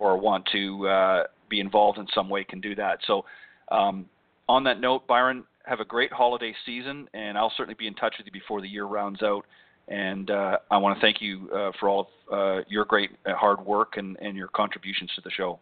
or 0.00 0.16
want 0.16 0.46
to 0.52 0.86
uh, 0.86 1.24
be 1.48 1.60
involved 1.60 1.98
in 1.98 2.06
some 2.14 2.28
way 2.28 2.44
can 2.44 2.60
do 2.60 2.74
that. 2.74 2.98
So 3.06 3.24
um, 3.70 4.06
on 4.48 4.64
that 4.64 4.80
note, 4.80 5.06
Byron, 5.06 5.44
have 5.64 5.80
a 5.80 5.84
great 5.84 6.12
holiday 6.12 6.54
season, 6.64 7.08
and 7.12 7.36
I'll 7.36 7.52
certainly 7.56 7.76
be 7.78 7.86
in 7.86 7.94
touch 7.94 8.14
with 8.18 8.26
you 8.26 8.32
before 8.32 8.60
the 8.60 8.68
year 8.68 8.84
rounds 8.84 9.22
out. 9.22 9.44
And 9.88 10.30
uh, 10.30 10.58
I 10.70 10.76
want 10.76 10.98
to 10.98 11.00
thank 11.00 11.20
you 11.20 11.50
uh, 11.54 11.72
for 11.78 11.88
all 11.88 12.10
of 12.30 12.60
uh, 12.60 12.64
your 12.68 12.84
great 12.84 13.10
uh, 13.26 13.34
hard 13.34 13.64
work 13.64 13.96
and, 13.96 14.16
and 14.20 14.36
your 14.36 14.48
contributions 14.48 15.10
to 15.14 15.22
the 15.22 15.30
show. 15.30 15.58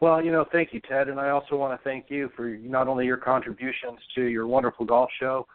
Well, 0.00 0.24
you 0.24 0.32
know, 0.32 0.44
thank 0.50 0.72
you, 0.72 0.80
Ted, 0.80 1.08
and 1.08 1.20
I 1.20 1.30
also 1.30 1.56
want 1.56 1.78
to 1.78 1.84
thank 1.84 2.06
you 2.08 2.30
for 2.36 2.48
not 2.48 2.88
only 2.88 3.06
your 3.06 3.16
contributions 3.16 3.98
to 4.14 4.24
your 4.24 4.46
wonderful 4.46 4.86
golf 4.86 5.10
show, 5.18 5.46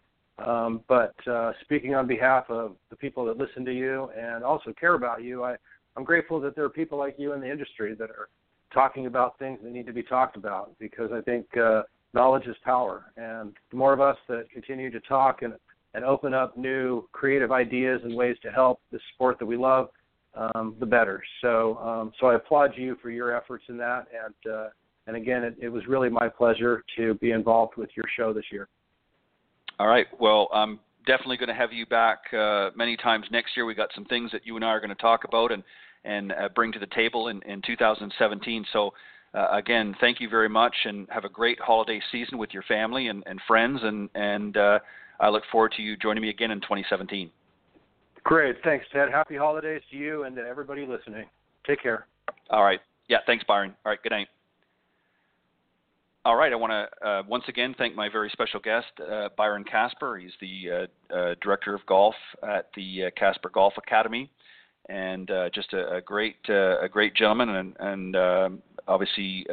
um, 0.45 0.81
but 0.87 1.15
uh, 1.27 1.51
speaking 1.61 1.95
on 1.95 2.07
behalf 2.07 2.45
of 2.49 2.75
the 2.89 2.95
people 2.95 3.25
that 3.25 3.37
listen 3.37 3.65
to 3.65 3.73
you 3.73 4.09
and 4.17 4.43
also 4.43 4.73
care 4.79 4.93
about 4.93 5.23
you. 5.23 5.43
I, 5.43 5.55
I'm 5.95 6.03
grateful 6.03 6.39
that 6.41 6.55
there 6.55 6.63
are 6.63 6.69
people 6.69 6.97
like 6.97 7.15
you 7.17 7.33
in 7.33 7.41
the 7.41 7.49
industry 7.49 7.95
that 7.95 8.09
are 8.09 8.29
talking 8.73 9.05
about 9.05 9.37
things 9.39 9.59
that 9.63 9.71
need 9.71 9.87
to 9.87 9.93
be 9.93 10.03
talked 10.03 10.35
about 10.35 10.71
because 10.79 11.11
I 11.13 11.21
think 11.21 11.45
uh, 11.57 11.83
knowledge 12.13 12.47
is 12.47 12.55
power, 12.63 13.11
and 13.17 13.53
the 13.71 13.77
more 13.77 13.93
of 13.93 14.01
us 14.01 14.17
that 14.27 14.49
continue 14.51 14.91
to 14.91 14.99
talk 15.01 15.41
and 15.41 15.53
and 15.93 16.05
open 16.05 16.33
up 16.33 16.55
new 16.57 17.07
creative 17.11 17.51
ideas 17.51 18.01
and 18.03 18.15
ways 18.15 18.35
to 18.43 18.51
help 18.51 18.81
the 18.91 18.99
sport 19.13 19.39
that 19.39 19.45
we 19.45 19.57
love, 19.57 19.89
um, 20.35 20.75
the 20.79 20.85
better. 20.85 21.23
So, 21.41 21.77
um, 21.77 22.11
so 22.19 22.27
I 22.27 22.35
applaud 22.35 22.71
you 22.75 22.97
for 23.01 23.09
your 23.09 23.35
efforts 23.35 23.63
in 23.69 23.77
that, 23.77 24.05
and 24.13 24.53
uh, 24.53 24.67
and 25.07 25.15
again, 25.15 25.43
it, 25.43 25.55
it 25.59 25.69
was 25.69 25.87
really 25.87 26.09
my 26.09 26.27
pleasure 26.27 26.83
to 26.97 27.15
be 27.15 27.31
involved 27.31 27.77
with 27.77 27.89
your 27.95 28.05
show 28.15 28.33
this 28.33 28.45
year. 28.51 28.67
All 29.79 29.87
right. 29.87 30.07
Well, 30.19 30.49
I'm 30.53 30.79
definitely 31.05 31.37
going 31.37 31.49
to 31.49 31.55
have 31.55 31.71
you 31.71 31.85
back 31.85 32.19
uh, 32.33 32.71
many 32.75 32.97
times 32.97 33.25
next 33.31 33.55
year. 33.55 33.65
We 33.65 33.73
got 33.73 33.89
some 33.95 34.05
things 34.05 34.31
that 34.31 34.45
you 34.45 34.55
and 34.55 34.65
I 34.65 34.69
are 34.69 34.79
going 34.79 34.89
to 34.89 34.95
talk 34.95 35.23
about 35.23 35.51
and 35.51 35.63
and 36.07 36.31
uh, 36.31 36.49
bring 36.55 36.71
to 36.71 36.79
the 36.79 36.87
table 36.87 37.27
in, 37.29 37.41
in 37.43 37.61
2017. 37.65 38.65
So. 38.73 38.91
Uh, 39.33 39.45
again, 39.51 39.93
thank 39.99 40.21
you 40.21 40.29
very 40.29 40.47
much, 40.47 40.73
and 40.85 41.05
have 41.11 41.25
a 41.25 41.29
great 41.29 41.59
holiday 41.59 42.01
season 42.13 42.37
with 42.37 42.49
your 42.53 42.63
family 42.63 43.09
and, 43.09 43.23
and 43.27 43.39
friends. 43.45 43.77
And, 43.83 44.09
and 44.15 44.55
uh, 44.55 44.79
I 45.19 45.27
look 45.27 45.43
forward 45.51 45.73
to 45.75 45.83
you 45.83 45.97
joining 45.97 46.21
me 46.21 46.29
again 46.29 46.49
in 46.49 46.61
2017. 46.61 47.29
Great. 48.23 48.55
Thanks, 48.63 48.85
Ted. 48.91 49.09
Happy 49.11 49.35
holidays 49.35 49.81
to 49.91 49.97
you 49.97 50.23
and 50.23 50.35
to 50.37 50.41
everybody 50.41 50.85
listening. 50.85 51.25
Take 51.65 51.83
care. 51.83 52.07
All 52.49 52.63
right. 52.63 52.79
Yeah, 53.07 53.19
thanks, 53.25 53.43
Byron. 53.47 53.73
All 53.85 53.91
right, 53.91 54.03
good 54.03 54.11
night. 54.11 54.27
All 56.25 56.35
right, 56.35 56.51
I 56.51 56.57
want 56.57 56.71
to 56.71 57.07
uh, 57.07 57.23
once 57.25 57.45
again 57.47 57.73
thank 57.77 57.95
my 57.95 58.09
very 58.09 58.29
special 58.33 58.59
guest, 58.59 58.87
uh, 58.99 59.29
Byron 59.37 59.63
Casper. 59.63 60.17
He's 60.17 60.33
the 60.41 60.87
uh, 61.11 61.15
uh 61.15 61.35
director 61.41 61.73
of 61.73 61.85
golf 61.85 62.15
at 62.43 62.69
the 62.75 63.05
uh, 63.05 63.09
Casper 63.17 63.49
Golf 63.49 63.75
Academy, 63.77 64.29
and 64.89 65.29
uh, 65.31 65.49
just 65.49 65.73
a, 65.73 65.95
a 65.95 66.01
great, 66.01 66.37
a 66.49 66.87
great 66.91 67.15
gentleman, 67.15 67.49
and, 67.49 67.75
and 67.79 68.15
um, 68.15 68.61
obviously 68.87 69.45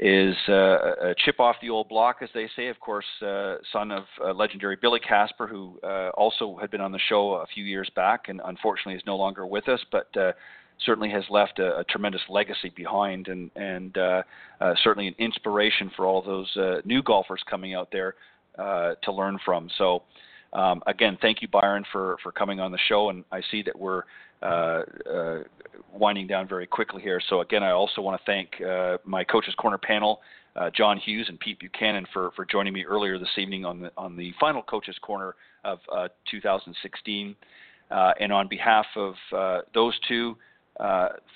is 0.00 0.34
uh, 0.48 1.10
a 1.10 1.14
chip 1.18 1.38
off 1.38 1.56
the 1.60 1.68
old 1.68 1.88
block, 1.88 2.16
as 2.22 2.30
they 2.32 2.48
say. 2.56 2.68
Of 2.68 2.80
course, 2.80 3.04
uh, 3.22 3.56
son 3.70 3.90
of 3.92 4.04
uh, 4.24 4.32
legendary 4.32 4.76
Billy 4.80 4.98
Casper, 4.98 5.46
who 5.46 5.78
uh, 5.84 6.08
also 6.14 6.56
had 6.58 6.70
been 6.70 6.80
on 6.80 6.90
the 6.90 6.98
show 7.08 7.34
a 7.34 7.46
few 7.46 7.64
years 7.64 7.90
back, 7.94 8.28
and 8.28 8.40
unfortunately 8.46 8.94
is 8.94 9.02
no 9.06 9.16
longer 9.16 9.46
with 9.46 9.68
us, 9.68 9.80
but 9.92 10.08
uh, 10.16 10.32
certainly 10.86 11.10
has 11.10 11.24
left 11.28 11.58
a, 11.58 11.78
a 11.78 11.84
tremendous 11.84 12.22
legacy 12.30 12.72
behind, 12.74 13.28
and 13.28 13.50
and 13.56 13.98
uh, 13.98 14.22
uh, 14.62 14.74
certainly 14.82 15.06
an 15.08 15.14
inspiration 15.18 15.90
for 15.94 16.06
all 16.06 16.22
those 16.22 16.56
uh, 16.56 16.80
new 16.86 17.02
golfers 17.02 17.42
coming 17.48 17.74
out 17.74 17.90
there 17.92 18.14
uh, 18.58 18.94
to 19.02 19.12
learn 19.12 19.38
from. 19.44 19.68
So. 19.76 20.02
Um, 20.52 20.82
again, 20.86 21.16
thank 21.22 21.42
you, 21.42 21.48
Byron, 21.48 21.84
for, 21.92 22.16
for 22.22 22.32
coming 22.32 22.60
on 22.60 22.72
the 22.72 22.78
show. 22.88 23.10
And 23.10 23.24
I 23.30 23.40
see 23.50 23.62
that 23.62 23.78
we're 23.78 24.02
uh, 24.42 24.82
uh, 25.12 25.38
winding 25.92 26.26
down 26.26 26.48
very 26.48 26.66
quickly 26.66 27.02
here. 27.02 27.20
So 27.28 27.40
again, 27.40 27.62
I 27.62 27.72
also 27.72 28.00
want 28.00 28.20
to 28.20 28.24
thank 28.24 28.48
uh, 28.62 28.96
my 29.04 29.22
coaches 29.22 29.54
corner 29.58 29.78
panel, 29.78 30.20
uh, 30.56 30.70
John 30.74 30.96
Hughes 30.96 31.26
and 31.28 31.38
Pete 31.38 31.58
Buchanan, 31.60 32.06
for 32.12 32.30
for 32.34 32.44
joining 32.44 32.72
me 32.72 32.84
earlier 32.84 33.18
this 33.18 33.28
evening 33.36 33.64
on 33.64 33.80
the 33.80 33.92
on 33.98 34.16
the 34.16 34.32
final 34.40 34.62
coaches 34.62 34.96
corner 35.02 35.34
of 35.64 35.78
uh, 35.94 36.08
2016. 36.30 37.36
Uh, 37.90 38.12
and 38.18 38.32
on 38.32 38.48
behalf 38.48 38.86
of 38.96 39.14
those 39.74 39.94
two, 40.08 40.36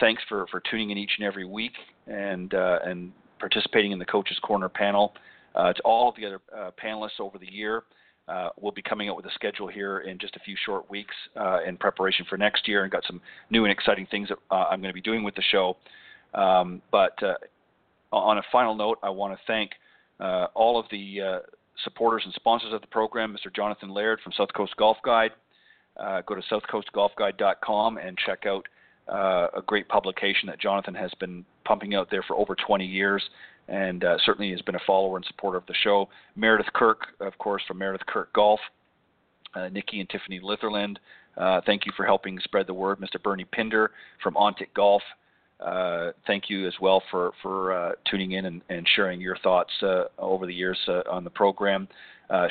thanks 0.00 0.22
for 0.28 0.46
for 0.46 0.62
tuning 0.70 0.90
in 0.90 0.96
each 0.96 1.12
and 1.18 1.26
every 1.26 1.44
week 1.44 1.74
and 2.06 2.54
and 2.54 3.12
participating 3.38 3.92
in 3.92 3.98
the 3.98 4.04
coaches 4.06 4.38
corner 4.42 4.70
panel. 4.70 5.14
to 5.54 5.82
all 5.84 6.08
of 6.08 6.16
the 6.16 6.24
other 6.24 6.40
panelists 6.82 7.20
over 7.20 7.38
the 7.38 7.52
year. 7.52 7.82
Uh, 8.26 8.48
we'll 8.58 8.72
be 8.72 8.82
coming 8.82 9.08
out 9.08 9.16
with 9.16 9.26
a 9.26 9.30
schedule 9.34 9.68
here 9.68 10.00
in 10.00 10.18
just 10.18 10.34
a 10.36 10.40
few 10.40 10.56
short 10.64 10.88
weeks 10.90 11.14
uh, 11.36 11.62
in 11.66 11.76
preparation 11.76 12.24
for 12.28 12.38
next 12.38 12.66
year 12.66 12.82
and 12.82 12.92
got 12.92 13.04
some 13.06 13.20
new 13.50 13.64
and 13.64 13.72
exciting 13.72 14.06
things 14.10 14.28
that 14.28 14.38
uh, 14.50 14.66
I'm 14.70 14.80
going 14.80 14.90
to 14.90 14.94
be 14.94 15.02
doing 15.02 15.22
with 15.22 15.34
the 15.34 15.42
show. 15.50 15.76
Um, 16.32 16.80
but 16.90 17.22
uh, 17.22 17.34
on 18.12 18.38
a 18.38 18.42
final 18.50 18.74
note, 18.74 18.98
I 19.02 19.10
want 19.10 19.34
to 19.34 19.40
thank 19.46 19.72
uh, 20.20 20.46
all 20.54 20.80
of 20.80 20.86
the 20.90 21.20
uh, 21.20 21.38
supporters 21.82 22.22
and 22.24 22.32
sponsors 22.34 22.72
of 22.72 22.80
the 22.80 22.86
program, 22.86 23.36
Mr. 23.36 23.54
Jonathan 23.54 23.90
Laird 23.90 24.20
from 24.22 24.32
South 24.32 24.52
Coast 24.56 24.74
Golf 24.76 24.96
Guide. 25.04 25.32
go 26.26 26.34
to 26.34 26.42
southcoastgolfguide.com 26.50 27.98
and 27.98 28.16
check 28.24 28.46
out 28.46 28.66
a 29.08 29.60
great 29.66 29.86
publication 29.88 30.46
that 30.46 30.58
Jonathan 30.58 30.94
has 30.94 31.10
been 31.20 31.44
pumping 31.66 31.94
out 31.94 32.10
there 32.10 32.22
for 32.22 32.36
over 32.36 32.54
20 32.54 32.86
years 32.86 33.22
and 33.68 34.04
uh, 34.04 34.16
certainly 34.24 34.50
has 34.50 34.62
been 34.62 34.74
a 34.74 34.80
follower 34.86 35.16
and 35.16 35.24
supporter 35.26 35.58
of 35.58 35.66
the 35.66 35.74
show. 35.82 36.08
Meredith 36.36 36.72
Kirk, 36.74 37.06
of 37.20 37.36
course, 37.38 37.62
from 37.66 37.78
Meredith 37.78 38.06
Kirk 38.06 38.32
Golf. 38.32 38.60
Uh, 39.54 39.68
Nikki 39.68 40.00
and 40.00 40.10
Tiffany 40.10 40.40
Litherland, 40.40 40.96
uh, 41.36 41.60
thank 41.64 41.86
you 41.86 41.92
for 41.96 42.04
helping 42.04 42.40
spread 42.40 42.66
the 42.66 42.74
word. 42.74 42.98
Mr. 42.98 43.22
Bernie 43.22 43.44
Pinder 43.44 43.92
from 44.20 44.34
Ontic 44.34 44.74
Golf, 44.74 45.02
uh, 45.60 46.10
thank 46.26 46.50
you 46.50 46.66
as 46.66 46.74
well 46.80 47.00
for 47.08 47.30
for 47.40 47.72
uh, 47.72 47.92
tuning 48.10 48.32
in 48.32 48.46
and, 48.46 48.62
and, 48.68 48.88
sharing 48.96 49.20
your 49.20 49.36
thoughts 49.38 49.70
uh, 49.82 50.04
over 50.18 50.46
the 50.46 50.52
years 50.52 50.78
on 51.08 51.22
the 51.22 51.30
program. 51.30 51.86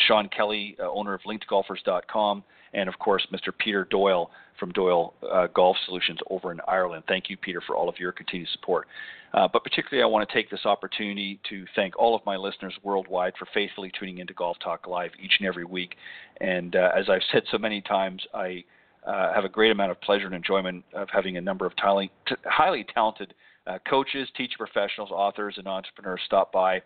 Sean 0.07 0.29
Kelly, 0.29 0.77
owner 0.79 1.13
of 1.13 1.19
LinkedGolfers.com, 1.27 2.43
and 2.73 2.89
of 2.89 2.97
course, 2.99 3.25
Mr. 3.31 3.51
Peter 3.57 3.85
Doyle 3.89 4.31
from 4.59 4.71
Doyle 4.71 5.13
Golf 5.53 5.75
Solutions 5.85 6.19
over 6.29 6.51
in 6.51 6.59
Ireland. 6.67 7.03
Thank 7.07 7.29
you, 7.29 7.37
Peter, 7.37 7.61
for 7.65 7.75
all 7.75 7.89
of 7.89 7.99
your 7.99 8.11
continued 8.11 8.49
support. 8.53 8.87
Uh, 9.33 9.47
but 9.51 9.63
particularly, 9.63 10.03
I 10.03 10.05
want 10.05 10.27
to 10.27 10.33
take 10.33 10.49
this 10.51 10.65
opportunity 10.65 11.39
to 11.49 11.65
thank 11.75 11.97
all 11.97 12.15
of 12.15 12.23
my 12.25 12.35
listeners 12.35 12.73
worldwide 12.83 13.33
for 13.37 13.47
faithfully 13.53 13.91
tuning 13.97 14.19
into 14.19 14.33
Golf 14.33 14.57
Talk 14.63 14.87
Live 14.87 15.11
each 15.21 15.33
and 15.39 15.47
every 15.47 15.65
week. 15.65 15.95
And 16.39 16.75
uh, 16.75 16.91
as 16.95 17.09
I've 17.09 17.23
said 17.31 17.43
so 17.51 17.57
many 17.57 17.81
times, 17.81 18.21
I 18.33 18.63
uh, 19.07 19.33
have 19.33 19.43
a 19.43 19.49
great 19.49 19.71
amount 19.71 19.89
of 19.89 19.99
pleasure 20.01 20.27
and 20.27 20.35
enjoyment 20.35 20.85
of 20.93 21.07
having 21.11 21.37
a 21.37 21.41
number 21.41 21.65
of 21.65 21.73
t- 21.75 22.35
highly 22.45 22.85
talented 22.93 23.33
uh, 23.65 23.79
coaches, 23.89 24.29
teacher 24.37 24.55
professionals, 24.57 25.09
authors, 25.11 25.55
and 25.57 25.67
entrepreneurs 25.67 26.21
stop 26.25 26.51
by. 26.51 26.81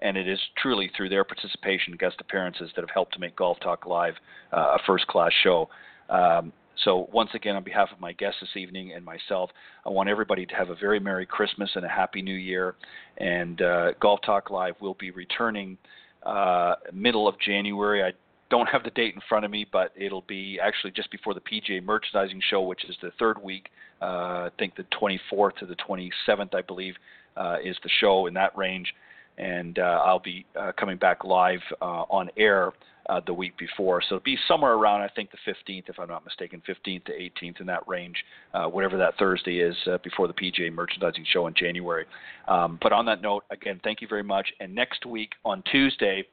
And 0.00 0.16
it 0.16 0.28
is 0.28 0.38
truly 0.58 0.90
through 0.96 1.08
their 1.08 1.24
participation, 1.24 1.96
guest 1.96 2.16
appearances, 2.20 2.70
that 2.76 2.82
have 2.82 2.90
helped 2.92 3.14
to 3.14 3.20
make 3.20 3.36
Golf 3.36 3.58
Talk 3.60 3.86
Live 3.86 4.14
uh, 4.52 4.76
a 4.76 4.78
first 4.86 5.06
class 5.06 5.32
show. 5.42 5.68
Um, 6.10 6.52
so, 6.84 7.08
once 7.12 7.30
again, 7.34 7.56
on 7.56 7.64
behalf 7.64 7.88
of 7.92 8.00
my 8.00 8.12
guests 8.12 8.40
this 8.40 8.56
evening 8.56 8.92
and 8.92 9.04
myself, 9.04 9.50
I 9.86 9.90
want 9.90 10.08
everybody 10.08 10.44
to 10.44 10.54
have 10.54 10.68
a 10.68 10.74
very 10.74 11.00
Merry 11.00 11.24
Christmas 11.24 11.70
and 11.74 11.84
a 11.84 11.88
Happy 11.88 12.20
New 12.20 12.34
Year. 12.34 12.74
And 13.16 13.62
uh, 13.62 13.92
Golf 14.00 14.20
Talk 14.24 14.50
Live 14.50 14.74
will 14.80 14.96
be 15.00 15.10
returning 15.10 15.78
uh, 16.22 16.74
middle 16.92 17.26
of 17.26 17.36
January. 17.40 18.02
I 18.02 18.12
don't 18.50 18.68
have 18.68 18.84
the 18.84 18.90
date 18.90 19.14
in 19.14 19.20
front 19.28 19.44
of 19.44 19.50
me, 19.50 19.66
but 19.70 19.92
it'll 19.96 20.24
be 20.28 20.58
actually 20.62 20.92
just 20.92 21.10
before 21.10 21.34
the 21.34 21.40
PGA 21.40 21.82
Merchandising 21.82 22.42
Show, 22.48 22.62
which 22.62 22.84
is 22.84 22.96
the 23.02 23.10
third 23.18 23.42
week. 23.42 23.70
Uh, 24.00 24.04
I 24.04 24.50
think 24.58 24.76
the 24.76 24.84
24th 25.00 25.56
to 25.58 25.66
the 25.66 25.76
27th, 25.76 26.54
I 26.54 26.62
believe, 26.62 26.94
uh, 27.36 27.56
is 27.64 27.76
the 27.82 27.90
show 28.00 28.26
in 28.26 28.34
that 28.34 28.56
range. 28.56 28.94
And 29.38 29.78
uh, 29.78 30.00
I'll 30.04 30.18
be 30.18 30.46
uh, 30.58 30.72
coming 30.78 30.96
back 30.96 31.24
live 31.24 31.60
uh, 31.82 32.04
on 32.08 32.30
air 32.36 32.72
uh, 33.08 33.20
the 33.26 33.32
week 33.32 33.56
before. 33.58 34.02
So 34.08 34.18
be 34.20 34.36
somewhere 34.48 34.72
around, 34.72 35.02
I 35.02 35.08
think, 35.08 35.30
the 35.30 35.38
15th, 35.50 35.88
if 35.88 35.98
I'm 35.98 36.08
not 36.08 36.24
mistaken, 36.24 36.62
15th 36.68 37.04
to 37.04 37.12
18th 37.12 37.60
in 37.60 37.66
that 37.66 37.86
range, 37.86 38.16
uh, 38.52 38.66
whatever 38.66 38.96
that 38.98 39.16
Thursday 39.18 39.58
is 39.58 39.76
uh, 39.86 39.98
before 40.02 40.26
the 40.26 40.34
PGA 40.34 40.72
Merchandising 40.72 41.24
Show 41.32 41.46
in 41.46 41.54
January. 41.54 42.06
Um, 42.48 42.78
but 42.82 42.92
on 42.92 43.06
that 43.06 43.22
note, 43.22 43.44
again, 43.50 43.80
thank 43.84 44.00
you 44.00 44.08
very 44.08 44.22
much. 44.24 44.48
And 44.60 44.74
next 44.74 45.06
week 45.06 45.30
on 45.44 45.62
Tuesday, 45.70 46.24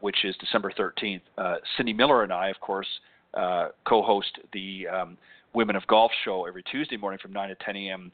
which 0.00 0.24
is 0.24 0.34
December 0.36 0.72
13th, 0.78 1.22
uh, 1.38 1.56
Cindy 1.76 1.92
Miller 1.92 2.22
and 2.22 2.32
I, 2.32 2.48
of 2.48 2.60
course, 2.60 2.88
co-host 3.84 4.38
the 4.52 4.86
um, 4.88 5.18
Women 5.54 5.74
of 5.74 5.86
Golf 5.88 6.12
show 6.24 6.46
every 6.46 6.62
Tuesday 6.62 6.96
morning 6.96 7.18
from 7.20 7.32
9 7.32 7.48
to 7.48 7.54
10 7.56 7.76
a.m. 7.76 8.12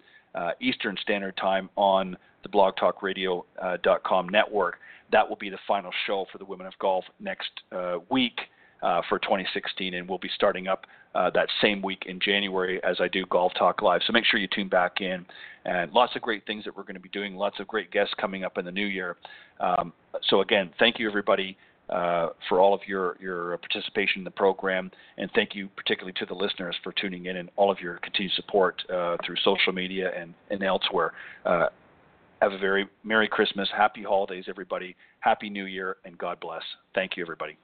Eastern 0.61 0.97
Standard 1.03 1.37
Time 1.37 1.69
on 1.77 2.17
the 2.47 2.59
blogtalkradio.com 2.59 4.29
network 4.29 4.77
that 5.13 5.29
will 5.29 5.37
be 5.37 5.51
the 5.51 5.59
final 5.69 5.91
show 6.07 6.27
for 6.33 6.39
the 6.39 6.45
Women 6.45 6.67
of 6.67 6.73
Golf 6.81 7.05
next 7.21 7.51
uh, 7.73 7.99
week. 8.11 8.41
uh, 8.83 9.01
for 9.09 9.19
2016, 9.19 9.95
and 9.95 10.09
we'll 10.09 10.19
be 10.19 10.31
starting 10.35 10.69
up 10.69 10.87
uh, 11.15 11.31
that 11.31 11.49
same 11.63 11.81
week 11.81 12.05
in 12.07 12.21
January 12.21 12.83
as 12.85 12.97
I 13.01 13.09
do 13.09 13.25
Golf 13.31 13.53
Talk 13.59 13.83
Live. 13.83 14.03
So 14.07 14.13
make 14.13 14.25
sure 14.25 14.39
you 14.39 14.49
tune 14.55 14.69
back 14.69 15.01
in, 15.01 15.25
and 15.65 15.91
lots 15.93 16.15
of 16.15 16.23
great 16.23 16.45
things 16.47 16.65
that 16.65 16.77
we're 16.77 16.83
going 16.83 16.95
to 16.95 17.01
be 17.01 17.09
doing, 17.09 17.37
lots 17.37 17.59
of 17.59 17.67
great 17.67 17.91
guests 17.91 18.15
coming 18.21 18.45
up 18.45 18.59
in 18.59 18.65
the 18.65 18.71
new 18.71 18.87
year. 18.87 19.17
Um, 19.61 19.93
so 20.29 20.43
again, 20.43 20.71
thank 20.79 20.99
you 20.99 21.09
everybody. 21.09 21.57
Uh, 21.89 22.31
for 22.49 22.59
all 22.59 22.75
of 22.75 22.81
your, 22.89 23.17
your 23.21 23.57
participation 23.59 24.19
in 24.19 24.25
the 24.25 24.31
program, 24.33 24.91
and 25.19 25.31
thank 25.37 25.55
you 25.55 25.69
particularly 25.77 26.13
to 26.19 26.27
the 26.27 26.35
listeners 26.35 26.75
for 26.83 26.93
tuning 27.01 27.27
in 27.27 27.37
and 27.37 27.49
all 27.55 27.71
of 27.71 27.81
your 27.81 27.99
continued 27.99 28.33
support 28.33 28.83
uh, 28.93 29.17
through 29.25 29.37
social 29.45 29.73
media 29.73 30.11
and, 30.21 30.35
and 30.51 30.65
elsewhere. 30.65 31.13
Have 32.43 32.53
a 32.53 32.59
very 32.59 32.87
Merry 33.03 33.29
Christmas, 33.29 33.69
Happy 33.75 34.03
Holidays, 34.03 34.45
everybody. 34.49 34.95
Happy 35.21 35.49
New 35.49 35.65
Year, 35.65 35.97
and 36.05 36.19
God 36.19 36.39
bless. 36.41 36.63
Thank 36.95 37.17
you, 37.17 37.23
everybody. 37.23 37.57